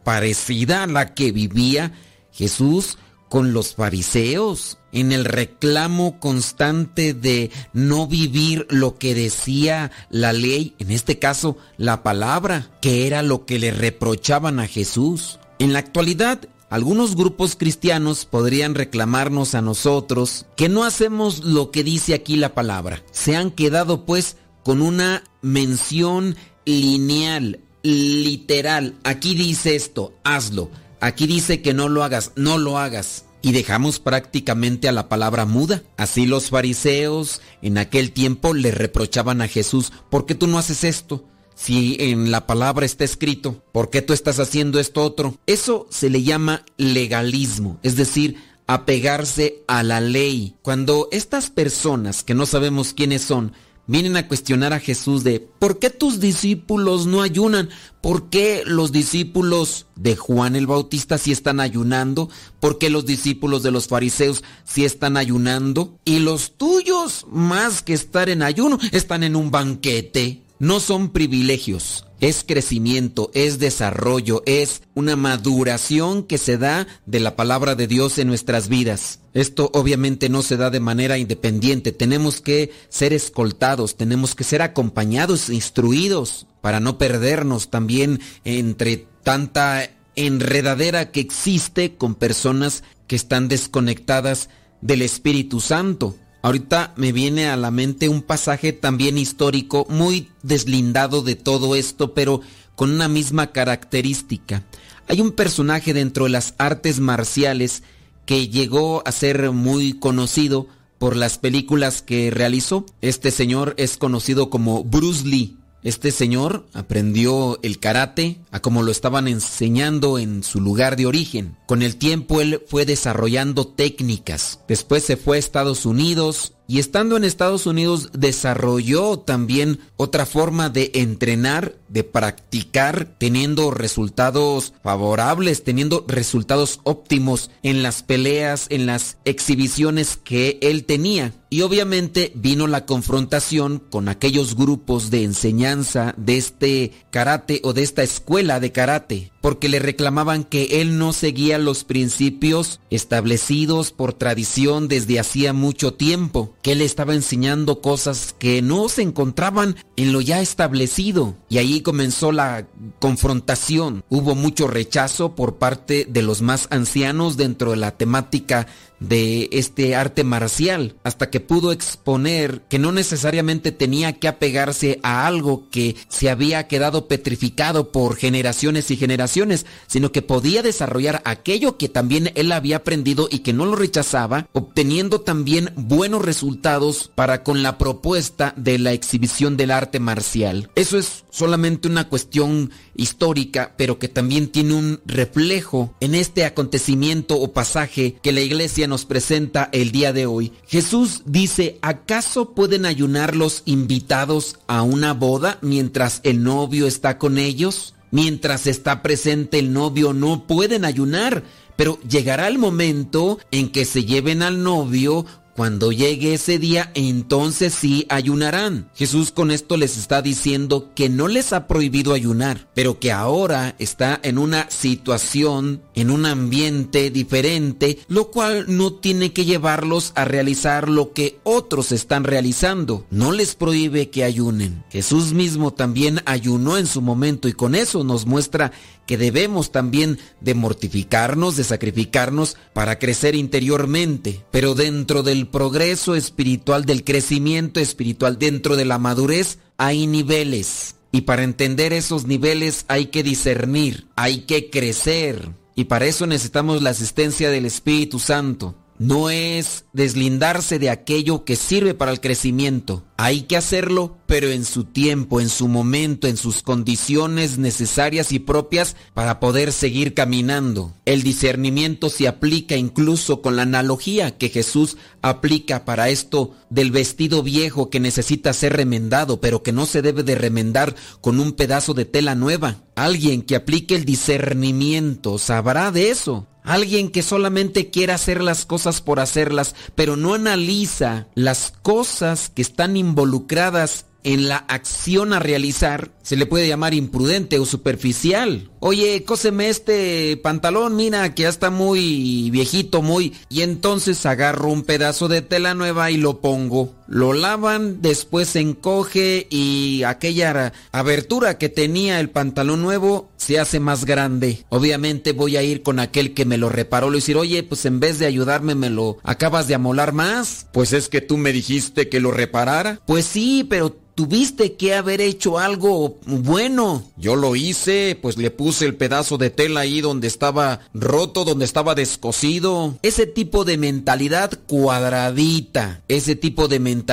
parecida 0.05 0.85
a 0.85 0.86
la 0.86 1.14
que 1.14 1.32
vivía 1.32 1.93
Jesús 2.32 2.98
con 3.28 3.52
los 3.52 3.74
fariseos, 3.74 4.78
en 4.93 5.10
el 5.10 5.24
reclamo 5.24 6.20
constante 6.20 7.14
de 7.14 7.51
no 7.72 8.06
vivir 8.06 8.64
lo 8.70 8.97
que 8.97 9.12
decía 9.12 9.90
la 10.09 10.32
ley, 10.32 10.76
en 10.78 10.93
este 10.93 11.18
caso 11.18 11.56
la 11.76 12.05
palabra, 12.05 12.70
que 12.81 13.09
era 13.09 13.24
lo 13.24 13.44
que 13.44 13.59
le 13.59 13.72
reprochaban 13.72 14.60
a 14.60 14.68
Jesús. 14.68 15.40
En 15.59 15.72
la 15.72 15.81
actualidad, 15.81 16.48
algunos 16.70 17.16
grupos 17.16 17.56
cristianos 17.56 18.24
podrían 18.24 18.74
reclamarnos 18.74 19.55
a 19.55 19.62
nosotros 19.62 20.47
que 20.56 20.68
no 20.68 20.85
hacemos 20.85 21.44
lo 21.44 21.72
que 21.72 21.82
dice 21.82 22.14
aquí 22.14 22.36
la 22.36 22.55
palabra. 22.55 23.02
Se 23.10 23.36
han 23.36 23.51
quedado 23.51 24.05
pues 24.06 24.36
con 24.62 24.81
una 24.81 25.24
mención 25.43 26.36
lineal, 26.64 27.60
literal. 27.85 28.97
Aquí 29.05 29.36
dice 29.36 29.77
esto, 29.77 30.12
hazlo. 30.24 30.70
Aquí 31.01 31.28
dice 31.28 31.62
que 31.62 31.74
no 31.74 31.89
lo 31.89 32.02
hagas, 32.02 32.32
no 32.35 32.59
lo 32.59 32.78
hagas. 32.78 33.27
Y 33.43 33.52
dejamos 33.52 34.01
prácticamente 34.01 34.89
a 34.89 34.93
la 34.93 35.09
palabra 35.09 35.44
muda. 35.44 35.82
Así 35.98 36.27
los 36.27 36.48
fariseos 36.48 37.43
en 37.62 37.78
aquel 37.78 38.11
tiempo 38.11 38.55
le 38.55 38.70
reprochaban 38.70 39.43
a 39.43 39.48
Jesús, 39.48 39.93
¿por 40.11 40.24
qué 40.24 40.35
tú 40.35 40.47
no 40.47 40.59
haces 40.59 40.82
esto? 40.82 41.24
Si 41.55 41.97
en 42.01 42.31
la 42.31 42.47
palabra 42.47 42.86
está 42.86 43.05
escrito, 43.05 43.62
¿por 43.70 43.90
qué 43.90 44.02
tú 44.02 44.12
estás 44.12 44.40
haciendo 44.40 44.81
esto 44.81 45.02
otro? 45.02 45.39
Eso 45.47 45.86
se 45.90 46.11
le 46.11 46.23
llama 46.23 46.65
legalismo, 46.78 47.78
es 47.82 47.97
decir, 47.97 48.36
apegarse 48.66 49.62
a 49.69 49.82
la 49.82 50.01
ley. 50.01 50.56
Cuando 50.62 51.09
estas 51.12 51.51
personas, 51.51 52.24
que 52.24 52.35
no 52.35 52.47
sabemos 52.47 52.94
quiénes 52.94 53.23
son, 53.23 53.52
vienen 53.86 54.16
a 54.16 54.28
cuestionar 54.28 54.73
a 54.73 54.81
Jesús 54.81 55.24
de 55.24 55.40
¿por 55.40 55.78
qué 55.78 55.90
tus 55.90 56.20
discípulos 56.20 57.06
no 57.06 57.23
ayunan? 57.23 57.69
¿Por 58.01 58.28
qué 58.28 58.62
los 58.66 58.93
discípulos 58.93 59.86
de 59.97 60.16
Juan 60.16 60.56
el 60.56 60.66
Bautista 60.66 61.19
sí 61.19 61.32
están 61.32 61.61
ayunando? 61.61 62.28
¿Por 62.61 62.78
qué 62.78 62.90
los 62.90 63.06
discípulos 63.06 63.62
de 63.62 63.70
los 63.70 63.89
fariseos 63.89 64.44
sí 64.65 64.85
están 64.85 65.16
ayunando? 65.16 65.98
Y 66.05 66.19
los 66.19 66.52
tuyos, 66.56 67.27
más 67.31 67.82
que 67.82 67.94
estar 67.94 68.28
en 68.28 68.43
ayuno, 68.43 68.78
están 68.93 69.23
en 69.23 69.36
un 69.36 69.51
banquete. 69.51 70.43
No 70.60 70.78
son 70.78 71.10
privilegios, 71.10 72.06
es 72.20 72.44
crecimiento, 72.47 73.31
es 73.35 73.59
desarrollo, 73.59 74.43
es 74.47 74.82
una 74.94 75.16
maduración 75.16 76.22
que 76.22 76.39
se 76.39 76.59
da 76.59 76.86
de 77.06 77.18
la 77.18 77.35
palabra 77.35 77.74
de 77.74 77.89
Dios 77.89 78.18
en 78.18 78.28
nuestras 78.28 78.68
vidas. 78.68 79.20
Esto 79.35 79.70
obviamente 79.74 80.28
no 80.28 80.43
se 80.43 80.56
da 80.56 80.70
de 80.70 80.78
manera 80.78 81.18
independiente, 81.18 81.90
tenemos 81.90 82.40
que 82.40 82.72
ser 82.89 83.12
escoltados, 83.12 83.97
tenemos 83.97 84.36
que 84.36 84.44
ser 84.44 84.62
acompañados, 84.62 85.51
instruidos, 85.51 86.47
para 86.60 86.78
no 86.78 86.98
perdernos 86.98 87.68
también 87.68 88.20
entre 88.44 89.09
tanta 89.24 89.90
enredadera 90.16 91.10
que 91.10 91.20
existe 91.20 91.97
con 91.97 92.14
personas 92.14 92.85
que 93.09 93.16
están 93.16 93.48
desconectadas 93.48 94.48
del 94.81 95.02
Espíritu 95.02 95.60
Santo. 95.60 96.16
Ahorita 96.44 96.92
me 96.96 97.10
viene 97.10 97.48
a 97.48 97.56
la 97.56 97.70
mente 97.70 98.10
un 98.10 98.20
pasaje 98.20 98.74
también 98.74 99.16
histórico 99.16 99.86
muy 99.88 100.28
deslindado 100.42 101.22
de 101.22 101.36
todo 101.36 101.74
esto, 101.74 102.12
pero 102.12 102.42
con 102.74 102.90
una 102.90 103.08
misma 103.08 103.50
característica. 103.50 104.62
Hay 105.08 105.22
un 105.22 105.32
personaje 105.32 105.94
dentro 105.94 106.24
de 106.24 106.32
las 106.32 106.54
artes 106.58 107.00
marciales 107.00 107.82
que 108.26 108.48
llegó 108.48 109.02
a 109.06 109.12
ser 109.12 109.52
muy 109.52 109.94
conocido 109.94 110.66
por 110.98 111.16
las 111.16 111.38
películas 111.38 112.02
que 112.02 112.30
realizó. 112.30 112.84
Este 113.00 113.30
señor 113.30 113.72
es 113.78 113.96
conocido 113.96 114.50
como 114.50 114.84
Bruce 114.84 115.26
Lee. 115.26 115.56
Este 115.85 116.12
señor 116.12 116.66
aprendió 116.73 117.59
el 117.62 117.78
karate 117.78 118.39
a 118.51 118.61
como 118.61 118.82
lo 118.82 118.90
estaban 118.90 119.28
enseñando 119.28 120.19
en 120.19 120.43
su 120.43 120.62
lugar 120.62 120.97
de 120.97 121.05
origen. 121.05 121.59
Con 121.66 121.82
el 121.82 121.97
tiempo 121.97 122.40
él 122.40 122.62
fue 122.66 122.86
desarrollando 122.86 123.66
técnicas. 123.66 124.61
Después 124.66 125.05
se 125.05 125.19
fue 125.19 125.36
a 125.36 125.40
Estados 125.40 125.85
Unidos 125.85 126.55
y 126.66 126.78
estando 126.78 127.16
en 127.16 127.24
Estados 127.24 127.66
Unidos 127.66 128.10
desarrolló 128.12 129.18
también 129.18 129.80
otra 129.96 130.26
forma 130.26 130.70
de 130.70 130.90
entrenar, 130.94 131.74
de 131.88 132.04
practicar, 132.04 133.06
teniendo 133.18 133.70
resultados 133.70 134.72
favorables, 134.82 135.62
teniendo 135.62 136.04
resultados 136.08 136.80
óptimos 136.84 137.50
en 137.62 137.82
las 137.82 138.02
peleas, 138.02 138.66
en 138.70 138.86
las 138.86 139.18
exhibiciones 139.24 140.16
que 140.16 140.58
él 140.62 140.84
tenía. 140.84 141.32
Y 141.50 141.60
obviamente 141.60 142.32
vino 142.34 142.66
la 142.66 142.86
confrontación 142.86 143.78
con 143.78 144.08
aquellos 144.08 144.56
grupos 144.56 145.10
de 145.10 145.22
enseñanza 145.22 146.14
de 146.16 146.36
este 146.36 146.92
karate 147.10 147.60
o 147.62 147.72
de 147.72 147.82
esta 147.82 148.02
escuela 148.02 148.58
de 148.58 148.72
karate, 148.72 149.30
porque 149.44 149.68
le 149.68 149.78
reclamaban 149.78 150.42
que 150.42 150.80
él 150.80 150.96
no 150.96 151.12
seguía 151.12 151.58
los 151.58 151.84
principios 151.84 152.80
establecidos 152.88 153.92
por 153.92 154.14
tradición 154.14 154.88
desde 154.88 155.20
hacía 155.20 155.52
mucho 155.52 155.92
tiempo, 155.92 156.54
que 156.62 156.72
él 156.72 156.80
estaba 156.80 157.12
enseñando 157.12 157.82
cosas 157.82 158.34
que 158.38 158.62
no 158.62 158.88
se 158.88 159.02
encontraban 159.02 159.76
en 159.96 160.14
lo 160.14 160.22
ya 160.22 160.40
establecido. 160.40 161.36
Y 161.50 161.58
ahí 161.58 161.82
comenzó 161.82 162.32
la 162.32 162.66
confrontación. 163.00 164.02
Hubo 164.08 164.34
mucho 164.34 164.66
rechazo 164.66 165.34
por 165.34 165.56
parte 165.56 166.06
de 166.08 166.22
los 166.22 166.40
más 166.40 166.66
ancianos 166.70 167.36
dentro 167.36 167.72
de 167.72 167.76
la 167.76 167.90
temática 167.90 168.66
de 169.00 169.48
este 169.52 169.94
arte 169.94 170.24
marcial, 170.24 170.96
hasta 171.04 171.30
que 171.30 171.40
pudo 171.40 171.72
exponer 171.72 172.62
que 172.68 172.78
no 172.78 172.92
necesariamente 172.92 173.72
tenía 173.72 174.14
que 174.14 174.28
apegarse 174.28 175.00
a 175.02 175.26
algo 175.26 175.68
que 175.70 175.96
se 176.08 176.30
había 176.30 176.66
quedado 176.68 177.08
petrificado 177.08 177.92
por 177.92 178.16
generaciones 178.16 178.90
y 178.90 178.96
generaciones, 178.96 179.66
sino 179.86 180.12
que 180.12 180.22
podía 180.22 180.62
desarrollar 180.62 181.22
aquello 181.24 181.76
que 181.76 181.88
también 181.88 182.32
él 182.34 182.52
había 182.52 182.76
aprendido 182.78 183.28
y 183.30 183.40
que 183.40 183.52
no 183.52 183.66
lo 183.66 183.76
rechazaba, 183.76 184.48
obteniendo 184.52 185.20
también 185.20 185.72
buenos 185.76 186.24
resultados 186.24 187.10
para 187.14 187.42
con 187.42 187.62
la 187.62 187.78
propuesta 187.78 188.54
de 188.56 188.78
la 188.78 188.92
exhibición 188.92 189.56
del 189.56 189.70
arte 189.70 190.00
marcial. 190.00 190.70
Eso 190.74 190.98
es 190.98 191.24
solamente 191.30 191.88
una 191.88 192.08
cuestión 192.08 192.70
histórica, 192.94 193.74
pero 193.76 193.98
que 193.98 194.08
también 194.08 194.48
tiene 194.48 194.74
un 194.74 195.00
reflejo 195.04 195.94
en 196.00 196.14
este 196.14 196.44
acontecimiento 196.44 197.36
o 197.40 197.52
pasaje 197.52 198.16
que 198.22 198.32
la 198.32 198.40
iglesia 198.40 198.84
nos 198.86 199.05
presenta 199.05 199.69
el 199.73 199.93
día 199.93 200.12
de 200.12 200.27
hoy. 200.27 200.52
Jesús 200.66 201.23
dice, 201.27 201.78
¿acaso 201.82 202.55
pueden 202.55 202.86
ayunar 202.86 203.36
los 203.36 203.62
invitados 203.65 204.59
a 204.66 204.82
una 204.82 205.12
boda 205.12 205.59
mientras 205.61 206.20
el 206.23 206.43
novio 206.43 206.86
está 206.86 207.19
con 207.19 207.39
ellos? 207.39 207.94
Mientras 208.11 208.66
está 208.66 209.02
presente 209.02 209.59
el 209.59 209.73
novio 209.73 210.12
no 210.12 210.47
pueden 210.47 210.85
ayunar, 210.85 211.43
pero 211.77 211.98
llegará 212.09 212.47
el 212.47 212.59
momento 212.59 213.39
en 213.51 213.70
que 213.70 213.85
se 213.85 214.05
lleven 214.05 214.43
al 214.43 214.62
novio 214.62 215.27
cuando 215.55 215.93
llegue 215.93 216.35
ese 216.35 216.59
día, 216.59 216.90
entonces 216.94 217.74
sí 217.74 218.06
ayunarán. 218.09 218.90
Jesús 218.94 219.31
con 219.31 219.51
esto 219.51 219.76
les 219.76 219.97
está 219.97 220.20
diciendo 220.20 220.90
que 220.94 221.09
no 221.09 221.28
les 221.28 221.52
ha 221.52 221.66
prohibido 221.66 222.12
ayunar, 222.12 222.68
pero 222.74 222.98
que 222.98 223.12
ahora 223.12 223.76
está 223.78 224.18
en 224.22 224.39
una 224.39 224.68
situación, 224.70 225.82
en 225.94 226.10
un 226.10 226.26
ambiente 226.26 227.10
diferente, 227.10 227.98
lo 228.09 228.31
cual 228.31 228.66
no 228.68 228.94
tiene 228.94 229.32
que 229.32 229.44
llevarlos 229.44 230.12
a 230.16 230.24
realizar 230.24 230.89
lo 230.89 231.12
que 231.12 231.39
otros 231.44 231.93
están 231.93 232.24
realizando. 232.24 233.06
No 233.10 233.32
les 233.32 233.55
prohíbe 233.55 234.10
que 234.10 234.24
ayunen. 234.24 234.85
Jesús 234.90 235.32
mismo 235.32 235.72
también 235.72 236.20
ayunó 236.24 236.78
en 236.78 236.86
su 236.86 237.01
momento 237.01 237.48
y 237.48 237.52
con 237.52 237.74
eso 237.74 238.02
nos 238.05 238.26
muestra 238.26 238.72
que 239.06 239.18
debemos 239.18 239.72
también 239.72 240.18
de 240.40 240.55
mortificarnos, 240.55 241.56
de 241.56 241.64
sacrificarnos 241.64 242.56
para 242.72 242.98
crecer 242.98 243.35
interiormente. 243.35 244.44
Pero 244.51 244.74
dentro 244.74 245.22
del 245.22 245.48
progreso 245.48 246.14
espiritual, 246.14 246.85
del 246.85 247.05
crecimiento 247.05 247.81
espiritual, 247.81 248.39
dentro 248.39 248.76
de 248.76 248.85
la 248.85 248.98
madurez, 248.98 249.59
hay 249.76 250.06
niveles. 250.06 250.97
Y 251.12 251.22
para 251.22 251.44
entender 251.44 251.93
esos 251.93 252.26
niveles 252.26 252.85
hay 252.89 253.06
que 253.06 253.22
discernir, 253.22 254.09
hay 254.16 254.40
que 254.40 254.70
crecer. 254.70 255.51
Y 255.76 255.85
para 255.85 256.06
eso 256.06 256.26
necesitamos 256.26 256.82
la 256.82 256.90
asistencia 256.90 257.51
del 257.51 257.66
Espíritu 257.66 258.18
Santo 258.18 258.76
no 259.05 259.28
es 259.28 259.85
deslindarse 259.93 260.78
de 260.78 260.89
aquello 260.89 261.44
que 261.44 261.56
sirve 261.56 261.93
para 261.93 262.10
el 262.10 262.20
crecimiento. 262.20 263.05
Hay 263.18 263.43
que 263.43 263.56
hacerlo, 263.59 264.16
pero 264.26 264.51
en 264.51 264.64
su 264.64 264.85
tiempo, 264.85 265.43
en 265.43 265.51
su 265.51 265.68
momento, 265.68 266.26
en 266.26 266.39
sus 266.39 266.62
condiciones 266.62 267.59
necesarias 267.59 268.32
y 268.32 268.39
propias 268.39 268.97
para 269.12 269.40
poder 269.40 269.72
seguir 269.72 270.14
caminando. 270.14 270.94
El 271.05 271.22
discernimiento 271.22 272.09
se 272.09 272.26
aplica 272.26 272.76
incluso 272.76 273.43
con 273.43 273.56
la 273.56 273.62
analogía 273.62 274.39
que 274.39 274.48
Jesús 274.48 274.97
aplica 275.20 275.85
para 275.85 276.09
esto 276.09 276.55
del 276.70 276.90
vestido 276.90 277.43
viejo 277.43 277.90
que 277.90 278.01
necesita 278.01 278.55
ser 278.55 278.72
remendado, 278.72 279.39
pero 279.39 279.62
que 279.62 279.72
no 279.72 279.85
se 279.85 280.01
debe 280.01 280.22
de 280.22 280.35
remendar 280.35 280.97
con 281.20 281.40
un 281.40 281.52
pedazo 281.52 281.93
de 281.93 282.06
tela 282.06 282.35
nueva. 282.35 282.82
Alguien 282.97 283.43
que 283.43 283.56
aplique 283.56 283.94
el 283.94 284.06
discernimiento 284.06 285.36
sabrá 285.39 285.90
de 285.90 286.10
eso. 286.10 286.47
Alguien 286.64 287.10
que 287.10 287.22
solamente 287.22 287.90
quiere 287.90 288.14
hacer 288.14 288.42
las 288.42 288.64
cosas 288.64 289.00
por 289.02 289.20
hacerlas, 289.20 289.76
pero 289.94 290.16
no 290.16 290.34
analiza 290.34 291.28
las 291.34 291.72
cosas 291.82 292.48
que 292.48 292.62
están 292.62 292.96
involucradas 292.96 294.06
en 294.24 294.48
la 294.48 294.56
acción 294.56 295.34
a 295.34 295.38
realizar, 295.38 296.10
se 296.22 296.36
le 296.36 296.46
puede 296.46 296.66
llamar 296.66 296.94
imprudente 296.94 297.58
o 297.58 297.66
superficial. 297.66 298.70
Oye, 298.80 299.22
cóseme 299.24 299.68
este 299.68 300.38
pantalón, 300.38 300.96
mira, 300.96 301.34
que 301.34 301.42
ya 301.42 301.50
está 301.50 301.70
muy 301.70 302.50
viejito, 302.50 303.02
muy... 303.02 303.34
Y 303.50 303.60
entonces 303.60 304.24
agarro 304.24 304.70
un 304.70 304.82
pedazo 304.82 305.28
de 305.28 305.42
tela 305.42 305.74
nueva 305.74 306.10
y 306.10 306.16
lo 306.16 306.40
pongo. 306.40 306.94
Lo 307.14 307.32
lavan, 307.32 308.02
después 308.02 308.48
se 308.48 308.58
encoge 308.58 309.46
y 309.48 310.02
aquella 310.02 310.72
abertura 310.90 311.58
que 311.58 311.68
tenía 311.68 312.18
el 312.18 312.28
pantalón 312.28 312.82
nuevo 312.82 313.28
se 313.36 313.60
hace 313.60 313.78
más 313.78 314.04
grande. 314.04 314.64
Obviamente 314.68 315.30
voy 315.30 315.56
a 315.56 315.62
ir 315.62 315.84
con 315.84 316.00
aquel 316.00 316.34
que 316.34 316.44
me 316.44 316.58
lo 316.58 316.70
reparó 316.70 317.12
y 317.12 317.14
decir, 317.14 317.36
oye, 317.36 317.62
pues 317.62 317.84
en 317.84 318.00
vez 318.00 318.18
de 318.18 318.26
ayudarme 318.26 318.74
me 318.74 318.90
lo 318.90 319.18
acabas 319.22 319.68
de 319.68 319.76
amolar 319.76 320.12
más. 320.12 320.66
Pues 320.72 320.92
es 320.92 321.08
que 321.08 321.20
tú 321.20 321.36
me 321.36 321.52
dijiste 321.52 322.08
que 322.08 322.18
lo 322.18 322.32
reparara. 322.32 323.00
Pues 323.06 323.26
sí, 323.26 323.64
pero 323.70 323.94
Tuviste 324.14 324.74
que 324.74 324.94
haber 324.94 325.20
hecho 325.20 325.58
algo 325.58 326.18
bueno. 326.24 327.02
Yo 327.16 327.34
lo 327.34 327.56
hice, 327.56 328.16
pues 328.20 328.36
le 328.36 328.52
puse 328.52 328.84
el 328.86 328.94
pedazo 328.94 329.38
de 329.38 329.50
tela 329.50 329.80
ahí 329.80 330.00
donde 330.00 330.28
estaba 330.28 330.80
roto, 330.94 331.44
donde 331.44 331.64
estaba 331.64 331.96
descosido. 331.96 332.96
Ese 333.02 333.26
tipo 333.26 333.64
de 333.64 333.76
mentalidad 333.76 334.52
cuadradita, 334.68 336.02
ese 336.06 336.36
tipo 336.36 336.68
de 336.68 336.78
mentalidad 336.78 337.03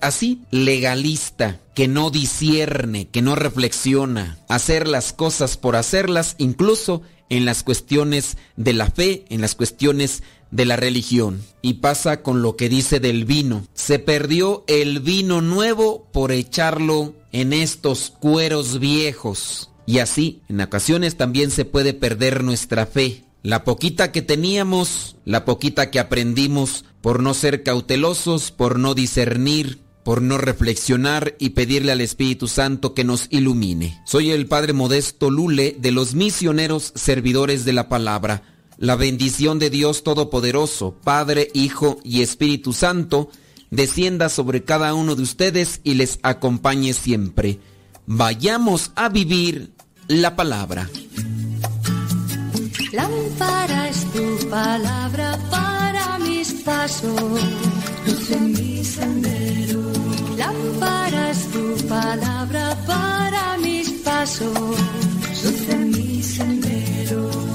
así, 0.00 0.42
legalista 0.50 1.60
que 1.74 1.88
no 1.88 2.10
discierne, 2.10 3.08
que 3.08 3.22
no 3.22 3.36
reflexiona, 3.36 4.38
hacer 4.48 4.88
las 4.88 5.12
cosas 5.12 5.56
por 5.56 5.76
hacerlas, 5.76 6.34
incluso 6.38 7.02
en 7.28 7.44
las 7.44 7.62
cuestiones 7.62 8.36
de 8.56 8.72
la 8.72 8.90
fe, 8.90 9.24
en 9.28 9.40
las 9.40 9.54
cuestiones 9.54 10.22
de 10.50 10.64
la 10.64 10.76
religión. 10.76 11.42
Y 11.62 11.74
pasa 11.74 12.22
con 12.22 12.42
lo 12.42 12.56
que 12.56 12.68
dice 12.68 13.00
del 13.00 13.24
vino. 13.24 13.66
Se 13.74 13.98
perdió 13.98 14.64
el 14.66 15.00
vino 15.00 15.40
nuevo 15.40 16.08
por 16.12 16.32
echarlo 16.32 17.14
en 17.32 17.52
estos 17.52 18.10
cueros 18.18 18.78
viejos. 18.80 19.70
Y 19.86 20.00
así, 20.00 20.42
en 20.48 20.60
ocasiones 20.60 21.16
también 21.16 21.50
se 21.50 21.64
puede 21.64 21.94
perder 21.94 22.42
nuestra 22.42 22.86
fe. 22.86 23.24
La 23.42 23.62
poquita 23.64 24.10
que 24.10 24.22
teníamos, 24.22 25.16
la 25.24 25.44
poquita 25.44 25.90
que 25.90 26.00
aprendimos 26.00 26.84
por 27.00 27.22
no 27.22 27.34
ser 27.34 27.62
cautelosos, 27.62 28.50
por 28.50 28.78
no 28.78 28.94
discernir, 28.94 29.80
por 30.02 30.22
no 30.22 30.38
reflexionar 30.38 31.36
y 31.38 31.50
pedirle 31.50 31.92
al 31.92 32.00
Espíritu 32.00 32.48
Santo 32.48 32.94
que 32.94 33.04
nos 33.04 33.26
ilumine. 33.30 34.00
Soy 34.06 34.30
el 34.30 34.46
Padre 34.46 34.72
Modesto 34.72 35.30
Lule 35.30 35.76
de 35.78 35.92
los 35.92 36.14
misioneros 36.14 36.92
servidores 36.96 37.64
de 37.64 37.74
la 37.74 37.88
palabra. 37.88 38.42
La 38.76 38.96
bendición 38.96 39.58
de 39.58 39.70
Dios 39.70 40.02
Todopoderoso, 40.02 40.96
Padre, 41.04 41.50
Hijo 41.52 41.98
y 42.04 42.22
Espíritu 42.22 42.72
Santo, 42.72 43.30
descienda 43.70 44.30
sobre 44.30 44.64
cada 44.64 44.94
uno 44.94 45.14
de 45.14 45.22
ustedes 45.22 45.80
y 45.84 45.94
les 45.94 46.18
acompañe 46.22 46.92
siempre. 46.92 47.60
Vayamos 48.06 48.92
a 48.96 49.08
vivir 49.10 49.72
la 50.08 50.34
palabra. 50.36 50.88
Lámpara 52.92 53.88
es 53.88 54.04
tu 54.12 54.48
palabra 54.48 55.38
para 55.50 56.18
mis 56.20 56.52
pasos, 56.64 57.20
luz 58.06 58.30
en 58.30 58.52
mi 58.52 58.82
sendero. 58.82 59.92
Lámpara 60.38 61.30
es 61.30 61.50
tu 61.50 61.76
palabra 61.86 62.74
para 62.86 63.58
mis 63.58 63.90
pasos, 64.02 64.78
luz 65.44 65.68
en 65.68 65.90
mi 65.90 66.22
sendero. 66.22 67.47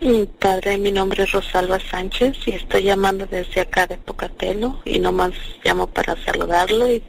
Mi 0.00 0.26
Padre, 0.38 0.76
mi 0.76 0.92
nombre 0.92 1.22
es 1.22 1.32
Rosalba 1.32 1.78
Sánchez 1.80 2.36
y 2.46 2.50
estoy 2.52 2.82
llamando 2.82 3.26
desde 3.26 3.62
acá 3.62 3.86
de 3.86 3.96
Pocatelo 3.96 4.82
y 4.84 4.98
nomás 4.98 5.32
llamo 5.64 5.86
para 5.86 6.14
saludarlo 6.24 6.90
y, 6.90 7.02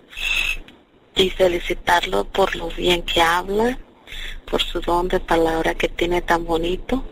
y 1.15 1.29
felicitarlo 1.31 2.23
por 2.23 2.55
lo 2.55 2.69
bien 2.69 3.01
que 3.01 3.21
habla, 3.21 3.77
por 4.49 4.61
su 4.61 4.79
don 4.79 5.09
de 5.09 5.19
palabra 5.19 5.75
que 5.75 5.89
tiene 5.89 6.21
tan 6.21 6.45
bonito 6.45 7.03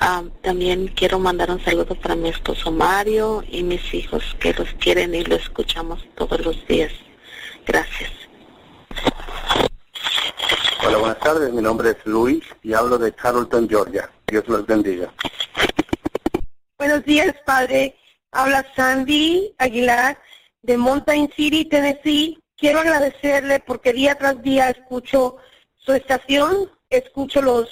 Ah, 0.00 0.22
también 0.42 0.88
quiero 0.88 1.18
mandar 1.18 1.50
un 1.50 1.62
saludo 1.64 1.94
para 1.94 2.14
mi 2.14 2.28
esposo 2.28 2.70
Mario 2.70 3.42
y 3.48 3.62
mis 3.62 3.92
hijos 3.94 4.36
que 4.38 4.54
los 4.54 4.68
quieren 4.74 5.14
y 5.14 5.24
lo 5.24 5.36
escuchamos 5.36 6.06
todos 6.14 6.44
los 6.44 6.66
días. 6.66 6.92
Gracias. 7.66 8.10
Hola, 10.86 10.98
buenas 10.98 11.18
tardes. 11.18 11.52
Mi 11.52 11.60
nombre 11.60 11.90
es 11.90 11.96
Luis 12.04 12.44
y 12.62 12.72
hablo 12.72 12.98
de 12.98 13.12
Carrollton, 13.12 13.68
Georgia. 13.68 14.10
Dios 14.26 14.46
los 14.48 14.66
bendiga. 14.66 15.12
Buenos 16.78 17.04
días, 17.04 17.34
padre. 17.44 17.96
Habla 18.30 18.64
Sandy 18.76 19.54
Aguilar 19.58 20.18
de 20.62 20.76
Mountain 20.76 21.30
City, 21.34 21.64
Tennessee. 21.64 22.38
Quiero 22.56 22.80
agradecerle 22.80 23.60
porque 23.60 23.92
día 23.92 24.14
tras 24.16 24.40
día 24.42 24.70
escucho 24.70 25.36
su 25.76 25.92
estación, 25.92 26.70
escucho 26.90 27.42
los 27.42 27.68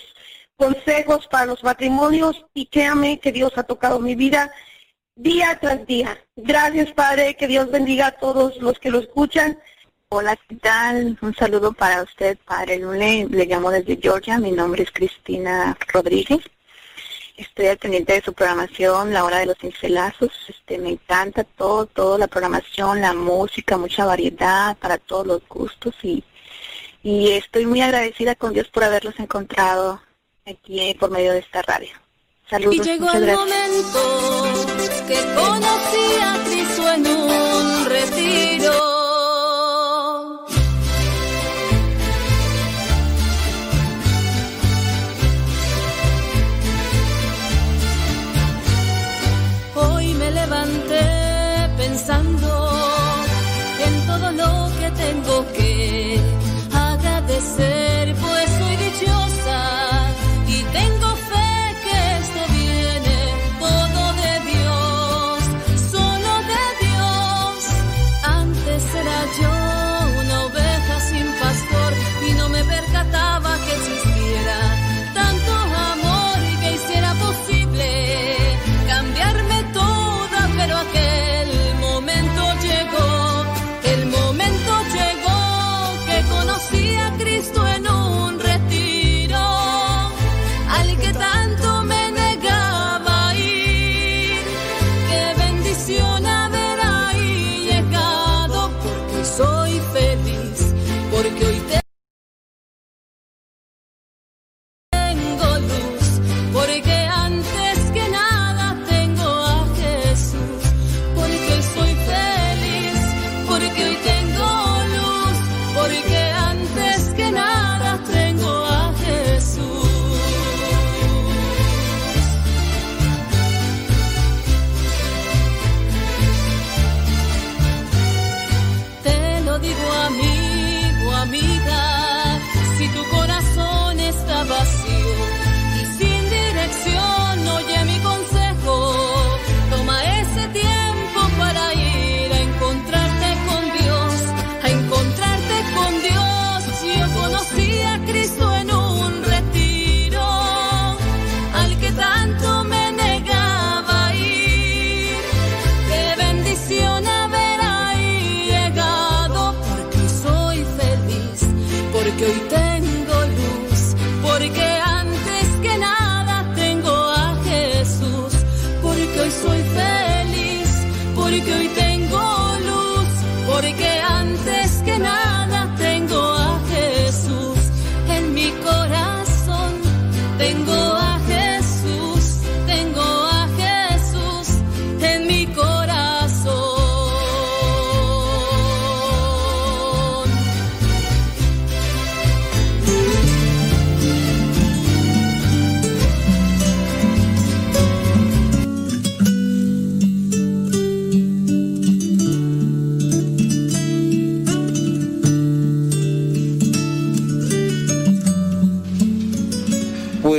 consejos 0.57 1.27
para 1.29 1.47
los 1.47 1.63
matrimonios 1.63 2.45
y 2.55 2.67
créame 2.67 3.21
que 3.21 3.33
Dios 3.33 3.53
ha 3.57 3.63
tocado 3.63 4.01
mi 4.01 4.15
vida 4.15 4.53
día 5.15 5.59
tras 5.61 5.87
día. 5.87 6.19
Gracias, 6.37 6.93
Padre, 6.93 7.37
que 7.37 7.47
Dios 7.47 7.71
bendiga 7.71 8.09
a 8.09 8.19
todos 8.19 8.57
los 8.59 8.79
que 8.79 8.91
lo 8.91 9.01
escuchan. 9.01 9.59
Hola, 10.09 10.37
¿qué 10.49 10.57
tal? 10.57 11.19
Un 11.21 11.35
saludo 11.35 11.73
para 11.73 12.03
usted, 12.03 12.39
Padre 12.45 12.79
Lule. 12.79 13.27
Le 13.29 13.47
llamo 13.47 13.71
desde 13.71 13.97
Georgia. 13.97 14.39
Mi 14.39 14.53
nombre 14.53 14.83
es 14.83 14.91
Cristina 14.91 15.77
Rodríguez. 15.93 16.41
Estoy 17.37 17.67
al 17.67 17.77
pendiente 17.77 18.15
de 18.15 18.23
su 18.23 18.33
programación, 18.33 19.13
La 19.13 19.25
Hora 19.25 19.39
de 19.39 19.47
los 19.47 19.59
Cincelazos. 19.59 20.33
Este, 20.49 20.79
me 20.79 20.91
encanta 20.91 21.45
todo, 21.45 21.87
toda 21.87 22.19
la 22.19 22.29
programación, 22.29 23.03
la 23.03 23.13
música, 23.13 23.77
mucha 23.77 24.07
variedad 24.07 24.77
para 24.79 24.97
todos 24.97 25.27
los 25.27 25.49
gustos 25.49 25.95
y, 26.03 26.25
y 27.03 27.33
estoy 27.33 27.67
muy 27.67 27.83
agradecida 27.83 28.37
con 28.37 28.55
Dios 28.55 28.69
por 28.69 28.85
haberlos 28.85 29.19
encontrado 29.19 30.01
aquí 30.47 30.95
por 30.95 31.11
medio 31.11 31.33
de 31.33 31.41
esta 31.41 31.63
radio. 31.63 31.91
Saludos, 32.49 32.77
Y 32.77 32.81
llegó 32.81 33.11
el 33.13 33.21
gracias. 33.27 33.39
momento 33.39 34.67
que 35.09 35.21
conocí 35.35 36.21
a 36.23 36.45
Cristo 36.45 36.93
en 36.93 37.07
un 37.07 37.85
retiro. 37.87 38.56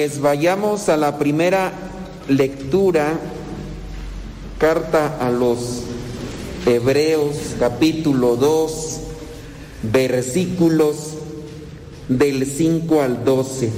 Pues 0.08 0.22
vayamos 0.22 0.88
a 0.88 0.96
la 0.96 1.18
primera 1.18 1.74
lectura, 2.30 3.20
carta 4.58 5.18
a 5.20 5.30
los 5.32 5.82
Hebreos 6.66 7.36
capítulo 7.60 8.38
2, 8.38 9.00
versículos 9.92 11.16
del 12.08 12.46
5 12.46 13.02
al 13.02 13.26
12. 13.26 13.70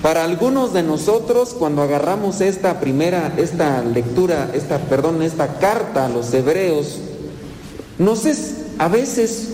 Para 0.00 0.24
algunos 0.24 0.72
de 0.72 0.84
nosotros, 0.84 1.50
cuando 1.50 1.82
agarramos 1.82 2.40
esta 2.40 2.80
primera, 2.80 3.34
esta 3.36 3.82
lectura, 3.82 4.50
esta, 4.54 4.78
perdón, 4.78 5.20
esta 5.20 5.58
carta 5.58 6.06
a 6.06 6.08
los 6.08 6.32
hebreos, 6.32 6.98
nos 7.98 8.24
es 8.24 8.54
a 8.78 8.88
veces 8.88 9.49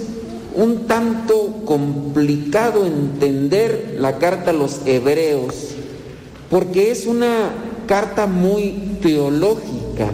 un 0.56 0.86
tanto 0.86 1.62
complicado 1.66 2.86
entender 2.86 3.96
la 4.00 4.16
carta 4.18 4.50
a 4.50 4.54
los 4.54 4.80
hebreos, 4.86 5.54
porque 6.50 6.90
es 6.90 7.06
una 7.06 7.50
carta 7.86 8.26
muy 8.26 8.98
teológica. 9.02 10.10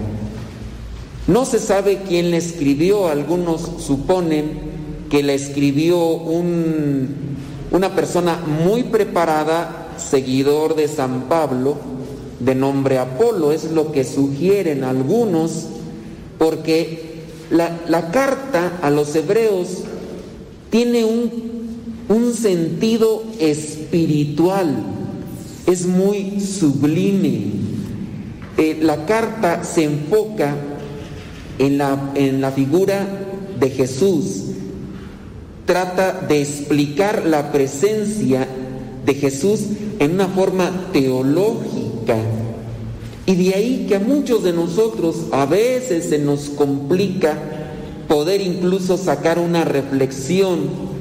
No 1.29 1.45
se 1.45 1.61
sabe 1.61 2.03
quién 2.09 2.33
la 2.33 2.39
escribió, 2.39 3.09
algunos 3.09 3.61
suponen 3.79 4.73
que 5.09 5.23
la 5.23 5.33
escribió 5.33 5.99
un, 5.99 7.37
una 7.71 7.95
persona 7.95 8.37
muy 8.39 8.83
preparada, 8.83 9.91
seguidor 9.97 10.75
de 10.75 10.89
San 10.89 11.29
Pablo, 11.29 11.77
de 12.41 12.57
nombre 12.57 12.99
Apolo, 12.99 13.53
es 13.53 13.71
lo 13.71 13.93
que 13.93 14.03
sugieren 14.03 14.83
algunos, 14.83 15.67
porque 16.37 17.13
la 17.51 18.11
carta 18.11 18.79
a 18.83 18.91
los 18.91 19.15
hebreos 19.15 19.85
tiene 20.73 21.05
un, 21.05 21.31
un 22.09 22.33
sentido 22.33 23.25
espiritual, 23.39 24.75
es 25.67 25.85
muy 25.85 26.41
sublime. 26.41 27.43
Eh, 28.57 28.79
la 28.81 29.05
carta 29.05 29.65
se 29.65 29.85
enfoca 29.85 30.57
en 31.59 31.77
la, 31.77 32.13
en 32.15 32.41
la 32.41 32.53
figura 32.53 33.07
de 33.61 33.69
Jesús, 33.69 34.45
trata 35.67 36.25
de 36.27 36.41
explicar 36.41 37.27
la 37.27 37.53
presencia 37.53 38.49
de 39.05 39.15
Jesús 39.15 39.61
en 39.99 40.13
una 40.13 40.29
forma 40.29 40.89
teológica. 40.95 42.17
Y 43.27 43.35
de 43.35 43.55
ahí 43.55 43.85
que 43.87 43.97
a 43.97 44.01
muchos 44.01 44.43
de 44.43 44.55
nosotros 44.55 45.27
a 45.33 45.45
veces 45.45 46.09
se 46.09 46.19
nos 46.19 46.49
complica 46.49 47.62
poder 48.09 48.41
incluso 48.41 48.97
sacar 48.97 49.39
una 49.39 49.65
reflexión. 49.65 50.93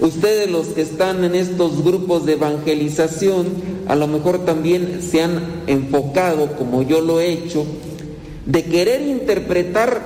Ustedes 0.00 0.50
los 0.50 0.68
que 0.68 0.82
están 0.82 1.24
en 1.24 1.34
estos 1.34 1.84
grupos 1.84 2.26
de 2.26 2.32
evangelización, 2.32 3.46
a 3.86 3.94
lo 3.94 4.06
mejor 4.06 4.44
también 4.44 5.00
se 5.02 5.22
han 5.22 5.62
enfocado, 5.66 6.56
como 6.56 6.82
yo 6.82 7.00
lo 7.00 7.20
he 7.20 7.32
hecho, 7.32 7.64
de 8.46 8.64
querer 8.64 9.02
interpretar 9.02 10.02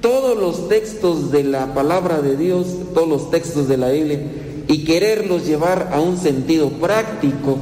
todos 0.00 0.36
los 0.36 0.68
textos 0.68 1.30
de 1.30 1.44
la 1.44 1.72
palabra 1.74 2.20
de 2.20 2.36
Dios, 2.36 2.66
todos 2.92 3.08
los 3.08 3.30
textos 3.30 3.68
de 3.68 3.76
la 3.76 3.90
Biblia, 3.90 4.20
y 4.68 4.84
quererlos 4.84 5.46
llevar 5.46 5.90
a 5.92 6.00
un 6.00 6.18
sentido 6.18 6.68
práctico. 6.70 7.58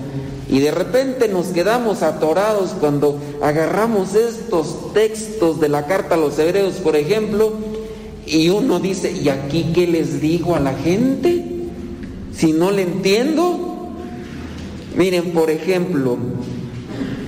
Y 0.52 0.60
de 0.60 0.70
repente 0.70 1.28
nos 1.28 1.46
quedamos 1.46 2.02
atorados 2.02 2.74
cuando 2.78 3.18
agarramos 3.40 4.14
estos 4.14 4.92
textos 4.92 5.58
de 5.60 5.70
la 5.70 5.86
carta 5.86 6.14
a 6.14 6.18
los 6.18 6.38
hebreos, 6.38 6.74
por 6.74 6.94
ejemplo, 6.94 7.54
y 8.26 8.50
uno 8.50 8.78
dice, 8.78 9.12
¿y 9.12 9.30
aquí 9.30 9.72
qué 9.74 9.86
les 9.86 10.20
digo 10.20 10.54
a 10.54 10.60
la 10.60 10.74
gente? 10.74 11.42
Si 12.36 12.52
no 12.52 12.70
le 12.70 12.82
entiendo. 12.82 13.88
Miren, 14.94 15.30
por 15.30 15.48
ejemplo, 15.48 16.18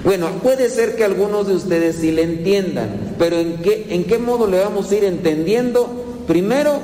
bueno, 0.05 0.29
puede 0.43 0.69
ser 0.69 0.95
que 0.95 1.05
algunos 1.05 1.47
de 1.47 1.55
ustedes 1.55 1.97
sí 1.97 2.13
le 2.13 2.25
entiendan, 2.25 3.15
pero 3.19 3.39
¿en 3.39 3.57
qué, 3.63 3.87
¿en 3.89 4.05
qué 4.05 4.19
modo 4.19 4.47
le 4.47 4.59
vamos 4.59 4.91
a 4.91 4.97
ir 4.97 5.05
entendiendo? 5.05 5.89
Primero, 6.27 6.79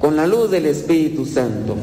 con 0.00 0.16
la 0.16 0.26
luz 0.26 0.50
del 0.50 0.66
Espíritu 0.66 1.26
Santo. 1.26 1.76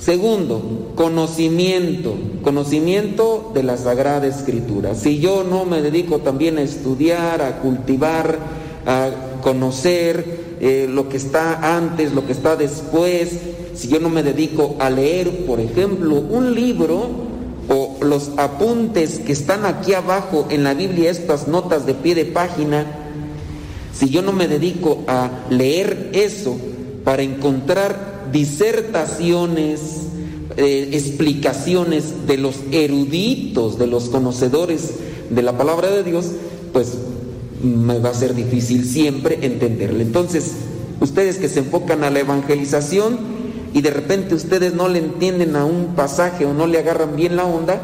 Segundo, 0.00 0.92
conocimiento, 0.94 2.14
conocimiento 2.42 3.50
de 3.52 3.64
la 3.64 3.76
Sagrada 3.76 4.28
Escritura. 4.28 4.94
Si 4.94 5.18
yo 5.18 5.42
no 5.42 5.64
me 5.64 5.82
dedico 5.82 6.20
también 6.20 6.58
a 6.58 6.62
estudiar, 6.62 7.42
a 7.42 7.58
cultivar, 7.58 8.38
a 8.86 9.10
conocer 9.42 10.56
eh, 10.60 10.86
lo 10.88 11.08
que 11.08 11.16
está 11.16 11.76
antes, 11.76 12.12
lo 12.12 12.26
que 12.26 12.32
está 12.32 12.54
después, 12.54 13.40
si 13.74 13.88
yo 13.88 13.98
no 13.98 14.08
me 14.08 14.22
dedico 14.22 14.76
a 14.78 14.88
leer, 14.88 15.46
por 15.46 15.58
ejemplo, 15.58 16.14
un 16.16 16.54
libro, 16.54 17.28
o 17.68 17.98
los 18.00 18.30
apuntes 18.38 19.18
que 19.18 19.32
están 19.32 19.66
aquí 19.66 19.92
abajo 19.94 20.46
en 20.48 20.64
la 20.64 20.74
Biblia, 20.74 21.10
estas 21.10 21.48
notas 21.48 21.86
de 21.86 21.94
pie 21.94 22.14
de 22.14 22.24
página, 22.24 22.86
si 23.92 24.08
yo 24.08 24.22
no 24.22 24.32
me 24.32 24.48
dedico 24.48 25.02
a 25.06 25.30
leer 25.50 26.10
eso 26.12 26.56
para 27.04 27.22
encontrar 27.22 28.17
disertaciones, 28.32 29.80
eh, 30.56 30.90
explicaciones 30.92 32.26
de 32.26 32.36
los 32.36 32.56
eruditos, 32.72 33.78
de 33.78 33.86
los 33.86 34.08
conocedores 34.08 34.94
de 35.30 35.42
la 35.42 35.56
palabra 35.56 35.90
de 35.90 36.02
Dios, 36.02 36.26
pues 36.72 36.94
me 37.62 37.98
va 37.98 38.10
a 38.10 38.14
ser 38.14 38.34
difícil 38.34 38.84
siempre 38.84 39.38
entenderle. 39.42 40.02
Entonces, 40.02 40.52
ustedes 41.00 41.38
que 41.38 41.48
se 41.48 41.60
enfocan 41.60 42.04
a 42.04 42.10
la 42.10 42.20
evangelización, 42.20 43.38
y 43.74 43.82
de 43.82 43.90
repente 43.90 44.34
ustedes 44.34 44.74
no 44.74 44.88
le 44.88 44.98
entienden 44.98 45.56
a 45.56 45.64
un 45.64 45.94
pasaje 45.94 46.46
o 46.46 46.54
no 46.54 46.66
le 46.66 46.78
agarran 46.78 47.16
bien 47.16 47.36
la 47.36 47.44
onda, 47.44 47.80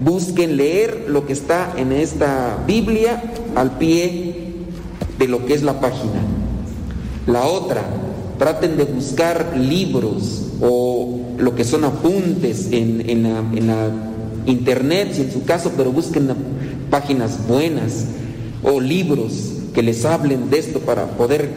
busquen 0.00 0.56
leer 0.56 1.06
lo 1.08 1.26
que 1.26 1.32
está 1.32 1.72
en 1.76 1.92
esta 1.92 2.62
Biblia 2.66 3.32
al 3.54 3.78
pie 3.78 4.54
de 5.18 5.28
lo 5.28 5.46
que 5.46 5.54
es 5.54 5.62
la 5.62 5.80
página. 5.80 6.20
La 7.26 7.44
otra, 7.46 7.82
traten 8.38 8.76
de 8.76 8.84
buscar 8.84 9.56
libros 9.56 10.50
o 10.60 11.20
lo 11.38 11.54
que 11.54 11.64
son 11.64 11.84
apuntes 11.84 12.68
en, 12.72 13.22
la, 13.22 13.90
internet, 14.46 15.10
si 15.12 15.22
en 15.22 15.32
su 15.32 15.44
caso, 15.44 15.72
pero 15.76 15.90
busquen 15.90 16.28
páginas 16.90 17.46
buenas 17.48 18.06
o 18.62 18.80
libros 18.80 19.32
que 19.74 19.82
les 19.82 20.04
hablen 20.04 20.50
de 20.50 20.58
esto 20.58 20.80
para 20.80 21.06
poder 21.08 21.50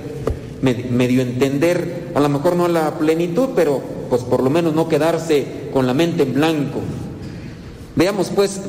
medio 0.62 1.22
entender, 1.22 2.12
a 2.16 2.20
lo 2.20 2.30
mejor 2.30 2.56
no 2.56 2.68
la 2.68 2.98
plenitud, 2.98 3.50
pero 3.56 3.82
pues 4.10 4.24
por 4.24 4.44
lo 4.44 4.50
menos 4.50 4.74
no 4.74 4.90
quedarse 4.90 5.70
con 5.72 5.88
la 5.88 5.94
mente 5.94 6.24
en 6.24 6.34
blanco. 6.34 6.80
Veamos 7.96 8.32
pues 8.36 8.62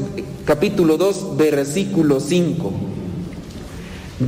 capítulo 0.44 0.96
2, 0.96 1.36
versículo 1.36 2.20
5. 2.20 2.70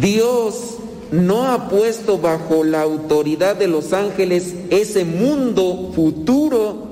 Dios 0.01 0.77
no 1.13 1.47
ha 1.47 1.69
puesto 1.69 2.19
bajo 2.19 2.65
la 2.65 2.83
autoridad 2.83 3.57
de 3.57 3.69
los 3.69 3.93
ángeles 3.93 4.55
ese 4.71 5.05
mundo 5.05 5.93
futuro 5.95 6.91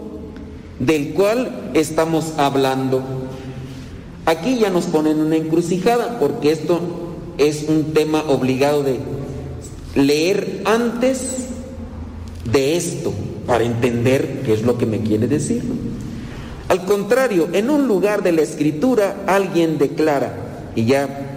del 0.79 1.15
cual 1.15 1.71
estamos 1.75 2.35
hablando. 2.37 3.03
Aquí 4.27 4.59
ya 4.59 4.71
nos 4.71 4.85
ponen 4.85 5.21
una 5.21 5.37
encrucijada 5.37 6.19
porque 6.21 6.53
esto 6.53 6.81
es 7.39 7.65
un 7.69 7.95
tema 7.95 8.23
obligado 8.29 8.83
de 8.83 9.01
leer 9.95 10.63
antes 10.67 11.47
de 12.53 12.77
esto 12.77 13.13
para 13.47 13.65
entender 13.65 14.43
qué 14.45 14.53
es 14.53 14.63
lo 14.63 14.77
que 14.77 14.87
me 14.87 15.01
quiere 15.01 15.27
decir. 15.29 15.63
Al 16.69 16.85
contrario, 16.85 17.49
en 17.53 17.71
un 17.71 17.89
lugar 17.89 18.23
de 18.23 18.33
la 18.33 18.43
escritura 18.43 19.25
alguien 19.27 19.79
declara, 19.79 20.35
y 20.77 20.85
ya 20.85 21.30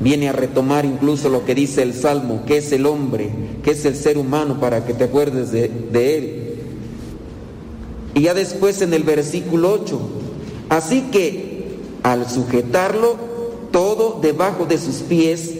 viene 0.00 0.28
a 0.28 0.32
retomar 0.32 0.84
incluso 0.84 1.28
lo 1.28 1.44
que 1.44 1.54
dice 1.54 1.82
el 1.82 1.94
Salmo, 1.94 2.42
que 2.46 2.58
es 2.58 2.72
el 2.72 2.86
hombre, 2.86 3.30
que 3.62 3.70
es 3.70 3.84
el 3.84 3.96
ser 3.96 4.18
humano, 4.18 4.60
para 4.60 4.84
que 4.84 4.94
te 4.94 5.04
acuerdes 5.04 5.52
de, 5.52 5.64
él. 5.92 6.42
Y 8.14 8.22
ya 8.22 8.34
después 8.34 8.82
en 8.82 8.94
el 8.94 9.02
versículo 9.02 9.72
8, 9.72 10.00
así 10.68 11.02
que 11.12 11.76
al 12.02 12.28
sujetarlo 12.28 13.16
todo 13.72 14.20
debajo 14.20 14.64
de 14.64 14.78
sus 14.78 14.96
pies, 14.96 15.54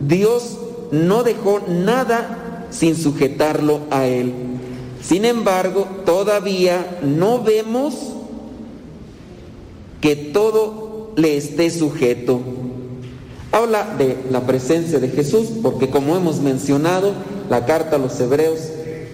Dios 0.00 0.58
no 0.90 1.22
dejó 1.22 1.60
nada 1.68 2.66
sin 2.70 2.96
sujetarlo 2.96 3.80
a 3.90 4.06
él. 4.06 4.32
Sin 5.02 5.24
embargo, 5.24 5.86
todavía 6.04 6.98
no 7.02 7.42
vemos 7.42 7.94
que 10.00 10.16
todo 10.16 11.12
le 11.16 11.36
esté 11.36 11.70
sujeto. 11.70 12.40
Habla 13.52 13.94
de 13.98 14.16
la 14.30 14.46
presencia 14.46 14.98
de 14.98 15.08
Jesús, 15.08 15.48
porque 15.62 15.90
como 15.90 16.16
hemos 16.16 16.40
mencionado, 16.40 17.12
la 17.50 17.66
carta 17.66 17.96
a 17.96 17.98
los 17.98 18.18
hebreos 18.18 18.58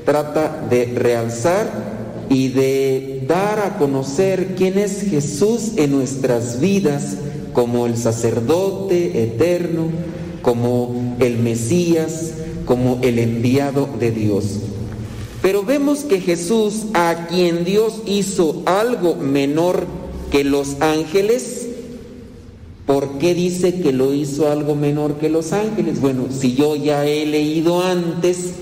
trata 0.04 0.64
de 0.70 0.86
realzar 0.94 1.68
y 2.30 2.48
de 2.48 3.24
dar 3.26 3.58
a 3.58 3.78
conocer 3.78 4.54
quién 4.56 4.78
es 4.78 5.02
Jesús 5.02 5.72
en 5.76 5.90
nuestras 5.90 6.60
vidas 6.60 7.16
como 7.52 7.86
el 7.86 7.96
sacerdote 7.96 9.24
eterno, 9.24 9.88
como 10.40 11.16
el 11.18 11.38
Mesías, 11.38 12.30
como 12.64 13.00
el 13.02 13.18
enviado 13.18 13.88
de 13.98 14.12
Dios. 14.12 14.60
Pero 15.42 15.64
vemos 15.64 16.04
que 16.04 16.20
Jesús, 16.20 16.86
a 16.94 17.26
quien 17.28 17.64
Dios 17.64 18.02
hizo 18.06 18.62
algo 18.66 19.16
menor 19.16 19.86
que 20.30 20.44
los 20.44 20.80
ángeles, 20.80 21.57
¿por 22.88 23.18
qué 23.18 23.34
dice 23.34 23.82
que 23.82 23.92
lo 23.92 24.14
hizo 24.14 24.50
algo 24.50 24.74
menor 24.74 25.18
que 25.18 25.28
los 25.28 25.52
ángeles? 25.52 26.00
Bueno, 26.00 26.28
si 26.30 26.54
yo 26.54 26.74
ya 26.74 27.04
he 27.04 27.26
leído 27.26 27.82
antes, 27.82 28.54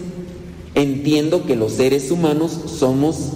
entiendo 0.74 1.46
que 1.46 1.54
los 1.54 1.74
seres 1.74 2.10
humanos 2.10 2.58
somos 2.66 3.34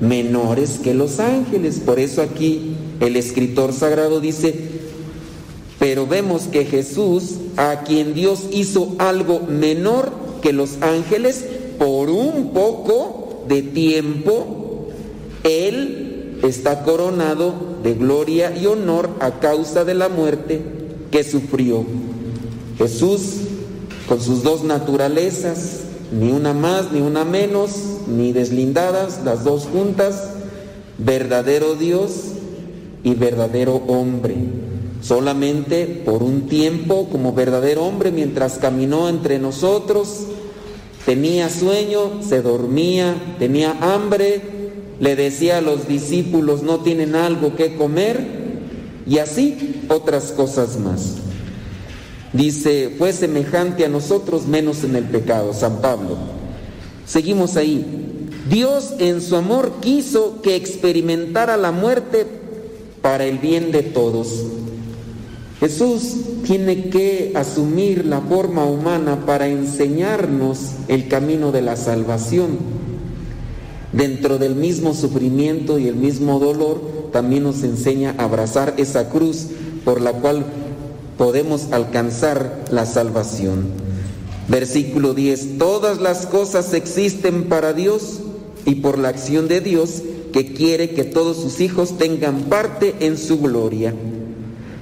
menores 0.00 0.80
que 0.82 0.94
los 0.94 1.20
ángeles. 1.20 1.78
Por 1.78 2.00
eso 2.00 2.22
aquí 2.22 2.74
el 3.00 3.16
escritor 3.16 3.74
sagrado 3.74 4.18
dice, 4.18 4.54
pero 5.78 6.06
vemos 6.06 6.44
que 6.44 6.64
Jesús, 6.64 7.34
a 7.58 7.82
quien 7.82 8.14
Dios 8.14 8.44
hizo 8.50 8.94
algo 8.96 9.40
menor 9.40 10.10
que 10.40 10.54
los 10.54 10.80
ángeles, 10.80 11.44
por 11.78 12.08
un 12.08 12.54
poco 12.54 13.44
de 13.46 13.60
tiempo, 13.60 14.88
Él 15.44 16.38
está 16.42 16.82
coronado 16.82 17.69
de 17.82 17.94
gloria 17.94 18.56
y 18.56 18.66
honor 18.66 19.10
a 19.20 19.40
causa 19.40 19.84
de 19.84 19.94
la 19.94 20.08
muerte 20.08 20.60
que 21.10 21.24
sufrió. 21.24 21.84
Jesús, 22.78 23.20
con 24.08 24.20
sus 24.20 24.42
dos 24.42 24.64
naturalezas, 24.64 25.80
ni 26.12 26.30
una 26.32 26.52
más 26.52 26.92
ni 26.92 27.00
una 27.00 27.24
menos, 27.24 27.70
ni 28.08 28.32
deslindadas, 28.32 29.22
las 29.24 29.44
dos 29.44 29.66
juntas, 29.66 30.30
verdadero 30.98 31.74
Dios 31.74 32.12
y 33.02 33.14
verdadero 33.14 33.76
hombre 33.86 34.36
solamente 35.02 35.86
por 35.86 36.22
un 36.22 36.46
tiempo 36.46 37.08
como 37.10 37.32
verdadero 37.32 37.84
hombre 37.84 38.10
mientras 38.10 38.58
caminó 38.58 39.08
entre 39.08 39.38
nosotros, 39.38 40.26
tenía 41.06 41.48
sueño, 41.48 42.22
se 42.22 42.42
dormía, 42.42 43.14
tenía 43.38 43.76
hambre, 43.80 44.42
le 45.00 45.16
decía 45.16 45.58
a 45.58 45.62
los 45.62 45.88
discípulos, 45.88 46.62
no 46.62 46.80
tienen 46.80 47.16
algo 47.16 47.56
que 47.56 47.74
comer, 47.74 48.40
y 49.06 49.18
así 49.18 49.82
otras 49.88 50.32
cosas 50.32 50.78
más. 50.78 51.14
Dice, 52.32 52.94
fue 52.96 53.12
semejante 53.12 53.84
a 53.84 53.88
nosotros 53.88 54.46
menos 54.46 54.84
en 54.84 54.94
el 54.94 55.04
pecado, 55.04 55.52
San 55.52 55.80
Pablo. 55.80 56.16
Seguimos 57.06 57.56
ahí. 57.56 57.84
Dios 58.48 58.94
en 58.98 59.20
su 59.20 59.36
amor 59.36 59.72
quiso 59.80 60.40
que 60.42 60.54
experimentara 60.54 61.56
la 61.56 61.72
muerte 61.72 62.26
para 63.02 63.24
el 63.24 63.38
bien 63.38 63.72
de 63.72 63.82
todos. 63.82 64.44
Jesús 65.58 66.14
tiene 66.44 66.88
que 66.88 67.32
asumir 67.34 68.06
la 68.06 68.20
forma 68.20 68.64
humana 68.64 69.26
para 69.26 69.48
enseñarnos 69.48 70.72
el 70.88 71.08
camino 71.08 71.52
de 71.52 71.62
la 71.62 71.76
salvación. 71.76 72.79
Dentro 73.92 74.38
del 74.38 74.54
mismo 74.54 74.94
sufrimiento 74.94 75.78
y 75.78 75.88
el 75.88 75.96
mismo 75.96 76.38
dolor, 76.38 76.80
también 77.12 77.42
nos 77.42 77.62
enseña 77.64 78.14
a 78.18 78.24
abrazar 78.24 78.74
esa 78.76 79.08
cruz 79.08 79.46
por 79.84 80.00
la 80.00 80.12
cual 80.12 80.44
podemos 81.18 81.72
alcanzar 81.72 82.64
la 82.70 82.86
salvación. 82.86 83.66
Versículo 84.48 85.14
10, 85.14 85.58
todas 85.58 86.00
las 86.00 86.26
cosas 86.26 86.72
existen 86.72 87.44
para 87.44 87.72
Dios 87.72 88.20
y 88.64 88.76
por 88.76 88.98
la 88.98 89.08
acción 89.08 89.48
de 89.48 89.60
Dios 89.60 90.02
que 90.32 90.52
quiere 90.52 90.90
que 90.90 91.04
todos 91.04 91.36
sus 91.36 91.60
hijos 91.60 91.98
tengan 91.98 92.42
parte 92.42 92.94
en 93.00 93.18
su 93.18 93.40
gloria. 93.40 93.94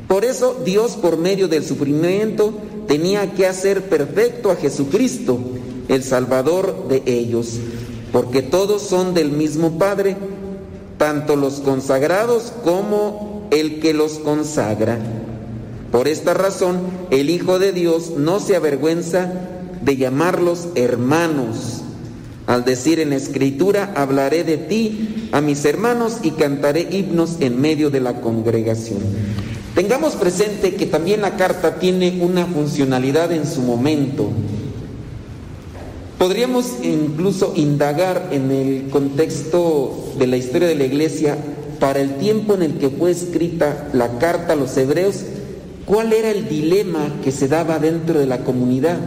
Por 0.06 0.24
eso 0.24 0.60
Dios 0.64 0.92
por 0.92 1.18
medio 1.18 1.48
del 1.48 1.64
sufrimiento 1.64 2.52
tenía 2.86 3.34
que 3.34 3.46
hacer 3.46 3.88
perfecto 3.88 4.50
a 4.50 4.56
Jesucristo, 4.56 5.38
el 5.88 6.02
Salvador 6.02 6.88
de 6.88 7.02
ellos, 7.06 7.58
porque 8.12 8.42
todos 8.42 8.82
son 8.82 9.14
del 9.14 9.30
mismo 9.30 9.78
Padre, 9.78 10.16
tanto 10.96 11.36
los 11.36 11.54
consagrados 11.60 12.52
como 12.64 13.48
el 13.50 13.80
que 13.80 13.94
los 13.94 14.18
consagra. 14.18 14.98
Por 15.92 16.08
esta 16.08 16.34
razón, 16.34 16.80
el 17.10 17.30
Hijo 17.30 17.58
de 17.58 17.72
Dios 17.72 18.12
no 18.16 18.40
se 18.40 18.56
avergüenza 18.56 19.32
de 19.82 19.96
llamarlos 19.96 20.68
hermanos. 20.74 21.82
Al 22.46 22.64
decir 22.64 23.00
en 23.00 23.12
escritura, 23.12 23.92
hablaré 23.94 24.44
de 24.44 24.56
ti 24.56 25.28
a 25.32 25.40
mis 25.40 25.64
hermanos 25.64 26.18
y 26.22 26.32
cantaré 26.32 26.88
himnos 26.90 27.36
en 27.40 27.60
medio 27.60 27.90
de 27.90 28.00
la 28.00 28.20
congregación. 28.20 29.00
Tengamos 29.74 30.14
presente 30.14 30.74
que 30.74 30.86
también 30.86 31.20
la 31.20 31.36
carta 31.36 31.78
tiene 31.78 32.18
una 32.20 32.46
funcionalidad 32.46 33.32
en 33.32 33.46
su 33.46 33.60
momento. 33.60 34.30
Podríamos 36.18 36.72
incluso 36.82 37.52
indagar 37.54 38.28
en 38.32 38.50
el 38.50 38.88
contexto 38.90 40.12
de 40.18 40.26
la 40.26 40.36
historia 40.36 40.66
de 40.68 40.74
la 40.74 40.84
iglesia 40.84 41.38
para 41.78 42.00
el 42.00 42.16
tiempo 42.16 42.54
en 42.54 42.62
el 42.62 42.74
que 42.74 42.90
fue 42.90 43.12
escrita 43.12 43.88
la 43.92 44.18
carta 44.18 44.54
a 44.54 44.56
los 44.56 44.76
hebreos 44.76 45.24
¿Cuál 45.88 46.12
era 46.12 46.30
el 46.30 46.46
dilema 46.50 47.14
que 47.24 47.32
se 47.32 47.48
daba 47.48 47.78
dentro 47.78 48.20
de 48.20 48.26
la 48.26 48.44
comunidad? 48.44 48.98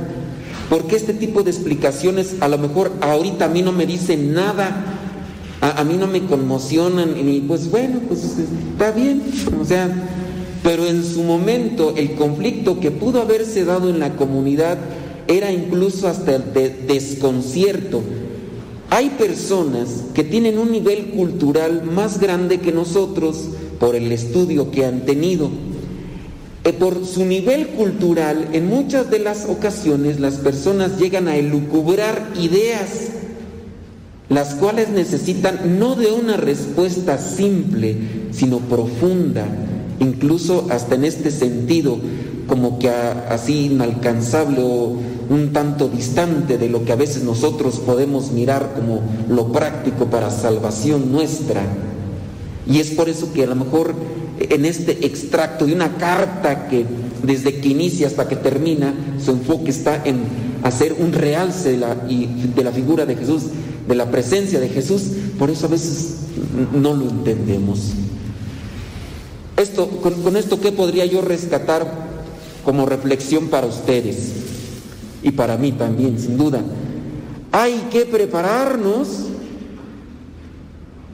Porque 0.68 0.96
este 0.96 1.14
tipo 1.14 1.44
de 1.44 1.52
explicaciones 1.52 2.38
a 2.40 2.48
lo 2.48 2.58
mejor 2.58 2.92
ahorita 3.02 3.46
a 3.46 3.50
mí 3.50 3.62
no 3.62 3.72
me 3.72 3.86
dicen 3.86 4.34
nada, 4.34 4.84
a, 5.62 5.84
mí 5.84 5.96
no 5.96 6.08
me 6.08 6.26
conmocionan 6.26 7.16
y 7.20 7.42
pues 7.42 7.70
bueno, 7.70 8.00
pues 8.08 8.24
está 8.24 8.90
bien, 8.90 9.22
o 9.62 9.64
sea, 9.64 9.92
pero 10.64 10.88
en 10.88 11.06
su 11.06 11.22
momento 11.22 11.94
el 11.96 12.16
conflicto 12.16 12.80
que 12.80 12.90
pudo 12.90 13.22
haberse 13.22 13.64
dado 13.64 13.88
en 13.88 14.00
la 14.00 14.16
comunidad 14.16 14.80
era 15.32 15.52
incluso 15.52 16.08
hasta 16.08 16.38
de 16.40 16.70
desconcierto. 16.70 18.02
Hay 18.90 19.12
personas 19.12 20.04
que 20.14 20.24
tienen 20.24 20.58
un 20.58 20.72
nivel 20.72 21.12
cultural 21.12 21.84
más 21.84 22.20
grande 22.20 22.60
que 22.60 22.72
nosotros 22.72 23.50
por 23.80 23.96
el 23.96 24.12
estudio 24.12 24.70
que 24.70 24.86
han 24.86 25.06
tenido 25.06 25.50
eh, 26.64 26.74
por 26.74 27.08
su 27.08 27.26
nivel 27.26 27.70
cultural, 27.70 28.50
en 28.54 28.68
muchas 28.68 29.10
de 29.10 29.18
las 29.18 29.46
ocasiones 29.46 30.20
las 30.20 30.36
personas 30.36 31.00
llegan 31.00 31.28
a 31.28 31.36
elucubrar 31.36 32.34
ideas, 32.40 33.10
las 34.30 34.54
cuales 34.54 34.90
necesitan 34.90 35.80
no 35.80 35.96
de 35.96 36.12
una 36.12 36.38
respuesta 36.38 37.18
simple, 37.18 37.98
sino 38.32 38.60
profunda, 38.60 39.48
incluso 40.00 40.68
hasta 40.70 40.94
en 40.94 41.06
este 41.06 41.32
sentido, 41.32 41.98
como 42.46 42.78
que 42.78 42.90
así 42.90 43.66
inalcanzable 43.66 44.62
o 44.62 44.98
un 45.32 45.54
tanto 45.54 45.88
distante 45.88 46.58
de 46.58 46.68
lo 46.68 46.84
que 46.84 46.92
a 46.92 46.98
veces 46.98 47.24
nosotros 47.24 47.80
podemos 47.80 48.32
mirar 48.32 48.74
como 48.76 49.02
lo 49.30 49.50
práctico 49.54 50.08
para 50.08 50.30
salvación 50.30 51.10
nuestra. 51.10 51.62
Y 52.68 52.80
es 52.80 52.92
por 52.92 53.08
eso 53.08 53.32
que 53.32 53.46
a 53.46 53.48
lo 53.48 53.56
mejor 53.56 53.96
en 54.40 54.66
este 54.66 55.06
extracto 55.06 55.66
de 55.66 55.74
una 55.74 55.96
carta 55.98 56.68
que 56.68 56.86
desde 57.24 57.62
que 57.62 57.70
inicia 57.70 58.08
hasta 58.08 58.28
que 58.28 58.36
termina, 58.36 58.94
su 59.24 59.32
enfoque 59.32 59.72
está 59.72 60.02
en 60.04 60.20
hacer 60.64 60.98
un 61.00 61.14
realce 61.14 61.72
de 61.72 61.78
la, 61.78 61.96
de 61.96 62.64
la 62.64 62.72
figura 62.74 63.06
de 63.06 63.16
Jesús, 63.16 63.44
de 63.88 63.96
la 63.96 64.12
presencia 64.12 64.60
de 64.60 64.68
Jesús, 64.68 65.04
por 65.40 65.50
eso 65.50 65.68
a 65.68 65.70
veces 65.70 66.16
no 66.74 66.94
lo 66.94 67.10
entendemos. 67.10 67.92
Esto, 69.56 69.88
con, 69.88 70.22
con 70.24 70.36
esto, 70.36 70.60
¿qué 70.60 70.74
podría 70.74 71.06
yo 71.06 71.22
rescatar 71.22 71.90
como 72.66 72.86
reflexión 72.86 73.48
para 73.48 73.68
ustedes? 73.68 74.41
Y 75.24 75.32
para 75.32 75.58
mí 75.58 75.72
también, 75.72 76.20
sin 76.20 76.38
duda. 76.38 76.62
Hay 77.52 77.88
que 77.92 78.06
prepararnos 78.06 79.32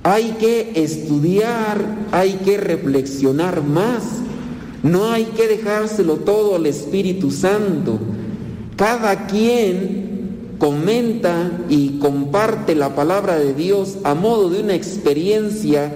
hay 0.07 0.38
que 0.39 0.71
estudiar, 0.75 1.84
hay 2.13 2.39
que 2.45 2.55
reflexionar 2.55 3.61
más. 3.61 4.03
No 4.81 5.11
hay 5.11 5.25
que 5.25 5.49
dejárselo 5.49 6.15
todo 6.15 6.55
al 6.55 6.65
Espíritu 6.65 7.29
Santo. 7.29 7.99
Cada 8.77 9.27
quien 9.27 10.55
comenta 10.59 11.51
y 11.67 11.99
comparte 11.99 12.73
la 12.73 12.95
palabra 12.95 13.38
de 13.38 13.53
Dios 13.53 13.97
a 14.05 14.13
modo 14.13 14.49
de 14.49 14.61
una 14.61 14.75
experiencia, 14.75 15.93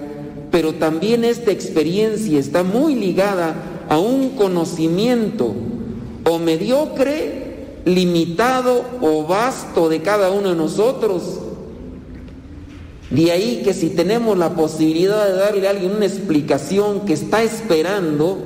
pero 0.51 0.73
también 0.73 1.23
esta 1.23 1.51
experiencia 1.51 2.37
está 2.37 2.63
muy 2.63 2.95
ligada 2.95 3.55
a 3.87 3.97
un 3.97 4.31
conocimiento 4.31 5.53
o 6.29 6.37
mediocre, 6.37 7.40
limitado 7.85 8.83
o 9.01 9.25
vasto 9.25 9.89
de 9.89 10.01
cada 10.01 10.31
uno 10.31 10.49
de 10.49 10.55
nosotros 10.55 11.39
de 13.11 13.29
ahí 13.29 13.61
que 13.63 13.73
si 13.73 13.89
tenemos 13.89 14.37
la 14.37 14.55
posibilidad 14.55 15.27
de 15.27 15.33
darle 15.33 15.67
a 15.67 15.71
alguien 15.71 15.91
una 15.91 16.05
explicación 16.05 17.01
que 17.01 17.11
está 17.11 17.43
esperando, 17.43 18.37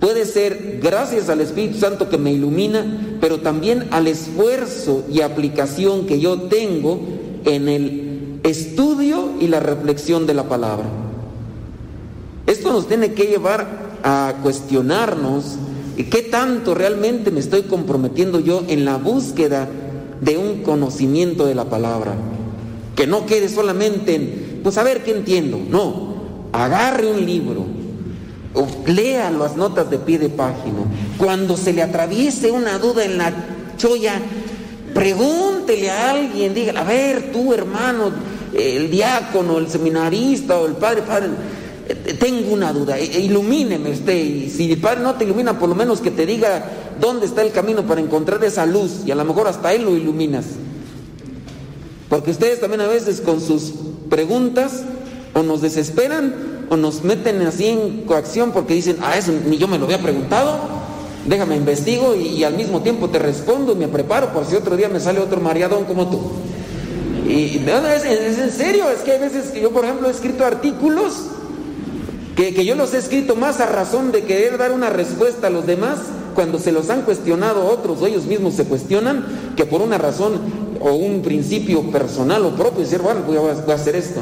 puede 0.00 0.26
ser 0.26 0.80
gracias 0.82 1.28
al 1.28 1.40
Espíritu 1.40 1.78
Santo 1.78 2.08
que 2.08 2.18
me 2.18 2.32
ilumina, 2.32 3.18
pero 3.20 3.38
también 3.38 3.86
al 3.92 4.08
esfuerzo 4.08 5.04
y 5.08 5.20
aplicación 5.20 6.06
que 6.06 6.18
yo 6.18 6.42
tengo 6.42 7.00
en 7.44 7.68
el 7.68 8.40
estudio 8.42 9.30
y 9.40 9.46
la 9.46 9.60
reflexión 9.60 10.26
de 10.26 10.34
la 10.34 10.48
palabra. 10.48 10.86
Esto 12.48 12.72
nos 12.72 12.88
tiene 12.88 13.12
que 13.12 13.26
llevar 13.26 13.68
a 14.02 14.34
cuestionarnos 14.42 15.56
qué 16.04 16.22
tanto 16.22 16.74
realmente 16.74 17.30
me 17.30 17.40
estoy 17.40 17.62
comprometiendo 17.62 18.40
yo 18.40 18.64
en 18.68 18.84
la 18.84 18.96
búsqueda 18.96 19.68
de 20.20 20.36
un 20.36 20.62
conocimiento 20.62 21.46
de 21.46 21.54
la 21.54 21.64
palabra. 21.64 22.14
Que 22.94 23.06
no 23.06 23.26
quede 23.26 23.48
solamente 23.48 24.14
en, 24.14 24.60
pues 24.62 24.78
a 24.78 24.82
ver 24.82 25.02
qué 25.02 25.12
entiendo. 25.12 25.58
No, 25.68 26.14
agarre 26.52 27.06
un 27.06 27.24
libro, 27.24 27.66
o 28.54 28.66
lea 28.86 29.30
las 29.30 29.56
notas 29.56 29.90
de 29.90 29.98
pie 29.98 30.18
de 30.18 30.30
página. 30.30 30.78
Cuando 31.18 31.56
se 31.56 31.72
le 31.72 31.82
atraviese 31.82 32.50
una 32.50 32.78
duda 32.78 33.04
en 33.04 33.18
la 33.18 33.32
choya, 33.76 34.20
pregúntele 34.94 35.90
a 35.90 36.10
alguien, 36.10 36.54
diga, 36.54 36.80
a 36.80 36.84
ver, 36.84 37.30
tú 37.32 37.52
hermano, 37.52 38.10
el 38.54 38.90
diácono, 38.90 39.58
el 39.58 39.68
seminarista 39.68 40.58
o 40.58 40.66
el 40.66 40.72
padre, 40.72 41.02
padre, 41.02 41.28
tengo 42.18 42.52
una 42.52 42.72
duda, 42.72 42.98
e, 42.98 43.20
ilumíneme 43.20 43.90
usted, 43.90 44.16
y 44.16 44.50
si 44.50 44.72
el 44.72 44.80
padre 44.80 45.00
no 45.00 45.14
te 45.14 45.24
ilumina, 45.24 45.58
por 45.58 45.68
lo 45.68 45.74
menos 45.74 46.00
que 46.00 46.10
te 46.10 46.26
diga 46.26 46.64
dónde 47.00 47.26
está 47.26 47.42
el 47.42 47.52
camino 47.52 47.86
para 47.86 48.00
encontrar 48.00 48.42
esa 48.44 48.66
luz, 48.66 49.02
y 49.06 49.10
a 49.10 49.14
lo 49.14 49.24
mejor 49.24 49.46
hasta 49.46 49.72
él 49.72 49.84
lo 49.84 49.96
iluminas. 49.96 50.46
Porque 52.08 52.30
ustedes 52.30 52.60
también 52.60 52.80
a 52.80 52.86
veces 52.86 53.20
con 53.20 53.40
sus 53.40 53.72
preguntas 54.08 54.82
o 55.34 55.42
nos 55.42 55.60
desesperan 55.60 56.66
o 56.70 56.76
nos 56.76 57.04
meten 57.04 57.42
así 57.42 57.66
en 57.66 58.02
coacción 58.02 58.52
porque 58.52 58.74
dicen, 58.74 58.96
ah, 59.02 59.16
eso 59.16 59.32
ni 59.46 59.58
yo 59.58 59.68
me 59.68 59.78
lo 59.78 59.84
había 59.84 60.00
preguntado, 60.00 60.58
déjame 61.26 61.56
investigo 61.56 62.14
y, 62.14 62.42
al 62.44 62.54
mismo 62.54 62.82
tiempo 62.82 63.08
te 63.10 63.18
respondo 63.18 63.72
y 63.72 63.76
me 63.76 63.88
preparo 63.88 64.32
por 64.32 64.46
si 64.46 64.56
otro 64.56 64.76
día 64.76 64.88
me 64.88 65.00
sale 65.00 65.20
otro 65.20 65.40
mariadón 65.40 65.84
como 65.84 66.08
tú. 66.08 66.20
Y 67.28 67.60
es, 67.66 68.38
en 68.38 68.52
serio, 68.52 68.88
es 68.88 69.00
que 69.00 69.12
hay 69.12 69.18
veces 69.18 69.50
que 69.50 69.60
yo, 69.60 69.70
por 69.70 69.84
ejemplo, 69.84 70.06
he 70.06 70.12
escrito 70.12 70.44
artículos 70.44 71.12
que, 72.36 72.64
yo 72.66 72.74
los 72.74 72.92
he 72.92 72.98
escrito 72.98 73.34
más 73.34 73.60
a 73.60 73.66
razón 73.66 74.12
de 74.12 74.22
querer 74.24 74.58
dar 74.58 74.72
una 74.72 74.90
respuesta 74.90 75.46
a 75.46 75.50
los 75.50 75.66
demás 75.66 75.98
cuando 76.34 76.58
se 76.58 76.70
los 76.70 76.90
han 76.90 77.02
cuestionado 77.02 77.66
otros 77.66 78.02
o 78.02 78.06
ellos 78.06 78.26
mismos 78.26 78.54
se 78.54 78.64
cuestionan 78.64 79.24
que 79.56 79.64
por 79.64 79.80
una 79.80 79.96
razón 79.96 80.34
o 80.80 80.92
un 80.92 81.22
principio 81.22 81.90
personal 81.90 82.44
o 82.44 82.50
propio, 82.50 82.80
decir, 82.80 83.00
bueno, 83.00 83.22
voy 83.26 83.38
a, 83.38 83.74
hacer 83.74 83.96
esto. 83.96 84.20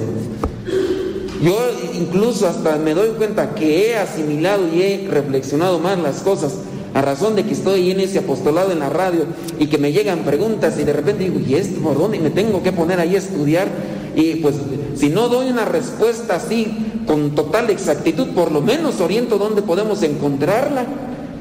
Yo 1.43 1.59
incluso 1.93 2.47
hasta 2.47 2.77
me 2.77 2.95
doy 2.95 3.11
cuenta 3.11 3.53
que 3.57 3.91
he 3.91 3.99
asimilado 3.99 4.69
y 4.73 4.81
he 4.81 5.09
reflexionado 5.11 5.81
más 5.81 5.99
las 5.99 6.21
cosas 6.21 6.55
a 6.95 7.03
razón 7.03 7.35
de 7.35 7.45
que 7.45 7.53
estoy 7.53 7.91
en 7.91 7.99
ese 7.99 8.21
apostolado 8.21 8.71
en 8.71 8.79
la 8.79 8.89
radio 8.89 9.25
y 9.59 9.67
que 9.67 9.79
me 9.79 9.91
llegan 9.91 10.21
preguntas 10.21 10.79
y 10.79 10.85
de 10.85 10.93
repente 10.93 11.25
digo, 11.25 11.41
¿y 11.41 11.57
esto 11.57 11.81
por 11.81 11.99
dónde 11.99 12.21
me 12.21 12.31
tengo 12.31 12.63
que 12.63 12.71
poner 12.71 13.01
ahí 13.01 13.17
a 13.17 13.19
estudiar? 13.19 13.67
Y 14.15 14.37
pues 14.37 14.55
si 14.95 15.09
no 15.09 15.29
doy 15.29 15.49
una 15.49 15.65
respuesta 15.65 16.37
así 16.37 16.94
con 17.07 17.35
total 17.35 17.71
exactitud, 17.71 18.29
por 18.29 18.53
lo 18.53 18.61
menos 18.61 19.01
oriento 19.01 19.39
dónde 19.39 19.63
podemos 19.63 20.03
encontrarla. 20.03 20.87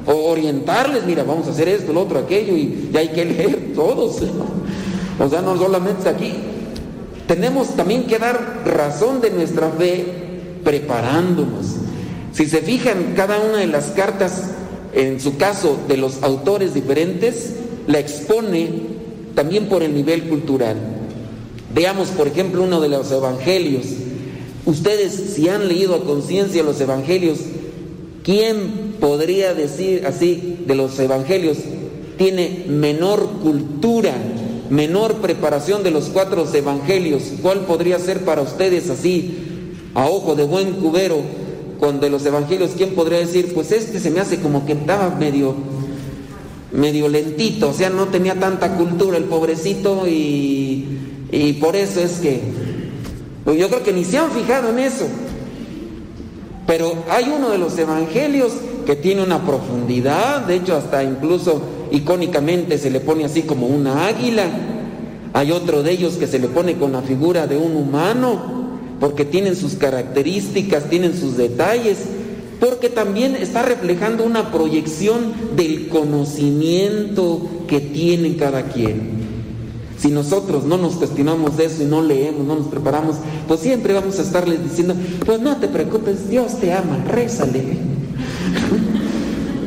O 0.06 0.31
orientarles, 0.31 1.06
mira, 1.06 1.23
vamos 1.23 1.48
a 1.48 1.52
hacer 1.52 1.69
esto, 1.69 1.94
lo 1.94 2.02
otro, 2.02 2.19
aquello, 2.19 2.57
y, 2.57 2.91
hay 2.94 3.10
que 3.10 3.23
leer 3.23 3.72
todos. 3.76 4.22
O 5.19 5.30
sea, 5.30 5.41
no 5.41 5.57
solamente 5.57 6.10
aquí. 6.10 6.34
Tenemos 7.27 7.76
también 7.76 8.03
que 8.03 8.19
dar 8.19 8.64
razón 8.65 9.22
de 9.22 9.31
nuestra 9.31 9.69
fe 9.69 10.06
preparándonos. 10.64 11.77
Si 12.34 12.48
se 12.48 12.61
fijan, 12.61 13.14
cada 13.15 13.40
una 13.40 13.60
de 13.60 13.68
las 13.68 13.91
cartas, 13.91 14.52
en 14.94 15.19
su 15.19 15.38
caso 15.38 15.77
de 15.88 15.98
los 15.98 16.22
autores 16.22 16.73
diferentes, 16.73 17.53
la 17.88 17.99
expone 17.99 18.69
también 19.35 19.68
por 19.68 19.84
el 19.84 19.94
nivel 19.94 20.23
cultural. 20.23 20.76
Veamos, 21.73 22.10
por 22.10 22.27
ejemplo, 22.27 22.64
uno 22.64 22.81
de 22.81 22.90
los 22.90 23.11
evangelios. 23.11 23.85
Ustedes, 24.65 25.34
si 25.35 25.49
han 25.49 25.68
leído 25.68 25.95
a 25.95 26.03
conciencia 26.03 26.64
los 26.64 26.80
evangelios, 26.80 27.40
¿quién 28.23 28.95
podría 28.99 29.53
decir 29.53 30.06
así 30.06 30.60
de 30.65 30.76
los 30.76 30.98
evangelios 30.99 31.57
tiene 32.18 32.65
menor 32.68 33.27
cultura, 33.41 34.14
menor 34.69 35.15
preparación 35.15 35.84
de 35.84 35.91
los 35.91 36.06
cuatro 36.06 36.48
evangelios? 36.53 37.23
¿Cuál 37.41 37.61
podría 37.61 37.99
ser 37.99 38.22
para 38.22 38.41
ustedes 38.41 38.90
así, 38.90 39.35
a 39.95 40.07
ojo 40.07 40.35
de 40.35 40.45
buen 40.45 40.73
cubero, 40.73 41.18
con 41.80 41.99
de 41.99 42.10
los 42.10 42.26
evangelios? 42.26 42.72
¿Quién 42.77 42.91
podría 42.91 43.19
decir, 43.19 43.53
pues 43.53 43.72
este 43.73 43.99
se 43.99 44.11
me 44.11 44.22
hace 44.22 44.40
como 44.40 44.65
que 44.65 44.73
estaba 44.73 45.10
medio 45.15 45.56
medio 46.72 47.07
lentito, 47.07 47.69
o 47.69 47.73
sea, 47.73 47.91
no 47.91 48.07
tenía 48.07 48.40
tanta 48.40 48.76
cultura 48.77 49.18
el 49.18 49.26
pobrecito 49.26 50.07
y 50.07 50.88
y 51.34 51.53
por 51.53 51.76
eso 51.76 51.99
es 51.99 52.19
que 52.19 52.41
pues 53.44 53.57
yo 53.57 53.68
creo 53.70 53.84
que 53.84 53.94
ni 53.94 54.06
se 54.06 54.18
han 54.18 54.32
fijado 54.32 54.70
en 54.70 54.80
eso. 54.80 55.06
Pero 56.65 57.03
hay 57.10 57.32
uno 57.36 57.49
de 57.49 57.57
los 57.57 57.78
evangelios 57.78 58.53
que 58.86 58.95
tiene 58.95 59.24
una 59.24 59.45
profundidad, 59.45 60.41
de 60.41 60.56
hecho 60.56 60.76
hasta 60.76 61.03
incluso 61.03 61.61
icónicamente 61.91 62.78
se 62.78 62.90
le 62.90 62.99
pone 62.99 63.26
así 63.26 63.44
como 63.44 63.68
una 63.68 64.07
águila. 64.07 64.45
Hay 65.34 65.52
otro 65.52 65.84
de 65.84 65.91
ellos 65.91 66.15
que 66.15 66.28
se 66.28 66.40
le 66.40 66.48
pone 66.48 66.78
con 66.78 66.91
la 66.91 67.02
figura 67.02 67.48
de 67.48 67.57
un 67.57 67.76
humano, 67.76 68.64
porque 68.99 69.26
tienen 69.26 69.56
sus 69.56 69.74
características, 69.74 70.90
tienen 70.90 71.18
sus 71.18 71.36
detalles, 71.36 71.98
porque 72.60 72.90
también 72.90 73.36
está 73.36 73.64
reflejando 73.64 74.24
una 74.24 74.52
proyección 74.52 75.34
del 75.56 75.90
conocimiento 75.90 77.41
que 77.68 77.82
tiene 77.82 78.38
cada 78.38 78.64
quien. 78.64 79.22
Si 80.03 80.11
nosotros 80.11 80.65
no 80.65 80.77
nos 80.77 80.95
cuestionamos 80.95 81.55
de 81.55 81.63
eso 81.63 81.81
y 81.81 81.85
no 81.85 82.01
leemos, 82.01 82.45
no 82.45 82.57
nos 82.57 82.67
preparamos, 82.67 83.15
pues 83.47 83.61
siempre 83.61 83.93
vamos 83.93 84.19
a 84.19 84.23
estarles 84.23 84.61
diciendo, 84.61 84.95
pues 85.25 85.39
no 85.39 85.55
te 85.55 85.69
preocupes, 85.69 86.30
Dios 86.30 86.59
te 86.59 86.73
ama, 86.73 86.97
rézale. 87.07 87.63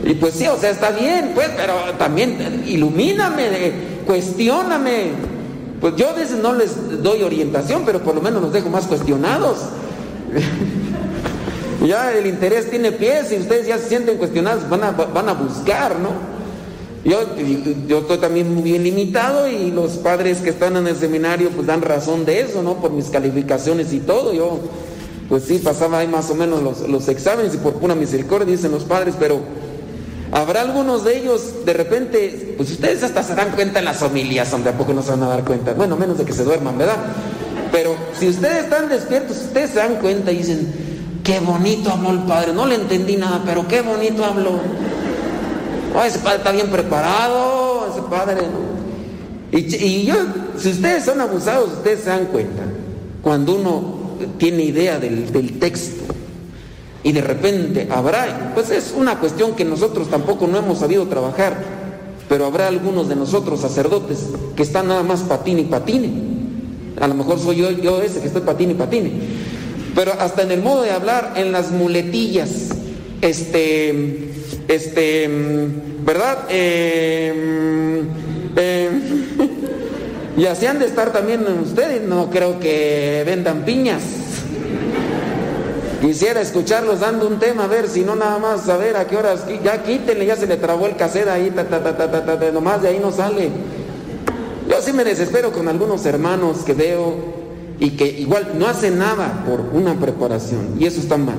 y 0.04 0.12
pues 0.12 0.34
sí, 0.34 0.46
o 0.46 0.58
sea, 0.58 0.68
está 0.68 0.90
bien, 0.90 1.32
pues, 1.34 1.48
pero 1.56 1.72
también 1.96 2.64
ilumíname, 2.66 3.72
cuestióname. 4.06 5.12
Pues 5.80 5.96
yo 5.96 6.10
a 6.10 6.12
veces 6.12 6.36
no 6.36 6.52
les 6.52 7.02
doy 7.02 7.22
orientación, 7.22 7.84
pero 7.86 8.02
por 8.02 8.14
lo 8.14 8.20
menos 8.20 8.42
los 8.42 8.52
dejo 8.52 8.68
más 8.68 8.84
cuestionados. 8.84 9.56
ya 11.86 12.12
el 12.12 12.26
interés 12.26 12.68
tiene 12.68 12.92
pies 12.92 13.32
y 13.32 13.36
ustedes 13.36 13.66
ya 13.66 13.78
se 13.78 13.88
sienten 13.88 14.18
cuestionados, 14.18 14.68
van 14.68 14.84
a, 14.84 14.90
van 14.90 15.30
a 15.30 15.32
buscar, 15.32 15.98
¿no? 15.98 16.35
Yo, 17.06 17.20
yo 17.86 17.98
estoy 17.98 18.18
también 18.18 18.52
muy 18.52 18.64
bien 18.64 18.82
limitado 18.82 19.48
y 19.48 19.70
los 19.70 19.92
padres 19.92 20.38
que 20.38 20.50
están 20.50 20.76
en 20.76 20.88
el 20.88 20.96
seminario 20.96 21.50
pues 21.50 21.68
dan 21.68 21.80
razón 21.80 22.24
de 22.24 22.40
eso, 22.40 22.64
¿no? 22.64 22.80
Por 22.80 22.90
mis 22.90 23.10
calificaciones 23.10 23.92
y 23.92 24.00
todo. 24.00 24.34
Yo, 24.34 24.58
pues 25.28 25.44
sí, 25.44 25.58
pasaba 25.58 26.00
ahí 26.00 26.08
más 26.08 26.28
o 26.30 26.34
menos 26.34 26.62
los, 26.88 27.08
exámenes 27.08 27.54
y 27.54 27.58
por 27.58 27.74
pura 27.74 27.94
misericordia 27.94 28.46
dicen 28.46 28.72
los 28.72 28.82
padres, 28.82 29.14
pero 29.20 29.38
habrá 30.32 30.62
algunos 30.62 31.04
de 31.04 31.18
ellos, 31.18 31.64
de 31.64 31.72
repente, 31.74 32.54
pues 32.56 32.72
ustedes 32.72 33.04
hasta 33.04 33.22
se 33.22 33.36
dan 33.36 33.52
cuenta 33.52 33.78
en 33.78 33.84
las 33.84 33.98
familias, 33.98 34.50
donde 34.50 34.70
a 34.70 34.76
poco 34.76 34.92
no 34.92 35.00
se 35.00 35.10
van 35.10 35.22
a 35.22 35.28
dar 35.28 35.44
cuenta. 35.44 35.74
Bueno, 35.74 35.96
menos 35.96 36.18
de 36.18 36.24
que 36.24 36.32
se 36.32 36.42
duerman, 36.42 36.76
¿verdad? 36.76 36.96
Pero 37.70 37.94
si 38.18 38.28
ustedes 38.30 38.64
están 38.64 38.88
despiertos, 38.88 39.36
ustedes 39.36 39.70
se 39.70 39.76
dan 39.76 40.00
cuenta 40.00 40.32
y 40.32 40.38
dicen, 40.38 40.74
qué 41.22 41.38
bonito 41.38 41.88
habló 41.88 42.10
el 42.10 42.24
padre, 42.24 42.52
no 42.52 42.66
le 42.66 42.74
entendí 42.74 43.16
nada, 43.16 43.42
pero 43.46 43.68
qué 43.68 43.82
bonito 43.82 44.24
habló 44.24 44.58
ese 46.04 46.18
padre 46.20 46.38
está 46.38 46.52
bien 46.52 46.68
preparado, 46.68 47.88
ese 47.90 48.02
padre. 48.02 48.42
Y, 49.52 50.04
yo, 50.04 50.14
si 50.58 50.70
ustedes 50.70 51.04
son 51.04 51.20
abusados, 51.20 51.72
ustedes 51.72 52.00
se 52.00 52.10
dan 52.10 52.26
cuenta. 52.26 52.62
Cuando 53.22 53.54
uno 53.54 53.94
tiene 54.38 54.64
idea 54.64 54.98
del, 54.98 55.32
del 55.32 55.58
texto 55.58 56.04
y 57.02 57.12
de 57.12 57.20
repente 57.20 57.88
habrá, 57.90 58.52
pues 58.54 58.70
es 58.70 58.92
una 58.96 59.18
cuestión 59.18 59.54
que 59.54 59.64
nosotros 59.64 60.10
tampoco 60.10 60.46
no 60.46 60.58
hemos 60.58 60.78
sabido 60.78 61.06
trabajar, 61.06 61.56
pero 62.28 62.46
habrá 62.46 62.68
algunos 62.68 63.08
de 63.08 63.16
nosotros 63.16 63.60
sacerdotes 63.60 64.26
que 64.56 64.62
están 64.62 64.88
nada 64.88 65.02
más 65.02 65.20
patine 65.20 65.62
y 65.62 65.64
patine. 65.66 66.10
A 67.00 67.06
lo 67.06 67.14
mejor 67.14 67.38
soy 67.38 67.56
yo, 67.56 67.70
yo 67.70 68.00
ese 68.02 68.20
que 68.20 68.26
estoy 68.26 68.42
patine 68.42 68.72
y 68.72 68.76
patine. 68.76 69.12
Pero 69.94 70.12
hasta 70.18 70.42
en 70.42 70.50
el 70.50 70.62
modo 70.62 70.82
de 70.82 70.90
hablar, 70.90 71.34
en 71.36 71.52
las 71.52 71.70
muletillas, 71.70 72.50
este, 73.20 74.30
este, 74.68 75.28
¿verdad? 76.04 76.46
Eh, 76.48 78.02
eh, 78.56 78.90
y 80.36 80.46
así 80.46 80.66
han 80.66 80.78
de 80.78 80.86
estar 80.86 81.12
también 81.12 81.46
ustedes, 81.62 82.02
no 82.02 82.30
creo 82.30 82.58
que 82.58 83.22
vendan 83.26 83.64
piñas. 83.64 84.02
Quisiera 86.00 86.40
escucharlos 86.40 87.00
dando 87.00 87.26
un 87.26 87.38
tema, 87.38 87.64
a 87.64 87.68
ver 87.68 87.88
si 87.88 88.02
no 88.02 88.14
nada 88.14 88.38
más, 88.38 88.68
a 88.68 88.76
ver 88.76 88.96
a 88.96 89.06
qué 89.06 89.16
horas, 89.16 89.44
ya 89.64 89.82
quítenle, 89.82 90.26
ya 90.26 90.36
se 90.36 90.46
le 90.46 90.56
trabó 90.56 90.86
el 90.86 90.96
cassette 90.96 91.28
ahí, 91.28 91.50
ta, 91.50 91.64
ta, 91.64 91.82
ta, 91.82 91.96
ta, 91.96 92.38
ta, 92.38 92.50
nomás 92.52 92.82
de 92.82 92.88
ahí 92.88 92.98
no 93.00 93.10
sale. 93.10 93.50
Yo 94.68 94.82
sí 94.82 94.92
me 94.92 95.04
desespero 95.04 95.52
con 95.52 95.68
algunos 95.68 96.04
hermanos 96.04 96.58
que 96.66 96.74
veo 96.74 97.14
y 97.80 97.90
que 97.90 98.06
igual 98.06 98.52
no 98.58 98.66
hacen 98.66 98.98
nada 98.98 99.44
por 99.46 99.60
una 99.60 99.94
preparación, 99.94 100.76
y 100.78 100.86
eso 100.86 101.00
está 101.00 101.16
mal. 101.16 101.38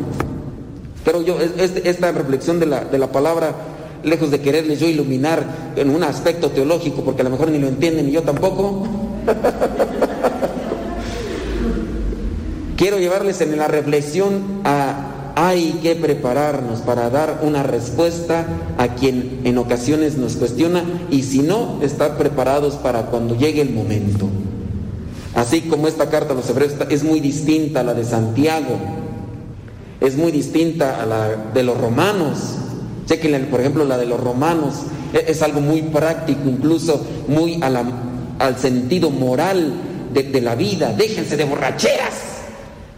Pero 1.07 1.21
yo, 1.21 1.37
esta 1.39 2.11
reflexión 2.11 2.59
de 2.59 2.65
la, 2.65 2.83
de 2.83 2.97
la 2.97 3.13
palabra, 3.13 3.55
lejos 4.03 4.29
de 4.29 4.41
quererles 4.41 4.81
yo 4.81 4.89
iluminar 4.89 5.41
en 5.77 5.89
un 5.89 6.03
aspecto 6.03 6.51
teológico, 6.51 7.01
porque 7.01 7.21
a 7.21 7.23
lo 7.23 7.29
mejor 7.29 7.49
ni 7.49 7.59
lo 7.59 7.69
entienden 7.69 8.09
y 8.09 8.11
yo 8.11 8.23
tampoco, 8.23 8.85
quiero 12.75 12.99
llevarles 12.99 13.39
en 13.39 13.57
la 13.57 13.69
reflexión 13.69 14.59
a 14.65 15.31
hay 15.37 15.79
que 15.81 15.95
prepararnos 15.95 16.81
para 16.81 17.09
dar 17.09 17.39
una 17.41 17.63
respuesta 17.63 18.45
a 18.77 18.95
quien 18.95 19.39
en 19.45 19.57
ocasiones 19.59 20.17
nos 20.17 20.35
cuestiona 20.35 20.83
y 21.09 21.23
si 21.23 21.39
no, 21.39 21.79
estar 21.83 22.17
preparados 22.17 22.75
para 22.75 23.03
cuando 23.03 23.37
llegue 23.37 23.61
el 23.61 23.69
momento. 23.69 24.27
Así 25.35 25.61
como 25.61 25.87
esta 25.87 26.09
carta 26.09 26.33
a 26.33 26.35
los 26.35 26.49
hebreos 26.49 26.73
es 26.89 27.05
muy 27.05 27.21
distinta 27.21 27.79
a 27.79 27.83
la 27.83 27.93
de 27.93 28.03
Santiago, 28.03 28.96
es 29.99 30.15
muy 30.15 30.31
distinta 30.31 31.01
a 31.01 31.05
la 31.05 31.29
de 31.53 31.63
los 31.63 31.79
romanos. 31.79 32.55
Chequen, 33.05 33.45
por 33.45 33.61
ejemplo, 33.61 33.85
la 33.85 33.97
de 33.97 34.05
los 34.05 34.19
romanos 34.19 34.75
e-, 35.13 35.31
es, 35.31 35.41
algo 35.41 35.61
muy 35.61 35.81
práctico, 35.81 36.41
incluso 36.47 37.05
muy 37.27 37.59
al 37.61 38.57
sentido 38.57 39.09
moral 39.09 39.73
de, 40.13 40.41
la 40.41 40.55
vida. 40.55 40.93
Déjense 40.93 41.37
de 41.37 41.45
borracheras. 41.45 42.13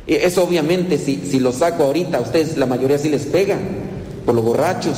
Eso 0.07 0.43
obviamente, 0.43 0.97
si, 0.97 1.23
si 1.29 1.39
lo 1.39 1.51
saco 1.51 1.83
ahorita, 1.83 2.17
a 2.17 2.21
ustedes 2.21 2.57
la 2.57 2.65
mayoría 2.65 2.97
sí 2.97 3.09
les 3.09 3.25
pega, 3.25 3.57
por 4.25 4.35
los 4.35 4.43
borrachos. 4.43 4.97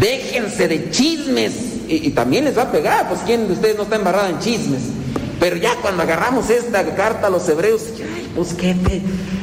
Déjense 0.00 0.68
de 0.68 0.90
chismes. 0.90 1.52
Y, 1.88 2.08
y, 2.08 2.10
también 2.10 2.44
les 2.44 2.58
va 2.58 2.62
a 2.62 2.72
pegar, 2.72 3.08
pues 3.08 3.20
quién 3.24 3.46
de 3.46 3.52
ustedes 3.52 3.76
no 3.76 3.84
está 3.84 3.94
embarrado 3.94 4.28
en 4.28 4.40
chismes. 4.40 4.82
Pero 5.38 5.56
ya 5.56 5.76
cuando 5.76 6.02
agarramos 6.02 6.50
esta 6.50 6.84
carta 6.96 7.26
a 7.26 7.30
los 7.30 7.48
hebreos, 7.48 7.82
ay, 8.00 8.15
pues 8.36 8.54
qué, 8.54 8.76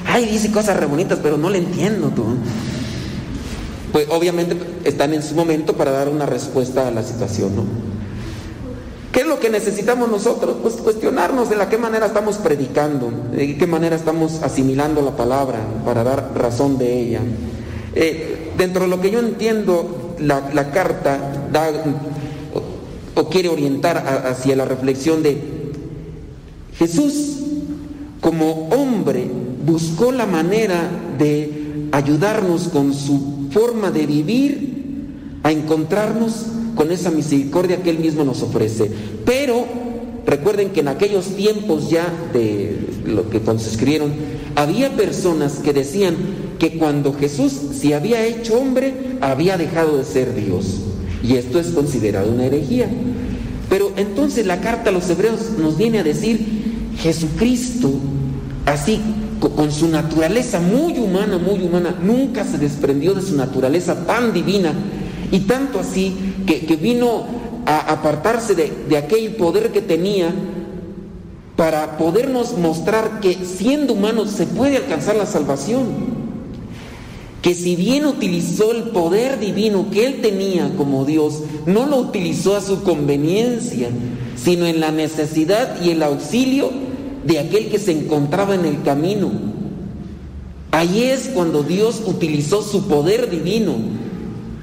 ay, 0.07 0.26
dice 0.26 0.52
cosas 0.52 0.78
re 0.78 0.86
bonitas, 0.86 1.20
pero 1.22 1.38
no 1.38 1.49
le 1.49 1.57
entiendo 1.57 2.10
tú. 2.10 2.24
Pues 3.91 4.07
obviamente 4.10 4.56
están 4.86 5.14
en 5.14 5.22
su 5.22 5.36
momento 5.36 5.76
para 5.76 5.91
dar 5.91 6.10
una 6.10 6.26
respuesta 6.26 6.88
a 6.88 6.91
la 6.91 7.03
situación, 7.03 7.56
¿no? 7.56 7.64
¿Qué 9.11 9.20
es 9.22 9.28
lo 9.28 9.40
que 9.40 9.52
necesitamos 9.52 10.10
nosotros? 10.10 10.56
Pues 10.64 10.76
cuestionarnos 10.76 11.48
de 11.49 11.56
la 11.56 11.70
qué 11.70 11.78
manera 11.78 12.07
estamos 12.07 12.38
predicando, 12.38 13.11
de 13.32 13.57
qué 13.57 13.68
manera 13.68 13.95
estamos 13.95 14.41
asimilando 14.41 15.03
la 15.03 15.15
palabra 15.15 15.60
para 15.86 16.03
dar 16.03 16.32
razón 16.36 16.80
de 16.80 16.99
ella. 16.99 17.22
Eh, 17.94 18.53
dentro 18.57 18.84
de 18.84 18.88
lo 18.88 19.02
que 19.02 19.11
yo 19.11 19.20
entiendo, 19.20 20.15
la, 20.20 20.72
carta 20.72 21.20
da 21.52 21.70
o, 23.15 23.30
quiere 23.30 23.49
orientar 23.49 23.98
hacia 24.26 24.56
la 24.56 24.65
reflexión 24.65 25.22
de 25.22 25.40
Jesús 26.76 27.43
como 28.24 28.70
hombre 28.70 29.30
buscó 29.66 30.14
la 30.14 30.26
manera 30.26 30.90
de 31.20 31.90
ayudarnos 31.91 32.70
con 32.70 32.94
su 32.94 33.50
forma 33.52 33.91
de 33.91 34.08
vivir 34.08 34.74
a 35.44 35.52
encontrarnos 35.52 36.45
con 36.74 36.90
esa 36.94 37.12
misericordia 37.12 37.84
que 37.84 37.90
Él 37.90 38.00
mismo 38.00 38.24
nos 38.24 38.41
ofrece. 38.41 38.89
Pero 39.26 39.65
recuerden 40.26 40.70
que 40.70 40.80
en 40.80 40.88
aquellos 40.88 41.36
tiempos 41.36 41.89
ya 41.89 42.07
de 42.31 42.78
lo 43.06 43.30
que 43.30 43.41
cuando 43.41 43.62
se 43.62 43.72
escribieron, 43.72 44.14
había 44.56 44.96
personas 44.96 45.56
que 45.56 45.73
decían 45.73 46.15
que 46.60 46.78
cuando 46.78 47.14
Jesús 47.14 47.52
se 47.78 47.94
había 47.94 48.26
hecho 48.26 48.57
hombre, 48.57 48.94
había 49.20 49.57
dejado 49.57 49.97
de 49.97 50.06
ser 50.06 50.34
Dios. 50.34 50.80
Y 51.22 51.36
esto 51.36 51.60
es 51.60 51.68
considerado 51.68 52.31
una 52.31 52.46
herejía. 52.46 52.88
Pero 53.70 53.91
entonces 53.97 54.46
la 54.46 54.62
carta 54.62 54.91
a 54.91 54.94
los 54.94 55.10
hebreos 55.10 55.57
nos 55.60 55.78
viene 55.78 55.99
a 55.99 56.04
decir, 56.04 56.64
Jesucristo, 56.99 57.91
así 58.66 59.00
co- 59.40 59.50
con 59.52 59.72
su 59.72 59.88
naturaleza 59.88 60.60
muy 60.60 60.98
humana, 61.00 61.38
muy 61.38 61.62
humana, 61.62 61.96
nunca 62.02 62.46
se 62.46 62.58
desprendió 62.58 63.14
de 63.14 63.22
su 63.22 63.36
naturaleza 63.36 64.06
tan 64.06 64.34
divina 64.34 64.74
y 65.32 65.42
tanto 65.42 65.80
así 65.80 66.16
que, 66.46 66.66
que 66.66 66.76
vino 66.76 67.26
a 67.66 67.80
apartarse 67.94 68.56
de, 68.56 68.72
de 68.90 68.98
aquel 68.98 69.36
poder 69.36 69.72
que 69.72 69.82
tenía 69.82 70.34
para 71.56 71.98
podernos 71.98 72.58
mostrar 72.58 73.20
que 73.20 73.36
siendo 73.46 73.94
humano 73.94 74.26
se 74.26 74.46
puede 74.48 74.78
alcanzar 74.78 75.16
la 75.16 75.26
salvación. 75.26 76.14
Que 77.42 77.54
si 77.54 77.76
bien 77.76 78.06
utilizó 78.06 78.72
el 78.72 78.84
poder 78.84 79.38
divino 79.40 79.88
que 79.92 80.06
él 80.08 80.22
tenía 80.22 80.72
como 80.78 81.04
Dios, 81.06 81.42
no 81.66 81.86
lo 81.86 81.98
utilizó 81.98 82.56
a 82.56 82.62
su 82.62 82.84
conveniencia, 82.84 83.90
sino 84.36 84.66
en 84.66 84.80
la 84.80 84.92
necesidad 84.92 85.82
y 85.84 85.90
el 85.92 86.04
auxilio 86.04 86.72
de 87.23 87.39
aquel 87.39 87.69
que 87.69 87.79
se 87.79 87.91
encontraba 87.91 88.55
en 88.55 88.65
el 88.65 88.81
camino. 88.84 89.31
Ahí 90.71 91.03
es 91.03 91.29
cuando 91.34 91.63
Dios 91.63 92.02
utilizó 92.05 92.61
su 92.61 92.87
poder 92.87 93.29
divino. 93.29 93.76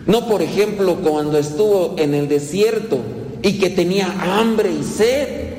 No, 0.06 0.26
por 0.26 0.42
ejemplo, 0.42 0.96
cuando 0.96 1.38
estuvo 1.38 1.94
en 1.98 2.14
el 2.14 2.28
desierto 2.28 2.98
y 3.42 3.58
que 3.58 3.70
tenía 3.70 4.38
hambre 4.38 4.70
y 4.72 4.82
sed. 4.82 5.50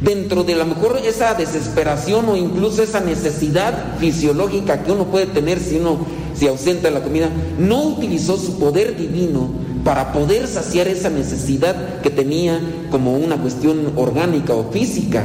Dentro 0.00 0.44
de 0.44 0.54
a 0.54 0.58
lo 0.58 0.66
mejor 0.66 1.00
esa 1.04 1.34
desesperación 1.34 2.28
o 2.28 2.36
incluso 2.36 2.84
esa 2.84 3.00
necesidad 3.00 3.98
fisiológica 3.98 4.84
que 4.84 4.92
uno 4.92 5.06
puede 5.06 5.26
tener 5.26 5.58
si 5.58 5.76
uno 5.78 6.06
se 6.34 6.48
ausenta 6.48 6.86
de 6.86 6.94
la 6.94 7.02
comida, 7.02 7.30
no 7.58 7.82
utilizó 7.82 8.36
su 8.36 8.60
poder 8.60 8.96
divino 8.96 9.50
para 9.84 10.12
poder 10.12 10.46
saciar 10.46 10.86
esa 10.86 11.10
necesidad 11.10 12.00
que 12.00 12.10
tenía 12.10 12.60
como 12.92 13.16
una 13.16 13.38
cuestión 13.38 13.92
orgánica 13.96 14.54
o 14.54 14.70
física, 14.70 15.24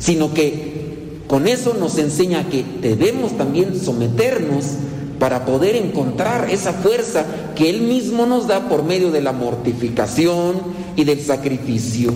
sino 0.00 0.34
que 0.34 1.20
con 1.28 1.46
eso 1.46 1.74
nos 1.78 1.96
enseña 1.98 2.48
que 2.48 2.64
debemos 2.82 3.38
también 3.38 3.80
someternos 3.80 4.64
para 5.20 5.44
poder 5.44 5.76
encontrar 5.76 6.50
esa 6.50 6.72
fuerza 6.72 7.24
que 7.54 7.70
Él 7.70 7.82
mismo 7.82 8.26
nos 8.26 8.48
da 8.48 8.68
por 8.68 8.82
medio 8.82 9.12
de 9.12 9.20
la 9.20 9.32
mortificación 9.32 10.56
y 10.96 11.04
del 11.04 11.20
sacrificio. 11.20 12.12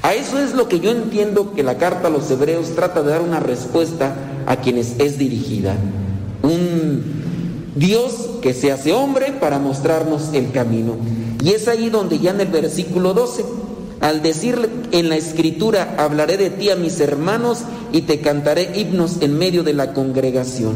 A 0.00 0.14
eso 0.14 0.38
es 0.38 0.54
lo 0.54 0.68
que 0.68 0.80
yo 0.80 0.90
entiendo 0.90 1.52
que 1.52 1.62
la 1.62 1.76
carta 1.76 2.08
a 2.08 2.10
los 2.10 2.30
hebreos 2.30 2.74
trata 2.74 3.02
de 3.02 3.10
dar 3.10 3.20
una 3.20 3.40
respuesta 3.40 4.14
a 4.46 4.56
quienes 4.56 4.94
es 4.98 5.18
dirigida. 5.18 5.76
Un 6.42 7.22
Dios 7.74 8.30
que 8.42 8.52
se 8.52 8.72
hace 8.72 8.92
hombre 8.92 9.32
para 9.40 9.58
mostrarnos 9.58 10.30
el 10.32 10.50
camino. 10.50 10.96
Y 11.42 11.50
es 11.50 11.68
ahí 11.68 11.90
donde 11.90 12.18
ya 12.18 12.30
en 12.30 12.40
el 12.40 12.48
versículo 12.48 13.14
12, 13.14 13.44
al 14.02 14.20
decirle 14.20 14.68
en 14.90 15.08
la 15.08 15.16
escritura, 15.16 15.94
hablaré 15.96 16.36
de 16.36 16.50
ti 16.50 16.70
a 16.70 16.76
mis 16.76 16.98
hermanos 17.00 17.60
y 17.92 18.02
te 18.02 18.20
cantaré 18.20 18.78
himnos 18.78 19.18
en 19.20 19.38
medio 19.38 19.62
de 19.62 19.74
la 19.74 19.92
congregación. 19.94 20.74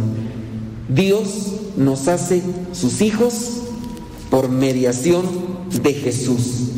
Dios 0.88 1.52
nos 1.76 2.06
hace 2.06 2.42
sus 2.72 3.02
hijos 3.02 3.62
por 4.30 4.48
mediación 4.48 5.24
de 5.82 5.92
Jesús. 5.92 6.70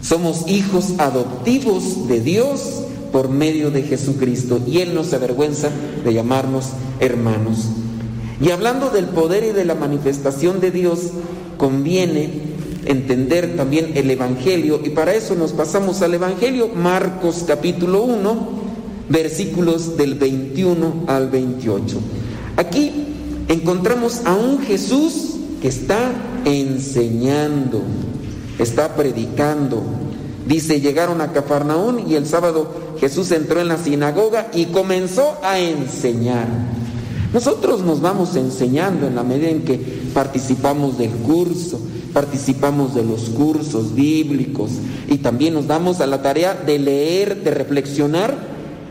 Somos 0.00 0.48
hijos 0.48 0.94
adoptivos 0.98 2.08
de 2.08 2.20
Dios 2.20 2.84
por 3.12 3.28
medio 3.28 3.72
de 3.72 3.82
Jesucristo 3.82 4.60
y 4.66 4.78
Él 4.78 4.94
no 4.94 5.02
se 5.02 5.16
avergüenza 5.16 5.70
de 6.04 6.14
llamarnos 6.14 6.66
hermanos. 7.00 7.66
Y 8.40 8.52
hablando 8.52 8.90
del 8.90 9.06
poder 9.06 9.42
y 9.42 9.50
de 9.50 9.64
la 9.64 9.74
manifestación 9.74 10.60
de 10.60 10.70
Dios, 10.70 11.00
conviene 11.58 12.49
entender 12.84 13.56
también 13.56 13.92
el 13.94 14.10
Evangelio 14.10 14.80
y 14.84 14.90
para 14.90 15.14
eso 15.14 15.34
nos 15.34 15.52
pasamos 15.52 16.02
al 16.02 16.14
Evangelio, 16.14 16.68
Marcos 16.74 17.44
capítulo 17.46 18.02
1, 18.02 18.48
versículos 19.08 19.96
del 19.96 20.14
21 20.14 21.04
al 21.06 21.30
28. 21.30 21.98
Aquí 22.56 22.92
encontramos 23.48 24.22
a 24.24 24.34
un 24.34 24.60
Jesús 24.60 25.36
que 25.60 25.68
está 25.68 26.12
enseñando, 26.44 27.82
está 28.58 28.94
predicando. 28.94 29.82
Dice, 30.46 30.80
llegaron 30.80 31.20
a 31.20 31.32
Cafarnaún 31.32 32.08
y 32.08 32.14
el 32.14 32.26
sábado 32.26 32.72
Jesús 32.98 33.30
entró 33.30 33.60
en 33.60 33.68
la 33.68 33.76
sinagoga 33.76 34.48
y 34.54 34.66
comenzó 34.66 35.38
a 35.42 35.58
enseñar. 35.58 36.48
Nosotros 37.32 37.82
nos 37.82 38.00
vamos 38.00 38.34
enseñando 38.34 39.06
en 39.06 39.14
la 39.14 39.22
medida 39.22 39.48
en 39.48 39.62
que 39.62 39.78
participamos 40.12 40.98
del 40.98 41.10
curso, 41.10 41.80
participamos 42.12 42.94
de 42.94 43.04
los 43.04 43.30
cursos 43.30 43.94
bíblicos 43.94 44.70
y 45.08 45.18
también 45.18 45.54
nos 45.54 45.66
damos 45.66 46.00
a 46.00 46.06
la 46.06 46.22
tarea 46.22 46.54
de 46.54 46.78
leer, 46.78 47.42
de 47.42 47.50
reflexionar 47.50 48.36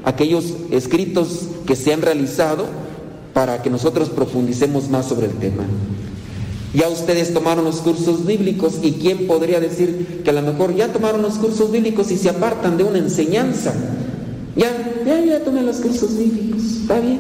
aquellos 0.05 0.53
escritos 0.71 1.47
que 1.65 1.75
se 1.75 1.93
han 1.93 2.01
realizado 2.01 2.65
para 3.33 3.61
que 3.61 3.69
nosotros 3.69 4.09
profundicemos 4.09 4.89
más 4.89 5.07
sobre 5.07 5.27
el 5.27 5.33
tema. 5.33 5.63
Ya 6.73 6.87
ustedes 6.87 7.33
tomaron 7.33 7.65
los 7.65 7.77
cursos 7.77 8.25
bíblicos 8.25 8.79
y 8.83 8.93
quién 8.93 9.25
podría 9.25 9.59
decir 9.59 10.21
que 10.23 10.29
a 10.29 10.33
lo 10.33 10.41
mejor 10.41 10.75
ya 10.75 10.93
tomaron 10.93 11.21
los 11.21 11.35
cursos 11.35 11.71
bíblicos 11.71 12.11
y 12.11 12.17
se 12.17 12.29
apartan 12.29 12.77
de 12.77 12.83
una 12.83 12.99
enseñanza. 12.99 13.73
Ya, 14.55 14.69
ya, 15.05 15.23
ya 15.23 15.43
tomé 15.43 15.61
los 15.63 15.77
cursos 15.77 16.15
bíblicos, 16.17 16.63
está 16.81 16.99
bien. 16.99 17.19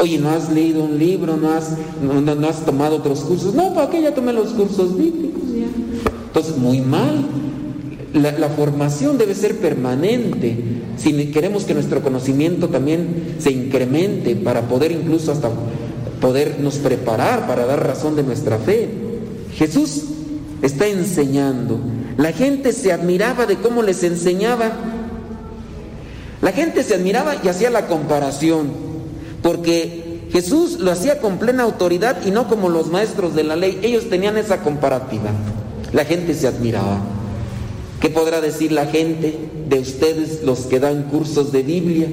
Oye, 0.00 0.18
¿no 0.18 0.30
has 0.30 0.50
leído 0.52 0.84
un 0.84 0.98
libro? 0.98 1.36
¿No 1.36 1.50
has, 1.52 1.76
no, 2.02 2.20
no- 2.20 2.48
has 2.48 2.64
tomado 2.64 2.96
otros 2.96 3.20
cursos? 3.20 3.54
No, 3.54 3.74
¿para 3.74 3.90
qué 3.90 4.00
ya 4.02 4.14
tomé 4.14 4.32
los 4.32 4.50
cursos 4.50 4.96
bíblicos? 4.96 5.42
Ya. 5.54 5.66
Entonces, 6.26 6.56
muy 6.56 6.80
mal. 6.80 7.24
La, 8.14 8.32
la 8.32 8.48
formación 8.50 9.18
debe 9.18 9.34
ser 9.34 9.58
permanente. 9.58 10.56
Si 10.96 11.12
queremos 11.32 11.64
que 11.64 11.74
nuestro 11.74 12.00
conocimiento 12.02 12.68
también 12.68 13.36
se 13.38 13.50
incremente 13.50 14.36
para 14.36 14.62
poder 14.68 14.92
incluso 14.92 15.32
hasta 15.32 15.50
podernos 16.20 16.76
preparar 16.76 17.46
para 17.48 17.66
dar 17.66 17.84
razón 17.84 18.14
de 18.14 18.22
nuestra 18.22 18.58
fe. 18.58 18.88
Jesús 19.54 20.02
está 20.62 20.86
enseñando. 20.86 21.80
La 22.18 22.32
gente 22.32 22.72
se 22.72 22.92
admiraba 22.92 23.46
de 23.46 23.56
cómo 23.56 23.82
les 23.82 24.04
enseñaba. 24.04 24.70
La 26.40 26.52
gente 26.52 26.82
se 26.84 26.94
admiraba 26.94 27.36
y 27.42 27.48
hacía 27.48 27.70
la 27.70 27.86
comparación, 27.86 28.68
porque 29.42 30.28
Jesús 30.32 30.78
lo 30.80 30.90
hacía 30.90 31.20
con 31.20 31.38
plena 31.38 31.64
autoridad 31.64 32.24
y 32.24 32.30
no 32.30 32.48
como 32.48 32.68
los 32.68 32.86
maestros 32.86 33.34
de 33.34 33.44
la 33.44 33.56
ley. 33.56 33.80
Ellos 33.82 34.08
tenían 34.08 34.38
esa 34.38 34.62
comparativa. 34.62 35.30
La 35.92 36.04
gente 36.04 36.34
se 36.34 36.46
admiraba. 36.46 37.00
¿Qué 38.00 38.08
podrá 38.08 38.40
decir 38.40 38.72
la 38.72 38.86
gente 38.86 39.38
de 39.68 39.78
ustedes, 39.78 40.42
los 40.42 40.60
que 40.60 40.80
dan 40.80 41.04
cursos 41.04 41.52
de 41.52 41.62
Biblia? 41.62 42.08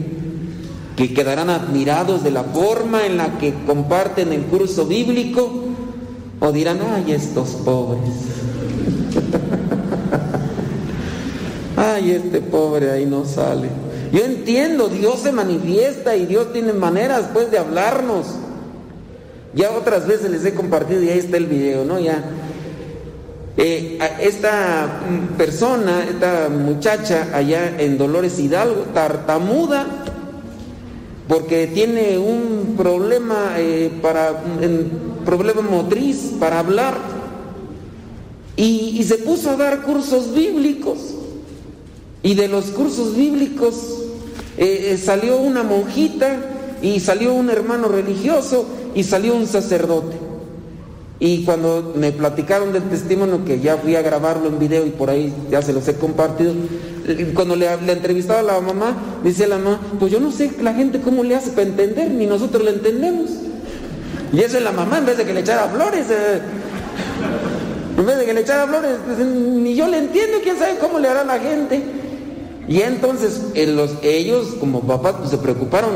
Que 0.96 1.14
quedarán 1.14 1.50
admirados 1.50 2.24
de 2.24 2.32
la 2.32 2.44
forma 2.44 3.06
en 3.06 3.18
la 3.18 3.38
que 3.38 3.54
comparten 3.66 4.34
el 4.34 4.42
curso 4.44 4.86
bíblico 4.86 5.64
o 6.42 6.52
dirán, 6.52 6.80
ay, 6.82 7.14
estos 7.14 7.50
pobres. 7.50 8.14
Ay, 11.76 12.12
este 12.12 12.42
pobre 12.42 12.92
ahí 12.92 13.06
no 13.06 13.24
sale. 13.24 13.70
Yo 14.12 14.24
entiendo, 14.26 14.90
Dios 14.90 15.20
se 15.20 15.32
manifiesta 15.32 16.16
y 16.16 16.26
Dios 16.26 16.52
tiene 16.52 16.74
maneras 16.74 17.30
pues 17.32 17.52
de 17.52 17.60
hablarnos. 17.60 18.26
Ya 19.54 19.72
otras 19.72 20.08
veces 20.08 20.32
les 20.32 20.46
he 20.46 20.54
compartido 20.54 21.04
y 21.04 21.10
ahí 21.10 21.20
está 21.20 21.38
el 21.38 21.46
video, 21.46 21.86
¿no? 21.86 22.00
Ya. 22.00 22.24
Eh, 23.58 24.00
esta 24.22 25.02
mm, 25.10 25.36
persona, 25.36 26.06
esta 26.10 26.50
muchacha 26.50 27.28
allá 27.34 27.80
en 27.80 27.98
Dolores 27.98 28.40
Hidalgo, 28.40 28.86
tartamuda, 28.94 29.86
porque 31.28 31.68
tiene 31.68 32.18
un 32.18 32.76
problema 32.78 33.56
eh, 33.58 33.92
para 34.02 34.32
un 34.32 35.20
problema 35.24 35.62
motriz 35.62 36.34
para 36.40 36.60
hablar 36.60 36.96
y 38.56 39.02
se 39.04 39.20
puso 39.20 39.52
a 39.52 39.56
dar 39.56 39.84
cursos 39.84 40.34
bíblicos 40.34 41.19
y 42.24 42.34
de 42.36 42.48
los 42.48 42.66
cursos 42.66 43.16
bíblicos 43.16 43.76
eh, 44.58 44.92
eh, 44.92 44.98
salió 44.98 45.38
una 45.38 45.64
monjita 45.64 46.38
y 46.82 47.00
salió 47.00 47.34
un 47.34 47.50
hermano 47.50 47.88
religioso 47.88 48.66
y 48.94 49.04
salió 49.04 49.36
un 49.36 49.48
sacerdote. 49.48 50.18
Y 51.22 51.44
cuando 51.44 51.94
me 51.96 52.14
platicaron 52.14 52.72
del 52.72 52.84
testimonio, 52.84 53.44
que 53.44 53.60
ya 53.60 53.78
fui 53.78 53.96
a 53.96 54.02
grabarlo 54.02 54.48
en 54.48 54.58
video 54.58 54.86
y 54.86 54.90
por 54.90 55.10
ahí 55.10 55.34
ya 55.52 55.62
se 55.62 55.74
los 55.74 55.86
he 55.90 55.96
compartido, 55.96 56.54
cuando 57.34 57.56
le, 57.56 57.70
le 57.82 57.92
entrevistaba 57.92 58.40
a 58.40 58.44
la 58.44 58.62
mamá, 58.62 58.96
dice 59.24 59.48
la 59.48 59.58
mamá, 59.58 59.80
pues 60.00 60.12
yo 60.12 60.20
no 60.20 60.32
sé 60.32 60.52
la 60.62 60.74
gente 60.74 61.02
cómo 61.02 61.24
le 61.24 61.36
hace 61.36 61.52
para 61.52 61.64
entender, 61.64 62.10
ni 62.12 62.26
nosotros 62.26 62.64
le 62.64 62.72
entendemos. 62.72 63.32
Y 64.32 64.42
eso 64.42 64.58
es 64.58 64.64
la 64.64 64.72
mamá, 64.72 65.00
en 65.00 65.06
vez 65.08 65.18
de 65.18 65.26
que 65.26 65.34
le 65.34 65.42
echara 65.42 65.68
flores, 65.68 66.06
eh, 66.10 66.42
en 67.98 68.06
vez 68.06 68.18
de 68.18 68.26
que 68.26 68.34
le 68.34 68.42
echara 68.42 68.68
flores, 68.68 68.92
pues, 69.06 69.18
ni 69.20 69.76
yo 69.76 69.88
le 69.88 69.98
entiendo, 69.98 70.38
quién 70.42 70.58
sabe 70.58 70.78
cómo 70.80 71.00
le 71.00 71.10
hará 71.10 71.26
la 71.26 71.40
gente. 71.40 71.84
Y 72.70 72.84
entonces 72.84 73.42
los, 73.68 73.96
ellos 74.04 74.50
como 74.60 74.82
papás 74.82 75.16
pues, 75.18 75.32
se 75.32 75.40
preocuparon, 75.40 75.90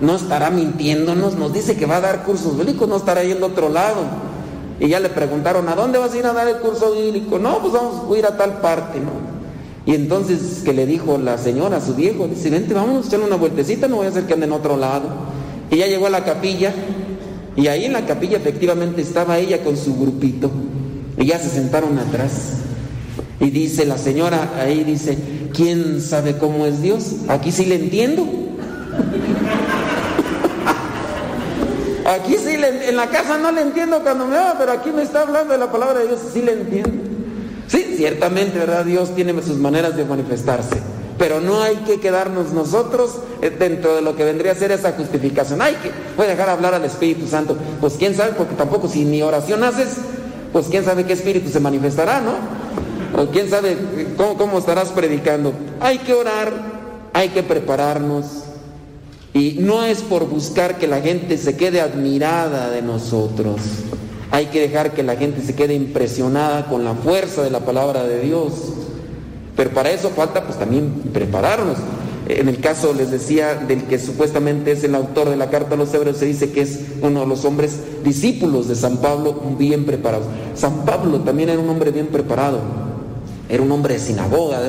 no 0.00 0.16
estará 0.16 0.50
mintiéndonos, 0.50 1.34
nos 1.34 1.52
dice 1.52 1.76
que 1.76 1.84
va 1.84 1.98
a 1.98 2.00
dar 2.00 2.24
cursos 2.24 2.56
bíblicos, 2.56 2.88
no 2.88 2.96
estará 2.96 3.22
yendo 3.22 3.44
a 3.44 3.48
otro 3.50 3.68
lado. 3.68 4.04
Y 4.80 4.88
ya 4.88 5.00
le 5.00 5.10
preguntaron, 5.10 5.68
¿a 5.68 5.74
dónde 5.74 5.98
vas 5.98 6.14
a 6.14 6.16
ir 6.16 6.24
a 6.24 6.32
dar 6.32 6.48
el 6.48 6.56
curso 6.56 6.92
bíblico? 6.92 7.38
No, 7.38 7.58
pues 7.58 7.74
vamos 7.74 8.10
a 8.10 8.18
ir 8.18 8.24
a 8.24 8.38
tal 8.38 8.62
parte, 8.62 9.00
¿no? 9.00 9.34
Y 9.86 9.94
entonces 9.94 10.62
que 10.64 10.72
le 10.72 10.86
dijo 10.86 11.18
la 11.18 11.36
señora 11.36 11.76
a 11.76 11.80
su 11.82 11.94
viejo, 11.94 12.26
dice, 12.26 12.48
vente, 12.48 12.72
vamos 12.72 13.04
a 13.04 13.08
echarle 13.08 13.26
una 13.26 13.36
vueltecita, 13.36 13.86
no 13.86 13.96
voy 13.96 14.06
a 14.06 14.08
hacer 14.08 14.24
que 14.24 14.32
ande 14.32 14.46
en 14.46 14.52
otro 14.52 14.78
lado. 14.78 15.08
Y 15.70 15.76
ya 15.76 15.86
llegó 15.86 16.06
a 16.06 16.10
la 16.10 16.24
capilla, 16.24 16.72
y 17.54 17.66
ahí 17.66 17.84
en 17.84 17.92
la 17.92 18.06
capilla 18.06 18.38
efectivamente 18.38 19.02
estaba 19.02 19.38
ella 19.38 19.62
con 19.62 19.76
su 19.76 19.94
grupito, 19.94 20.50
y 21.18 21.26
ya 21.26 21.38
se 21.38 21.50
sentaron 21.50 21.98
atrás. 21.98 22.60
Y 23.40 23.50
dice 23.50 23.84
la 23.84 23.98
señora, 23.98 24.54
ahí 24.58 24.84
dice, 24.84 25.18
¿quién 25.54 26.00
sabe 26.00 26.36
cómo 26.36 26.66
es 26.66 26.82
Dios? 26.82 27.12
Aquí 27.28 27.52
sí 27.52 27.64
le 27.64 27.76
entiendo. 27.76 28.26
Aquí 32.06 32.36
sí, 32.36 32.58
le, 32.58 32.88
en 32.90 32.96
la 32.96 33.08
casa 33.08 33.38
no 33.38 33.50
le 33.50 33.62
entiendo 33.62 34.00
cuando 34.02 34.26
me 34.26 34.36
va, 34.36 34.56
pero 34.58 34.72
aquí 34.72 34.90
me 34.90 35.02
está 35.02 35.22
hablando 35.22 35.52
de 35.52 35.58
la 35.58 35.72
palabra 35.72 36.00
de 36.00 36.08
Dios, 36.08 36.20
sí 36.32 36.42
le 36.42 36.52
entiendo. 36.52 37.02
Sí, 37.66 37.94
ciertamente, 37.96 38.58
¿verdad? 38.58 38.84
Dios 38.84 39.14
tiene 39.14 39.32
sus 39.42 39.56
maneras 39.56 39.96
de 39.96 40.04
manifestarse. 40.04 40.76
Pero 41.16 41.40
no 41.40 41.62
hay 41.62 41.76
que 41.76 42.00
quedarnos 42.00 42.52
nosotros 42.52 43.20
eh, 43.40 43.50
dentro 43.50 43.94
de 43.94 44.02
lo 44.02 44.16
que 44.16 44.24
vendría 44.24 44.52
a 44.52 44.54
ser 44.54 44.72
esa 44.72 44.92
justificación. 44.92 45.62
Hay 45.62 45.74
que, 45.76 45.90
voy 46.16 46.26
a 46.26 46.30
dejar 46.30 46.50
hablar 46.50 46.74
al 46.74 46.84
Espíritu 46.84 47.26
Santo. 47.26 47.56
Pues 47.80 47.94
quién 47.94 48.14
sabe, 48.14 48.32
porque 48.36 48.54
tampoco 48.54 48.88
si 48.88 49.04
ni 49.04 49.22
oración 49.22 49.64
haces, 49.64 49.96
pues 50.52 50.66
quién 50.68 50.84
sabe 50.84 51.04
qué 51.04 51.14
espíritu 51.14 51.50
se 51.50 51.60
manifestará, 51.60 52.20
¿no? 52.20 52.32
O 53.16 53.26
quién 53.26 53.48
sabe 53.48 53.76
cómo, 54.16 54.36
cómo 54.36 54.58
estarás 54.58 54.88
predicando. 54.90 55.52
Hay 55.80 55.98
que 55.98 56.12
orar, 56.12 56.52
hay 57.12 57.28
que 57.28 57.42
prepararnos, 57.42 58.44
y 59.34 59.56
no 59.58 59.84
es 59.84 60.00
por 60.02 60.28
buscar 60.28 60.78
que 60.78 60.86
la 60.86 61.00
gente 61.00 61.36
se 61.38 61.56
quede 61.56 61.80
admirada 61.80 62.70
de 62.70 62.82
nosotros. 62.82 63.60
Hay 64.30 64.46
que 64.46 64.60
dejar 64.60 64.92
que 64.94 65.02
la 65.02 65.16
gente 65.16 65.42
se 65.42 65.56
quede 65.56 65.74
impresionada 65.74 66.66
con 66.66 66.84
la 66.84 66.94
fuerza 66.94 67.42
de 67.42 67.50
la 67.50 67.60
palabra 67.60 68.04
de 68.04 68.20
Dios. 68.20 68.52
Pero 69.56 69.70
para 69.70 69.90
eso 69.90 70.10
falta 70.10 70.44
pues 70.44 70.56
también 70.56 70.88
prepararnos. 71.12 71.78
En 72.28 72.48
el 72.48 72.60
caso, 72.60 72.94
les 72.94 73.10
decía, 73.10 73.56
del 73.56 73.84
que 73.84 73.98
supuestamente 73.98 74.70
es 74.70 74.84
el 74.84 74.94
autor 74.94 75.28
de 75.28 75.36
la 75.36 75.50
carta 75.50 75.74
a 75.74 75.78
los 75.78 75.92
hebreos, 75.92 76.16
se 76.16 76.26
dice 76.26 76.52
que 76.52 76.62
es 76.62 76.80
uno 77.02 77.20
de 77.20 77.26
los 77.26 77.44
hombres 77.44 77.80
discípulos 78.04 78.68
de 78.68 78.76
San 78.76 78.98
Pablo 78.98 79.34
bien 79.58 79.84
preparados. 79.84 80.28
San 80.54 80.84
Pablo 80.84 81.20
también 81.20 81.50
era 81.50 81.60
un 81.60 81.68
hombre 81.68 81.90
bien 81.90 82.06
preparado. 82.06 82.60
Era 83.48 83.62
un 83.62 83.70
hombre 83.72 83.94
de 83.94 84.00
sinagoga, 84.00 84.60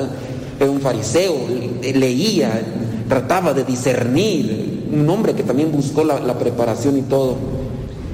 era 0.60 0.70
un 0.70 0.80
fariseo, 0.80 1.34
leía, 1.82 2.62
trataba 3.08 3.54
de 3.54 3.64
discernir, 3.64 4.88
un 4.92 5.08
hombre 5.08 5.34
que 5.34 5.42
también 5.42 5.72
buscó 5.72 6.04
la, 6.04 6.38
preparación 6.38 6.98
y 6.98 7.02
todo. 7.02 7.36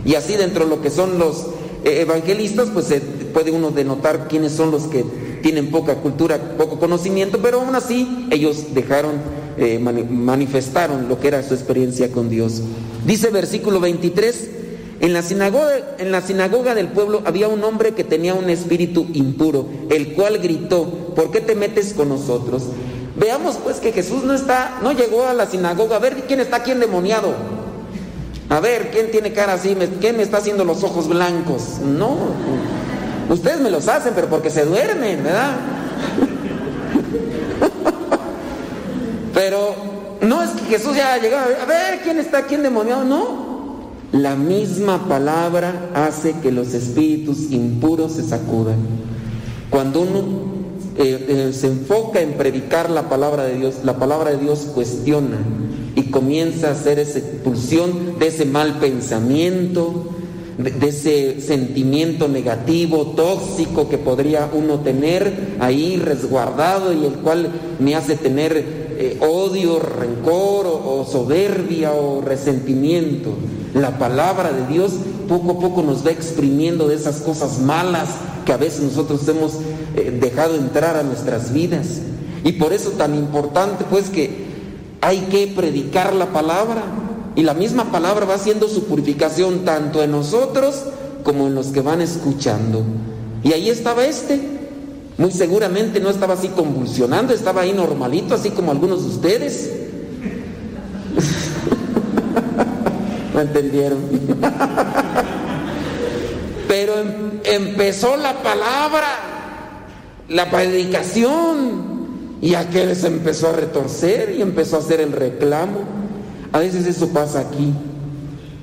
Y 0.04 0.14
así 0.14 0.36
dentro 0.36 0.64
de 0.64 0.70
lo 0.70 0.82
que 0.82 0.90
son 0.90 1.18
los 1.18 1.46
eh, 1.84 2.00
evangelistas, 2.00 2.68
pues 2.72 2.86
se 2.86 3.00
puede 3.00 3.50
uno 3.50 3.70
denotar 3.70 4.28
quiénes 4.28 4.52
son 4.52 4.70
los 4.70 4.84
que 4.84 5.04
tienen 5.42 5.70
poca 5.70 5.96
cultura, 5.96 6.56
poco 6.56 6.78
conocimiento, 6.78 7.38
pero 7.42 7.60
aún 7.60 7.74
así 7.74 8.26
ellos 8.30 8.74
dejaron, 8.74 9.12
eh, 9.58 9.78
manifestaron 9.78 11.08
lo 11.08 11.18
que 11.18 11.28
era 11.28 11.42
su 11.42 11.54
experiencia 11.54 12.10
con 12.10 12.28
Dios. 12.28 12.62
Dice 13.06 13.30
versículo 13.30 13.80
23, 13.80 14.50
en 15.02 15.12
la, 15.12 15.22
sinagoga, 15.22 16.74
del 16.76 16.86
pueblo 16.86 17.22
había 17.24 17.48
un 17.48 17.64
hombre 17.64 17.92
que 17.92 18.04
tenía 18.04 18.34
un 18.34 18.48
espíritu 18.48 19.08
impuro, 19.14 19.66
el 19.90 20.12
cual 20.12 20.38
gritó, 20.38 20.84
¿por 21.16 21.32
qué 21.32 21.40
te 21.40 21.56
metes 21.56 21.92
con 21.92 22.08
nosotros? 22.08 22.68
Veamos 23.16 23.56
pues 23.56 23.78
que 23.78 23.90
Jesús 23.90 24.22
no 24.22 24.32
está, 24.32 24.78
no 24.80 24.92
llegó 24.92 25.26
a 25.26 25.34
la 25.34 25.46
sinagoga 25.46 25.96
a 25.96 25.98
ver 25.98 26.14
quién 26.28 26.38
está 26.38 26.58
aquí 26.58 26.70
endemoniado. 26.70 27.34
A 28.48 28.60
ver, 28.60 28.92
¿quién 28.92 29.10
tiene 29.10 29.32
cara 29.32 29.54
así? 29.54 29.76
¿Quién 30.00 30.16
me 30.16 30.22
está 30.22 30.36
haciendo 30.36 30.64
los 30.64 30.84
ojos 30.84 31.08
blancos? 31.08 31.80
No. 31.84 32.16
Ustedes 33.28 33.60
me 33.60 33.70
los 33.70 33.88
hacen, 33.88 34.12
pero 34.14 34.28
porque 34.28 34.50
se 34.50 34.64
duermen, 34.64 35.24
¿verdad? 35.24 35.52
Pero 39.34 39.74
no 40.20 40.42
es 40.42 40.50
que 40.50 40.66
Jesús 40.66 40.94
ya 40.94 41.16
llegado 41.16 41.46
a 41.60 41.64
ver 41.64 42.02
quién 42.02 42.20
está 42.20 42.38
aquí 42.38 42.54
endemoniado, 42.54 43.02
no. 43.02 43.51
La 44.12 44.36
misma 44.36 45.08
palabra 45.08 45.88
hace 45.94 46.34
que 46.42 46.52
los 46.52 46.74
espíritus 46.74 47.50
impuros 47.50 48.12
se 48.12 48.22
sacudan. 48.22 48.76
Cuando 49.70 50.02
uno 50.02 50.20
eh, 50.98 51.24
eh, 51.28 51.52
se 51.54 51.68
enfoca 51.68 52.20
en 52.20 52.34
predicar 52.34 52.90
la 52.90 53.08
palabra 53.08 53.44
de 53.44 53.56
Dios, 53.56 53.76
la 53.84 53.96
palabra 53.96 54.32
de 54.32 54.36
Dios 54.36 54.68
cuestiona 54.74 55.38
y 55.94 56.10
comienza 56.10 56.68
a 56.68 56.72
hacer 56.72 56.98
esa 56.98 57.20
expulsión 57.20 58.18
de 58.18 58.26
ese 58.26 58.44
mal 58.44 58.78
pensamiento, 58.80 60.10
de, 60.58 60.88
ese 60.88 61.40
sentimiento 61.40 62.28
negativo, 62.28 63.14
tóxico 63.16 63.88
que 63.88 63.96
podría 63.96 64.50
uno 64.52 64.80
tener 64.80 65.56
ahí 65.58 65.96
resguardado 65.96 66.92
y 66.92 67.06
el 67.06 67.14
cual 67.14 67.48
me 67.78 67.94
hace 67.94 68.16
tener 68.16 68.62
eh, 68.98 69.16
odio, 69.20 69.78
rencor 69.78 70.66
o 70.66 71.06
soberbia 71.10 71.92
o 71.92 72.20
resentimiento. 72.20 73.30
La 73.74 73.98
palabra 73.98 74.52
de 74.52 74.66
Dios 74.66 74.92
poco 75.28 75.52
a 75.52 75.58
poco 75.58 75.82
nos 75.82 76.04
va 76.04 76.10
exprimiendo 76.10 76.88
de 76.88 76.94
esas 76.94 77.16
cosas 77.20 77.58
malas 77.58 78.08
que 78.44 78.52
a 78.52 78.58
veces 78.58 78.82
nosotros 78.82 79.26
hemos 79.28 79.54
eh, 79.96 80.18
dejado 80.20 80.56
entrar 80.56 80.96
a 80.96 81.02
nuestras 81.02 81.52
vidas. 81.52 82.00
Y 82.44 82.52
por 82.52 82.72
eso 82.72 82.90
tan 82.90 83.14
importante 83.14 83.84
pues 83.88 84.10
que 84.10 84.44
hay 85.00 85.20
que 85.30 85.46
predicar 85.48 86.14
la 86.14 86.26
palabra. 86.32 86.82
Y 87.34 87.42
la 87.44 87.54
misma 87.54 87.90
palabra 87.90 88.26
va 88.26 88.34
haciendo 88.34 88.68
su 88.68 88.84
purificación 88.84 89.64
tanto 89.64 90.02
en 90.02 90.10
nosotros 90.10 90.84
como 91.24 91.46
en 91.46 91.54
los 91.54 91.68
que 91.68 91.80
van 91.80 92.02
escuchando. 92.02 92.82
Y 93.42 93.52
ahí 93.52 93.70
estaba 93.70 94.04
este. 94.04 94.38
Muy 95.16 95.30
seguramente 95.30 96.00
no 96.00 96.10
estaba 96.10 96.34
así 96.34 96.48
convulsionando, 96.48 97.32
estaba 97.32 97.62
ahí 97.62 97.72
normalito, 97.72 98.34
así 98.34 98.50
como 98.50 98.70
algunos 98.70 99.02
de 99.02 99.08
ustedes. 99.08 99.70
¿No 103.32 103.40
entendieron? 103.40 103.98
Pero 106.68 106.98
em, 106.98 107.40
empezó 107.44 108.16
la 108.16 108.42
palabra, 108.42 109.08
la 110.28 110.50
predicación, 110.50 111.92
y 112.42 112.54
aquel 112.54 112.96
se 112.96 113.06
empezó 113.06 113.50
a 113.50 113.52
retorcer 113.52 114.34
y 114.36 114.42
empezó 114.42 114.76
a 114.76 114.80
hacer 114.80 115.00
el 115.00 115.12
reclamo. 115.12 115.84
A 116.52 116.58
veces 116.58 116.86
eso 116.86 117.08
pasa 117.10 117.40
aquí, 117.40 117.72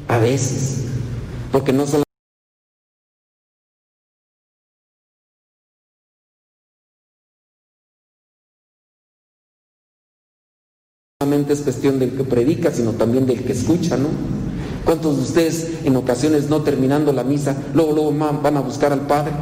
a 0.08 0.18
veces, 0.18 0.86
porque 1.52 1.72
no 1.74 1.86
solamente 11.22 11.54
es 11.54 11.62
cuestión 11.62 12.00
del 12.00 12.18
que 12.18 12.24
predica, 12.24 12.72
sino 12.72 12.92
también 12.92 13.26
del 13.26 13.44
que 13.44 13.54
escucha, 13.54 13.98
¿no? 13.98 14.10
¿Cuántos 14.86 15.18
de 15.18 15.24
ustedes 15.24 15.68
en 15.84 15.96
ocasiones 15.96 16.50
no 16.50 16.62
terminando 16.62 17.14
la 17.14 17.24
misa, 17.24 17.56
luego, 17.74 17.94
luego 17.94 18.14
van 18.42 18.58
a 18.58 18.62
buscar 18.62 18.92
al 18.92 19.02
Padre? 19.02 19.34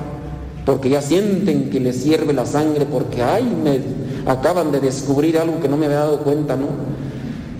Porque 0.66 0.90
ya 0.90 1.01
sienten 1.01 1.69
que 1.69 1.80
les 1.80 1.95
sirve 1.95 2.33
la 2.33 2.45
sangre, 2.45 2.85
porque, 2.85 3.24
ay, 3.24 3.43
me 3.64 3.80
acaban 4.30 4.72
de 4.72 4.80
descubrir 4.80 5.38
algo 5.38 5.61
que 5.61 5.69
no 5.69 5.77
me 5.77 5.85
había 5.85 5.99
dado 5.99 6.19
cuenta, 6.19 6.56
¿no? 6.56 6.67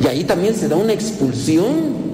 Y 0.04 0.08
ahí 0.08 0.26
también 0.26 0.56
se 0.56 0.68
da 0.68 0.76
una 0.76 0.94
expulsión, 0.94 2.08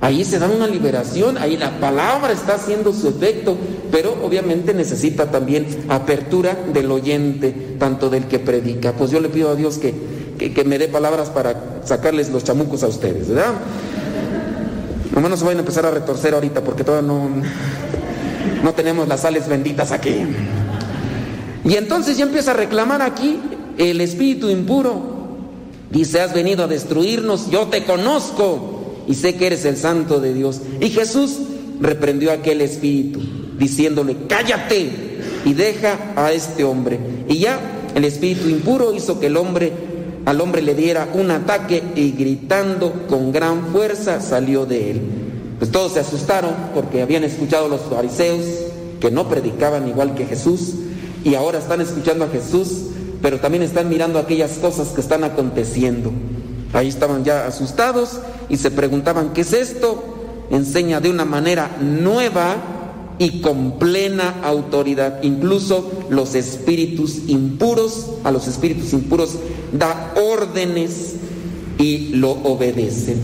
ahí 0.00 0.24
se 0.24 0.38
da 0.38 0.48
una 0.48 0.66
liberación, 0.66 1.36
ahí 1.36 1.56
la 1.56 1.80
palabra 1.80 2.32
está 2.32 2.54
haciendo 2.54 2.92
su 2.92 3.08
efecto, 3.08 3.56
pero 3.90 4.16
obviamente 4.24 4.72
necesita 4.72 5.30
también 5.30 5.66
apertura 5.88 6.56
del 6.72 6.90
oyente, 6.90 7.76
tanto 7.78 8.08
del 8.08 8.26
que 8.26 8.38
predica. 8.38 8.92
Pues 8.92 9.10
yo 9.10 9.20
le 9.20 9.28
pido 9.28 9.50
a 9.50 9.54
Dios 9.54 9.78
que, 9.78 9.92
que, 10.38 10.54
que 10.54 10.64
me 10.64 10.78
dé 10.78 10.88
palabras 10.88 11.28
para 11.28 11.82
sacarles 11.84 12.30
los 12.30 12.44
chamucos 12.44 12.82
a 12.84 12.86
ustedes, 12.86 13.28
¿verdad? 13.28 13.54
Nomás 15.14 15.30
no 15.30 15.36
se 15.36 15.44
vayan 15.44 15.58
a 15.58 15.60
empezar 15.60 15.86
a 15.86 15.90
retorcer 15.90 16.34
ahorita 16.34 16.62
porque 16.62 16.84
todavía 16.84 17.06
no, 17.06 17.28
no 18.62 18.72
tenemos 18.72 19.08
las 19.08 19.20
sales 19.20 19.48
benditas 19.48 19.92
aquí. 19.92 20.26
Y 21.64 21.74
entonces 21.76 22.16
ya 22.16 22.24
empieza 22.24 22.52
a 22.52 22.54
reclamar 22.54 23.02
aquí 23.02 23.38
el 23.78 24.00
espíritu 24.00 24.48
impuro. 24.48 25.12
Dice, 25.90 26.20
has 26.20 26.32
venido 26.32 26.64
a 26.64 26.68
destruirnos, 26.68 27.50
yo 27.50 27.66
te 27.66 27.84
conozco 27.84 29.02
y 29.06 29.14
sé 29.14 29.34
que 29.34 29.46
eres 29.46 29.64
el 29.64 29.76
santo 29.76 30.20
de 30.20 30.32
Dios. 30.32 30.62
Y 30.80 30.88
Jesús 30.88 31.38
reprendió 31.80 32.30
a 32.30 32.34
aquel 32.34 32.62
espíritu, 32.62 33.20
diciéndole, 33.58 34.16
cállate 34.28 34.90
y 35.44 35.52
deja 35.52 35.98
a 36.16 36.32
este 36.32 36.64
hombre. 36.64 36.98
Y 37.28 37.40
ya 37.40 37.60
el 37.94 38.04
espíritu 38.04 38.48
impuro 38.48 38.94
hizo 38.94 39.20
que 39.20 39.26
el 39.26 39.36
hombre, 39.36 39.72
al 40.24 40.40
hombre 40.40 40.62
le 40.62 40.74
diera 40.74 41.08
un 41.14 41.30
ataque 41.30 41.82
y 41.96 42.12
gritando 42.12 43.06
con 43.08 43.32
gran 43.32 43.66
fuerza 43.72 44.20
salió 44.20 44.66
de 44.66 44.92
él. 44.92 45.00
Pues 45.58 45.70
todos 45.70 45.92
se 45.92 46.00
asustaron 46.00 46.54
porque 46.74 47.02
habían 47.02 47.24
escuchado 47.24 47.66
a 47.66 47.68
los 47.68 47.82
fariseos 47.82 48.44
que 49.00 49.10
no 49.10 49.28
predicaban 49.28 49.88
igual 49.88 50.14
que 50.14 50.26
Jesús 50.26 50.74
y 51.24 51.34
ahora 51.34 51.58
están 51.58 51.80
escuchando 51.80 52.24
a 52.24 52.28
Jesús, 52.28 52.68
pero 53.20 53.40
también 53.40 53.62
están 53.62 53.88
mirando 53.88 54.18
aquellas 54.18 54.52
cosas 54.52 54.88
que 54.88 55.00
están 55.00 55.24
aconteciendo. 55.24 56.12
Ahí 56.72 56.88
estaban 56.88 57.24
ya 57.24 57.46
asustados 57.46 58.20
y 58.48 58.56
se 58.56 58.70
preguntaban, 58.70 59.32
¿qué 59.32 59.42
es 59.42 59.52
esto? 59.52 60.02
Enseña 60.50 61.00
de 61.00 61.10
una 61.10 61.24
manera 61.24 61.76
nueva 61.80 62.56
y 63.18 63.40
con 63.40 63.78
plena 63.78 64.40
autoridad. 64.42 65.22
Incluso 65.22 65.90
los 66.10 66.34
espíritus 66.34 67.28
impuros, 67.28 68.10
a 68.24 68.30
los 68.30 68.48
espíritus 68.48 68.92
impuros 68.92 69.36
da 69.72 70.14
órdenes 70.16 71.14
y 71.78 72.08
lo 72.14 72.30
obedecen. 72.30 73.20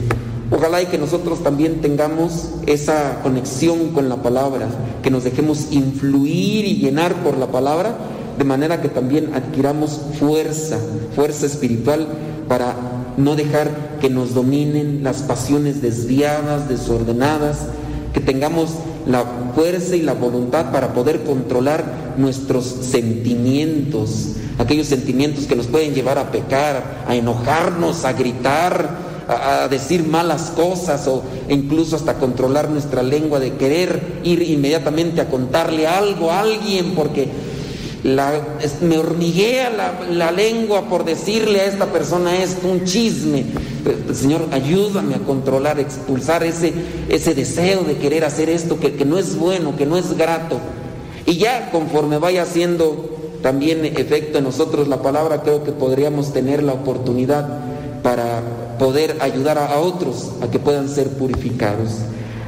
Ojalá 0.50 0.80
y 0.80 0.86
que 0.86 0.96
nosotros 0.96 1.42
también 1.42 1.82
tengamos 1.82 2.50
esa 2.66 3.20
conexión 3.22 3.88
con 3.88 4.08
la 4.08 4.22
palabra, 4.22 4.68
que 5.02 5.10
nos 5.10 5.24
dejemos 5.24 5.68
influir 5.72 6.64
y 6.64 6.76
llenar 6.76 7.22
por 7.22 7.36
la 7.36 7.48
palabra, 7.48 7.94
de 8.38 8.44
manera 8.44 8.80
que 8.80 8.88
también 8.88 9.34
adquiramos 9.34 10.00
fuerza, 10.18 10.78
fuerza 11.14 11.44
espiritual 11.44 12.06
para 12.48 12.74
no 13.18 13.36
dejar 13.36 13.98
que 14.00 14.08
nos 14.08 14.32
dominen 14.32 15.00
las 15.02 15.22
pasiones 15.22 15.82
desviadas, 15.82 16.68
desordenadas, 16.68 17.66
que 18.14 18.20
tengamos 18.20 18.70
la 19.08 19.24
fuerza 19.54 19.96
y 19.96 20.02
la 20.02 20.12
voluntad 20.12 20.70
para 20.70 20.92
poder 20.92 21.24
controlar 21.24 22.14
nuestros 22.18 22.66
sentimientos, 22.66 24.36
aquellos 24.58 24.86
sentimientos 24.86 25.46
que 25.46 25.56
nos 25.56 25.66
pueden 25.66 25.94
llevar 25.94 26.18
a 26.18 26.30
pecar, 26.30 27.04
a 27.08 27.16
enojarnos, 27.16 28.04
a 28.04 28.12
gritar, 28.12 29.08
a, 29.26 29.68
decir 29.68 30.06
malas 30.06 30.52
cosas 30.54 31.06
o 31.08 31.22
incluso 31.48 31.96
hasta 31.96 32.14
controlar 32.14 32.68
nuestra 32.70 33.02
lengua 33.02 33.40
de 33.40 33.54
querer 33.54 34.20
ir 34.24 34.42
inmediatamente 34.42 35.20
a 35.22 35.28
contarle 35.28 35.86
algo 35.86 36.30
a 36.30 36.40
alguien 36.40 36.94
porque 36.94 37.28
me 38.82 38.98
hormiguea 38.98 39.70
la, 39.70 40.06
la 40.10 40.30
lengua 40.30 40.88
por 40.88 41.04
decirle 41.04 41.60
a 41.60 41.64
esta 41.66 41.86
persona 41.86 42.36
esto, 42.36 42.68
un 42.68 42.84
chisme. 42.84 43.44
Señor, 44.12 44.46
ayúdame 44.52 45.14
a 45.14 45.18
controlar, 45.18 45.78
a 45.78 45.80
expulsar 45.80 46.42
ese, 46.44 46.72
ese 47.08 47.34
deseo 47.34 47.82
de 47.82 47.96
querer 47.96 48.24
hacer 48.24 48.48
esto 48.48 48.78
que, 48.80 48.94
que 48.94 49.04
no 49.04 49.18
es 49.18 49.36
bueno, 49.36 49.76
que 49.76 49.86
no 49.86 49.96
es 49.96 50.16
grato. 50.16 50.58
Y 51.26 51.36
ya 51.36 51.70
conforme 51.70 52.18
vaya 52.18 52.42
haciendo 52.42 53.16
también 53.42 53.84
efecto 53.84 54.38
en 54.38 54.44
nosotros 54.44 54.88
la 54.88 55.02
palabra, 55.02 55.42
creo 55.42 55.62
que 55.62 55.72
podríamos 55.72 56.32
tener 56.32 56.62
la 56.62 56.72
oportunidad 56.72 57.60
para 58.02 58.42
poder 58.78 59.16
ayudar 59.20 59.58
a, 59.58 59.66
a 59.66 59.78
otros 59.80 60.30
a 60.42 60.50
que 60.50 60.58
puedan 60.58 60.88
ser 60.88 61.08
purificados. 61.10 61.90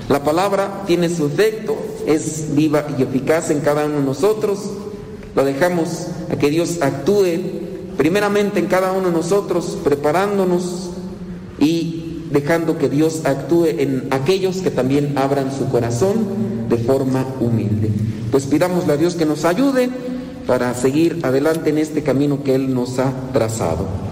La 0.08 0.24
palabra 0.24 0.82
tiene 0.86 1.08
su 1.08 1.26
efecto, 1.26 1.76
es 2.06 2.54
viva 2.54 2.84
y 2.98 3.02
eficaz 3.02 3.50
en 3.50 3.60
cada 3.60 3.84
uno 3.84 3.98
de 3.98 4.04
nosotros. 4.04 4.58
Lo 5.36 5.44
dejamos 5.44 6.08
a 6.30 6.36
que 6.36 6.50
Dios 6.50 6.78
actúe 6.82 7.38
primeramente 7.96 8.58
en 8.58 8.66
cada 8.66 8.92
uno 8.92 9.08
de 9.08 9.12
nosotros, 9.12 9.78
preparándonos 9.84 10.90
y 11.60 12.26
dejando 12.32 12.78
que 12.78 12.88
Dios 12.88 13.22
actúe 13.24 13.66
en 13.66 14.08
aquellos 14.10 14.56
que 14.58 14.70
también 14.70 15.16
abran 15.16 15.52
su 15.56 15.68
corazón 15.68 16.68
de 16.68 16.78
forma 16.78 17.26
humilde. 17.40 17.90
Pues 18.30 18.46
pidámosle 18.46 18.94
a 18.94 18.96
Dios 18.96 19.14
que 19.14 19.26
nos 19.26 19.44
ayude 19.44 19.90
para 20.46 20.74
seguir 20.74 21.20
adelante 21.22 21.70
en 21.70 21.78
este 21.78 22.02
camino 22.02 22.42
que 22.42 22.54
Él 22.54 22.74
nos 22.74 22.98
ha 22.98 23.12
trazado. 23.32 24.09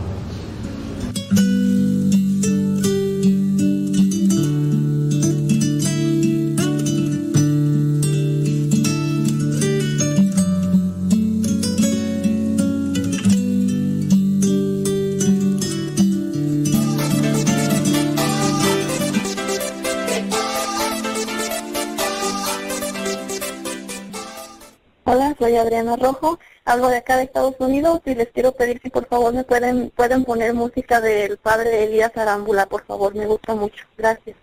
Rojo, 25.97 26.39
hablo 26.65 26.89
de 26.89 26.99
acá 26.99 27.17
de 27.17 27.25
Estados 27.25 27.55
Unidos 27.59 28.01
y 28.05 28.15
les 28.15 28.29
quiero 28.29 28.53
pedir 28.53 28.81
si 28.83 28.91
por 28.91 29.07
favor 29.07 29.33
me 29.33 29.45
pueden 29.45 29.91
pueden 29.91 30.25
poner 30.25 30.55
música 30.55 31.01
del 31.01 31.37
padre 31.39 31.85
Elías 31.85 32.17
Arámbula, 32.17 32.67
por 32.67 32.85
favor, 32.85 33.15
me 33.15 33.27
gusta 33.27 33.55
mucho. 33.55 33.85
Gracias. 33.97 34.37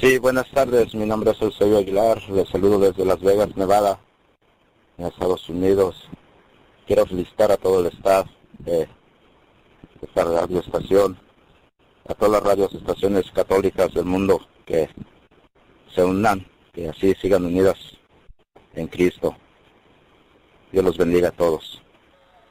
Sí, 0.00 0.18
buenas 0.18 0.50
tardes. 0.50 0.94
Mi 0.94 1.04
nombre 1.04 1.32
es 1.32 1.42
Eusebio 1.42 1.78
Aguilar. 1.78 2.22
Les 2.30 2.48
saludo 2.48 2.78
desde 2.78 3.04
Las 3.04 3.20
Vegas, 3.20 3.54
Nevada, 3.56 4.00
en 4.96 5.06
Estados 5.06 5.48
Unidos. 5.48 6.08
Quiero 6.86 7.04
felicitar 7.06 7.52
a 7.52 7.58
todo 7.58 7.80
el 7.80 7.86
staff 7.86 8.26
de 8.58 8.88
esta 10.00 10.24
radioestación, 10.24 11.18
a 12.08 12.14
todas 12.14 12.32
las 12.32 12.42
radioestaciones 12.42 13.30
católicas 13.32 13.92
del 13.92 14.06
mundo 14.06 14.40
que 14.64 14.88
se 15.94 16.02
unan, 16.02 16.46
que 16.72 16.88
así 16.88 17.14
sigan 17.20 17.44
unidas 17.44 17.76
en 18.74 18.86
Cristo. 18.88 19.36
Dios 20.72 20.84
los 20.84 20.96
bendiga 20.96 21.28
a 21.28 21.32
todos. 21.32 21.82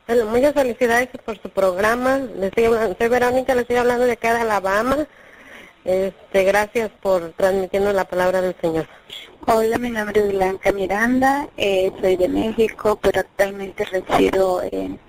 Bueno, 0.08 0.26
muchas 0.26 0.54
felicidades 0.54 1.10
por 1.26 1.42
su 1.42 1.50
programa. 1.50 2.18
Les 2.36 2.46
estoy 2.50 2.66
hablando- 2.66 2.96
soy 2.98 3.08
Verónica, 3.08 3.54
les 3.56 3.62
estoy 3.64 3.78
hablando 3.78 4.06
de 4.06 4.12
acá 4.14 4.34
de 4.34 4.42
Alabama. 4.42 5.08
Este, 5.84 6.44
gracias 6.44 6.92
por 7.02 7.32
transmitirnos 7.32 7.94
la 7.96 8.06
palabra 8.06 8.42
del 8.42 8.56
Señor. 8.62 8.88
Hola, 9.48 9.78
mi 9.80 9.90
nombre 9.90 10.22
es 10.22 10.32
Blanca 10.34 10.72
Miranda, 10.72 11.50
eh, 11.58 11.92
soy 12.00 12.16
de 12.18 12.28
México, 12.30 13.00
pero 13.02 13.22
actualmente 13.22 13.84
resido 13.86 14.62
en 14.72 15.00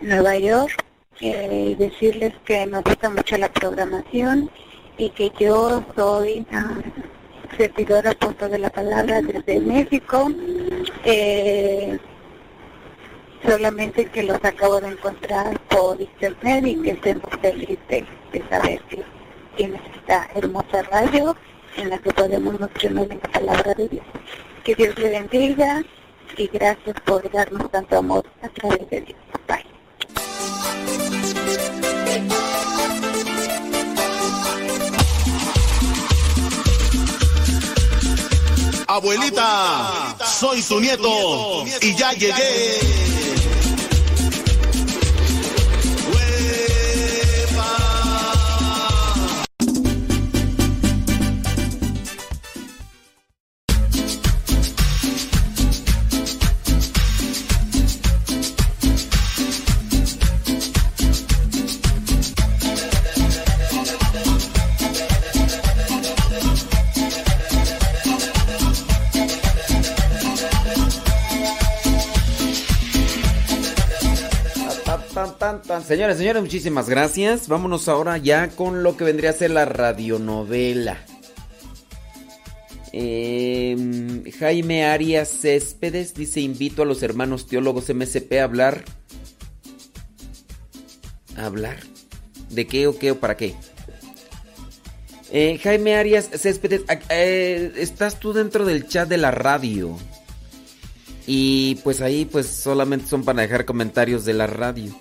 Nueva 0.00 0.36
York. 0.36 0.84
Eh, 1.20 1.76
decirles 1.78 2.32
que 2.44 2.66
me 2.66 2.80
gusta 2.80 3.10
mucho 3.10 3.36
la 3.38 3.48
programación 3.48 4.50
y 4.96 5.10
que 5.10 5.30
yo 5.38 5.84
soy 5.96 6.44
ah, 6.52 6.74
servidora 7.56 8.10
apóstol 8.12 8.50
de 8.52 8.58
la 8.58 8.70
palabra 8.70 9.20
desde 9.22 9.60
México. 9.60 10.30
Eh, 11.04 11.98
solamente 13.44 14.06
que 14.06 14.22
los 14.22 14.42
acabo 14.44 14.80
de 14.80 14.88
encontrar 14.88 15.58
por 15.68 16.00
internet 16.00 16.66
y 16.66 16.82
que 16.82 16.90
estoy 16.90 17.14
muy 17.14 17.40
feliz 17.40 17.78
de, 17.88 18.04
saber 18.48 18.80
que 18.82 19.02
tienes 19.56 19.80
esta 19.96 20.28
hermosa 20.34 20.82
radio 20.90 21.36
en 21.76 21.90
la 21.90 21.98
que 21.98 22.10
podemos 22.12 22.58
nutrirnos 22.58 23.08
de 23.08 23.14
la 23.16 23.32
palabra 23.32 23.74
de 23.74 23.88
Dios. 23.88 24.04
Que 24.64 24.74
Dios 24.74 24.98
le 24.98 25.10
bendiga 25.10 25.82
y 26.36 26.46
gracias 26.48 26.96
por 27.04 27.30
darnos 27.30 27.70
tanto 27.70 27.98
amor 27.98 28.24
a 28.42 28.48
través 28.48 28.88
de 28.90 29.00
Dios. 29.00 29.18
Bye. 29.46 29.64
Abuelita, 38.86 40.16
soy 40.24 40.62
tu 40.62 40.80
nieto 40.80 41.64
y 41.82 41.94
ya 41.94 42.12
llegué. 42.12 43.27
Tan, 75.26 75.62
tan. 75.62 75.84
Señores, 75.84 76.18
señores, 76.18 76.42
muchísimas 76.42 76.88
gracias. 76.88 77.48
Vámonos 77.48 77.88
ahora 77.88 78.18
ya 78.18 78.48
con 78.50 78.82
lo 78.82 78.96
que 78.96 79.04
vendría 79.04 79.30
a 79.30 79.32
ser 79.32 79.50
la 79.50 79.64
radionovela. 79.64 80.98
Eh, 82.92 84.24
Jaime 84.38 84.86
Arias 84.86 85.28
Céspedes 85.28 86.14
dice: 86.14 86.40
Invito 86.40 86.82
a 86.82 86.86
los 86.86 87.02
hermanos 87.02 87.46
teólogos 87.46 87.92
MSP 87.92 88.40
a 88.40 88.44
hablar. 88.44 88.84
¿A 91.36 91.46
hablar? 91.46 91.78
¿De 92.50 92.66
qué 92.66 92.86
o 92.86 92.98
qué 92.98 93.12
o 93.12 93.20
para 93.20 93.36
qué? 93.36 93.54
Eh, 95.30 95.58
Jaime 95.62 95.94
Arias 95.94 96.30
Céspedes, 96.32 96.82
eh, 97.10 97.72
estás 97.76 98.18
tú 98.18 98.32
dentro 98.32 98.64
del 98.64 98.86
chat 98.86 99.08
de 99.08 99.18
la 99.18 99.30
radio. 99.30 99.96
Y 101.26 101.74
pues 101.84 102.00
ahí 102.00 102.24
pues 102.24 102.46
solamente 102.46 103.06
son 103.06 103.22
para 103.22 103.42
dejar 103.42 103.66
comentarios 103.66 104.24
de 104.24 104.32
la 104.32 104.46
radio. 104.46 104.94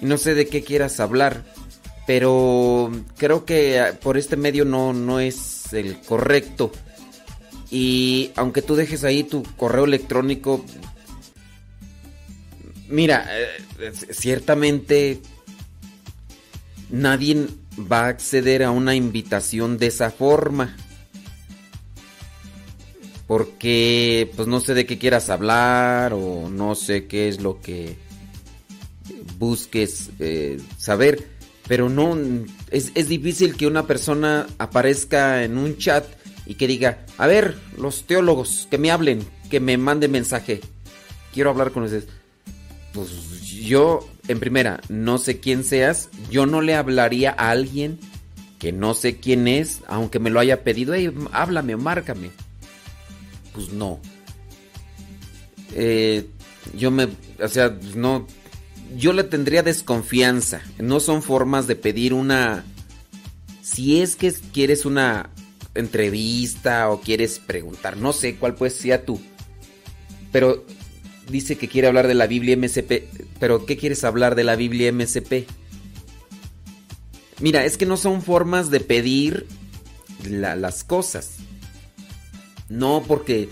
No 0.00 0.18
sé 0.18 0.34
de 0.34 0.46
qué 0.46 0.62
quieras 0.62 1.00
hablar, 1.00 1.44
pero 2.06 2.90
creo 3.16 3.44
que 3.44 3.80
ah, 3.80 3.98
por 4.00 4.18
este 4.18 4.36
medio 4.36 4.64
no, 4.64 4.92
no 4.92 5.20
es 5.20 5.72
el 5.72 6.00
correcto. 6.00 6.72
Y 7.70 8.30
aunque 8.36 8.62
tú 8.62 8.76
dejes 8.76 9.04
ahí 9.04 9.24
tu 9.24 9.42
correo 9.56 9.84
electrónico, 9.84 10.64
mira, 12.88 13.26
eh, 13.30 13.92
ciertamente 14.10 15.20
nadie 16.90 17.48
va 17.90 18.06
a 18.06 18.08
acceder 18.08 18.62
a 18.62 18.70
una 18.70 18.94
invitación 18.94 19.78
de 19.78 19.86
esa 19.86 20.10
forma. 20.10 20.76
Porque 23.26 24.30
pues 24.36 24.46
no 24.46 24.60
sé 24.60 24.74
de 24.74 24.84
qué 24.84 24.98
quieras 24.98 25.30
hablar 25.30 26.12
o 26.12 26.50
no 26.50 26.74
sé 26.74 27.06
qué 27.06 27.28
es 27.28 27.40
lo 27.40 27.60
que 27.60 27.96
busques 29.38 30.10
eh, 30.18 30.58
saber. 30.78 31.28
Pero 31.66 31.88
no, 31.88 32.16
es, 32.70 32.92
es 32.94 33.08
difícil 33.08 33.56
que 33.56 33.66
una 33.66 33.86
persona 33.86 34.46
aparezca 34.58 35.44
en 35.44 35.56
un 35.56 35.78
chat 35.78 36.04
y 36.46 36.54
que 36.54 36.66
diga, 36.66 37.06
a 37.16 37.26
ver, 37.26 37.56
los 37.78 38.06
teólogos, 38.06 38.68
que 38.70 38.76
me 38.76 38.90
hablen, 38.90 39.26
que 39.50 39.60
me 39.60 39.78
manden 39.78 40.12
mensaje. 40.12 40.60
Quiero 41.32 41.50
hablar 41.50 41.70
con 41.72 41.84
ustedes. 41.84 42.06
Pues 42.92 43.40
yo, 43.42 44.08
en 44.28 44.40
primera, 44.40 44.80
no 44.88 45.18
sé 45.18 45.40
quién 45.40 45.64
seas. 45.64 46.10
Yo 46.30 46.46
no 46.46 46.60
le 46.60 46.74
hablaría 46.74 47.30
a 47.30 47.50
alguien 47.50 47.98
que 48.58 48.72
no 48.72 48.94
sé 48.94 49.16
quién 49.16 49.48
es, 49.48 49.80
aunque 49.88 50.18
me 50.18 50.30
lo 50.30 50.40
haya 50.40 50.64
pedido. 50.64 50.94
Hey, 50.94 51.12
háblame 51.32 51.76
márcame. 51.76 52.30
Pues 53.52 53.72
no. 53.72 54.00
Eh, 55.74 56.26
yo 56.74 56.90
me. 56.90 57.08
O 57.42 57.48
sea, 57.48 57.76
no. 57.94 58.26
Yo 58.96 59.12
le 59.12 59.24
tendría 59.24 59.62
desconfianza. 59.62 60.60
No 60.78 61.00
son 61.00 61.22
formas 61.22 61.66
de 61.66 61.76
pedir 61.76 62.14
una. 62.14 62.64
Si 63.62 64.00
es 64.00 64.14
que 64.16 64.32
quieres 64.52 64.84
una 64.84 65.30
entrevista 65.74 66.88
o 66.90 67.00
quieres 67.00 67.38
preguntar, 67.40 67.96
no 67.96 68.12
sé 68.12 68.36
cuál 68.36 68.54
pues 68.54 68.74
sea 68.74 69.04
tú. 69.04 69.20
Pero 70.30 70.64
dice 71.28 71.56
que 71.56 71.68
quiere 71.68 71.88
hablar 71.88 72.06
de 72.06 72.14
la 72.14 72.26
Biblia 72.26 72.56
MSP. 72.56 73.08
Pero 73.40 73.66
¿qué 73.66 73.76
quieres 73.76 74.04
hablar 74.04 74.34
de 74.36 74.44
la 74.44 74.54
Biblia 74.56 74.92
MSP? 74.92 75.46
Mira, 77.40 77.64
es 77.64 77.76
que 77.76 77.86
no 77.86 77.96
son 77.96 78.22
formas 78.22 78.70
de 78.70 78.80
pedir 78.80 79.46
la- 80.28 80.54
las 80.56 80.84
cosas. 80.84 81.36
No 82.68 83.02
porque 83.06 83.48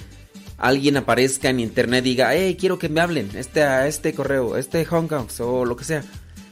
alguien 0.63 0.97
aparezca 0.97 1.51
en 1.51 1.59
internet 1.59 2.07
y 2.07 2.11
diga, 2.11 2.35
hey, 2.35 2.57
quiero 2.59 2.79
que 2.79 2.89
me 2.89 3.01
hablen, 3.01 3.29
este, 3.35 3.65
a 3.65 3.89
este 3.89 4.15
correo, 4.15 4.57
este 4.57 4.85
Hong 4.85 5.09
Kong 5.09 5.29
o 5.41 5.65
lo 5.65 5.77
que 5.77 5.83
sea. 5.83 6.05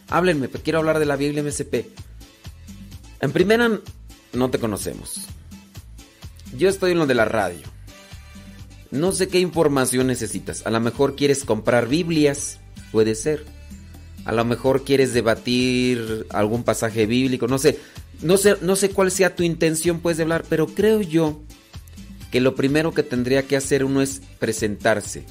Háblenme, 0.09 0.49
pues 0.49 0.65
quiero 0.65 0.81
hablar 0.81 0.99
de 0.99 1.07
la 1.07 1.15
Biblia 1.15 1.45
MSP. 1.45 1.87
En 3.21 3.31
primera, 3.31 3.71
no 4.33 4.51
te 4.51 4.59
conocemos. 4.59 5.29
Yo 6.59 6.69
estoy 6.69 6.91
en 6.91 6.99
lo 6.99 7.07
de 7.07 7.15
la 7.15 7.25
radio. 7.25 7.63
No 8.91 9.13
sé 9.13 9.29
qué 9.29 9.39
información 9.39 10.09
necesitas. 10.09 10.67
A 10.67 10.71
lo 10.71 10.81
mejor 10.81 11.15
quieres 11.15 11.45
comprar 11.45 11.87
Biblias, 11.87 12.59
puede 12.91 13.15
ser. 13.15 13.45
A 14.25 14.33
lo 14.33 14.45
mejor 14.45 14.83
quieres 14.83 15.15
debatir 15.15 16.27
algún 16.31 16.65
pasaje 16.65 17.07
bíblico, 17.07 17.47
no 17.47 17.59
sé. 17.59 17.79
No 18.23 18.37
sé, 18.37 18.57
no 18.61 18.75
sé 18.75 18.91
cuál 18.91 19.13
sea 19.13 19.37
tu 19.37 19.45
intención, 19.45 20.01
puedes 20.01 20.19
hablar, 20.19 20.45
pero 20.49 20.67
creo 20.67 21.01
yo 21.01 21.41
que 22.31 22.41
lo 22.41 22.55
primero 22.55 22.93
que 22.93 23.03
tendría 23.03 23.47
que 23.47 23.57
hacer 23.57 23.85
uno 23.85 24.03
es 24.03 24.23
presentarse 24.39 25.25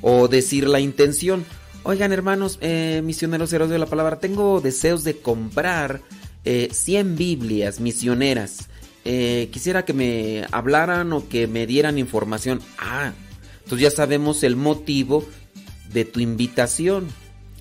o 0.00 0.28
decir 0.28 0.66
la 0.68 0.80
intención. 0.80 1.44
Oigan, 1.82 2.12
hermanos, 2.12 2.58
eh, 2.60 3.00
misioneros 3.04 3.52
héroes 3.52 3.70
de 3.70 3.78
la 3.78 3.86
palabra, 3.86 4.20
tengo 4.20 4.60
deseos 4.60 5.04
de 5.04 5.16
comprar 5.18 6.00
eh, 6.44 6.68
100 6.72 7.16
Biblias 7.16 7.80
misioneras. 7.80 8.68
Eh, 9.04 9.48
quisiera 9.50 9.84
que 9.84 9.92
me 9.92 10.44
hablaran 10.52 11.12
o 11.12 11.28
que 11.28 11.46
me 11.46 11.66
dieran 11.66 11.98
información. 11.98 12.60
Ah, 12.78 13.12
entonces 13.64 13.80
ya 13.80 13.90
sabemos 13.90 14.42
el 14.42 14.56
motivo 14.56 15.24
de 15.92 16.04
tu 16.04 16.20
invitación. 16.20 17.08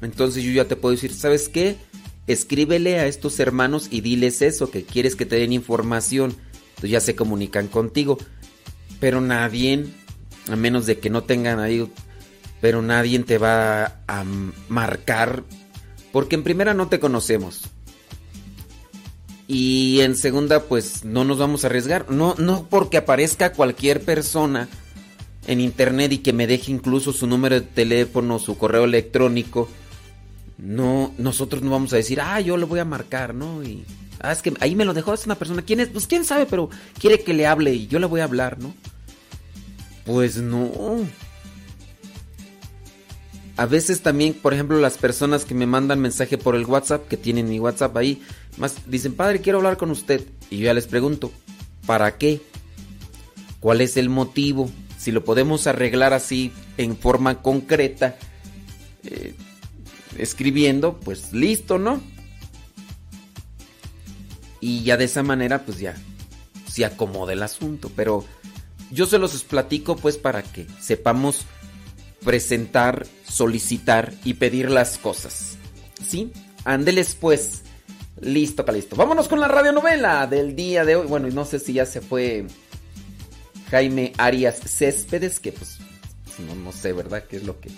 Entonces 0.01 0.43
yo 0.43 0.51
ya 0.51 0.65
te 0.65 0.75
puedo 0.75 0.95
decir, 0.95 1.13
¿sabes 1.13 1.49
qué? 1.49 1.77
Escríbele 2.27 2.99
a 2.99 3.07
estos 3.07 3.39
hermanos 3.39 3.87
y 3.89 4.01
diles 4.01 4.41
eso, 4.41 4.69
que 4.69 4.83
quieres 4.83 5.15
que 5.15 5.25
te 5.25 5.37
den 5.37 5.53
información. 5.53 6.35
Entonces 6.69 6.91
ya 6.91 7.01
se 7.01 7.15
comunican 7.15 7.67
contigo. 7.67 8.17
Pero 8.99 9.21
nadie, 9.21 9.85
a 10.49 10.55
menos 10.55 10.85
de 10.85 10.99
que 10.99 11.09
no 11.09 11.23
tengan 11.23 11.59
ahí, 11.59 11.89
pero 12.61 12.81
nadie 12.81 13.19
te 13.19 13.37
va 13.37 14.01
a 14.07 14.23
marcar, 14.67 15.43
porque 16.11 16.35
en 16.35 16.43
primera 16.43 16.73
no 16.73 16.87
te 16.89 16.99
conocemos. 16.99 17.69
Y 19.51 20.01
en 20.01 20.15
segunda, 20.15 20.61
pues 20.61 21.03
no 21.03 21.23
nos 21.23 21.39
vamos 21.39 21.63
a 21.63 21.67
arriesgar. 21.67 22.11
No, 22.11 22.35
no 22.37 22.67
porque 22.69 22.97
aparezca 22.97 23.51
cualquier 23.51 24.01
persona 24.01 24.67
en 25.47 25.59
internet 25.59 26.11
y 26.11 26.17
que 26.19 26.33
me 26.33 26.45
deje 26.45 26.71
incluso 26.71 27.11
su 27.13 27.25
número 27.25 27.55
de 27.55 27.61
teléfono, 27.61 28.37
su 28.37 28.59
correo 28.59 28.83
electrónico. 28.83 29.67
No, 30.59 31.15
nosotros 31.17 31.63
no 31.63 31.71
vamos 31.71 31.93
a 31.93 31.95
decir, 31.95 32.21
ah, 32.21 32.39
yo 32.39 32.57
le 32.57 32.65
voy 32.65 32.79
a 32.79 32.85
marcar, 32.85 33.33
¿no? 33.33 33.63
Y 33.63 33.85
ah, 34.19 34.31
es 34.31 34.43
que 34.43 34.53
ahí 34.59 34.75
me 34.75 34.85
lo 34.85 34.93
dejó, 34.93 35.15
es 35.15 35.25
una 35.25 35.33
persona. 35.33 35.63
¿Quién 35.63 35.79
es? 35.79 35.87
Pues 35.87 36.05
quién 36.05 36.25
sabe, 36.25 36.45
pero 36.45 36.69
quiere 36.99 37.23
que 37.23 37.33
le 37.33 37.47
hable 37.47 37.73
y 37.73 37.87
yo 37.87 37.97
le 37.97 38.05
voy 38.05 38.21
a 38.21 38.25
hablar, 38.25 38.59
¿no? 38.59 38.75
Pues 40.09 40.37
no. 40.37 40.71
A 43.57 43.67
veces 43.67 44.01
también, 44.01 44.33
por 44.33 44.55
ejemplo, 44.55 44.79
las 44.79 44.97
personas 44.97 45.45
que 45.45 45.53
me 45.53 45.67
mandan 45.67 45.99
mensaje 45.99 46.39
por 46.39 46.55
el 46.55 46.65
WhatsApp, 46.65 47.07
que 47.07 47.15
tienen 47.15 47.47
mi 47.47 47.59
WhatsApp 47.59 47.95
ahí, 47.95 48.23
más 48.57 48.89
dicen, 48.89 49.13
padre, 49.13 49.39
quiero 49.39 49.59
hablar 49.59 49.77
con 49.77 49.91
usted. 49.91 50.25
Y 50.49 50.57
yo 50.57 50.65
ya 50.65 50.73
les 50.73 50.87
pregunto, 50.87 51.31
¿para 51.85 52.17
qué? 52.17 52.41
¿Cuál 53.59 53.81
es 53.81 53.97
el 53.97 54.09
motivo? 54.09 54.71
Si 54.97 55.11
lo 55.11 55.23
podemos 55.23 55.67
arreglar 55.67 56.13
así 56.13 56.51
en 56.77 56.97
forma 56.97 57.43
concreta, 57.43 58.17
eh, 59.03 59.35
escribiendo, 60.17 60.99
pues 60.99 61.33
listo, 61.33 61.77
¿no? 61.77 62.01
Y 64.59 64.81
ya 64.81 64.97
de 64.97 65.05
esa 65.05 65.21
manera, 65.21 65.67
pues 65.67 65.77
ya 65.77 65.95
se 66.67 66.83
acomoda 66.83 67.33
el 67.33 67.43
asunto. 67.43 67.91
Pero 67.95 68.25
yo 68.91 69.05
se 69.05 69.19
los 69.19 69.43
platico, 69.43 69.95
pues, 69.95 70.17
para 70.17 70.43
que 70.43 70.67
sepamos 70.79 71.45
presentar, 72.23 73.07
solicitar 73.27 74.13
y 74.23 74.35
pedir 74.35 74.69
las 74.69 74.97
cosas. 74.97 75.57
¿Sí? 76.05 76.31
Ándeles, 76.65 77.15
pues. 77.15 77.63
Listo, 78.21 78.65
listo. 78.73 78.95
Vámonos 78.95 79.27
con 79.29 79.39
la 79.39 79.47
radionovela 79.47 80.27
del 80.27 80.55
día 80.55 80.83
de 80.83 80.97
hoy. 80.97 81.07
Bueno, 81.07 81.27
y 81.27 81.31
no 81.31 81.45
sé 81.45 81.59
si 81.59 81.73
ya 81.73 81.85
se 81.85 82.01
fue 82.01 82.45
Jaime 83.71 84.11
Arias 84.17 84.59
Céspedes, 84.59 85.39
que 85.39 85.53
pues 85.53 85.79
no, 86.39 86.55
no 86.55 86.71
sé, 86.71 86.93
¿verdad? 86.93 87.23
¿Qué 87.29 87.37
es 87.37 87.43
lo 87.43 87.59
que, 87.59 87.69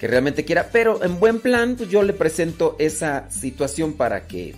que 0.00 0.06
realmente 0.06 0.44
quiera? 0.44 0.70
Pero 0.72 1.02
en 1.04 1.18
buen 1.20 1.40
plan, 1.40 1.76
pues 1.76 1.90
yo 1.90 2.02
le 2.02 2.12
presento 2.12 2.76
esa 2.78 3.30
situación 3.30 3.94
para 3.94 4.26
que 4.26 4.54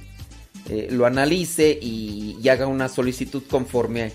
eh, 0.68 0.89
lo 0.91 1.07
analice 1.07 1.78
y, 1.81 2.49
haga 2.49 2.66
una 2.66 2.89
solicitud 2.89 3.42
conforme 3.49 4.12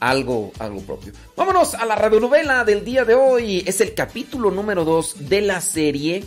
algo, 0.00 0.52
algo 0.58 0.80
propio. 0.80 1.12
Vámonos 1.36 1.74
a 1.74 1.84
la 1.84 1.94
radionovela 1.94 2.64
del 2.64 2.84
día 2.84 3.04
de 3.04 3.14
hoy. 3.14 3.62
Es 3.66 3.80
el 3.80 3.94
capítulo 3.94 4.50
número 4.50 4.84
2 4.84 5.28
de 5.28 5.40
la 5.42 5.60
serie. 5.60 6.24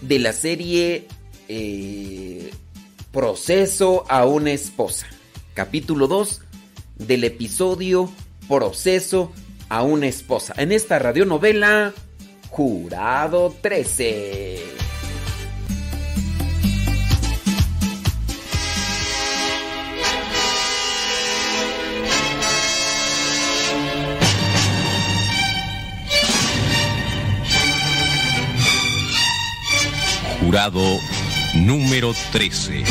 De 0.00 0.18
la 0.18 0.32
serie 0.32 1.08
eh, 1.48 2.50
Proceso 3.12 4.04
a 4.08 4.24
una 4.24 4.52
esposa. 4.52 5.06
Capítulo 5.54 6.06
2 6.06 6.42
del 6.96 7.24
episodio 7.24 8.10
Proceso 8.48 9.32
a 9.68 9.82
una 9.82 10.06
esposa. 10.06 10.54
En 10.56 10.72
esta 10.72 10.98
radionovela, 10.98 11.92
Jurado 12.50 13.54
13. 13.60 14.77
Jurado 30.48 30.80
número 31.56 32.14
13. 32.32 32.82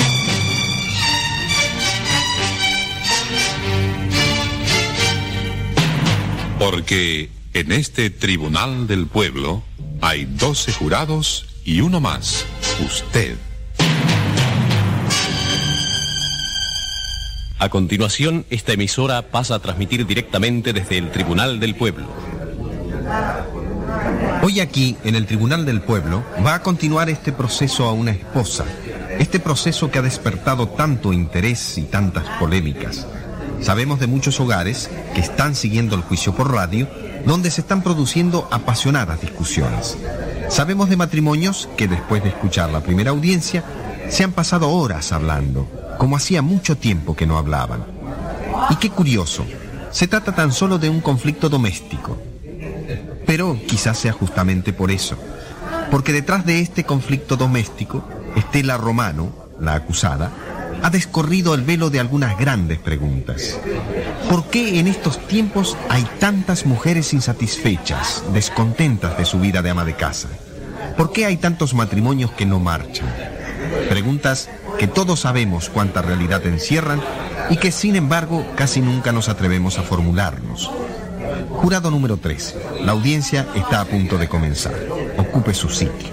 Porque 6.60 7.32
en 7.56 7.72
este 7.72 8.12
tribunal 8.12 8.86
del 8.86 9.08
pueblo 9.08 9.64
hay 10.02 10.26
12 10.26 10.72
jurados 10.74 11.48
y 11.66 11.82
uno 11.82 12.00
más, 12.00 12.46
usted. 12.86 13.38
A 17.58 17.70
continuación, 17.70 18.46
esta 18.52 18.74
emisora 18.74 19.32
pasa 19.32 19.56
a 19.56 19.60
transmitir 19.60 20.06
directamente 20.06 20.74
desde 20.74 21.00
el 21.00 21.10
Tribunal 21.10 21.60
del 21.60 21.74
Pueblo. 21.74 22.06
Hoy 24.50 24.62
aquí, 24.62 24.96
en 25.04 25.16
el 25.16 25.26
Tribunal 25.26 25.66
del 25.66 25.82
Pueblo, 25.82 26.24
va 26.46 26.54
a 26.54 26.64
continuar 26.64 27.10
este 27.10 27.34
proceso 27.34 27.84
a 27.84 27.92
una 27.92 28.12
esposa. 28.12 28.64
Este 29.20 29.42
proceso 29.42 29.92
que 29.92 30.00
ha 30.00 30.02
despertado 30.02 30.70
tanto 30.70 31.12
interés 31.12 31.78
y 31.78 31.82
tantas 31.82 32.24
polémicas. 32.40 33.06
Sabemos 33.60 34.00
de 34.00 34.08
muchos 34.08 34.40
hogares 34.40 34.90
que 35.14 35.20
están 35.20 35.54
siguiendo 35.54 35.98
el 35.98 36.02
juicio 36.02 36.34
por 36.34 36.54
radio, 36.54 36.88
donde 37.26 37.52
se 37.52 37.60
están 37.60 37.84
produciendo 37.84 38.48
apasionadas 38.50 39.20
discusiones. 39.20 39.98
Sabemos 40.48 40.88
de 40.88 40.96
matrimonios 40.96 41.68
que 41.76 41.90
después 41.90 42.24
de 42.24 42.30
escuchar 42.30 42.70
la 42.70 42.80
primera 42.80 43.12
audiencia, 43.12 43.66
se 44.08 44.24
han 44.24 44.32
pasado 44.32 44.70
horas 44.70 45.12
hablando, 45.12 45.68
como 45.98 46.16
hacía 46.16 46.42
mucho 46.42 46.78
tiempo 46.78 47.18
que 47.18 47.28
no 47.28 47.38
hablaban. 47.38 47.84
Y 48.70 48.78
qué 48.78 48.92
curioso, 48.92 49.46
se 49.92 50.08
trata 50.08 50.34
tan 50.34 50.54
solo 50.54 50.78
de 50.78 50.90
un 50.90 51.02
conflicto 51.02 51.50
doméstico. 51.50 52.18
Pero 53.28 53.56
quizás 53.68 54.00
sea 54.00 54.14
justamente 54.14 54.74
por 54.74 54.90
eso, 54.90 55.18
porque 55.92 56.14
detrás 56.14 56.46
de 56.46 56.62
este 56.62 56.86
conflicto 56.86 57.36
doméstico, 57.38 58.04
Estela 58.36 58.78
Romano, 58.78 59.32
la 59.60 59.76
acusada, 59.76 60.32
ha 60.82 60.90
descorrido 60.90 61.54
el 61.54 61.62
velo 61.62 61.90
de 61.90 62.00
algunas 62.00 62.38
grandes 62.38 62.80
preguntas. 62.80 63.60
¿Por 64.30 64.46
qué 64.46 64.80
en 64.80 64.88
estos 64.88 65.20
tiempos 65.28 65.78
hay 65.90 66.08
tantas 66.20 66.66
mujeres 66.66 67.14
insatisfechas, 67.14 68.24
descontentas 68.34 69.18
de 69.18 69.26
su 69.26 69.40
vida 69.40 69.62
de 69.62 69.70
ama 69.70 69.86
de 69.86 69.96
casa? 69.96 70.30
¿Por 70.96 71.12
qué 71.12 71.26
hay 71.26 71.38
tantos 71.38 71.74
matrimonios 71.74 72.32
que 72.32 72.46
no 72.46 72.60
marchan? 72.60 73.08
Preguntas 73.90 74.50
que 74.80 74.88
todos 74.88 75.22
sabemos 75.22 75.70
cuánta 75.70 76.02
realidad 76.02 76.46
encierran 76.46 77.02
y 77.50 77.58
que 77.58 77.72
sin 77.72 77.96
embargo 77.96 78.46
casi 78.56 78.82
nunca 78.82 79.12
nos 79.12 79.30
atrevemos 79.30 79.78
a 79.80 79.84
formularnos. 79.84 80.72
Jurado 81.58 81.90
número 81.90 82.18
3. 82.18 82.56
La 82.82 82.92
audiencia 82.92 83.48
está 83.56 83.82
a 83.82 83.86
punto 83.86 84.18
de 84.18 84.30
comenzar. 84.30 84.76
Ocupe 85.18 85.54
su 85.54 85.70
sitio. 85.70 86.10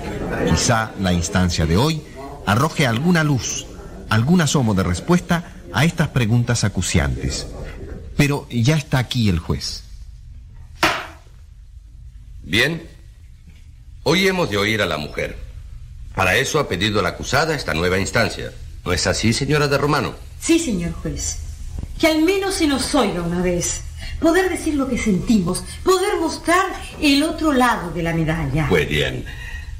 Quizá 0.48 0.92
la 1.00 1.12
instancia 1.12 1.66
de 1.66 1.76
hoy 1.76 2.02
arroje 2.47 2.86
alguna 2.86 3.23
luz, 3.23 3.66
algún 4.08 4.40
asomo 4.40 4.74
de 4.74 4.82
respuesta 4.82 5.52
a 5.73 5.84
estas 5.84 6.08
preguntas 6.08 6.64
acuciantes. 6.64 7.47
Pero 8.16 8.47
ya 8.50 8.76
está 8.76 8.98
aquí 8.98 9.28
el 9.28 9.39
juez. 9.39 9.84
Bien, 12.42 12.89
hoy 14.02 14.26
hemos 14.26 14.48
de 14.50 14.56
oír 14.56 14.81
a 14.81 14.86
la 14.86 14.97
mujer. 14.97 15.39
Para 16.14 16.36
eso 16.36 16.58
ha 16.58 16.68
pedido 16.68 17.02
la 17.02 17.10
acusada 17.10 17.55
esta 17.55 17.74
nueva 17.74 17.98
instancia. 17.98 18.50
¿No 18.84 18.92
es 18.92 19.06
así, 19.06 19.32
señora 19.32 19.68
de 19.68 19.78
Romano? 19.78 20.14
Sí, 20.40 20.58
señor 20.58 20.92
juez. 20.94 21.39
Que 22.00 22.06
al 22.06 22.23
menos 22.23 22.55
se 22.55 22.66
nos 22.66 22.94
oiga 22.94 23.23
una 23.23 23.42
vez. 23.42 23.82
Poder 24.20 24.49
decir 24.49 24.75
lo 24.75 24.89
que 24.89 24.99
sentimos, 24.99 25.65
poder 25.83 26.17
mostrar 26.20 26.67
el 27.01 27.23
otro 27.23 27.52
lado 27.52 27.91
de 27.91 28.02
la 28.02 28.15
medalla. 28.15 28.67
Pues 28.68 28.89
bien, 28.89 29.25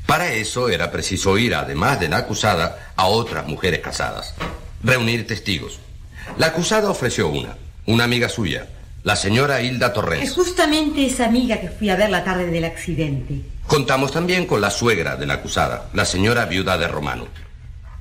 para 0.07 0.33
eso 0.33 0.69
era 0.69 0.91
preciso 0.91 1.31
oír, 1.33 1.55
además 1.55 2.01
de 2.01 2.09
la 2.09 2.19
acusada, 2.19 2.93
a 2.97 3.07
otras 3.07 3.47
mujeres 3.47 3.81
casadas. 3.81 4.35
Reunir 4.83 5.27
testigos. 5.27 5.79
La 6.37 6.49
acusada 6.49 6.91
ofreció 6.91 7.29
una, 7.29 7.57
una 7.87 8.05
amiga 8.05 8.29
suya, 8.29 8.69
la 9.03 9.17
señora 9.17 9.61
Hilda 9.61 9.89
Es 9.89 9.93
Torrens. 9.93 10.33
justamente 10.33 11.07
esa 11.07 11.27
amiga 11.27 11.61
que 11.61 11.69
fui 11.69 11.91
a 11.91 11.97
ver 11.97 12.11
la 12.11 12.25
tarde 12.25 12.47
del 12.47 12.65
accidente. 12.65 13.41
Contamos 13.67 14.13
también 14.13 14.47
con 14.47 14.61
la 14.61 14.71
suegra 14.71 15.17
de 15.17 15.27
la 15.27 15.35
acusada, 15.35 15.89
la 15.95 16.05
señora 16.05 16.47
viuda 16.47 16.77
de 16.79 16.89
Romano. 16.89 17.27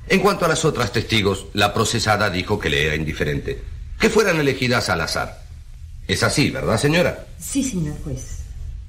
En 0.08 0.20
cuanto 0.20 0.45
a 0.45 0.50
las 0.50 0.66
otras 0.66 0.92
testigos, 0.92 1.45
la 1.53 1.74
procesada 1.74 2.30
dijo 2.30 2.60
que 2.60 2.70
le 2.70 2.86
era 2.86 2.95
indiferente, 2.95 3.62
que 4.00 4.10
fueran 4.10 4.40
elegidas 4.40 4.90
al 4.90 5.02
azar. 5.02 5.43
Es 6.08 6.24
así, 6.24 6.50
¿verdad, 6.50 6.78
señora? 6.78 7.26
Sí, 7.40 7.64
señor 7.64 7.96
juez. 8.04 8.40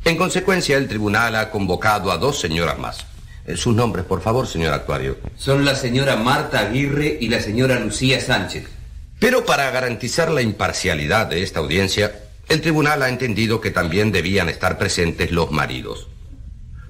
En 0.05 0.17
consecuencia, 0.17 0.77
el 0.77 0.89
tribunal 0.89 1.37
ha 1.37 1.51
convocado 1.51 2.11
a 2.11 2.19
dos 2.19 2.41
señoras 2.41 2.79
más. 2.79 3.07
Eh, 3.47 3.57
Sus 3.57 3.75
nombres, 3.75 4.05
por 4.05 4.21
favor, 4.21 4.47
señor 4.47 4.73
actuario. 4.73 5.19
Son 5.37 5.65
la 5.65 5.75
señora 5.77 6.17
Marta 6.17 6.61
Aguirre 6.61 7.17
y 7.21 7.29
la 7.29 7.41
señora 7.41 7.79
Lucía 7.79 8.21
Sánchez. 8.21 8.69
Pero 9.19 9.45
para 9.45 9.71
garantizar 9.71 10.31
la 10.31 10.43
imparcialidad 10.43 11.27
de 11.27 11.43
esta 11.43 11.61
audiencia, 11.61 12.21
el 12.49 12.61
tribunal 12.61 13.03
ha 13.03 13.09
entendido 13.09 13.61
que 13.61 13.71
también 13.71 14.13
debían 14.13 14.49
estar 14.49 14.77
presentes 14.77 15.31
los 15.31 15.51
maridos. 15.51 16.09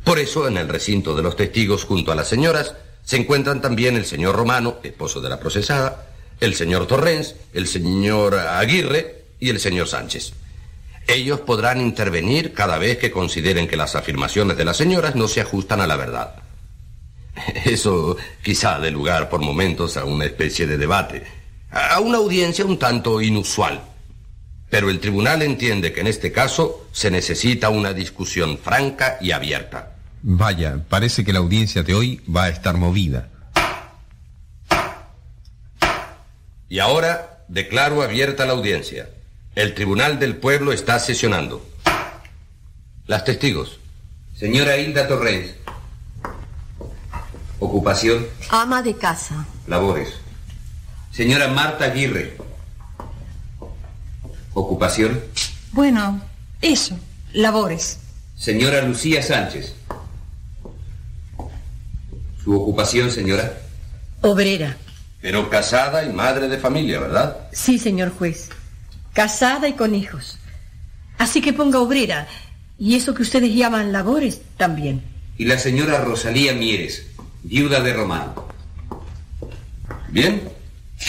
Por 0.02 0.18
eso, 0.18 0.48
en 0.48 0.56
el 0.56 0.68
recinto 0.68 1.14
de 1.14 1.22
los 1.22 1.36
testigos, 1.36 1.84
junto 1.84 2.12
a 2.12 2.14
las 2.14 2.28
señoras, 2.28 2.74
se 3.04 3.16
encuentran 3.16 3.60
también 3.60 3.96
el 3.96 4.06
señor 4.06 4.34
Romano, 4.34 4.78
esposo 4.82 5.20
de 5.20 5.28
la 5.28 5.38
procesada, 5.38 6.06
el 6.40 6.54
señor 6.54 6.86
Torrens, 6.86 7.36
el 7.52 7.66
señor 7.68 8.34
Aguirre 8.34 9.23
y 9.44 9.50
el 9.50 9.60
señor 9.60 9.88
Sánchez. 9.88 10.32
Ellos 11.06 11.40
podrán 11.40 11.82
intervenir 11.82 12.54
cada 12.54 12.78
vez 12.78 12.96
que 12.96 13.10
consideren 13.10 13.68
que 13.68 13.76
las 13.76 13.94
afirmaciones 13.94 14.56
de 14.56 14.64
las 14.64 14.78
señoras 14.78 15.16
no 15.16 15.28
se 15.28 15.42
ajustan 15.42 15.82
a 15.82 15.86
la 15.86 15.96
verdad. 15.96 16.36
Eso 17.66 18.16
quizá 18.42 18.78
dé 18.78 18.90
lugar 18.90 19.28
por 19.28 19.42
momentos 19.42 19.98
a 19.98 20.06
una 20.06 20.24
especie 20.24 20.66
de 20.66 20.78
debate, 20.78 21.24
a 21.70 22.00
una 22.00 22.16
audiencia 22.16 22.64
un 22.64 22.78
tanto 22.78 23.20
inusual. 23.20 23.82
Pero 24.70 24.88
el 24.88 24.98
tribunal 24.98 25.42
entiende 25.42 25.92
que 25.92 26.00
en 26.00 26.06
este 26.06 26.32
caso 26.32 26.88
se 26.90 27.10
necesita 27.10 27.68
una 27.68 27.92
discusión 27.92 28.56
franca 28.56 29.18
y 29.20 29.32
abierta. 29.32 29.96
Vaya, 30.22 30.78
parece 30.88 31.22
que 31.22 31.34
la 31.34 31.40
audiencia 31.40 31.82
de 31.82 31.94
hoy 31.94 32.22
va 32.34 32.44
a 32.44 32.48
estar 32.48 32.78
movida. 32.78 33.28
Y 36.70 36.78
ahora 36.78 37.44
declaro 37.48 38.02
abierta 38.02 38.46
la 38.46 38.54
audiencia. 38.54 39.10
El 39.54 39.74
Tribunal 39.74 40.18
del 40.18 40.36
Pueblo 40.36 40.72
está 40.72 40.98
sesionando. 40.98 41.64
Las 43.06 43.24
testigos. 43.24 43.78
Señora 44.36 44.76
Hilda 44.76 45.06
Torrens. 45.06 45.52
Ocupación, 47.60 48.26
Ama 48.50 48.82
de 48.82 48.94
casa. 48.96 49.46
labores. 49.66 50.14
Señora 51.12 51.48
Marta 51.48 51.84
Aguirre. 51.86 52.36
Ocupación, 54.54 55.20
Bueno, 55.72 56.20
eso. 56.60 56.98
Labores. 57.32 57.98
señora 58.36 58.82
Lucía 58.82 59.22
Sánchez. 59.22 59.74
Su 62.42 62.54
ocupación, 62.60 63.10
señora. 63.10 63.52
Obrera. 64.20 64.76
Pero 65.22 65.48
casada 65.48 66.04
y 66.04 66.12
madre 66.12 66.48
de 66.48 66.58
familia, 66.58 67.00
¿verdad? 67.00 67.48
Sí, 67.52 67.78
señor 67.78 68.12
juez. 68.16 68.50
Casada 69.14 69.68
y 69.68 69.72
con 69.74 69.94
hijos. 69.94 70.38
Así 71.18 71.40
que 71.40 71.52
ponga 71.52 71.78
obrera. 71.78 72.28
Y 72.78 72.96
eso 72.96 73.14
que 73.14 73.22
ustedes 73.22 73.54
llaman 73.54 73.92
labores 73.92 74.42
también. 74.56 75.02
Y 75.38 75.44
la 75.44 75.58
señora 75.58 76.04
Rosalía 76.04 76.52
Mieres, 76.52 77.06
viuda 77.44 77.80
de 77.80 77.92
Romano. 77.92 78.48
Bien, 80.10 80.42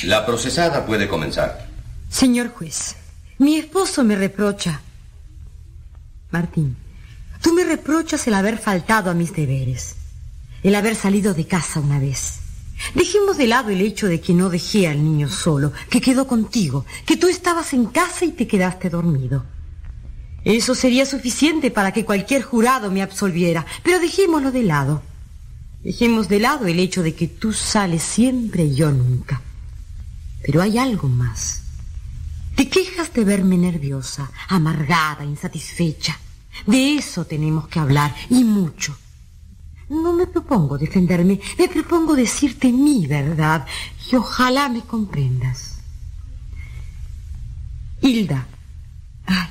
la 0.04 0.26
procesada 0.26 0.86
puede 0.86 1.08
comenzar. 1.08 1.68
Señor 2.10 2.50
juez, 2.50 2.96
mi 3.40 3.58
esposo 3.58 4.04
me 4.04 4.16
reprocha. 4.16 4.82
Martín, 6.32 6.78
tú 7.42 7.54
me 7.54 7.64
reprochas 7.64 8.28
el 8.28 8.36
haber 8.36 8.58
faltado 8.58 9.10
a 9.10 9.14
mis 9.16 9.34
deberes, 9.34 9.96
el 10.64 10.76
haber 10.76 10.96
salido 10.96 11.34
de 11.34 11.48
casa 11.48 11.80
una 11.80 12.00
vez. 12.00 12.45
Dejemos 12.94 13.38
de 13.38 13.48
lado 13.48 13.70
el 13.70 13.82
hecho 13.82 14.08
de 14.08 14.22
que 14.22 14.34
no 14.34 14.50
dejé 14.50 14.88
al 14.88 15.04
niño 15.04 15.30
solo, 15.30 15.72
que 15.90 16.02
quedó 16.02 16.28
contigo, 16.28 16.86
que 17.06 17.18
tú 17.18 17.28
estabas 17.28 17.74
en 17.74 17.86
casa 17.86 18.26
y 18.26 18.32
te 18.32 18.48
quedaste 18.48 18.90
dormido. 18.90 19.46
Eso 20.44 20.76
sería 20.76 21.06
suficiente 21.06 21.72
para 21.72 21.92
que 21.92 22.06
cualquier 22.06 22.44
jurado 22.44 22.92
me 22.92 23.02
absolviera, 23.02 23.66
pero 23.84 24.00
dejémoslo 24.00 24.52
de 24.52 24.64
lado. 24.64 25.02
Dejemos 25.84 26.30
de 26.30 26.40
lado 26.40 26.68
el 26.68 26.80
hecho 26.80 27.02
de 27.02 27.16
que 27.16 27.28
tú 27.28 27.54
sales 27.54 28.04
siempre 28.04 28.66
y 28.66 28.76
yo 28.76 28.92
nunca. 28.92 29.42
Pero 30.44 30.62
hay 30.62 30.78
algo 30.78 31.08
más. 31.08 31.64
Te 32.56 32.70
quejas 32.70 33.12
de 33.14 33.26
verme 33.26 33.58
nerviosa, 33.58 34.32
amargada, 34.48 35.26
insatisfecha. 35.26 36.20
De 36.66 36.96
eso 36.96 37.26
tenemos 37.26 37.68
que 37.68 37.80
hablar, 37.80 38.16
y 38.30 38.44
mucho. 38.44 38.98
No 39.90 40.14
me 40.14 40.26
propongo 40.26 40.78
defenderme, 40.78 41.40
me 41.58 41.68
propongo 41.68 42.16
decirte 42.16 42.72
mi 42.72 43.06
verdad, 43.06 43.66
y 44.12 44.16
ojalá 44.16 44.68
me 44.70 44.82
comprendas. 44.82 45.80
Hilda. 48.02 48.48
Ay, 49.26 49.48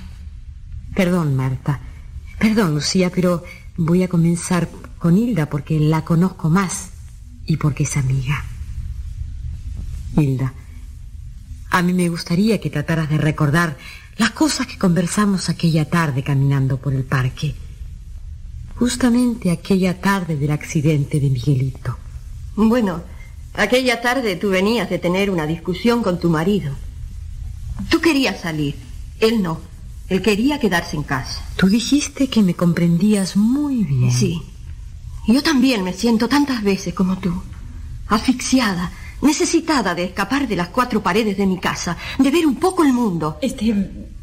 perdón, 0.95 1.37
Marta. 1.37 1.81
Perdón, 2.39 2.75
Lucía, 2.75 3.11
pero 3.11 3.45
voy 3.77 4.03
a 4.03 4.09
comenzar 4.09 4.69
con 4.99 5.17
Hilda 5.17 5.47
porque 5.47 5.79
la 5.79 6.05
conozco 6.05 6.51
más 6.51 6.91
y 7.47 7.57
porque 7.57 7.85
es 7.85 7.97
amiga. 7.97 8.45
Hilda, 10.17 10.53
a 11.71 11.83
mí 11.83 11.93
me 11.93 12.09
gustaría 12.09 12.61
que 12.61 12.71
trataras 12.71 13.09
de 13.09 13.19
recordar 13.19 13.77
las 14.17 14.31
cosas 14.31 14.67
que 14.67 14.79
conversamos 14.79 15.49
aquella 15.49 15.89
tarde 15.89 16.23
caminando 16.23 16.77
por 16.79 16.95
el 16.95 17.05
parque. 17.05 17.55
Justamente 18.85 19.51
aquella 19.51 19.99
tarde 19.99 20.37
del 20.37 20.51
accidente 20.51 21.19
de 21.19 21.31
Miguelito. 21.31 21.97
Bueno, 22.55 23.03
aquella 23.55 24.03
tarde 24.03 24.37
tú 24.37 24.51
venías 24.51 24.91
de 24.91 24.99
tener 24.99 25.31
una 25.31 25.47
discusión 25.47 26.03
con 26.03 26.21
tu 26.21 26.29
marido. 26.29 26.71
Tú 27.89 28.03
querías 28.03 28.43
salir, 28.43 28.75
él 29.21 29.43
no. 29.43 29.59
Él 30.11 30.21
quería 30.21 30.61
quedarse 30.61 30.97
en 30.97 31.03
casa. 31.03 31.43
Tú 31.57 31.69
dijiste 31.69 32.29
que 32.29 32.43
me 32.43 32.53
comprendías 32.53 33.39
muy 33.39 33.85
bien. 33.85 34.13
Sí. 34.13 34.43
Yo 35.27 35.43
también 35.43 35.83
me 35.83 35.95
siento 35.95 36.29
tantas 36.29 36.63
veces 36.63 36.93
como 36.93 37.17
tú. 37.17 37.33
Asfixiada, 38.09 38.93
necesitada 39.23 39.95
de 39.95 40.05
escapar 40.05 40.47
de 40.47 40.57
las 40.57 40.69
cuatro 40.69 41.03
paredes 41.03 41.39
de 41.39 41.47
mi 41.47 41.59
casa, 41.59 41.97
de 42.19 42.31
ver 42.31 42.47
un 42.47 42.57
poco 42.57 42.85
el 42.85 42.93
mundo. 42.93 43.39
Este, 43.41 43.75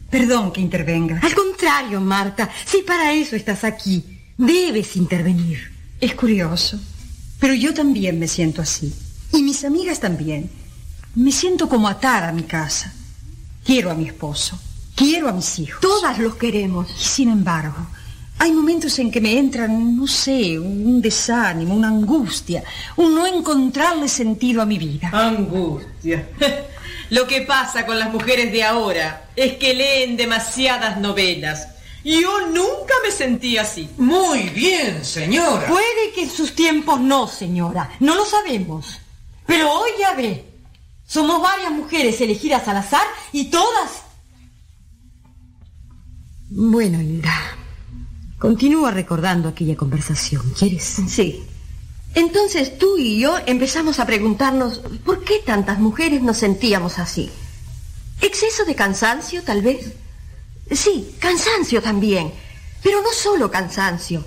perdón 0.07 0.51
que 0.51 0.61
intervenga. 0.61 1.19
Al 1.23 1.33
contrario, 1.33 1.99
Marta, 1.99 2.47
si 2.63 2.83
para 2.83 3.11
eso 3.11 3.35
estás 3.35 3.63
aquí, 3.63 4.10
debes 4.41 4.95
intervenir. 4.95 5.71
Es 5.99 6.15
curioso, 6.15 6.79
pero 7.39 7.53
yo 7.53 7.73
también 7.73 8.17
me 8.19 8.27
siento 8.27 8.61
así. 8.61 8.93
Y 9.33 9.43
mis 9.43 9.63
amigas 9.63 9.99
también. 9.99 10.49
Me 11.13 11.31
siento 11.31 11.69
como 11.69 11.87
atada 11.87 12.29
a 12.29 12.31
mi 12.31 12.43
casa. 12.43 12.93
Quiero 13.63 13.91
a 13.91 13.93
mi 13.93 14.05
esposo. 14.05 14.57
Quiero 14.95 15.29
a 15.29 15.33
mis 15.33 15.59
hijos. 15.59 15.79
Todas 15.81 16.17
los 16.17 16.35
queremos. 16.35 16.89
Y 16.89 17.03
sin 17.03 17.29
embargo, 17.29 17.87
hay 18.39 18.51
momentos 18.51 18.97
en 18.97 19.11
que 19.11 19.21
me 19.21 19.37
entran, 19.37 19.95
no 19.95 20.07
sé, 20.07 20.57
un 20.57 21.01
desánimo, 21.01 21.75
una 21.75 21.89
angustia, 21.89 22.63
un 22.95 23.13
no 23.13 23.27
encontrarle 23.27 24.07
sentido 24.07 24.61
a 24.61 24.65
mi 24.65 24.79
vida. 24.79 25.09
Angustia. 25.13 26.29
Lo 27.11 27.27
que 27.27 27.41
pasa 27.41 27.85
con 27.85 27.99
las 27.99 28.11
mujeres 28.11 28.51
de 28.51 28.63
ahora 28.63 29.29
es 29.35 29.57
que 29.57 29.73
leen 29.73 30.17
demasiadas 30.17 30.99
novelas. 30.99 31.67
Yo 32.03 32.47
nunca 32.47 32.93
me 33.05 33.11
sentí 33.11 33.57
así. 33.57 33.89
Muy 33.97 34.49
bien, 34.49 35.05
señora. 35.05 35.67
Puede 35.67 36.11
que 36.15 36.23
en 36.23 36.29
sus 36.29 36.53
tiempos 36.55 36.99
no, 36.99 37.27
señora. 37.27 37.91
No 37.99 38.15
lo 38.15 38.25
sabemos. 38.25 38.99
Pero 39.45 39.71
hoy 39.71 39.91
ya 39.99 40.13
ve. 40.13 40.45
Somos 41.05 41.41
varias 41.41 41.71
mujeres 41.71 42.19
elegidas 42.21 42.67
al 42.67 42.77
azar 42.77 43.05
y 43.31 43.45
todas 43.45 44.03
bueno, 46.53 46.99
Hilda, 46.99 47.33
continúa 48.37 48.91
recordando 48.91 49.47
aquella 49.47 49.77
conversación, 49.77 50.41
¿quieres? 50.59 50.97
Sí. 51.07 51.45
Entonces 52.13 52.77
tú 52.77 52.97
y 52.97 53.21
yo 53.21 53.37
empezamos 53.45 54.01
a 54.01 54.05
preguntarnos 54.05 54.79
por 55.05 55.23
qué 55.23 55.39
tantas 55.45 55.79
mujeres 55.79 56.21
nos 56.21 56.39
sentíamos 56.39 56.99
así. 56.99 57.31
¿Exceso 58.19 58.65
de 58.65 58.75
cansancio, 58.75 59.43
tal 59.43 59.61
vez? 59.61 59.93
Sí, 60.71 61.15
cansancio 61.19 61.81
también. 61.81 62.31
Pero 62.81 63.01
no 63.01 63.11
solo 63.13 63.51
cansancio, 63.51 64.25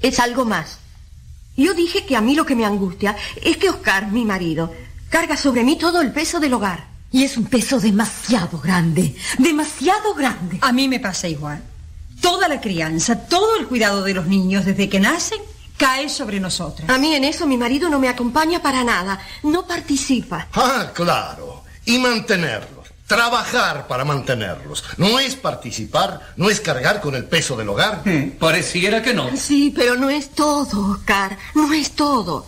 es 0.00 0.18
algo 0.18 0.44
más. 0.44 0.78
Yo 1.56 1.74
dije 1.74 2.06
que 2.06 2.16
a 2.16 2.20
mí 2.20 2.34
lo 2.34 2.46
que 2.46 2.54
me 2.54 2.64
angustia 2.64 3.16
es 3.42 3.56
que 3.58 3.68
Oscar, 3.68 4.10
mi 4.10 4.24
marido, 4.24 4.72
carga 5.10 5.36
sobre 5.36 5.64
mí 5.64 5.76
todo 5.76 6.00
el 6.00 6.12
peso 6.12 6.40
del 6.40 6.54
hogar. 6.54 6.88
Y 7.12 7.24
es 7.24 7.36
un 7.36 7.46
peso 7.46 7.80
demasiado 7.80 8.58
grande, 8.60 9.16
demasiado 9.38 10.14
grande. 10.14 10.58
A 10.62 10.72
mí 10.72 10.88
me 10.88 11.00
pasa 11.00 11.28
igual. 11.28 11.62
Toda 12.20 12.48
la 12.48 12.60
crianza, 12.60 13.26
todo 13.26 13.56
el 13.56 13.66
cuidado 13.66 14.04
de 14.04 14.14
los 14.14 14.26
niños 14.26 14.64
desde 14.64 14.88
que 14.88 15.00
nacen 15.00 15.40
cae 15.76 16.08
sobre 16.08 16.38
nosotras. 16.38 16.88
A 16.88 16.98
mí 16.98 17.14
en 17.14 17.24
eso 17.24 17.46
mi 17.46 17.56
marido 17.56 17.88
no 17.88 17.98
me 17.98 18.08
acompaña 18.08 18.62
para 18.62 18.84
nada, 18.84 19.18
no 19.42 19.66
participa. 19.66 20.46
Ah, 20.52 20.92
claro. 20.94 21.64
Y 21.84 21.98
mantenerlos. 21.98 22.79
Trabajar 23.10 23.88
para 23.88 24.04
mantenerlos. 24.04 24.84
No 24.96 25.18
es 25.18 25.34
participar, 25.34 26.32
no 26.36 26.48
es 26.48 26.60
cargar 26.60 27.00
con 27.00 27.16
el 27.16 27.24
peso 27.24 27.56
del 27.56 27.68
hogar. 27.68 28.02
Hmm, 28.04 28.38
pareciera 28.38 29.02
que 29.02 29.12
no. 29.12 29.36
Sí, 29.36 29.72
pero 29.74 29.96
no 29.96 30.08
es 30.08 30.30
todo, 30.30 30.92
Oscar. 30.92 31.36
No 31.56 31.72
es 31.72 31.90
todo. 31.96 32.46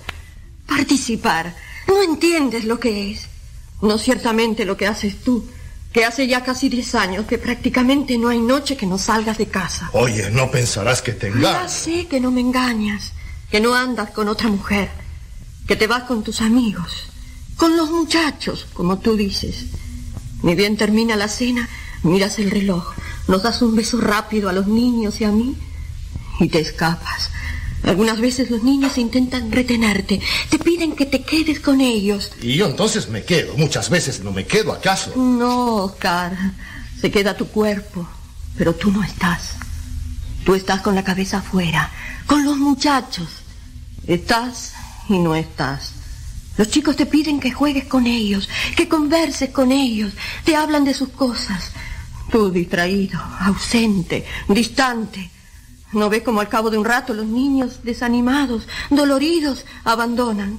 Participar. 0.65 1.53
No 1.89 2.01
entiendes 2.01 2.65
lo 2.65 2.79
que 2.79 3.11
es. 3.11 3.27
No 3.81 3.99
ciertamente 3.99 4.65
lo 4.65 4.77
que 4.77 4.87
haces 4.87 5.25
tú, 5.25 5.45
que 5.93 6.05
hace 6.05 6.29
ya 6.29 6.45
casi 6.45 6.69
diez 6.69 6.95
años 6.95 7.27
que 7.27 7.39
prácticamente 7.39 8.17
no 8.17 8.29
hay 8.29 8.39
noche 8.39 8.77
que 8.77 8.87
no 8.87 8.99
salgas 8.99 9.39
de 9.39 9.47
casa. 9.47 9.91
Oye, 9.95 10.31
no 10.31 10.49
pensarás 10.49 11.03
que 11.03 11.11
te 11.11 11.27
engaño. 11.27 11.43
Ya 11.43 11.69
sé 11.69 12.07
que 12.07 12.21
no 12.21 12.31
me 12.31 12.41
engañas, 12.41 13.11
que 13.51 13.59
no 13.59 13.75
andas 13.75 14.13
con 14.13 14.29
otra 14.29 14.47
mujer, 14.47 14.91
que 15.67 15.75
te 15.75 15.89
vas 15.89 16.05
con 16.05 16.23
tus 16.23 16.41
amigos, 16.41 17.09
con 17.57 17.77
los 17.77 17.91
muchachos, 17.91 18.69
como 18.73 19.01
tú 19.01 19.17
dices. 19.17 19.65
Ni 20.43 20.55
bien 20.55 20.77
termina 20.77 21.17
la 21.17 21.29
cena, 21.29 21.69
miras 22.03 22.39
el 22.39 22.51
reloj, 22.51 22.95
nos 23.29 23.43
das 23.43 23.63
un 23.63 23.77
beso 23.77 24.01
rápido 24.01 24.49
a 24.49 24.53
los 24.53 24.67
niños 24.67 25.21
y 25.21 25.25
a 25.25 25.31
mí 25.31 25.57
y 26.41 26.49
te 26.49 26.61
escapas. 26.61 27.31
Algunas 27.85 28.21
veces 28.21 28.51
los 28.51 28.63
niños 28.63 28.97
intentan 28.97 29.51
retenerte, 29.51 30.21
te 30.51 30.59
piden 30.59 30.95
que 30.95 31.07
te 31.07 31.23
quedes 31.23 31.59
con 31.61 31.81
ellos. 31.81 32.31
Y 32.41 32.55
yo 32.55 32.67
entonces 32.67 33.09
me 33.09 33.25
quedo. 33.25 33.57
Muchas 33.57 33.91
veces 33.91 34.21
no 34.21 34.31
me 34.31 34.47
quedo, 34.47 34.73
¿acaso? 34.73 35.13
No, 35.17 35.85
Oscar. 35.85 36.37
Se 37.01 37.11
queda 37.11 37.37
tu 37.37 37.49
cuerpo, 37.49 38.09
pero 38.57 38.75
tú 38.75 38.93
no 38.93 39.03
estás. 39.03 39.57
Tú 40.45 40.55
estás 40.55 40.81
con 40.81 40.95
la 40.95 41.03
cabeza 41.03 41.39
afuera, 41.39 41.91
con 42.27 42.45
los 42.45 42.57
muchachos. 42.57 43.29
Estás 44.07 44.75
y 45.09 45.19
no 45.19 45.35
estás. 45.35 46.02
Los 46.57 46.69
chicos 46.69 46.97
te 46.97 47.07
piden 47.07 47.41
que 47.41 47.51
juegues 47.51 47.85
con 47.85 48.07
ellos, 48.07 48.49
que 48.77 48.89
converses 48.89 49.51
con 49.51 49.73
ellos, 49.73 50.13
te 50.45 50.55
hablan 50.55 50.85
de 50.85 50.95
sus 50.95 51.09
cosas. 51.11 51.73
Tú 52.31 52.51
distraído, 52.51 53.21
ausente, 53.41 54.25
distante. 54.49 55.31
¿No 55.93 56.09
ves 56.09 56.23
como 56.23 56.41
al 56.41 56.49
cabo 56.49 56.71
de 56.71 56.79
un 56.79 56.85
rato 56.85 57.13
los 57.15 57.27
niños, 57.27 57.81
desanimados, 57.83 58.67
doloridos, 58.91 59.65
abandonan? 59.85 60.59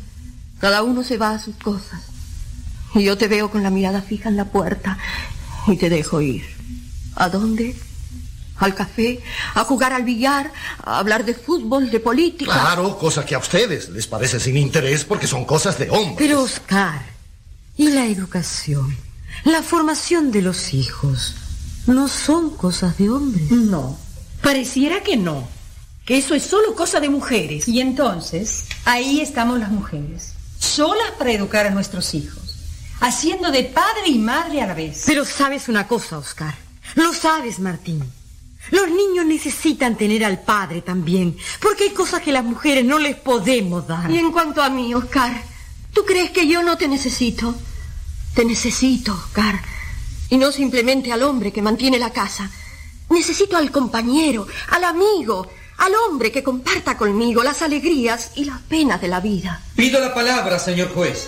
Cada 0.59 0.83
uno 0.83 1.03
se 1.03 1.17
va 1.17 1.31
a 1.31 1.39
sus 1.39 1.55
cosas. 1.55 2.01
Y 2.95 3.03
yo 3.03 3.17
te 3.17 3.27
veo 3.27 3.49
con 3.49 3.63
la 3.63 3.71
mirada 3.71 4.01
fija 4.01 4.29
en 4.29 4.37
la 4.37 4.45
puerta 4.45 4.97
y 5.67 5.75
te 5.77 5.89
dejo 5.89 6.21
ir. 6.21 6.45
¿A 7.15 7.29
dónde? 7.29 7.75
¿Al 8.57 8.75
café? 8.75 9.19
¿A 9.55 9.63
jugar 9.63 9.93
al 9.93 10.03
billar? 10.03 10.51
¿A 10.83 10.99
hablar 10.99 11.25
de 11.25 11.33
fútbol, 11.33 11.89
de 11.89 11.99
política? 11.99 12.51
Claro, 12.51 12.97
cosas 12.97 13.25
que 13.25 13.35
a 13.35 13.39
ustedes 13.39 13.89
les 13.89 14.07
parece 14.07 14.39
sin 14.39 14.57
interés 14.57 15.05
porque 15.05 15.27
son 15.27 15.45
cosas 15.45 15.77
de 15.79 15.89
hombres. 15.89 16.17
Pero 16.17 16.41
Oscar, 16.41 17.01
¿y 17.75 17.89
la 17.89 18.05
educación? 18.05 18.95
La 19.43 19.61
formación 19.61 20.31
de 20.31 20.41
los 20.41 20.73
hijos 20.73 21.33
no 21.87 22.07
son 22.07 22.51
cosas 22.55 22.97
de 22.97 23.09
hombres. 23.09 23.51
No. 23.51 23.97
Pareciera 24.41 25.01
que 25.03 25.17
no, 25.17 25.47
que 26.05 26.17
eso 26.17 26.35
es 26.35 26.43
solo 26.43 26.75
cosa 26.75 26.99
de 26.99 27.09
mujeres. 27.09 27.67
Y 27.67 27.81
entonces, 27.81 28.65
ahí 28.85 29.21
estamos 29.21 29.59
las 29.59 29.71
mujeres, 29.71 30.33
solas 30.59 31.11
para 31.17 31.31
educar 31.31 31.65
a 31.65 31.71
nuestros 31.71 32.13
hijos, 32.13 32.57
haciendo 32.99 33.51
de 33.51 33.63
padre 33.63 34.07
y 34.07 34.19
madre 34.19 34.61
a 34.61 34.67
la 34.67 34.73
vez. 34.73 35.03
Pero 35.05 35.25
sabes 35.25 35.67
una 35.69 35.87
cosa, 35.87 36.17
Oscar. 36.17 36.55
Lo 36.95 37.13
sabes, 37.13 37.59
Martín. 37.59 38.03
Los 38.71 38.89
niños 38.89 39.25
necesitan 39.25 39.97
tener 39.97 40.23
al 40.23 40.41
padre 40.41 40.81
también, 40.81 41.37
porque 41.61 41.85
hay 41.85 41.89
cosas 41.91 42.21
que 42.21 42.31
las 42.31 42.43
mujeres 42.43 42.85
no 42.85 42.97
les 42.97 43.15
podemos 43.15 43.87
dar. 43.87 44.09
Y 44.09 44.17
en 44.17 44.31
cuanto 44.31 44.63
a 44.63 44.69
mí, 44.69 44.93
Oscar, 44.93 45.43
¿tú 45.93 46.05
crees 46.05 46.31
que 46.31 46.47
yo 46.47 46.63
no 46.63 46.77
te 46.77 46.87
necesito? 46.87 47.55
Te 48.33 48.45
necesito, 48.45 49.13
Oscar. 49.13 49.61
Y 50.29 50.37
no 50.37 50.51
simplemente 50.51 51.11
al 51.11 51.23
hombre 51.23 51.51
que 51.51 51.61
mantiene 51.61 51.99
la 51.99 52.11
casa. 52.11 52.49
Necesito 53.09 53.57
al 53.57 53.69
compañero, 53.69 54.47
al 54.69 54.85
amigo, 54.85 55.47
al 55.77 55.93
hombre 55.95 56.31
que 56.31 56.41
comparta 56.41 56.97
conmigo 56.97 57.43
las 57.43 57.61
alegrías 57.61 58.31
y 58.35 58.45
las 58.45 58.59
penas 58.61 59.01
de 59.01 59.07
la 59.07 59.19
vida. 59.19 59.61
Pido 59.75 59.99
la 59.99 60.13
palabra, 60.13 60.57
señor 60.57 60.91
juez. 60.93 61.27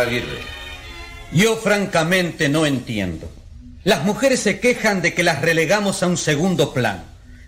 Aguirre. 0.00 0.40
Yo 1.32 1.56
francamente 1.56 2.48
no 2.48 2.66
entiendo. 2.66 3.30
Las 3.84 4.04
mujeres 4.04 4.40
se 4.40 4.60
quejan 4.60 5.02
de 5.02 5.14
que 5.14 5.22
las 5.22 5.40
relegamos 5.40 6.02
a 6.02 6.06
un 6.06 6.16
segundo 6.16 6.72
plano, 6.72 7.02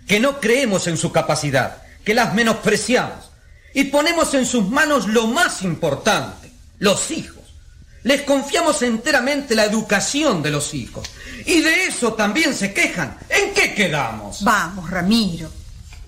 que 0.07 0.19
no 0.19 0.39
creemos 0.39 0.87
en 0.87 0.97
su 0.97 1.11
capacidad, 1.11 1.83
que 2.03 2.13
las 2.13 2.33
menospreciamos 2.33 3.31
y 3.73 3.85
ponemos 3.85 4.33
en 4.33 4.45
sus 4.45 4.67
manos 4.69 5.07
lo 5.07 5.27
más 5.27 5.61
importante, 5.61 6.51
los 6.79 7.11
hijos. 7.11 7.41
Les 8.03 8.23
confiamos 8.23 8.81
enteramente 8.81 9.53
la 9.53 9.65
educación 9.65 10.41
de 10.41 10.49
los 10.49 10.73
hijos. 10.73 11.07
Y 11.45 11.61
de 11.61 11.85
eso 11.85 12.13
también 12.13 12.55
se 12.55 12.73
quejan. 12.73 13.17
¿En 13.29 13.53
qué 13.53 13.75
quedamos? 13.75 14.43
Vamos, 14.43 14.89
Ramiro. 14.89 15.51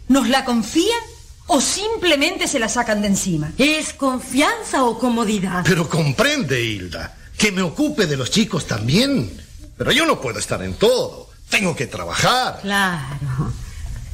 ¿Nos 0.08 0.28
la 0.28 0.44
confían 0.44 1.00
o 1.48 1.62
simplemente 1.62 2.48
se 2.48 2.60
la 2.60 2.70
sacan 2.70 3.02
de 3.02 3.08
encima? 3.08 3.52
¿Es 3.58 3.94
confianza 3.94 4.84
o 4.84 4.98
comodidad? 4.98 5.64
Pero 5.66 5.90
comprende, 5.90 6.62
Hilda, 6.64 7.16
que 7.38 7.52
me 7.52 7.62
ocupe 7.62 8.08
de 8.08 8.18
los 8.18 8.32
chicos 8.32 8.66
también. 8.66 9.32
Pero 9.78 9.92
yo 9.92 10.06
no 10.06 10.22
puedo 10.22 10.40
estar 10.40 10.62
en 10.64 10.76
todo. 10.76 11.30
Tengo 11.50 11.76
que 11.76 11.88
trabajar. 11.88 12.60
Claro. 12.62 13.54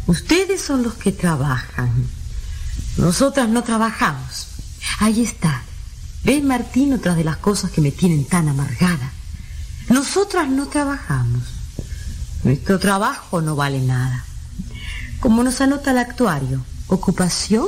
Ustedes 0.08 0.61
son 0.61 0.83
los 0.83 0.95
que 0.95 1.11
trabajan. 1.11 2.08
Nosotras 2.98 3.48
no 3.48 3.64
trabajamos. 3.64 4.48
Ahí 4.99 5.24
está. 5.24 5.64
¿Ves, 6.24 6.43
Martín, 6.43 6.93
otra 6.93 7.16
de 7.16 7.24
las 7.24 7.38
cosas 7.38 7.72
que 7.72 7.82
me 7.82 7.91
tienen 7.91 8.25
tan 8.25 8.49
amargada? 8.49 9.11
Nosotras 9.90 10.49
no 10.49 10.67
trabajamos. 10.67 11.43
Nuestro 12.43 12.80
trabajo 12.80 13.41
no 13.41 13.56
vale 13.56 13.80
nada. 13.80 14.25
Como 15.19 15.43
nos 15.43 15.61
anota 15.61 15.91
el 15.91 15.98
actuario, 15.98 16.64
ocupación, 16.90 17.68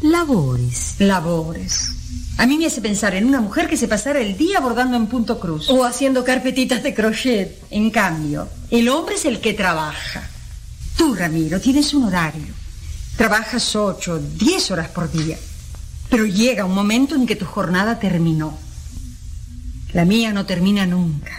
labores. 0.00 0.96
Labores. 0.98 1.92
A 2.38 2.46
mí 2.46 2.58
me 2.58 2.66
hace 2.66 2.80
pensar 2.80 3.14
en 3.14 3.24
una 3.24 3.40
mujer 3.40 3.68
que 3.68 3.76
se 3.76 3.88
pasara 3.88 4.20
el 4.20 4.36
día 4.36 4.60
bordando 4.60 4.96
en 4.96 5.06
punto 5.06 5.40
cruz. 5.40 5.68
O 5.70 5.84
haciendo 5.84 6.24
carpetitas 6.24 6.82
de 6.82 6.94
crochet. 6.94 7.58
En 7.70 7.90
cambio, 7.90 8.48
el 8.70 8.88
hombre 8.88 9.14
es 9.14 9.24
el 9.24 9.40
que 9.40 9.54
trabaja. 9.54 10.28
Tú, 10.96 11.14
Ramiro, 11.14 11.60
tienes 11.60 11.94
un 11.94 12.04
horario. 12.04 12.52
Trabajas 13.16 13.74
ocho, 13.74 14.18
diez 14.18 14.70
horas 14.70 14.88
por 14.88 15.10
día. 15.10 15.38
Pero 16.10 16.26
llega 16.26 16.64
un 16.64 16.74
momento 16.74 17.14
en 17.14 17.26
que 17.26 17.36
tu 17.36 17.44
jornada 17.44 17.98
terminó. 17.98 18.56
La 19.92 20.04
mía 20.04 20.32
no 20.32 20.46
termina 20.46 20.86
nunca. 20.86 21.32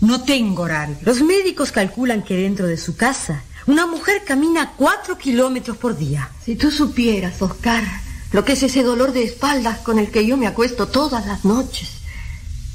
No 0.00 0.22
tengo 0.22 0.62
horario. 0.62 0.96
Los 1.02 1.22
médicos 1.22 1.72
calculan 1.72 2.22
que 2.22 2.36
dentro 2.36 2.66
de 2.66 2.76
su 2.76 2.96
casa 2.96 3.42
una 3.66 3.86
mujer 3.86 4.22
camina 4.24 4.72
cuatro 4.76 5.16
kilómetros 5.16 5.76
por 5.76 5.96
día. 5.96 6.30
Si 6.44 6.56
tú 6.56 6.70
supieras, 6.70 7.40
Oscar, 7.40 7.84
lo 8.32 8.44
que 8.44 8.52
es 8.52 8.62
ese 8.62 8.82
dolor 8.82 9.12
de 9.12 9.24
espaldas 9.24 9.78
con 9.78 9.98
el 9.98 10.10
que 10.10 10.26
yo 10.26 10.36
me 10.36 10.46
acuesto 10.46 10.88
todas 10.88 11.26
las 11.26 11.44
noches. 11.44 11.88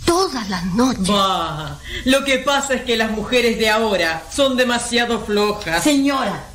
Todas 0.06 0.50
las 0.50 0.66
noches. 0.74 1.08
Bah, 1.08 1.80
lo 2.06 2.24
que 2.24 2.38
pasa 2.38 2.76
es 2.76 2.84
que 2.84 2.96
las 2.96 3.12
mujeres 3.12 3.58
de 3.58 3.70
ahora 3.70 4.24
son 4.34 4.56
demasiado 4.56 5.26
flojas. 5.26 5.84
Señora, 5.84 6.46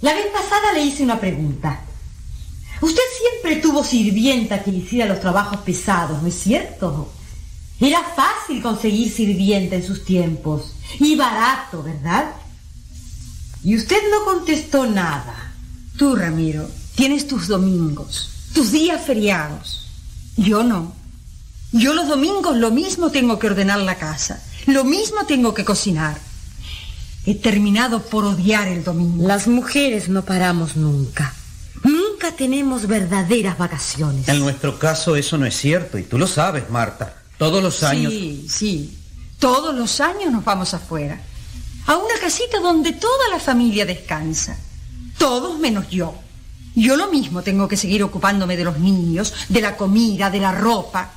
la 0.00 0.14
vez 0.14 0.26
pasada 0.26 0.72
le 0.74 0.84
hice 0.84 1.02
una 1.02 1.18
pregunta. 1.18 1.80
Usted 2.80 3.02
siempre 3.18 3.60
tuvo 3.60 3.82
sirvienta 3.82 4.62
que 4.62 4.70
le 4.70 4.78
hiciera 4.78 5.06
los 5.06 5.20
trabajos 5.20 5.60
pesados, 5.60 6.22
¿no 6.22 6.28
es 6.28 6.34
cierto? 6.34 7.12
Era 7.80 8.00
fácil 8.02 8.62
conseguir 8.62 9.10
sirvienta 9.10 9.76
en 9.76 9.86
sus 9.86 10.04
tiempos. 10.04 10.74
Y 11.00 11.16
barato, 11.16 11.82
¿verdad? 11.82 12.32
Y 13.64 13.76
usted 13.76 13.98
no 14.10 14.24
contestó 14.24 14.86
nada. 14.86 15.52
Tú, 15.96 16.16
Ramiro, 16.16 16.68
tienes 16.94 17.28
tus 17.28 17.48
domingos, 17.48 18.30
tus 18.54 18.72
días 18.72 19.04
feriados. 19.04 19.88
Yo 20.36 20.62
no. 20.62 20.94
Yo 21.72 21.94
los 21.94 22.08
domingos 22.08 22.56
lo 22.56 22.70
mismo 22.70 23.10
tengo 23.10 23.38
que 23.38 23.46
ordenar 23.46 23.80
la 23.80 23.96
casa, 23.96 24.42
lo 24.66 24.84
mismo 24.84 25.24
tengo 25.26 25.54
que 25.54 25.64
cocinar. 25.64 26.18
He 27.24 27.34
terminado 27.34 28.02
por 28.02 28.24
odiar 28.24 28.68
el 28.68 28.82
domingo. 28.82 29.26
Las 29.26 29.46
mujeres 29.46 30.08
no 30.08 30.24
paramos 30.24 30.76
nunca. 30.76 31.34
Nunca 31.84 32.32
tenemos 32.32 32.86
verdaderas 32.86 33.56
vacaciones. 33.58 34.28
En 34.28 34.40
nuestro 34.40 34.78
caso 34.78 35.16
eso 35.16 35.38
no 35.38 35.46
es 35.46 35.56
cierto 35.56 35.98
y 35.98 36.02
tú 36.02 36.18
lo 36.18 36.26
sabes, 36.26 36.68
Marta. 36.68 37.22
Todos 37.38 37.62
los 37.62 37.82
años... 37.82 38.12
Sí, 38.12 38.46
sí. 38.48 38.98
Todos 39.38 39.74
los 39.74 40.00
años 40.00 40.32
nos 40.32 40.44
vamos 40.44 40.74
afuera. 40.74 41.20
A 41.86 41.96
una 41.96 42.14
casita 42.20 42.60
donde 42.60 42.92
toda 42.92 43.28
la 43.30 43.40
familia 43.40 43.84
descansa. 43.84 44.56
Todos 45.18 45.58
menos 45.58 45.88
yo. 45.90 46.14
Yo 46.74 46.96
lo 46.96 47.10
mismo 47.10 47.42
tengo 47.42 47.68
que 47.68 47.76
seguir 47.76 48.02
ocupándome 48.02 48.56
de 48.56 48.64
los 48.64 48.78
niños, 48.78 49.34
de 49.48 49.60
la 49.60 49.76
comida, 49.76 50.30
de 50.30 50.40
la 50.40 50.52
ropa. 50.52 51.12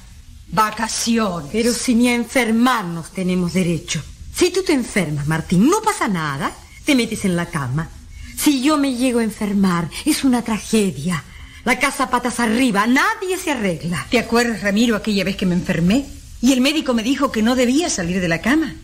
Vacaciones. 0.47 1.49
Pero 1.51 1.73
si 1.73 1.95
ni 1.95 2.09
a 2.09 2.15
enfermarnos 2.15 3.11
tenemos 3.11 3.53
derecho. 3.53 4.01
Si 4.35 4.51
tú 4.51 4.63
te 4.63 4.73
enfermas, 4.73 5.27
Martín, 5.27 5.69
no 5.69 5.81
pasa 5.81 6.07
nada. 6.07 6.51
Te 6.83 6.95
metes 6.95 7.25
en 7.25 7.35
la 7.35 7.45
cama. 7.45 7.89
Si 8.37 8.61
yo 8.61 8.77
me 8.77 8.95
llego 8.95 9.19
a 9.19 9.23
enfermar, 9.23 9.89
es 10.05 10.23
una 10.23 10.41
tragedia. 10.43 11.23
La 11.63 11.79
casa 11.79 12.09
patas 12.09 12.39
arriba, 12.39 12.85
nadie 12.85 13.37
se 13.37 13.51
arregla. 13.51 14.05
¿Te 14.11 14.19
acuerdas, 14.19 14.61
Ramiro, 14.61 14.95
aquella 14.95 15.23
vez 15.23 15.35
que 15.35 15.45
me 15.45 15.55
enfermé? 15.55 16.05
Y 16.41 16.53
el 16.53 16.61
médico 16.61 16.93
me 16.93 17.01
dijo 17.01 17.31
que 17.31 17.41
no 17.41 17.55
debía 17.55 17.89
salir 17.89 18.21
de 18.21 18.27
la 18.27 18.41
cama. 18.41 18.75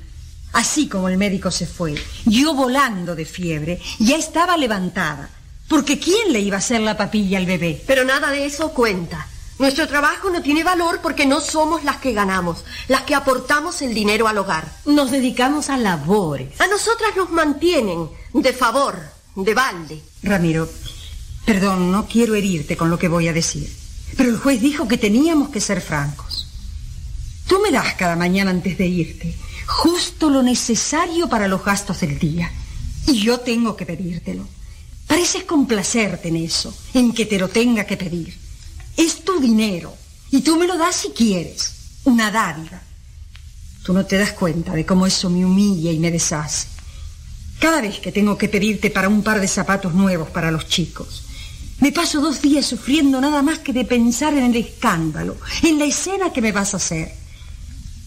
Así 0.53 0.87
como 0.87 1.07
el 1.07 1.17
médico 1.17 1.49
se 1.49 1.65
fue, 1.65 1.95
yo 2.25 2.53
volando 2.53 3.15
de 3.15 3.25
fiebre, 3.25 3.79
ya 3.99 4.17
estaba 4.17 4.57
levantada. 4.57 5.29
Porque 5.67 5.97
¿quién 5.99 6.33
le 6.33 6.41
iba 6.41 6.57
a 6.57 6.59
hacer 6.59 6.81
la 6.81 6.97
papilla 6.97 7.37
al 7.37 7.45
bebé? 7.45 7.81
Pero 7.87 8.03
nada 8.03 8.29
de 8.31 8.45
eso 8.45 8.73
cuenta. 8.73 9.27
Nuestro 9.57 9.87
trabajo 9.87 10.29
no 10.29 10.41
tiene 10.41 10.63
valor 10.63 10.99
porque 11.01 11.25
no 11.25 11.39
somos 11.39 11.83
las 11.83 11.97
que 11.97 12.13
ganamos, 12.13 12.65
las 12.87 13.03
que 13.03 13.15
aportamos 13.15 13.81
el 13.81 13.93
dinero 13.93 14.27
al 14.27 14.39
hogar. 14.39 14.69
Nos 14.85 15.11
dedicamos 15.11 15.69
a 15.69 15.77
labores. 15.77 16.59
A 16.59 16.67
nosotras 16.67 17.11
nos 17.15 17.29
mantienen, 17.29 18.09
de 18.33 18.53
favor, 18.53 18.99
de 19.35 19.53
balde. 19.53 20.01
Ramiro, 20.23 20.67
perdón, 21.45 21.91
no 21.91 22.07
quiero 22.07 22.35
herirte 22.35 22.75
con 22.75 22.89
lo 22.89 22.99
que 22.99 23.07
voy 23.07 23.27
a 23.27 23.33
decir, 23.33 23.71
pero 24.17 24.29
el 24.29 24.37
juez 24.37 24.59
dijo 24.59 24.87
que 24.87 24.97
teníamos 24.97 25.49
que 25.49 25.61
ser 25.61 25.79
francos. 25.79 26.47
Tú 27.47 27.59
me 27.59 27.71
das 27.71 27.93
cada 27.93 28.15
mañana 28.15 28.51
antes 28.51 28.77
de 28.77 28.87
irte 28.87 29.37
justo 29.71 30.29
lo 30.29 30.43
necesario 30.43 31.29
para 31.29 31.47
los 31.47 31.63
gastos 31.63 32.01
del 32.01 32.19
día. 32.19 32.51
Y 33.07 33.21
yo 33.21 33.39
tengo 33.39 33.75
que 33.75 33.85
pedírtelo. 33.85 34.45
Pareces 35.07 35.43
complacerte 35.43 36.27
en 36.27 36.35
eso, 36.35 36.73
en 36.93 37.13
que 37.13 37.25
te 37.25 37.39
lo 37.39 37.47
tenga 37.47 37.85
que 37.85 37.97
pedir. 37.97 38.37
Es 38.97 39.23
tu 39.23 39.39
dinero 39.39 39.95
y 40.29 40.41
tú 40.41 40.57
me 40.57 40.67
lo 40.67 40.77
das 40.77 40.95
si 40.95 41.09
quieres, 41.09 41.73
una 42.03 42.31
dádiva. 42.31 42.81
Tú 43.83 43.93
no 43.93 44.05
te 44.05 44.17
das 44.17 44.33
cuenta 44.33 44.73
de 44.73 44.85
cómo 44.85 45.07
eso 45.07 45.29
me 45.29 45.45
humilla 45.45 45.91
y 45.91 45.99
me 45.99 46.11
deshace. 46.11 46.67
Cada 47.59 47.81
vez 47.81 47.99
que 47.99 48.11
tengo 48.11 48.37
que 48.37 48.49
pedirte 48.49 48.89
para 48.89 49.09
un 49.09 49.23
par 49.23 49.39
de 49.39 49.47
zapatos 49.47 49.93
nuevos 49.93 50.29
para 50.29 50.51
los 50.51 50.67
chicos, 50.67 51.23
me 51.79 51.91
paso 51.91 52.21
dos 52.21 52.41
días 52.41 52.65
sufriendo 52.65 53.19
nada 53.19 53.41
más 53.41 53.59
que 53.59 53.73
de 53.73 53.85
pensar 53.85 54.33
en 54.33 54.45
el 54.45 54.55
escándalo, 54.55 55.37
en 55.63 55.79
la 55.79 55.85
escena 55.85 56.31
que 56.31 56.41
me 56.41 56.51
vas 56.51 56.73
a 56.73 56.77
hacer. 56.77 57.15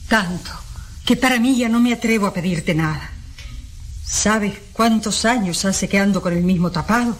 Tanto 0.09 0.64
que 1.05 1.17
para 1.17 1.39
mí 1.39 1.57
ya 1.57 1.69
no 1.69 1.81
me 1.81 1.93
atrevo 1.93 2.27
a 2.27 2.33
pedirte 2.33 2.75
nada. 2.75 3.11
¿Sabes 4.05 4.55
cuántos 4.73 5.25
años 5.25 5.65
hace 5.65 5.89
que 5.89 5.99
ando 5.99 6.23
con 6.23 6.33
el 6.33 6.43
mismo 6.43 6.71
tapado? 6.71 7.17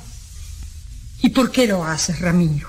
¿Y 1.23 1.31
por 1.31 1.51
qué 1.51 1.67
lo 1.67 1.85
haces, 1.85 2.21
Ramiro? 2.21 2.69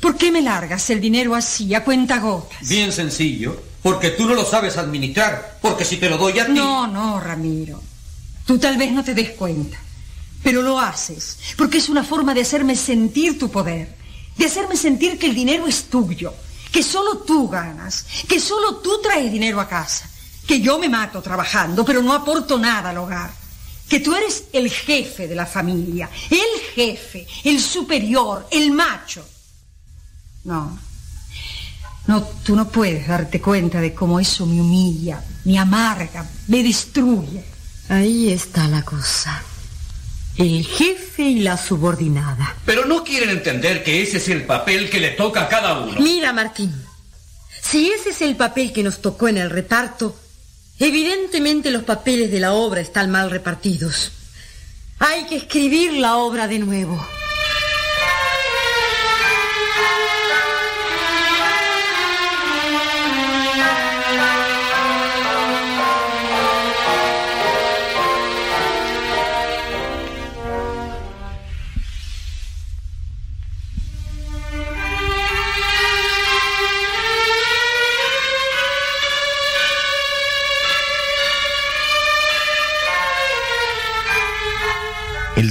¿Por 0.00 0.16
qué 0.16 0.30
me 0.30 0.42
largas 0.42 0.88
el 0.90 1.00
dinero 1.00 1.34
así, 1.34 1.74
a 1.74 1.84
cuenta 1.84 2.18
gotas? 2.18 2.68
Bien 2.68 2.92
sencillo, 2.92 3.58
porque 3.82 4.10
tú 4.10 4.26
no 4.26 4.34
lo 4.34 4.44
sabes 4.44 4.76
administrar, 4.76 5.58
porque 5.62 5.84
si 5.84 5.96
te 5.96 6.10
lo 6.10 6.18
doy 6.18 6.38
a 6.38 6.46
ti... 6.46 6.52
No, 6.52 6.86
no, 6.86 7.20
Ramiro. 7.20 7.82
Tú 8.46 8.58
tal 8.58 8.76
vez 8.76 8.92
no 8.92 9.02
te 9.02 9.14
des 9.14 9.30
cuenta, 9.30 9.78
pero 10.42 10.60
lo 10.60 10.78
haces, 10.78 11.38
porque 11.56 11.78
es 11.78 11.88
una 11.88 12.04
forma 12.04 12.34
de 12.34 12.42
hacerme 12.42 12.76
sentir 12.76 13.38
tu 13.38 13.50
poder, 13.50 13.96
de 14.36 14.44
hacerme 14.44 14.76
sentir 14.76 15.18
que 15.18 15.26
el 15.26 15.34
dinero 15.34 15.66
es 15.66 15.84
tuyo, 15.84 16.34
que 16.70 16.82
solo 16.82 17.18
tú 17.18 17.48
ganas, 17.48 18.04
que 18.28 18.40
solo 18.40 18.76
tú 18.76 19.00
traes 19.02 19.32
dinero 19.32 19.58
a 19.60 19.68
casa 19.68 20.10
que 20.46 20.60
yo 20.60 20.78
me 20.78 20.88
mato 20.88 21.22
trabajando, 21.22 21.84
pero 21.84 22.02
no 22.02 22.12
aporto 22.12 22.58
nada 22.58 22.90
al 22.90 22.98
hogar. 22.98 23.30
Que 23.88 24.00
tú 24.00 24.14
eres 24.14 24.44
el 24.52 24.70
jefe 24.70 25.28
de 25.28 25.34
la 25.34 25.46
familia, 25.46 26.08
el 26.30 26.60
jefe, 26.74 27.26
el 27.44 27.60
superior, 27.60 28.46
el 28.50 28.70
macho. 28.70 29.26
No, 30.44 30.78
no, 32.06 32.22
tú 32.44 32.54
no 32.54 32.68
puedes 32.68 33.06
darte 33.06 33.40
cuenta 33.40 33.80
de 33.80 33.94
cómo 33.94 34.20
eso 34.20 34.44
me 34.46 34.60
humilla, 34.60 35.22
me 35.44 35.58
amarga, 35.58 36.26
me 36.48 36.62
destruye. 36.62 37.44
Ahí 37.88 38.30
está 38.30 38.68
la 38.68 38.82
cosa. 38.82 39.42
El 40.36 40.66
jefe 40.66 41.22
y 41.22 41.40
la 41.40 41.56
subordinada. 41.56 42.56
Pero 42.66 42.86
no 42.86 43.04
quieren 43.04 43.30
entender 43.30 43.82
que 43.84 44.02
ese 44.02 44.18
es 44.18 44.28
el 44.28 44.44
papel 44.44 44.90
que 44.90 45.00
le 45.00 45.10
toca 45.10 45.42
a 45.42 45.48
cada 45.48 45.78
uno. 45.78 45.98
Mira, 46.00 46.32
Martín, 46.32 46.74
si 47.62 47.90
ese 47.90 48.10
es 48.10 48.20
el 48.20 48.36
papel 48.36 48.72
que 48.72 48.82
nos 48.82 49.00
tocó 49.00 49.28
en 49.28 49.38
el 49.38 49.48
reparto, 49.48 50.14
Evidentemente 50.78 51.70
los 51.70 51.84
papeles 51.84 52.30
de 52.30 52.40
la 52.40 52.52
obra 52.52 52.80
están 52.80 53.10
mal 53.10 53.30
repartidos. 53.30 54.12
Hay 54.98 55.26
que 55.26 55.36
escribir 55.36 55.92
la 55.92 56.16
obra 56.16 56.48
de 56.48 56.58
nuevo. 56.58 57.04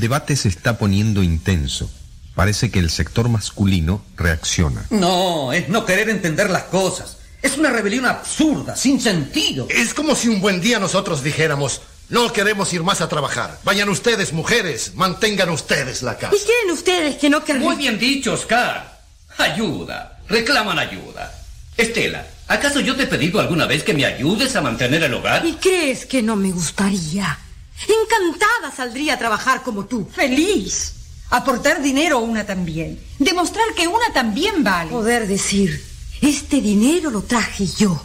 Debate 0.03 0.35
se 0.35 0.49
está 0.49 0.77
poniendo 0.77 1.23
intenso. 1.23 1.90
Parece 2.35 2.69
que 2.69 2.80
el 2.80 2.90
sector 2.90 3.30
masculino 3.30 4.03
reacciona. 4.17 4.85
No, 4.90 5.53
es 5.53 5.69
no 5.69 5.85
querer 5.85 6.09
entender 6.09 6.49
las 6.49 6.64
cosas. 6.64 7.19
Es 7.41 7.57
una 7.57 7.69
rebelión 7.69 8.06
absurda, 8.06 8.75
sin 8.75 8.99
sentido. 8.99 9.65
Es 9.69 9.93
como 9.93 10.14
si 10.15 10.27
un 10.27 10.41
buen 10.41 10.59
día 10.59 10.77
nosotros 10.77 11.23
dijéramos, 11.23 11.80
no 12.09 12.33
queremos 12.33 12.73
ir 12.73 12.83
más 12.83 12.99
a 12.99 13.07
trabajar. 13.07 13.59
Vayan 13.64 13.88
ustedes, 13.88 14.33
mujeres, 14.33 14.91
mantengan 14.95 15.49
ustedes 15.49 16.01
la 16.01 16.17
casa. 16.17 16.35
¿Y 16.35 16.40
quieren 16.40 16.72
ustedes 16.72 17.15
que 17.15 17.30
no 17.30 17.45
queremos? 17.45 17.69
Muy 17.69 17.77
bien 17.77 17.98
dicho, 17.98 18.33
Oscar. 18.33 18.99
Ayuda. 19.38 20.19
Reclaman 20.27 20.80
ayuda. 20.80 21.33
Estela, 21.77 22.27
¿acaso 22.49 22.82
yo 22.82 22.98
te 22.98 23.03
he 23.03 23.07
pedido 23.07 23.40
alguna 23.40 23.67
vez 23.67 23.83
que 23.83 23.93
me 23.93 24.06
ayudes 24.06 24.53
a 24.57 24.61
mantener 24.61 25.01
el 25.03 25.14
hogar? 25.14 25.45
¿Y 25.45 25.53
crees 25.53 26.06
que 26.06 26.22
no 26.22 26.35
me 26.35 26.51
gustaría? 26.51 27.40
Encantada 27.88 28.76
saldría 28.76 29.16
a 29.16 29.19
trabajar 29.19 29.64
como 29.64 29.85
tú. 29.85 30.08
Feliz. 30.14 30.93
Aportar 31.30 31.82
dinero 31.82 32.18
a 32.18 32.22
una 32.22 32.45
también. 32.45 33.00
Demostrar 33.18 33.74
que 33.76 33.88
una 33.88 34.14
también 34.14 34.64
vale. 34.64 34.92
Poder 34.92 35.27
decir, 35.27 35.84
este 36.22 36.61
dinero 36.61 37.10
lo 37.10 37.24
traje 37.24 37.66
yo. 37.66 38.02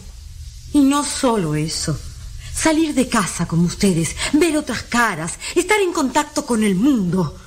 Y 0.73 0.81
no 0.81 1.05
solo 1.05 1.55
eso. 1.55 1.99
Salir 2.55 2.95
de 2.95 3.09
casa 3.09 3.47
con 3.47 3.61
ustedes, 3.61 4.17
ver 4.33 4.57
otras 4.57 4.83
caras, 4.83 5.35
estar 5.55 5.81
en 5.81 5.93
contacto 5.93 6.45
con 6.45 6.65
el 6.65 6.75
mundo. 6.75 7.39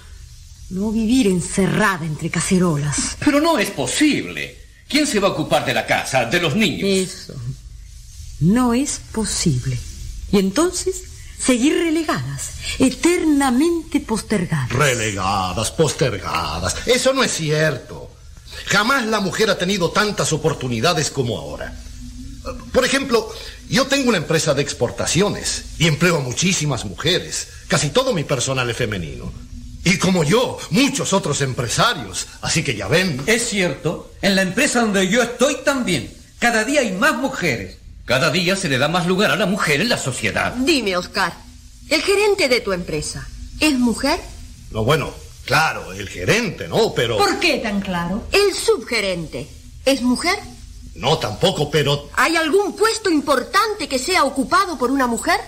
No 0.69 0.91
vivir 0.91 1.27
encerrada 1.27 2.05
entre 2.05 2.29
cacerolas. 2.29 3.17
Pero 3.19 3.41
no 3.41 3.59
es 3.59 3.71
posible. 3.71 4.57
¿Quién 4.87 5.05
se 5.05 5.19
va 5.19 5.29
a 5.29 5.31
ocupar 5.31 5.65
de 5.65 5.73
la 5.73 5.85
casa, 5.85 6.25
de 6.25 6.39
los 6.39 6.55
niños? 6.55 6.87
Eso. 6.87 7.33
No 8.39 8.73
es 8.73 9.01
posible. 9.11 9.77
Y 10.31 10.37
entonces, 10.37 11.03
seguir 11.43 11.73
relegadas, 11.73 12.51
eternamente 12.79 13.99
postergadas. 13.99 14.69
Relegadas, 14.69 15.71
postergadas. 15.71 16.75
Eso 16.85 17.13
no 17.13 17.23
es 17.23 17.33
cierto. 17.33 18.09
Jamás 18.67 19.05
la 19.05 19.19
mujer 19.19 19.49
ha 19.49 19.57
tenido 19.57 19.91
tantas 19.91 20.33
oportunidades 20.33 21.09
como 21.09 21.37
ahora. 21.37 21.73
Por 22.71 22.85
ejemplo, 22.85 23.31
yo 23.69 23.87
tengo 23.87 24.09
una 24.09 24.17
empresa 24.17 24.53
de 24.53 24.61
exportaciones 24.61 25.63
y 25.77 25.87
empleo 25.87 26.17
a 26.17 26.21
muchísimas 26.21 26.85
mujeres. 26.85 27.47
Casi 27.67 27.89
todo 27.89 28.13
mi 28.13 28.23
personal 28.23 28.69
es 28.69 28.77
femenino. 28.77 29.31
Y 29.83 29.97
como 29.97 30.23
yo, 30.23 30.59
muchos 30.69 31.13
otros 31.13 31.41
empresarios. 31.41 32.27
Así 32.41 32.63
que 32.63 32.75
ya 32.75 32.87
ven. 32.87 33.21
Es 33.25 33.49
cierto, 33.49 34.13
en 34.21 34.35
la 34.35 34.43
empresa 34.43 34.81
donde 34.81 35.07
yo 35.07 35.23
estoy 35.23 35.57
también. 35.63 36.11
Cada 36.39 36.63
día 36.63 36.81
hay 36.81 36.91
más 36.91 37.15
mujeres. 37.15 37.77
Cada 38.11 38.29
día 38.29 38.57
se 38.57 38.67
le 38.67 38.77
da 38.77 38.89
más 38.89 39.07
lugar 39.07 39.31
a 39.31 39.37
la 39.37 39.45
mujer 39.45 39.79
en 39.79 39.87
la 39.87 39.97
sociedad. 39.97 40.51
Dime, 40.51 40.97
Oscar, 40.97 41.31
¿el 41.87 42.01
gerente 42.01 42.49
de 42.49 42.59
tu 42.59 42.73
empresa 42.73 43.25
es 43.61 43.79
mujer? 43.79 44.19
No, 44.71 44.83
bueno, 44.83 45.13
claro, 45.45 45.93
el 45.93 46.09
gerente, 46.09 46.67
¿no? 46.67 46.93
Pero... 46.93 47.17
¿Por 47.17 47.39
qué 47.39 47.59
tan 47.59 47.79
claro? 47.79 48.27
¿El 48.33 48.53
subgerente 48.53 49.47
es 49.85 50.01
mujer? 50.01 50.37
No, 50.93 51.19
tampoco, 51.19 51.71
pero... 51.71 52.09
¿Hay 52.15 52.35
algún 52.35 52.75
puesto 52.75 53.09
importante 53.09 53.87
que 53.87 53.97
sea 53.97 54.25
ocupado 54.25 54.77
por 54.77 54.91
una 54.91 55.07
mujer? 55.07 55.39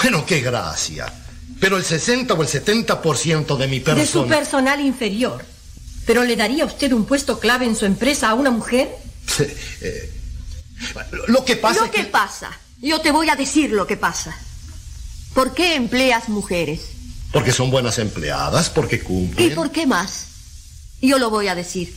Bueno, 0.00 0.24
qué 0.24 0.42
gracia. 0.42 1.12
Pero 1.58 1.76
el 1.76 1.82
60 1.82 2.34
o 2.34 2.40
el 2.40 2.48
70% 2.48 3.56
de 3.56 3.66
mi 3.66 3.80
De 3.80 3.84
su 3.84 3.94
persona... 3.96 4.36
personal 4.36 4.80
inferior. 4.80 5.44
¿Pero 6.06 6.22
le 6.22 6.36
daría 6.36 6.66
usted 6.66 6.92
un 6.92 7.04
puesto 7.04 7.40
clave 7.40 7.66
en 7.66 7.74
su 7.74 7.84
empresa 7.84 8.30
a 8.30 8.34
una 8.34 8.52
mujer? 8.52 8.96
Eh, 9.84 10.21
lo 11.28 11.44
que 11.44 11.56
pasa 11.56 11.80
Lo 11.80 11.86
es 11.86 11.90
que 11.92 12.04
pasa. 12.04 12.50
Yo 12.80 13.00
te 13.00 13.12
voy 13.12 13.28
a 13.28 13.36
decir 13.36 13.70
lo 13.70 13.86
que 13.86 13.96
pasa. 13.96 14.36
¿Por 15.34 15.54
qué 15.54 15.76
empleas 15.76 16.28
mujeres? 16.28 16.82
Porque 17.32 17.52
son 17.52 17.70
buenas 17.70 17.98
empleadas, 17.98 18.68
porque 18.68 18.96
¿Y 18.96 19.00
cumplen... 19.00 19.54
por 19.54 19.70
qué 19.70 19.86
más? 19.86 20.26
Yo 21.00 21.18
lo 21.18 21.30
voy 21.30 21.48
a 21.48 21.54
decir. 21.54 21.94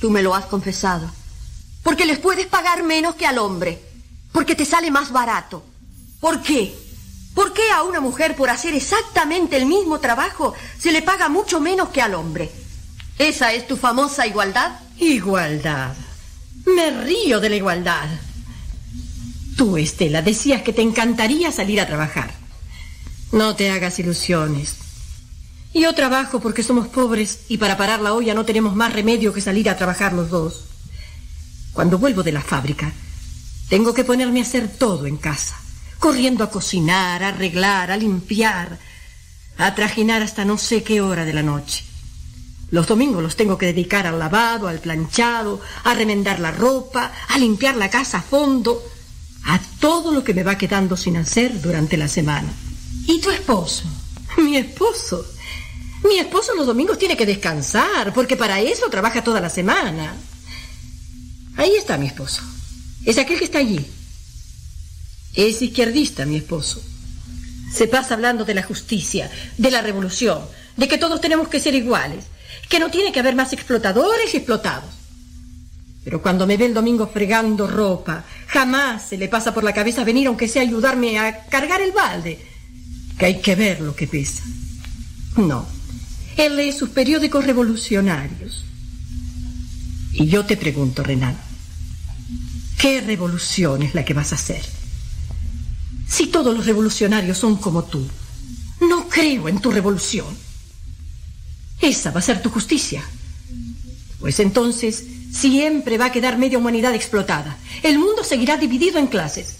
Tú 0.00 0.10
me 0.10 0.22
lo 0.22 0.34
has 0.34 0.46
confesado. 0.46 1.10
Porque 1.82 2.04
les 2.04 2.18
puedes 2.18 2.46
pagar 2.46 2.82
menos 2.82 3.14
que 3.14 3.26
al 3.26 3.38
hombre. 3.38 3.80
Porque 4.32 4.54
te 4.54 4.64
sale 4.64 4.90
más 4.90 5.12
barato. 5.12 5.64
¿Por 6.20 6.42
qué? 6.42 6.74
¿Por 7.34 7.52
qué 7.52 7.70
a 7.70 7.82
una 7.82 8.00
mujer 8.00 8.36
por 8.36 8.50
hacer 8.50 8.74
exactamente 8.74 9.56
el 9.56 9.66
mismo 9.66 9.98
trabajo 10.00 10.54
se 10.78 10.92
le 10.92 11.02
paga 11.02 11.28
mucho 11.28 11.60
menos 11.60 11.88
que 11.88 12.02
al 12.02 12.14
hombre? 12.14 12.50
¿Esa 13.18 13.52
es 13.52 13.66
tu 13.66 13.76
famosa 13.76 14.26
igualdad? 14.26 14.72
Igualdad. 14.98 15.94
Me 16.66 16.90
río 16.90 17.40
de 17.40 17.50
la 17.50 17.56
igualdad. 17.56 18.08
Tú, 19.56 19.76
Estela, 19.76 20.22
decías 20.22 20.62
que 20.62 20.72
te 20.72 20.82
encantaría 20.82 21.52
salir 21.52 21.80
a 21.80 21.86
trabajar. 21.86 22.32
No 23.32 23.54
te 23.54 23.70
hagas 23.70 23.98
ilusiones. 23.98 24.76
Yo 25.74 25.92
trabajo 25.92 26.40
porque 26.40 26.62
somos 26.62 26.88
pobres 26.88 27.40
y 27.48 27.58
para 27.58 27.76
parar 27.76 28.00
la 28.00 28.14
olla 28.14 28.34
no 28.34 28.44
tenemos 28.44 28.76
más 28.76 28.92
remedio 28.92 29.32
que 29.32 29.40
salir 29.40 29.68
a 29.68 29.76
trabajar 29.76 30.12
los 30.12 30.30
dos. 30.30 30.64
Cuando 31.72 31.98
vuelvo 31.98 32.22
de 32.22 32.32
la 32.32 32.40
fábrica, 32.40 32.92
tengo 33.68 33.92
que 33.92 34.04
ponerme 34.04 34.40
a 34.40 34.44
hacer 34.44 34.68
todo 34.68 35.06
en 35.06 35.16
casa, 35.16 35.56
corriendo 35.98 36.44
a 36.44 36.50
cocinar, 36.50 37.24
a 37.24 37.28
arreglar, 37.28 37.90
a 37.90 37.96
limpiar, 37.96 38.78
a 39.58 39.74
trajinar 39.74 40.22
hasta 40.22 40.44
no 40.44 40.58
sé 40.58 40.84
qué 40.84 41.00
hora 41.00 41.24
de 41.24 41.32
la 41.32 41.42
noche. 41.42 41.84
Los 42.74 42.88
domingos 42.88 43.22
los 43.22 43.36
tengo 43.36 43.56
que 43.56 43.66
dedicar 43.66 44.04
al 44.04 44.18
lavado, 44.18 44.66
al 44.66 44.80
planchado, 44.80 45.60
a 45.84 45.94
remendar 45.94 46.40
la 46.40 46.50
ropa, 46.50 47.12
a 47.28 47.38
limpiar 47.38 47.76
la 47.76 47.88
casa 47.88 48.18
a 48.18 48.22
fondo, 48.22 48.82
a 49.44 49.60
todo 49.78 50.10
lo 50.10 50.24
que 50.24 50.34
me 50.34 50.42
va 50.42 50.58
quedando 50.58 50.96
sin 50.96 51.16
hacer 51.16 51.60
durante 51.62 51.96
la 51.96 52.08
semana. 52.08 52.52
¿Y 53.06 53.20
tu 53.20 53.30
esposo? 53.30 53.84
Mi 54.38 54.56
esposo. 54.56 55.24
Mi 56.02 56.18
esposo 56.18 56.52
los 56.56 56.66
domingos 56.66 56.98
tiene 56.98 57.16
que 57.16 57.26
descansar, 57.26 58.12
porque 58.12 58.36
para 58.36 58.60
eso 58.60 58.90
trabaja 58.90 59.22
toda 59.22 59.40
la 59.40 59.50
semana. 59.50 60.12
Ahí 61.56 61.76
está 61.76 61.96
mi 61.96 62.08
esposo. 62.08 62.42
Es 63.04 63.18
aquel 63.18 63.38
que 63.38 63.44
está 63.44 63.58
allí. 63.60 63.86
Es 65.32 65.62
izquierdista, 65.62 66.26
mi 66.26 66.38
esposo. 66.38 66.82
Se 67.72 67.86
pasa 67.86 68.14
hablando 68.14 68.44
de 68.44 68.54
la 68.54 68.64
justicia, 68.64 69.30
de 69.58 69.70
la 69.70 69.80
revolución, 69.80 70.40
de 70.76 70.88
que 70.88 70.98
todos 70.98 71.20
tenemos 71.20 71.46
que 71.46 71.60
ser 71.60 71.76
iguales, 71.76 72.24
que 72.74 72.80
no 72.80 72.90
tiene 72.90 73.12
que 73.12 73.20
haber 73.20 73.36
más 73.36 73.52
explotadores 73.52 74.34
y 74.34 74.38
explotados. 74.38 74.90
Pero 76.02 76.20
cuando 76.20 76.44
me 76.44 76.56
ve 76.56 76.66
el 76.66 76.74
domingo 76.74 77.06
fregando 77.06 77.68
ropa, 77.68 78.24
jamás 78.48 79.10
se 79.10 79.16
le 79.16 79.28
pasa 79.28 79.54
por 79.54 79.62
la 79.62 79.72
cabeza 79.72 80.02
venir 80.02 80.26
aunque 80.26 80.48
sea 80.48 80.62
ayudarme 80.62 81.16
a 81.20 81.44
cargar 81.44 81.80
el 81.80 81.92
balde, 81.92 82.36
que 83.16 83.26
hay 83.26 83.40
que 83.40 83.54
ver 83.54 83.80
lo 83.80 83.94
que 83.94 84.08
pesa. 84.08 84.42
No, 85.36 85.64
él 86.36 86.56
lee 86.56 86.72
sus 86.72 86.88
periódicos 86.88 87.46
revolucionarios. 87.46 88.64
Y 90.10 90.26
yo 90.26 90.44
te 90.44 90.56
pregunto, 90.56 91.04
Renan, 91.04 91.36
¿qué 92.76 93.02
revolución 93.02 93.84
es 93.84 93.94
la 93.94 94.04
que 94.04 94.14
vas 94.14 94.32
a 94.32 94.34
hacer? 94.34 94.64
Si 96.08 96.26
todos 96.26 96.52
los 96.52 96.66
revolucionarios 96.66 97.38
son 97.38 97.54
como 97.54 97.84
tú, 97.84 98.04
no 98.80 99.08
creo 99.08 99.48
en 99.48 99.60
tu 99.60 99.70
revolución. 99.70 100.43
Esa 101.80 102.10
va 102.10 102.20
a 102.20 102.22
ser 102.22 102.42
tu 102.42 102.50
justicia. 102.50 103.04
Pues 104.20 104.40
entonces 104.40 105.04
siempre 105.32 105.98
va 105.98 106.06
a 106.06 106.12
quedar 106.12 106.38
media 106.38 106.58
humanidad 106.58 106.94
explotada. 106.94 107.58
El 107.82 107.98
mundo 107.98 108.24
seguirá 108.24 108.56
dividido 108.56 108.98
en 108.98 109.08
clases. 109.08 109.56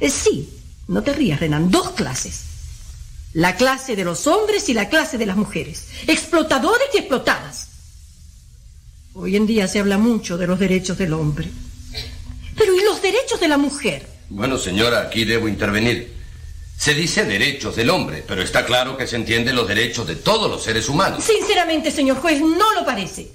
Eh, 0.00 0.10
sí, 0.10 0.50
no 0.88 1.02
te 1.02 1.12
rías, 1.12 1.40
Renan, 1.40 1.70
dos 1.70 1.90
clases. 1.90 2.42
La 3.32 3.56
clase 3.56 3.96
de 3.96 4.04
los 4.04 4.26
hombres 4.26 4.68
y 4.68 4.74
la 4.74 4.88
clase 4.88 5.18
de 5.18 5.26
las 5.26 5.36
mujeres. 5.36 5.88
Explotadores 6.06 6.88
y 6.94 6.98
explotadas. 6.98 7.68
Hoy 9.14 9.36
en 9.36 9.46
día 9.46 9.68
se 9.68 9.78
habla 9.78 9.98
mucho 9.98 10.36
de 10.36 10.46
los 10.46 10.58
derechos 10.58 10.98
del 10.98 11.12
hombre. 11.12 11.48
Pero 12.56 12.74
¿y 12.74 12.82
los 12.84 13.00
derechos 13.00 13.40
de 13.40 13.48
la 13.48 13.58
mujer? 13.58 14.06
Bueno, 14.28 14.58
señora, 14.58 15.00
aquí 15.00 15.24
debo 15.24 15.48
intervenir. 15.48 16.13
Se 16.84 16.92
dice 16.92 17.24
derechos 17.24 17.76
del 17.76 17.88
hombre, 17.88 18.22
pero 18.28 18.42
está 18.42 18.66
claro 18.66 18.94
que 18.94 19.06
se 19.06 19.16
entienden 19.16 19.56
los 19.56 19.66
derechos 19.66 20.06
de 20.06 20.16
todos 20.16 20.50
los 20.50 20.62
seres 20.62 20.86
humanos. 20.90 21.24
Sinceramente, 21.24 21.90
señor 21.90 22.18
juez, 22.18 22.42
no 22.42 22.74
lo 22.74 22.84
parece. 22.84 23.26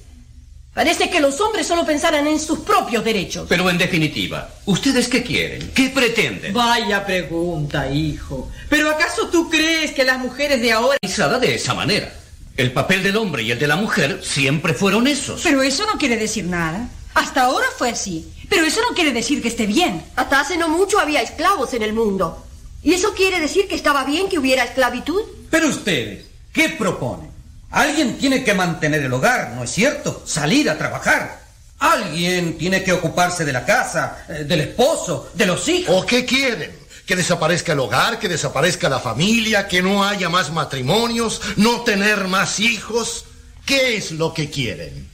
Parece 0.71 1.09
que 1.09 1.19
los 1.19 1.41
hombres 1.41 1.65
solo 1.65 1.83
pensaran 1.83 2.27
en 2.27 2.39
sus 2.39 2.59
propios 2.59 3.03
derechos. 3.03 3.47
Pero 3.49 3.67
en 3.71 3.79
definitiva, 3.79 4.51
¿ustedes 4.67 5.07
qué 5.07 5.23
quieren? 5.23 5.71
¿Qué 5.73 5.89
pretenden? 5.89 6.53
Vaya 6.53 7.03
pregunta, 7.03 7.91
hijo. 7.91 8.51
¿Pero 8.69 8.91
acaso 8.91 9.29
tú 9.29 9.49
crees 9.49 9.93
que 9.93 10.03
las 10.03 10.19
mujeres 10.19 10.61
de 10.61 10.71
ahora... 10.71 10.99
De 11.01 11.55
esa 11.55 11.73
manera. 11.73 12.13
El 12.55 12.71
papel 12.71 13.01
del 13.01 13.17
hombre 13.17 13.41
y 13.41 13.49
el 13.49 13.57
de 13.57 13.65
la 13.65 13.77
mujer 13.77 14.21
siempre 14.23 14.75
fueron 14.75 15.07
esos. 15.07 15.41
Pero 15.41 15.63
eso 15.63 15.87
no 15.87 15.97
quiere 15.97 16.17
decir 16.17 16.45
nada. 16.45 16.87
Hasta 17.15 17.45
ahora 17.45 17.65
fue 17.75 17.89
así. 17.89 18.31
Pero 18.47 18.63
eso 18.63 18.79
no 18.87 18.93
quiere 18.93 19.11
decir 19.11 19.41
que 19.41 19.47
esté 19.47 19.65
bien. 19.65 20.03
Hasta 20.15 20.39
hace 20.39 20.55
no 20.55 20.69
mucho 20.69 20.99
había 20.99 21.23
esclavos 21.23 21.73
en 21.73 21.81
el 21.81 21.93
mundo. 21.93 22.45
¿Y 22.81 22.93
eso 22.93 23.13
quiere 23.13 23.39
decir 23.39 23.67
que 23.67 23.75
estaba 23.75 24.05
bien 24.05 24.29
que 24.29 24.39
hubiera 24.39 24.63
esclavitud? 24.63 25.21
Pero 25.49 25.67
ustedes, 25.67 26.25
¿qué 26.53 26.69
proponen? 26.69 27.29
Alguien 27.71 28.17
tiene 28.17 28.43
que 28.43 28.53
mantener 28.53 29.03
el 29.03 29.13
hogar, 29.13 29.51
¿no 29.55 29.63
es 29.63 29.71
cierto? 29.71 30.23
Salir 30.25 30.69
a 30.69 30.77
trabajar. 30.77 31.39
Alguien 31.79 32.57
tiene 32.57 32.83
que 32.83 32.91
ocuparse 32.91 33.45
de 33.45 33.53
la 33.53 33.65
casa, 33.65 34.25
eh, 34.27 34.43
del 34.43 34.61
esposo, 34.61 35.29
de 35.33 35.45
los 35.45 35.67
hijos. 35.67 36.03
¿O 36.03 36.05
qué 36.05 36.25
quieren? 36.25 36.71
Que 37.05 37.15
desaparezca 37.15 37.73
el 37.73 37.79
hogar, 37.79 38.19
que 38.19 38.27
desaparezca 38.27 38.89
la 38.89 38.99
familia, 38.99 39.67
que 39.67 39.81
no 39.81 40.03
haya 40.03 40.29
más 40.29 40.51
matrimonios, 40.51 41.41
no 41.57 41.81
tener 41.81 42.27
más 42.27 42.59
hijos. 42.59 43.25
¿Qué 43.65 43.97
es 43.97 44.11
lo 44.11 44.33
que 44.33 44.49
quieren? 44.49 45.08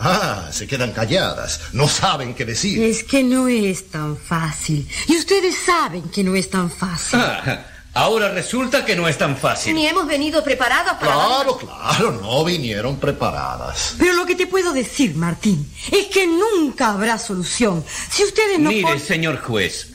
Ah, 0.00 0.48
se 0.52 0.66
quedan 0.68 0.92
calladas, 0.92 1.60
no 1.72 1.88
saben 1.88 2.34
qué 2.34 2.44
decir. 2.44 2.80
Es 2.82 3.02
que 3.02 3.24
no 3.24 3.48
es 3.48 3.90
tan 3.90 4.16
fácil. 4.16 4.88
Y 5.08 5.16
ustedes 5.16 5.56
saben 5.66 6.02
que 6.04 6.22
no 6.22 6.36
es 6.36 6.48
tan 6.50 6.70
fácil. 6.70 7.18
Ah, 7.20 7.64
ahora 7.94 8.28
resulta 8.30 8.84
que 8.84 8.94
no 8.94 9.08
es 9.08 9.18
tan 9.18 9.36
fácil. 9.36 9.74
Ni 9.74 9.88
hemos 9.88 10.06
venido 10.06 10.44
preparados 10.44 10.92
para... 10.98 11.12
Claro, 11.12 11.58
claro, 11.58 12.12
no 12.12 12.44
vinieron 12.44 13.00
preparadas. 13.00 13.96
Pero 13.98 14.12
lo 14.12 14.24
que 14.24 14.36
te 14.36 14.46
puedo 14.46 14.72
decir, 14.72 15.16
Martín, 15.16 15.68
es 15.90 16.06
que 16.06 16.28
nunca 16.28 16.90
habrá 16.90 17.18
solución. 17.18 17.84
Si 18.10 18.22
ustedes 18.22 18.60
no... 18.60 18.70
Mire, 18.70 18.82
pon- 18.82 19.00
señor 19.00 19.40
juez, 19.40 19.88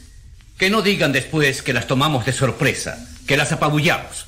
que 0.58 0.70
no 0.70 0.82
digan 0.82 1.14
después 1.14 1.62
que 1.62 1.72
las 1.72 1.88
tomamos 1.88 2.26
de 2.26 2.34
sorpresa, 2.34 2.98
que 3.26 3.38
las 3.38 3.54
apabullamos. 3.54 4.26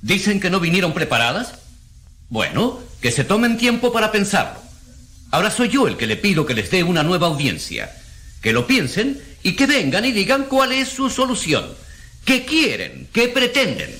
¿Dicen 0.00 0.40
que 0.40 0.48
no 0.48 0.60
vinieron 0.60 0.94
preparadas? 0.94 1.52
Bueno, 2.30 2.80
que 3.06 3.12
se 3.12 3.22
tomen 3.22 3.56
tiempo 3.56 3.92
para 3.92 4.10
pensarlo. 4.10 4.58
Ahora 5.30 5.52
soy 5.52 5.68
yo 5.68 5.86
el 5.86 5.96
que 5.96 6.08
le 6.08 6.16
pido 6.16 6.44
que 6.44 6.54
les 6.54 6.72
dé 6.72 6.82
una 6.82 7.04
nueva 7.04 7.28
audiencia. 7.28 7.88
Que 8.42 8.52
lo 8.52 8.66
piensen 8.66 9.22
y 9.44 9.54
que 9.54 9.68
vengan 9.68 10.04
y 10.04 10.10
digan 10.10 10.46
cuál 10.46 10.72
es 10.72 10.88
su 10.88 11.08
solución. 11.08 11.68
¿Qué 12.24 12.44
quieren? 12.44 13.06
¿Qué 13.12 13.28
pretenden? 13.28 13.96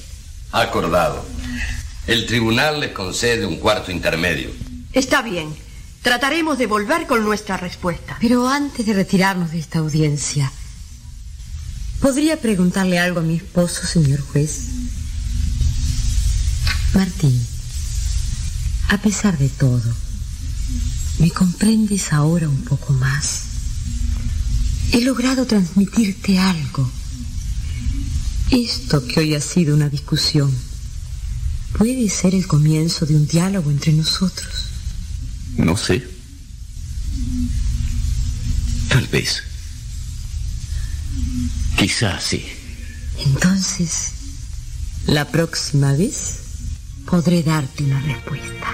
Acordado. 0.51 1.25
El 2.09 2.27
tribunal 2.27 2.81
les 2.81 2.91
concede 2.91 3.47
un 3.47 3.59
cuarto 3.59 3.93
intermedio. 3.93 4.51
Está 4.93 5.23
bien. 5.23 5.55
Trataremos 6.03 6.59
de 6.59 6.67
volver 6.67 7.07
con 7.07 7.23
nuestra 7.23 7.57
respuesta. 7.57 8.17
Pero 8.21 8.49
antes 8.49 8.87
de 8.87 8.93
retirarnos 8.93 9.53
de 9.53 9.61
esta 9.61 9.79
audiencia, 9.79 10.51
¿podría 12.01 12.41
preguntarle 12.41 12.99
algo 12.99 13.21
a 13.21 13.23
mi 13.23 13.37
esposo, 13.37 13.87
señor 13.87 14.21
juez? 14.21 14.63
Martín, 16.93 17.47
a 18.89 18.99
pesar 18.99 19.37
de 19.39 19.49
todo, 19.49 19.95
¿me 21.19 21.31
comprendes 21.31 22.13
ahora 22.13 22.49
un 22.49 22.63
poco 22.63 22.93
más? 22.93 23.43
He 24.93 25.01
logrado 25.01 25.47
transmitirte 25.47 26.39
algo. 26.39 26.91
Esto 28.51 29.05
que 29.07 29.21
hoy 29.21 29.35
ha 29.35 29.41
sido 29.41 29.75
una 29.75 29.89
discusión 29.89 30.53
puede 31.77 32.09
ser 32.09 32.35
el 32.35 32.47
comienzo 32.47 33.05
de 33.07 33.17
un 33.17 33.27
diálogo 33.27 33.71
entre 33.71 33.93
nosotros. 33.93 34.53
No 35.57 35.77
sé. 35.77 36.07
Tal 38.89 39.07
vez. 39.09 39.43
Quizás 41.77 42.23
sí. 42.23 42.45
Entonces, 43.19 44.13
la 45.07 45.27
próxima 45.27 45.93
vez 45.93 46.46
podré 47.07 47.43
darte 47.43 47.85
una 47.85 48.01
respuesta. 48.01 48.67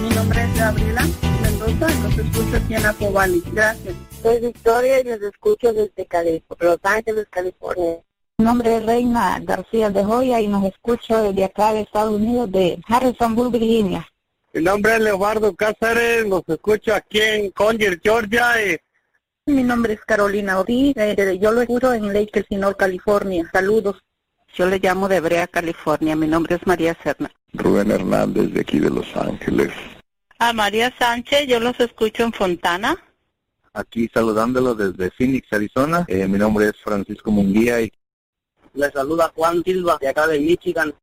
Mi 0.00 0.14
nombre 0.14 0.44
es 0.44 0.56
Gabriela 0.56 1.06
Los 1.68 2.18
escucho 2.18 2.56
aquí 2.56 2.74
en 2.74 2.86
Acobali. 2.86 3.42
Gracias. 3.52 3.94
Soy 4.22 4.40
Victoria 4.40 5.00
y 5.00 5.04
les 5.04 5.20
escucho 5.20 5.72
desde 5.72 6.06
Cali- 6.06 6.42
Los 6.60 6.78
Ángeles, 6.82 7.26
California. 7.30 7.98
Mi 8.38 8.44
nombre 8.44 8.76
es 8.76 8.86
Reina 8.86 9.38
García 9.42 9.90
de 9.90 10.02
Joya 10.02 10.40
y 10.40 10.48
nos 10.48 10.64
escucho 10.64 11.22
desde 11.22 11.44
acá 11.44 11.72
de 11.74 11.82
Estados 11.82 12.14
Unidos, 12.14 12.50
de 12.50 12.80
Harrisonburg, 12.88 13.52
Virginia. 13.52 14.08
Mi 14.54 14.62
nombre 14.62 14.94
es 14.94 15.00
Leobardo 15.00 15.54
Cáceres, 15.54 16.26
los 16.26 16.42
escucho 16.48 16.94
aquí 16.94 17.20
en 17.20 17.50
Conger, 17.50 18.00
Georgia. 18.02 18.46
Y... 18.64 18.78
Mi 19.52 19.62
nombre 19.62 19.92
es 19.94 20.00
Carolina 20.06 20.58
Ortiz, 20.58 20.96
eh, 20.96 21.38
yo 21.40 21.52
lo 21.52 21.60
escucho 21.60 21.92
en 21.92 22.12
Lake 22.14 22.30
Elsinore, 22.40 22.76
California. 22.76 23.48
Saludos. 23.52 23.96
Yo 24.54 24.66
le 24.66 24.78
llamo 24.78 25.06
de 25.08 25.20
Brea, 25.20 25.46
California. 25.46 26.16
Mi 26.16 26.26
nombre 26.26 26.54
es 26.56 26.66
María 26.66 26.96
Serna. 27.02 27.30
Rubén 27.52 27.90
Hernández 27.90 28.52
de 28.52 28.60
aquí 28.62 28.78
de 28.78 28.88
Los 28.90 29.14
Ángeles. 29.16 29.70
A 30.38 30.52
María 30.52 30.94
Sánchez, 30.98 31.48
yo 31.48 31.58
los 31.58 31.78
escucho 31.80 32.22
en 32.22 32.32
Fontana. 32.32 32.96
Aquí 33.72 34.08
saludándolo 34.12 34.74
desde 34.74 35.10
Phoenix, 35.10 35.52
Arizona. 35.52 36.04
Eh, 36.08 36.26
mi 36.28 36.38
nombre 36.38 36.66
es 36.66 36.76
Francisco 36.82 37.30
Munguía 37.30 37.80
y 37.80 37.92
Le 38.74 38.90
saluda 38.90 39.32
Juan 39.34 39.62
Silva, 39.64 39.98
de 40.00 40.08
acá 40.08 40.26
de 40.28 40.38
Michigan. 40.38 40.94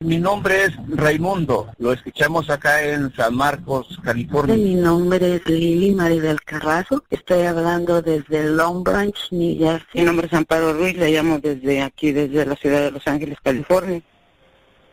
mi 0.00 0.18
nombre 0.18 0.64
es 0.64 0.72
Raimundo. 0.88 1.70
Lo 1.78 1.92
escuchamos 1.94 2.50
acá 2.50 2.82
en 2.82 3.14
San 3.14 3.34
Marcos, 3.34 3.98
California. 4.04 4.54
Mi 4.56 4.74
nombre 4.74 5.36
es 5.36 5.46
Lili 5.46 5.92
Maribel 5.92 6.42
Carrazo. 6.42 7.02
Estoy 7.08 7.42
hablando 7.42 8.02
desde 8.02 8.44
Long 8.50 8.82
Branch, 8.84 9.16
New 9.30 9.58
Jersey. 9.58 10.00
Mi 10.00 10.02
nombre 10.02 10.26
es 10.26 10.32
Amparo 10.34 10.74
Ruiz, 10.74 10.96
le 10.98 11.10
llamo 11.10 11.38
desde 11.38 11.80
aquí, 11.80 12.12
desde 12.12 12.44
la 12.44 12.56
ciudad 12.56 12.82
de 12.82 12.90
Los 12.90 13.06
Ángeles, 13.06 13.38
California. 13.42 14.02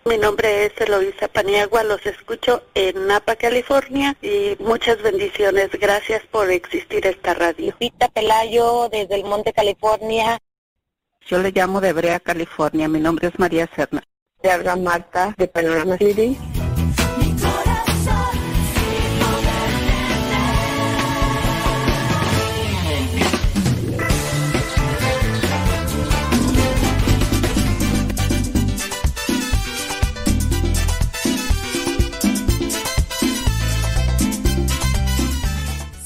Mi 0.04 0.18
nombre 0.18 0.66
es 0.66 0.74
Eloisa 0.80 1.28
Paniagua, 1.28 1.84
los 1.84 2.04
escucho 2.08 2.64
en 2.74 3.06
Napa, 3.06 3.36
California 3.36 4.18
y 4.22 4.56
muchas 4.60 5.02
bendiciones. 5.04 5.70
Gracias 5.80 6.24
por 6.32 6.50
existir 6.50 7.06
esta 7.06 7.36
radio. 7.36 7.76
Pita 7.78 8.08
Pelayo, 8.10 8.90
desde 8.90 9.16
el 9.16 9.26
Monte, 9.26 9.54
California. 9.54 10.40
Yo 11.28 11.38
le 11.38 11.52
llamo 11.52 11.82
de 11.82 11.94
Brea, 11.94 12.20
California. 12.20 12.88
Mi 12.88 13.00
nombre 13.00 13.28
es 13.28 13.38
María 13.38 13.70
Serna. 13.76 14.04
Te 14.42 14.50
habla 14.50 14.76
Marta, 14.76 15.36
de 15.38 15.48
Panorama 15.48 15.98
City. 15.98 16.36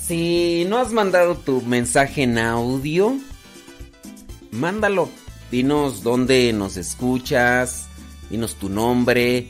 Si 0.07 0.65
no 0.65 0.77
has 0.77 0.91
mandado 0.91 1.35
tu 1.35 1.61
mensaje 1.61 2.23
en 2.23 2.37
audio, 2.37 3.17
mándalo. 4.51 5.09
Dinos 5.49 6.03
dónde 6.03 6.53
nos 6.53 6.77
escuchas, 6.77 7.87
dinos 8.29 8.55
tu 8.55 8.69
nombre, 8.69 9.47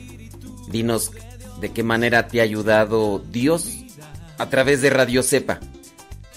dinos 0.70 1.10
de 1.60 1.72
qué 1.72 1.82
manera 1.82 2.28
te 2.28 2.40
ha 2.40 2.44
ayudado 2.44 3.18
Dios 3.18 3.68
a 4.38 4.48
través 4.48 4.80
de 4.80 4.88
Radio 4.88 5.22
Cepa. 5.22 5.60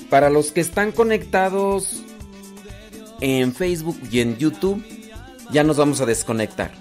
Para 0.09 0.29
los 0.29 0.51
que 0.51 0.59
están 0.61 0.91
conectados 0.91 2.03
en 3.21 3.53
Facebook 3.53 3.99
y 4.11 4.19
en 4.19 4.37
YouTube, 4.37 4.83
ya 5.51 5.63
nos 5.63 5.77
vamos 5.77 6.01
a 6.01 6.05
desconectar. 6.05 6.71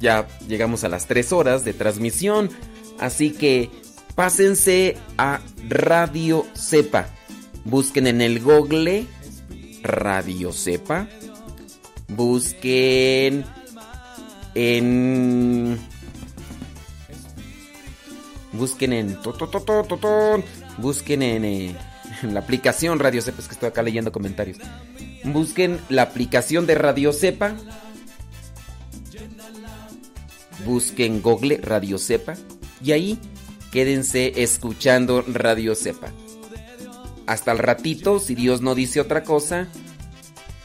Ya 0.00 0.26
llegamos 0.48 0.82
a 0.82 0.88
las 0.88 1.06
3 1.06 1.32
horas 1.32 1.64
de 1.64 1.72
transmisión, 1.72 2.50
así 2.98 3.30
que 3.30 3.70
pásense 4.14 4.96
a 5.18 5.40
Radio 5.68 6.46
Cepa. 6.54 7.08
Busquen 7.64 8.06
en 8.06 8.20
el 8.20 8.40
Google 8.40 9.06
Radio 9.82 10.52
Cepa. 10.52 11.08
Busquen 12.08 13.44
en 14.54 15.78
busquen 18.52 18.92
en 18.92 19.18
busquen 20.78 21.22
en, 21.22 21.44
eh, 21.44 21.76
en 22.22 22.34
la 22.34 22.40
aplicación 22.40 23.00
Radio 23.00 23.20
Cepa, 23.20 23.40
es 23.40 23.48
que 23.48 23.54
estoy 23.54 23.68
acá 23.68 23.82
leyendo 23.82 24.12
comentarios. 24.12 24.58
Busquen 25.24 25.80
la 25.88 26.02
aplicación 26.02 26.66
de 26.66 26.74
Radio 26.74 27.12
Cepa. 27.12 27.54
Busquen 30.64 31.20
Google 31.20 31.58
Radio 31.62 31.98
Cepa 31.98 32.34
y 32.82 32.92
ahí 32.92 33.18
quédense 33.74 34.34
escuchando 34.36 35.24
Radio 35.26 35.74
Cepa. 35.74 36.12
Hasta 37.26 37.50
el 37.50 37.58
ratito, 37.58 38.20
si 38.20 38.36
Dios 38.36 38.60
no 38.60 38.76
dice 38.76 39.00
otra 39.00 39.24
cosa, 39.24 39.66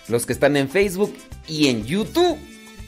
los 0.07 0.27
que 0.27 0.33
están 0.33 0.55
en 0.55 0.69
Facebook 0.69 1.11
y 1.47 1.69
en 1.69 1.87
YouTube 1.87 2.37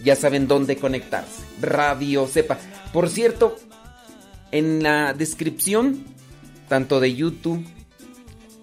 ya 0.03 0.15
saben 0.15 0.47
dónde 0.47 0.77
conectarse. 0.77 1.41
Radio 1.59 2.27
Cepa. 2.27 2.59
Por 2.93 3.09
cierto, 3.09 3.57
en 4.51 4.83
la 4.83 5.15
descripción, 5.15 6.05
tanto 6.69 6.99
de 6.99 7.15
YouTube 7.15 7.65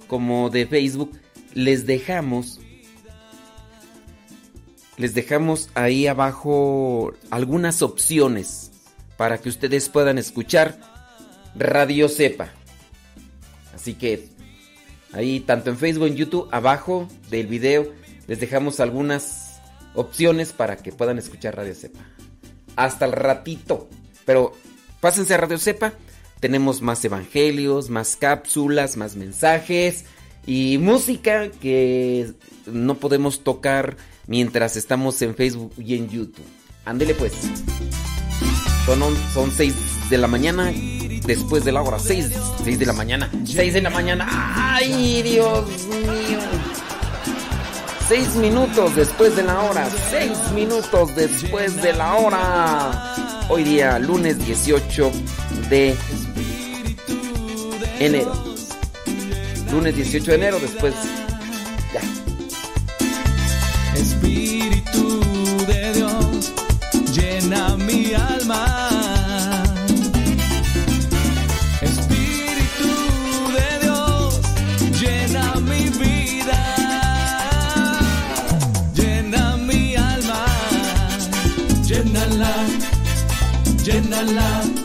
como 0.06 0.50
de 0.50 0.64
Facebook, 0.64 1.10
les 1.54 1.86
dejamos 1.86 2.60
les 4.96 5.12
dejamos 5.14 5.70
ahí 5.74 6.06
abajo 6.06 7.14
algunas 7.30 7.82
opciones 7.82 8.70
para 9.16 9.38
que 9.38 9.48
ustedes 9.48 9.88
puedan 9.88 10.18
escuchar 10.18 10.97
Radio 11.58 12.08
Cepa. 12.08 12.52
Así 13.74 13.94
que 13.94 14.28
ahí 15.12 15.40
tanto 15.40 15.70
en 15.70 15.78
Facebook, 15.78 16.06
en 16.06 16.16
YouTube, 16.16 16.48
abajo 16.52 17.08
del 17.30 17.46
video 17.46 17.92
les 18.26 18.40
dejamos 18.40 18.78
algunas 18.78 19.60
opciones 19.94 20.52
para 20.52 20.76
que 20.76 20.92
puedan 20.92 21.18
escuchar 21.18 21.56
Radio 21.56 21.74
Cepa. 21.74 22.00
Hasta 22.76 23.06
el 23.06 23.12
ratito. 23.12 23.88
Pero 24.24 24.52
pásense 25.00 25.34
a 25.34 25.38
Radio 25.38 25.58
Cepa. 25.58 25.94
Tenemos 26.38 26.82
más 26.82 27.04
evangelios, 27.04 27.90
más 27.90 28.14
cápsulas, 28.14 28.96
más 28.96 29.16
mensajes 29.16 30.04
y 30.46 30.78
música 30.78 31.50
que 31.50 32.32
no 32.66 32.94
podemos 32.94 33.42
tocar 33.42 33.96
mientras 34.26 34.76
estamos 34.76 35.20
en 35.22 35.34
Facebook 35.34 35.72
y 35.78 35.96
en 35.96 36.08
YouTube. 36.08 36.46
Ándele 36.84 37.14
pues. 37.14 37.32
Son, 38.86 39.00
son 39.34 39.50
6 39.50 39.74
de 40.10 40.18
la 40.18 40.28
mañana 40.28 40.72
después 41.28 41.64
de 41.64 41.70
la 41.70 41.82
hora. 41.82 41.98
6, 42.00 42.30
6 42.64 42.78
de 42.78 42.86
la 42.86 42.92
mañana. 42.92 43.30
6 43.44 43.74
de 43.74 43.82
la 43.82 43.90
mañana. 43.90 44.26
¡Ay, 44.28 45.22
Dios 45.22 45.68
mío! 45.86 46.40
6 48.08 48.36
minutos 48.36 48.96
después 48.96 49.36
de 49.36 49.44
la 49.44 49.60
hora. 49.60 49.88
6 50.10 50.52
minutos 50.54 51.14
después 51.14 51.80
de 51.82 51.92
la 51.92 52.14
hora. 52.14 53.14
Hoy 53.50 53.62
día, 53.62 53.98
lunes 53.98 54.44
18 54.44 55.12
de 55.68 55.94
enero. 58.00 58.32
Lunes 59.70 59.94
18 59.94 60.30
de 60.30 60.36
enero, 60.36 60.58
después. 60.58 60.94
Ya. 61.92 62.27
Jenala. 83.88 84.77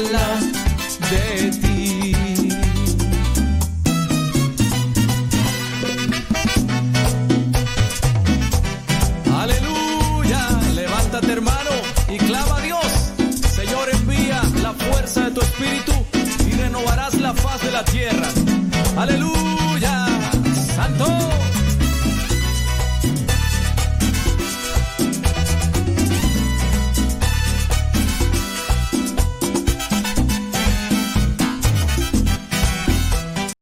Llénala 0.00 0.40
de. 1.10 1.69